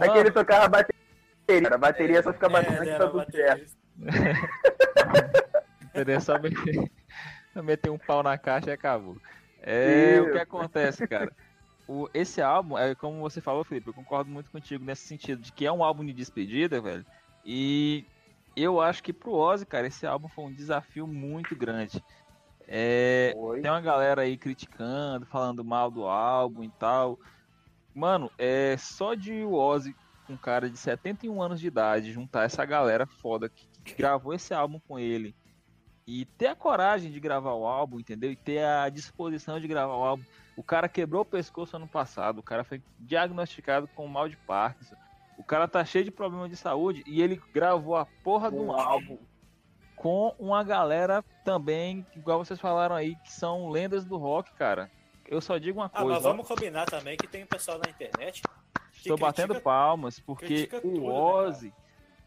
É 0.00 0.08
que 0.08 0.18
ele 0.18 0.30
tocava 0.30 0.68
bateria. 0.68 1.02
cara. 1.62 1.74
A 1.74 1.78
bateria 1.78 2.22
só 2.22 2.32
fica 2.32 2.48
batendo 2.48 2.76
É, 2.76 2.78
que 2.78 2.84
né, 2.86 2.98
tá 2.98 3.08
tudo 3.08 3.30
certo. 3.30 3.76
Seria 5.92 6.20
só 6.20 6.38
meter, 6.38 6.90
só 7.52 7.62
meter 7.62 7.90
um 7.90 7.98
pau 7.98 8.22
na 8.22 8.38
caixa 8.38 8.70
e 8.70 8.72
acabou. 8.72 9.16
É, 9.60 10.20
o 10.20 10.32
que 10.32 10.38
acontece, 10.38 11.06
cara? 11.06 11.32
O, 11.86 12.08
esse 12.14 12.40
álbum, 12.40 12.78
é 12.78 12.94
como 12.94 13.20
você 13.20 13.40
falou, 13.40 13.64
Felipe, 13.64 13.88
eu 13.88 13.94
concordo 13.94 14.30
muito 14.30 14.50
contigo 14.50 14.84
nesse 14.84 15.06
sentido, 15.06 15.42
de 15.42 15.52
que 15.52 15.66
é 15.66 15.72
um 15.72 15.84
álbum 15.84 16.04
de 16.04 16.12
despedida, 16.12 16.80
velho. 16.80 17.04
E 17.44 18.04
eu 18.56 18.80
acho 18.80 19.02
que 19.02 19.12
pro 19.12 19.32
Ozzy, 19.32 19.66
cara, 19.66 19.86
esse 19.86 20.06
álbum 20.06 20.28
foi 20.28 20.44
um 20.44 20.52
desafio 20.52 21.06
muito 21.06 21.54
grande. 21.56 22.02
É, 22.68 23.34
tem 23.60 23.70
uma 23.70 23.80
galera 23.80 24.22
aí 24.22 24.36
criticando, 24.36 25.26
falando 25.26 25.64
mal 25.64 25.90
do 25.90 26.04
álbum 26.06 26.62
e 26.62 26.70
tal. 26.70 27.18
Mano, 27.94 28.30
é 28.38 28.76
só 28.78 29.14
de 29.14 29.42
o 29.42 29.52
Ozzy, 29.52 29.94
um 30.28 30.36
cara 30.36 30.70
de 30.70 30.78
71 30.78 31.42
anos 31.42 31.60
de 31.60 31.66
idade, 31.66 32.12
juntar 32.12 32.44
essa 32.44 32.64
galera 32.64 33.06
foda 33.06 33.48
que, 33.48 33.66
que 33.84 33.94
gravou 33.94 34.32
esse 34.32 34.54
álbum 34.54 34.80
com 34.80 34.98
ele 34.98 35.34
e 36.06 36.24
ter 36.24 36.48
a 36.48 36.56
coragem 36.56 37.10
de 37.10 37.20
gravar 37.20 37.52
o 37.52 37.66
álbum, 37.66 38.00
entendeu? 38.00 38.30
E 38.30 38.36
ter 38.36 38.64
a 38.64 38.88
disposição 38.88 39.60
de 39.60 39.68
gravar 39.68 39.94
o 39.94 40.04
álbum. 40.04 40.24
O 40.56 40.62
cara 40.62 40.88
quebrou 40.88 41.22
o 41.22 41.26
pescoço 41.26 41.76
ano 41.76 41.88
passado, 41.88 42.38
o 42.38 42.42
cara 42.42 42.64
foi 42.64 42.82
diagnosticado 42.98 43.88
com 43.88 44.06
mal 44.06 44.28
de 44.28 44.36
Parkinson. 44.36 44.96
O 45.38 45.44
cara 45.44 45.66
tá 45.66 45.84
cheio 45.84 46.04
de 46.04 46.10
problema 46.10 46.48
de 46.48 46.56
saúde 46.56 47.02
e 47.06 47.22
ele 47.22 47.40
gravou 47.52 47.96
a 47.96 48.06
porra 48.22 48.50
de 48.50 48.56
um 48.56 48.66
Um 48.66 48.72
álbum 48.72 49.18
com 50.02 50.34
uma 50.36 50.64
galera 50.64 51.24
também, 51.44 52.04
igual 52.16 52.44
vocês 52.44 52.58
falaram 52.58 52.96
aí, 52.96 53.14
que 53.24 53.32
são 53.32 53.70
lendas 53.70 54.04
do 54.04 54.16
rock, 54.16 54.52
cara. 54.54 54.90
Eu 55.28 55.40
só 55.40 55.56
digo 55.58 55.78
uma 55.78 55.86
Ah, 55.86 56.02
coisa, 56.02 56.14
mas 56.14 56.24
ó, 56.26 56.30
vamos 56.30 56.48
combinar 56.48 56.86
também 56.86 57.16
que 57.16 57.28
tem 57.28 57.44
um 57.44 57.46
pessoal 57.46 57.78
na 57.78 57.88
internet 57.88 58.42
estou 58.92 59.16
batendo 59.16 59.60
palmas, 59.60 60.18
porque 60.18 60.68
o 60.72 60.80
tudo, 60.80 61.00
né, 61.02 61.08
Ozzy 61.08 61.72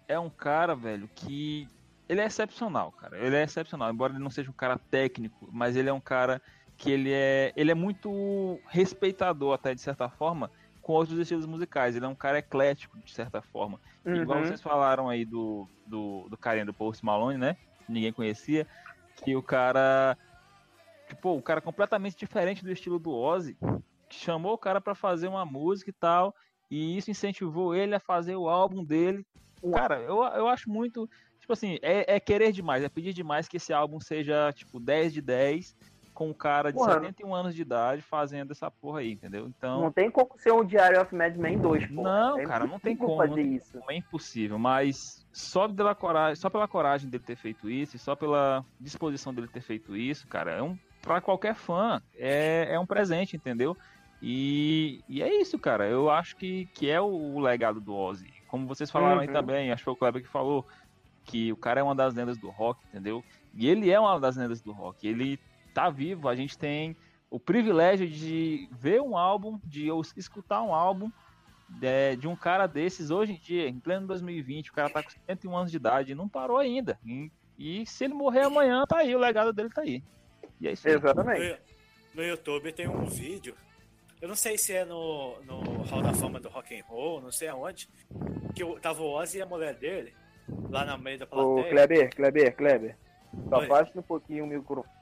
é 0.08 0.18
um 0.18 0.30
cara, 0.30 0.74
velho, 0.74 1.10
que 1.14 1.68
ele 2.08 2.22
é 2.22 2.26
excepcional, 2.26 2.94
cara. 2.94 3.18
Ele 3.18 3.36
é 3.36 3.44
excepcional, 3.44 3.92
embora 3.92 4.14
ele 4.14 4.24
não 4.24 4.30
seja 4.30 4.50
um 4.50 4.54
cara 4.54 4.78
técnico, 4.78 5.50
mas 5.52 5.76
ele 5.76 5.90
é 5.90 5.94
um 5.94 6.00
cara 6.00 6.42
que 6.78 6.90
ele 6.90 7.12
é, 7.12 7.52
ele 7.58 7.72
é 7.72 7.76
muito 7.76 8.58
respeitador 8.68 9.54
até 9.54 9.76
de 9.76 9.82
certa 9.82 10.10
forma 10.10 10.50
com 10.82 10.94
outros 10.94 11.18
estilos 11.18 11.46
musicais. 11.46 11.96
Ele 11.96 12.06
é 12.06 12.08
um 12.08 12.16
cara 12.16 12.38
eclético 12.40 12.98
de 13.00 13.12
certa 13.12 13.42
forma. 13.42 13.82
Igual 14.06 14.40
Uhum. 14.40 14.46
vocês 14.46 14.62
falaram 14.62 15.10
aí 15.10 15.26
do, 15.26 15.68
do, 15.88 16.28
do 16.30 16.38
carinha 16.38 16.66
do 16.66 16.74
Post 16.74 17.04
Malone, 17.04 17.40
né? 17.40 17.58
Ninguém 17.88 18.12
conhecia. 18.12 18.68
Que 19.18 19.36
o 19.36 19.44
cara. 19.44 20.18
Tipo, 21.08 21.38
o 21.38 21.42
cara 21.42 21.62
completamente 21.62 22.18
diferente 22.18 22.64
do 22.64 22.72
estilo 22.72 23.00
do 23.00 23.12
Ozzy. 23.12 23.58
Chamou 24.10 24.54
o 24.54 24.58
cara 24.58 24.82
pra 24.82 24.96
fazer 24.96 25.28
uma 25.28 25.46
música 25.46 25.90
e 25.90 25.94
tal. 25.94 26.36
E 26.70 26.98
isso 26.98 27.12
incentivou 27.12 27.76
ele 27.76 27.96
a 27.96 28.00
fazer 28.00 28.36
o 28.36 28.50
álbum 28.50 28.84
dele. 28.84 29.26
Cara, 29.74 30.00
eu, 30.00 30.24
eu 30.24 30.48
acho 30.48 30.70
muito. 30.70 31.10
Tipo 31.40 31.54
assim, 31.54 31.78
é, 31.82 32.16
é 32.16 32.20
querer 32.20 32.52
demais, 32.52 32.84
é 32.84 32.90
pedir 32.90 33.14
demais 33.14 33.48
que 33.48 33.58
esse 33.58 33.72
álbum 33.72 34.00
seja, 34.00 34.52
tipo, 34.54 34.80
10 34.80 35.14
de 35.14 35.22
10, 35.22 35.76
com 36.16 36.30
um 36.30 36.34
cara 36.34 36.72
de 36.72 36.78
Porra. 36.80 36.94
71 36.94 37.36
anos 37.36 37.54
de 37.54 37.62
idade 37.62 38.02
fazendo 38.02 38.52
essa 38.52 38.72
porra 38.72 39.02
aí, 39.02 39.12
entendeu? 39.12 39.46
Então. 39.48 39.82
Não 39.82 39.92
tem 39.92 40.10
como 40.10 40.32
ser 40.38 40.52
um 40.54 40.64
Diary 40.66 40.98
of 40.98 41.14
Mad 41.14 41.36
Men 41.36 41.60
2, 41.60 41.88
pô. 41.88 42.02
Não, 42.02 42.40
É 42.40 42.46
cara, 42.46 42.66
não 42.66 42.80
tem 42.80 42.96
como. 42.96 43.18
fazer 43.18 43.30
não 43.30 43.36
tem 43.36 43.56
isso. 43.56 43.78
como, 43.78 43.92
é 43.92 43.96
impossível, 43.98 44.58
mas 44.58 44.96
só 45.32 45.68
pela 45.68 45.94
coragem, 45.94 46.36
só 46.38 46.50
pela 46.50 46.68
coragem 46.68 47.10
dele 47.10 47.24
ter 47.24 47.36
feito 47.36 47.70
isso, 47.70 47.96
e 47.98 48.00
só 48.00 48.16
pela 48.16 48.66
disposição 48.80 49.34
dele 49.34 49.48
ter 49.50 49.62
feito 49.62 49.96
isso, 49.96 50.26
cara, 50.28 50.52
é 50.54 50.64
um 50.64 50.76
para 51.02 51.22
qualquer 51.22 51.54
fã 51.54 52.02
é, 52.16 52.70
é 52.72 52.80
um 52.80 52.86
presente, 52.86 53.36
entendeu? 53.36 53.78
E, 54.22 55.04
e 55.08 55.22
é 55.22 55.40
isso, 55.40 55.60
cara. 55.60 55.88
Eu 55.88 56.10
acho 56.10 56.36
que, 56.36 56.66
que 56.74 56.90
é 56.90 57.00
o, 57.00 57.06
o 57.06 57.40
legado 57.40 57.80
do 57.80 57.94
Ozzy. 57.94 58.34
Como 58.48 58.66
vocês 58.66 58.90
falaram 58.90 59.20
aí 59.20 59.28
Uhum. 59.28 59.34
também, 59.34 59.72
acho 59.72 59.82
que 59.82 59.86
foi 59.86 59.94
o 59.94 59.98
Kleber 59.98 60.24
que 60.24 60.28
falou 60.28 60.66
que 61.26 61.52
o 61.52 61.58
cara 61.58 61.80
é 61.80 61.84
uma 61.84 61.94
das 61.94 62.16
lendas 62.16 62.38
do 62.38 62.50
rock, 62.50 62.80
entendeu? 62.88 63.24
E 63.54 63.68
ele 63.68 63.92
é 63.92 64.00
uma 64.00 64.20
das 64.20 64.36
lendas 64.38 64.62
do 64.62 64.72
rock. 64.72 65.08
Ele 65.08 65.40
tá 65.76 65.90
vivo, 65.90 66.30
a 66.30 66.36
gente 66.36 66.58
tem 66.58 66.96
o 67.30 67.38
privilégio 67.38 68.08
de 68.08 68.70
ver 68.72 69.02
um 69.02 69.18
álbum, 69.18 69.60
de 69.66 69.86
eu 69.86 70.00
escutar 70.16 70.64
um 70.64 70.74
álbum 70.74 71.12
é, 71.82 72.16
de 72.16 72.28
um 72.30 72.36
cara 72.36 72.66
desses 72.66 73.12
hoje 73.12 73.34
em 73.34 73.38
dia, 73.38 73.68
em 73.68 73.78
pleno 73.78 74.08
2020, 74.08 74.70
o 74.70 74.74
cara 74.74 74.90
tá 74.90 75.04
com 75.04 75.10
71 75.10 75.56
anos 75.58 75.72
de 75.72 75.78
idade 75.78 76.14
e 76.14 76.16
não 76.16 76.30
parou 76.30 76.58
ainda. 76.58 76.98
E, 77.06 77.30
e 77.60 77.86
se 77.86 78.06
ele 78.06 78.14
morrer 78.14 78.44
amanhã, 78.46 78.86
tá 78.88 79.00
aí, 79.00 79.14
o 79.14 79.20
legado 79.20 79.52
dele 79.52 79.70
tá 79.70 79.82
aí. 79.82 80.02
E 80.62 80.68
é 80.70 80.72
isso 80.72 80.88
aí. 80.88 80.94
Exatamente. 80.94 81.60
No, 82.14 82.22
no 82.22 82.28
YouTube 82.28 82.72
tem 82.72 82.88
um 82.88 83.04
vídeo, 83.04 83.54
eu 84.22 84.30
não 84.30 84.36
sei 84.36 84.58
se 84.58 84.72
é 84.72 84.86
no, 84.86 85.36
no 85.42 85.82
Hall 85.84 86.02
da 86.02 86.14
Fama 86.14 86.40
do 86.40 86.48
Rock 86.48 86.80
and 86.80 86.86
Roll, 86.86 87.20
não 87.20 87.34
sei 87.34 87.50
aonde, 87.50 87.90
que 88.56 88.64
o- 88.64 88.80
tava 88.80 89.02
o 89.02 89.12
Ozzy 89.12 89.40
e 89.40 89.42
a 89.42 89.46
mulher 89.46 89.74
dele, 89.76 90.14
lá 90.70 90.86
no 90.86 90.98
meio 91.04 91.20
da 91.20 91.26
Ô, 91.26 91.56
plateia. 91.56 91.70
Kleber, 91.70 92.16
Kleber, 92.16 92.56
Kleber. 92.56 92.98
Só 93.50 93.58
Oi. 93.58 93.68
um 93.96 94.02
pouquinho 94.02 94.46
o 94.46 94.48
microfone 94.48 94.96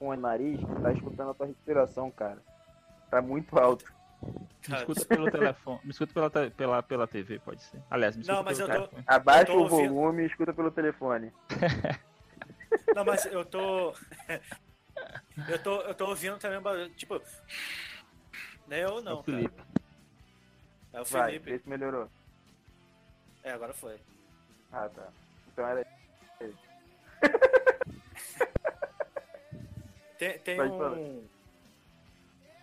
no 0.00 0.14
nariz, 0.16 0.58
que 0.60 0.80
tá 0.82 0.92
escutando 0.92 1.30
a 1.30 1.34
tua 1.34 1.46
respiração, 1.46 2.10
cara. 2.10 2.38
Tá 3.10 3.20
muito 3.22 3.58
alto. 3.58 3.92
Me 4.68 4.76
escuta 4.76 5.04
pelo 5.04 5.30
telefone, 5.30 5.80
me 5.84 5.90
escuta 5.90 6.12
pela, 6.14 6.30
te- 6.30 6.50
pela, 6.54 6.82
pela 6.82 7.06
TV, 7.06 7.38
pode 7.40 7.62
ser. 7.62 7.82
Aliás, 7.90 8.16
me 8.16 8.22
escuta 8.22 8.36
Não, 8.38 8.44
mas 8.44 8.58
pelo 8.58 8.70
eu 8.70 8.74
tô- 8.74 8.86
telefone. 8.88 9.04
Abaixa 9.06 9.40
Eu 9.42 9.46
tô 9.46 9.52
o 9.52 9.62
ouvindo. 9.62 9.94
volume 9.94 10.22
e 10.22 10.26
escuta 10.26 10.52
pelo 10.54 10.70
telefone. 10.70 11.32
Não, 12.94 13.04
mas 13.04 13.24
eu 13.26 13.44
tô. 13.44 13.94
eu 15.48 15.62
tô. 15.62 15.80
Eu 15.82 15.94
tô 15.94 16.06
ouvindo 16.06 16.38
também, 16.38 16.60
ba- 16.60 16.88
tipo. 16.96 17.20
Não 18.66 18.76
é 18.76 18.84
eu 18.84 18.98
É 18.98 19.02
não, 19.02 19.20
o 19.20 19.22
Felipe. 19.22 19.54
cara. 19.54 19.68
É 20.94 21.00
o 21.00 21.04
Vai, 21.04 21.32
Felipe. 21.32 21.50
vê 21.50 21.58
se 21.58 21.68
melhorou. 21.68 22.08
É, 23.42 23.50
agora 23.52 23.74
foi. 23.74 23.98
Ah, 24.72 24.88
tá. 24.88 25.08
Então 25.52 25.66
era 25.68 25.86
Tem, 30.18 30.38
tem 30.38 30.60
um. 30.60 31.28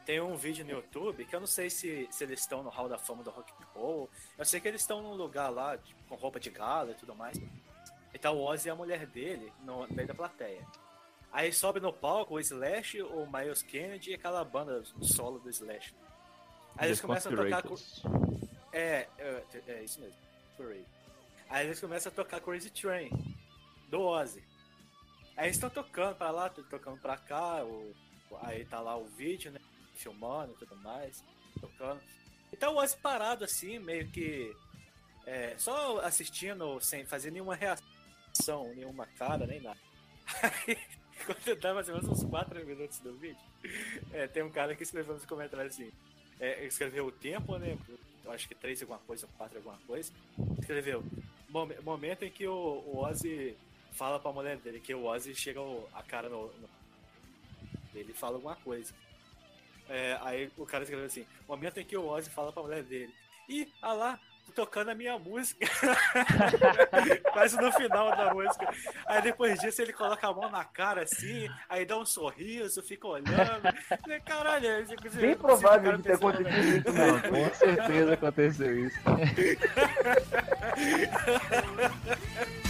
Tem 0.06 0.20
um 0.20 0.36
vídeo 0.36 0.66
no 0.66 0.72
YouTube 0.72 1.26
que 1.26 1.36
eu 1.36 1.40
não 1.40 1.48
sei 1.48 1.70
se, 1.70 2.08
se 2.12 2.24
eles 2.24 2.40
estão 2.40 2.64
no 2.64 2.70
Hall 2.70 2.90
da 2.90 2.98
Fama 2.98 3.24
do 3.24 3.30
Rock 3.30 3.52
and 3.54 3.68
Roll. 3.74 4.10
Eu 4.38 4.44
sei 4.44 4.60
que 4.60 4.68
eles 4.68 4.82
estão 4.82 5.02
num 5.02 5.14
lugar 5.14 5.50
lá, 5.50 5.78
tipo, 5.78 6.04
com 6.10 6.16
roupa 6.16 6.40
de 6.40 6.50
gala 6.50 6.92
e 6.92 6.96
tudo 6.96 7.16
mais. 7.16 7.40
E 8.14 8.18
tá 8.18 8.32
o 8.32 8.42
Ozzy 8.44 8.68
e 8.68 8.72
a 8.72 8.76
mulher 8.76 9.06
dele 9.06 9.54
no 9.64 9.88
meio 9.90 10.08
da 10.08 10.14
plateia. 10.16 10.66
Aí 11.32 11.54
sobe 11.54 11.80
no 11.80 11.94
palco 11.94 12.34
o 12.34 12.40
Slash, 12.40 13.02
o 13.04 13.26
Miles 13.26 13.62
Kennedy 13.62 14.12
e 14.12 14.14
aquela 14.16 14.44
banda 14.44 14.84
solo 15.02 15.40
do 15.40 15.50
Slash. 15.50 15.94
Aí 16.76 16.90
eles 16.90 17.00
começam 17.00 17.32
a 17.32 17.36
tocar. 17.36 17.64
É, 18.74 19.08
é, 19.18 19.44
é 19.68 19.84
isso 19.84 20.02
mesmo. 20.02 20.16
Aí 21.50 21.68
eles 21.68 21.80
começam 21.80 22.12
a 22.12 22.16
tocar 22.16 22.42
Crazy 22.42 22.70
Train, 22.70 23.10
do 23.90 24.02
Ozzy. 24.02 24.44
Aí 25.42 25.48
eles 25.48 25.56
estão 25.58 25.72
tocando 25.72 26.16
pra 26.16 26.30
lá, 26.30 26.50
tocando 26.50 27.00
pra 27.02 27.18
cá, 27.18 27.64
o, 27.66 27.92
aí 28.44 28.64
tá 28.64 28.80
lá 28.80 28.96
o 28.96 29.06
vídeo, 29.06 29.52
né? 29.52 29.60
Filmando 29.96 30.54
e 30.54 30.58
tudo 30.58 30.76
mais, 30.76 31.24
tocando. 31.60 32.00
E 32.54 32.56
tá 32.56 32.70
o 32.70 32.76
parado 33.02 33.44
assim, 33.44 33.80
meio 33.80 34.08
que. 34.12 34.56
é, 35.26 35.56
só 35.58 36.00
assistindo, 36.02 36.80
sem 36.80 37.06
fazer 37.06 37.32
nenhuma 37.32 37.56
reação, 37.56 38.72
nenhuma 38.76 39.08
cara, 39.18 39.48
nem 39.48 39.60
nada. 39.62 39.80
Aí, 40.44 40.78
quando 41.26 41.60
dá 41.60 41.74
mais 41.74 41.90
uns 41.90 42.24
4 42.24 42.64
minutos 42.64 43.00
do 43.00 43.18
vídeo, 43.18 43.42
é, 44.14 44.28
tem 44.28 44.44
um 44.44 44.52
cara 44.52 44.76
que 44.76 44.84
escreveu 44.84 45.16
nos 45.16 45.26
comentários 45.26 45.74
assim. 45.74 45.92
É, 46.40 46.64
escreveu 46.66 47.08
o 47.08 47.12
tempo, 47.12 47.58
né? 47.58 47.76
Eu 48.24 48.32
acho 48.32 48.48
que 48.48 48.54
3 48.54 48.80
alguma 48.84 49.00
coisa, 49.00 49.28
4 49.40 49.58
alguma 49.58 49.80
coisa. 49.88 50.12
Escreveu. 50.60 51.04
"Mom- 51.50 51.82
Momento 51.84 52.24
em 52.26 52.30
que 52.30 52.48
o, 52.48 52.54
o 52.86 52.98
Ozzy 53.00 53.58
fala 53.92 54.20
pra 54.20 54.32
mulher 54.32 54.58
dele, 54.58 54.80
que 54.80 54.94
o 54.94 55.06
Ozzy 55.06 55.34
chega 55.36 55.60
o- 55.62 55.88
a 55.94 56.02
cara 56.04 56.30
no, 56.30 56.48
no. 56.48 56.70
Ele 57.94 58.14
fala 58.14 58.36
alguma 58.36 58.56
coisa. 58.56 58.94
É, 59.90 60.18
aí 60.22 60.50
o 60.58 60.66
cara 60.66 60.84
escreveu 60.84 61.06
assim: 61.06 61.26
Momento 61.48 61.80
em 61.80 61.86
que 61.86 61.98
o 61.98 62.08
Ozzy 62.08 62.30
fala 62.30 62.52
pra 62.54 62.64
mulher 62.64 62.84
dele. 62.84 63.14
Ih, 63.50 63.68
ah 63.82 63.92
lá, 63.94 64.20
tô 64.46 64.54
tocando 64.54 64.90
a 64.92 64.96
minha 64.96 65.20
música. 65.20 65.66
Quase 67.34 67.58
no 67.58 67.70
final 67.74 68.16
da 68.16 68.34
música. 68.34 68.74
Aí 69.08 69.22
depois 69.22 69.60
disso 69.60 69.82
ele 69.82 69.92
coloca 69.92 70.26
a 70.26 70.34
mão 70.34 70.50
na 70.50 70.64
cara 70.64 71.04
assim, 71.04 71.50
aí 71.68 71.86
dá 71.86 71.98
um 71.98 72.06
sorriso, 72.06 72.82
fica 72.82 73.06
olhando. 73.08 73.64
Caralho, 74.26 74.68
é 74.68 74.84
bem 75.20 75.36
provável 75.36 75.98
de 75.98 76.04
ter 76.04 76.14
acontecido 76.14 76.78
isso 76.78 76.94
Não, 76.94 77.20
com 77.22 77.54
certeza 77.56 78.14
aconteceu 78.14 78.88
isso. 78.88 79.00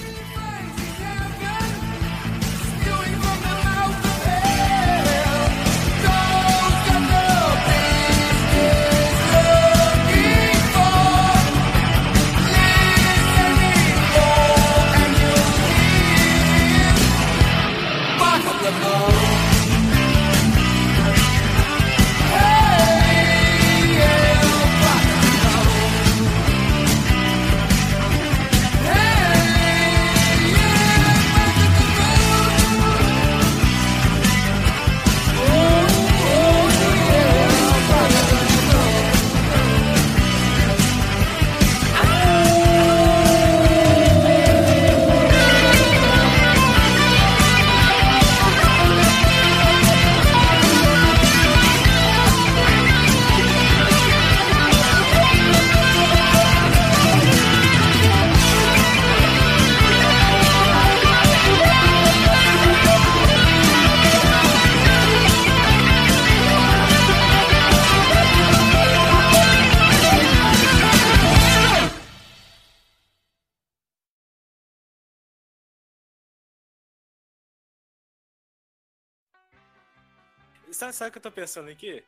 Sabe, 80.72 80.94
sabe 80.94 81.10
o 81.10 81.12
que 81.12 81.18
eu 81.18 81.22
tô 81.22 81.32
pensando 81.32 81.70
aqui? 81.70 82.04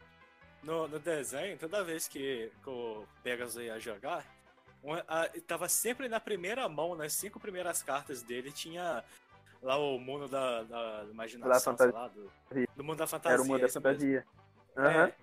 No, 0.63 0.87
no 0.87 0.99
desenho, 0.99 1.57
toda 1.57 1.83
vez 1.83 2.07
que, 2.07 2.49
que 2.63 2.69
o 2.69 3.05
Pegasus 3.21 3.61
ia 3.61 3.77
jogar, 3.79 4.25
um- 4.81 4.93
a- 4.93 5.29
tava 5.45 5.67
sempre 5.67 6.07
na 6.07 6.19
primeira 6.19 6.67
mão, 6.69 6.95
nas 6.95 7.13
cinco 7.13 7.39
primeiras 7.39 7.83
cartas 7.83 8.21
dele, 8.21 8.51
tinha 8.51 9.03
lá 9.61 9.77
o 9.77 9.99
mundo 9.99 10.27
da, 10.29 10.63
da 10.63 11.05
imaginação, 11.11 11.73
Da 11.73 11.83
sei 11.83 11.93
lá, 11.93 12.07
do, 12.07 12.31
do 12.77 12.83
mundo 12.83 12.97
da 12.99 13.07
fantasia. 13.07 13.33
Era 13.33 13.41
o 13.41 13.45
mundo 13.45 13.61
da 13.61 13.67
fantasia. 13.69 14.25
Aham. 14.77 15.07
É. 15.07 15.13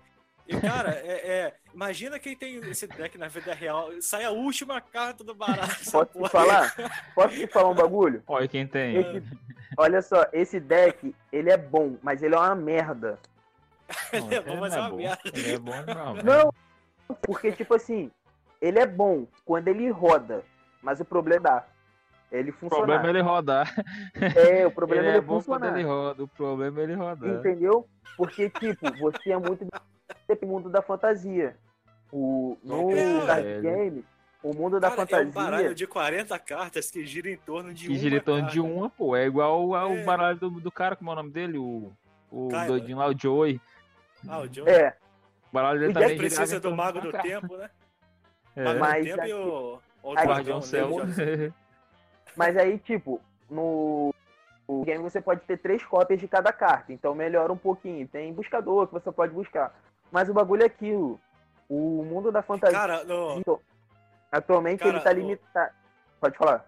E, 0.51 0.61
cara, 0.61 0.89
é, 0.91 1.11
é, 1.11 1.53
imagina 1.73 2.19
quem 2.19 2.35
tem 2.35 2.57
esse 2.69 2.85
deck 2.87 3.17
na 3.17 3.27
vida 3.27 3.53
real, 3.53 3.89
sai 4.01 4.25
a 4.25 4.31
última 4.31 4.81
carta 4.81 5.23
do 5.23 5.33
baralho. 5.33 5.63
essa 5.71 5.91
Posso 6.05 6.23
te 6.23 6.29
falar? 6.29 6.75
Posso 7.15 7.35
te 7.35 7.47
falar 7.47 7.69
um 7.69 7.75
bagulho? 7.75 8.21
Olha 8.27 8.47
quem 8.47 8.67
tem. 8.67 8.97
Esse- 8.97 9.23
olha 9.77 10.01
só, 10.01 10.25
esse 10.33 10.59
deck, 10.59 11.15
ele 11.31 11.49
é 11.49 11.57
bom, 11.57 11.97
mas 12.03 12.21
ele 12.21 12.35
é 12.35 12.37
uma 12.37 12.55
merda. 12.55 13.19
Ele 14.13 14.35
é 14.35 14.41
bom, 14.41 14.55
mas 14.57 14.71
é 14.73 14.77
não 14.77 14.83
uma 14.83 14.89
bom. 14.89 14.95
merda. 14.97 15.21
Ele 15.33 15.53
é 15.53 15.59
bom, 15.59 15.83
não. 15.85 16.15
Não, 16.23 16.53
porque, 17.23 17.51
tipo 17.51 17.73
assim, 17.73 18.09
ele 18.61 18.79
é 18.79 18.85
bom 18.85 19.27
quando 19.45 19.67
ele 19.67 19.89
roda, 19.89 20.45
mas 20.81 21.01
o 21.01 21.05
problema 21.05 21.35
é 21.47 21.49
dar. 21.51 21.67
ele 22.31 22.51
O 22.51 22.53
funcionar. 22.53 22.77
problema 22.85 23.05
é 23.05 23.09
ele 23.09 23.21
rodar. 23.21 23.75
É, 24.35 24.65
o 24.65 24.71
problema 24.71 25.01
Ele 25.01 25.07
é 25.09 25.11
ele 25.11 25.17
é 25.17 25.21
bom 25.21 25.41
quando 25.41 25.61
funcionar. 25.63 25.77
ele 25.77 25.83
roda. 25.87 26.23
O 26.23 26.27
problema 26.29 26.79
é 26.79 26.83
ele 26.83 26.93
rodar. 26.95 27.29
Entendeu? 27.29 27.85
Porque, 28.15 28.49
tipo, 28.49 28.89
você 28.97 29.31
é 29.31 29.37
muito 29.37 29.65
do 30.39 30.47
mundo 30.47 30.69
da 30.69 30.81
fantasia. 30.81 31.55
O, 32.11 32.57
no 32.63 32.91
É, 32.91 33.25
card 33.25 33.43
velho. 33.43 33.61
game, 33.61 34.05
o 34.43 34.53
mundo 34.53 34.79
da 34.79 34.89
Cara, 34.91 35.01
é 35.01 35.25
um 35.25 35.31
baralho 35.31 35.55
fantasia. 35.57 35.75
de 35.75 35.87
40 35.87 36.39
cartas 36.39 36.91
que 36.91 37.05
gira 37.05 37.29
em 37.29 37.37
torno 37.37 37.73
de 37.73 37.85
Que 37.87 37.93
uma 37.93 37.99
gira 37.99 38.15
em 38.17 38.19
torno 38.19 38.49
de 38.49 38.59
carta. 38.61 38.73
uma, 38.75 38.89
pô. 38.89 39.15
É 39.15 39.25
igual 39.25 39.73
ao 39.75 39.91
É. 39.93 40.03
baralho 40.03 40.37
do, 40.37 40.49
do 40.49 40.71
cara, 40.71 40.95
como 40.95 41.09
é 41.09 41.13
o 41.13 41.15
nome 41.17 41.31
dele? 41.31 41.57
O, 41.57 41.91
o 42.29 42.47
Kyler. 42.49 42.67
doidinho 42.67 42.97
lá, 42.97 43.07
o 43.07 43.17
Joey. 43.17 43.61
Ah, 44.27 44.39
o 44.39 44.47
John 44.49 44.67
É, 44.67 44.95
O 45.49 45.53
baralho 45.53 45.79
dele 45.79 45.91
O 45.91 45.93
também 45.93 46.17
precisa 46.17 46.59
do 46.59 46.69
de 46.69 46.75
Mago 46.75 47.01
do 47.01 47.11
carta. 47.11 47.27
Tempo, 47.27 47.57
né? 47.57 47.69
É. 48.55 48.63
Mago 48.63 48.79
Mas 48.79 49.03
do 49.05 49.09
Tempo 49.09 49.21
aqui- 49.21 49.29
e 49.29 49.33
o, 49.33 49.79
o 50.03 50.17
Aí, 50.17 50.27
Guardião 50.27 50.61
Céu. 50.61 51.05
né, 51.05 51.53
mas 52.35 52.57
aí, 52.57 52.77
tipo, 52.77 53.21
no 53.49 54.13
no 54.67 54.85
game 54.85 55.03
você 55.03 55.19
pode 55.19 55.41
ter 55.41 55.57
três 55.57 55.83
cópias 55.83 56.19
de 56.19 56.27
cada 56.29 56.53
carta. 56.53 56.93
Então 56.93 57.13
melhora 57.15 57.51
um 57.51 57.57
pouquinho. 57.57 58.07
Tem 58.07 58.31
buscador 58.33 58.87
que 58.87 58.93
você 58.93 59.11
pode 59.11 59.33
buscar. 59.33 59.73
Mas 60.11 60.29
o 60.29 60.33
bagulho 60.33 60.63
é 60.63 60.65
aquilo. 60.65 61.19
O 61.69 62.03
mundo 62.03 62.31
da 62.31 62.41
fantasia. 62.41 62.77
Cara, 62.77 63.03
no, 63.03 63.61
atualmente 64.31 64.79
cara, 64.79 64.91
ele 64.91 64.99
tá 64.99 65.09
o- 65.09 65.13
limitado. 65.13 65.73
Pode 66.19 66.37
falar. 66.37 66.65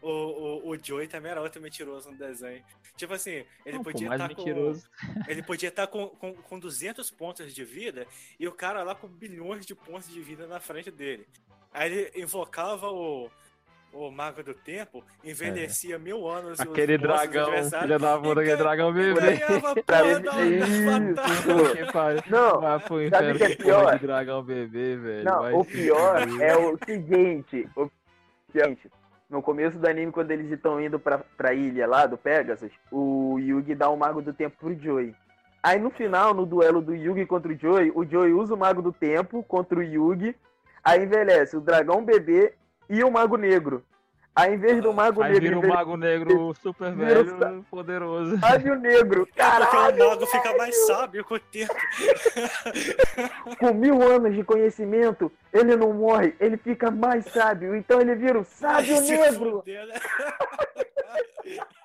o, 0.00 0.08
o, 0.08 0.68
o 0.70 0.78
Joey 0.82 1.06
também 1.08 1.30
era 1.32 1.42
outro 1.42 1.60
mentiroso 1.60 2.10
no 2.10 2.16
desenho. 2.16 2.64
Tipo 2.96 3.14
assim, 3.14 3.44
ele 3.66 3.76
Não, 3.78 3.82
podia 3.84 4.08
estar 4.12 4.28
com. 4.28 4.36
mentiroso. 4.36 4.88
Ele 5.28 5.42
podia 5.42 5.68
estar 5.68 5.86
com, 5.86 6.08
com, 6.08 6.34
com 6.34 6.58
200 6.58 7.10
pontos 7.10 7.52
de 7.54 7.64
vida 7.64 8.06
e 8.38 8.46
o 8.48 8.52
cara 8.52 8.82
lá 8.82 8.94
com 8.94 9.08
bilhões 9.08 9.66
de 9.66 9.74
pontos 9.74 10.08
de 10.08 10.20
vida 10.22 10.46
na 10.46 10.60
frente 10.60 10.90
dele. 10.90 11.26
Aí 11.72 11.92
ele 11.92 12.22
invocava 12.22 12.88
o, 12.90 13.30
o 13.92 14.10
Mago 14.10 14.42
do 14.42 14.54
Tempo, 14.54 15.04
envelhecia 15.24 15.98
mil 15.98 16.28
anos. 16.28 16.52
os 16.52 16.60
Aquele 16.60 16.96
dragão, 16.96 17.50
filha 17.52 17.98
da 17.98 18.18
puta, 18.18 18.40
aquele 18.40 18.56
dragão 18.56 18.92
bebê. 18.92 19.40
Pra 19.84 20.00
pariu. 21.92 22.22
Não, 22.28 22.60
sabe 22.60 23.32
o 23.32 23.36
que 23.36 23.44
é 23.44 23.56
pior? 23.56 23.98
dragão 23.98 24.42
bebê, 24.42 24.96
velho. 24.96 25.24
Não, 25.24 25.40
Vai 25.40 25.52
o 25.52 25.64
pior 25.64 26.16
é 26.40 26.56
o 26.56 26.78
seguinte. 26.84 27.68
O 27.76 27.90
seguinte. 28.52 28.90
No 29.28 29.40
começo 29.40 29.78
do 29.78 29.86
anime, 29.86 30.10
quando 30.10 30.32
eles 30.32 30.50
estão 30.50 30.80
indo 30.80 30.98
pra, 30.98 31.18
pra 31.36 31.54
ilha 31.54 31.86
lá 31.86 32.04
do 32.04 32.18
Pegasus, 32.18 32.72
o 32.90 33.38
Yugi 33.38 33.76
dá 33.76 33.88
o 33.88 33.96
Mago 33.96 34.20
do 34.20 34.32
Tempo 34.32 34.56
pro 34.58 34.74
Joey. 34.76 35.14
Aí 35.62 35.78
no 35.78 35.90
final, 35.90 36.34
no 36.34 36.46
duelo 36.46 36.80
do 36.80 36.94
Yugi 36.94 37.26
contra 37.26 37.52
o 37.52 37.56
Joey, 37.56 37.92
o 37.94 38.04
Joey 38.04 38.32
usa 38.32 38.54
o 38.54 38.58
Mago 38.58 38.82
do 38.82 38.92
Tempo 38.92 39.42
contra 39.44 39.78
o 39.78 39.82
Yugi. 39.82 40.34
Aí 40.82 41.04
envelhece 41.04 41.56
o 41.56 41.60
Dragão 41.60 42.04
Bebê 42.04 42.54
e 42.90 43.02
o 43.04 43.10
Mago 43.10 43.36
Negro. 43.36 43.84
Aí 44.34 44.54
em 44.54 44.58
vez 44.58 44.80
do 44.80 44.92
Mago 44.92 45.22
Aí 45.22 45.32
Negro 45.32 45.42
vira 45.42 45.56
um 45.56 45.58
envelhecer 45.58 45.78
mago 45.78 45.96
negro 45.96 46.54
super 46.54 46.92
Vira 46.92 47.20
o 47.20 47.36
velho, 47.36 47.66
poderoso. 47.70 48.38
o 48.40 48.74
Negro. 48.76 49.22
É 49.22 49.24
porque 49.24 49.38
Caralho, 49.40 50.04
o 50.04 50.08
mago 50.08 50.26
fica 50.26 50.56
mais 50.56 50.86
sábio 50.86 51.24
com 51.24 51.34
o 51.34 51.40
tempo. 51.40 51.74
com 53.58 53.74
mil 53.74 54.00
anos 54.02 54.34
de 54.34 54.44
conhecimento, 54.44 55.32
ele 55.52 55.76
não 55.76 55.92
morre, 55.92 56.34
ele 56.38 56.56
fica 56.56 56.90
mais 56.90 57.24
sábio. 57.26 57.74
Então 57.74 58.00
ele 58.00 58.14
vira 58.14 58.38
o 58.38 58.44
Sábio 58.44 59.00
Negro. 59.00 59.58
fuder, 59.58 59.86
né? 59.86 59.94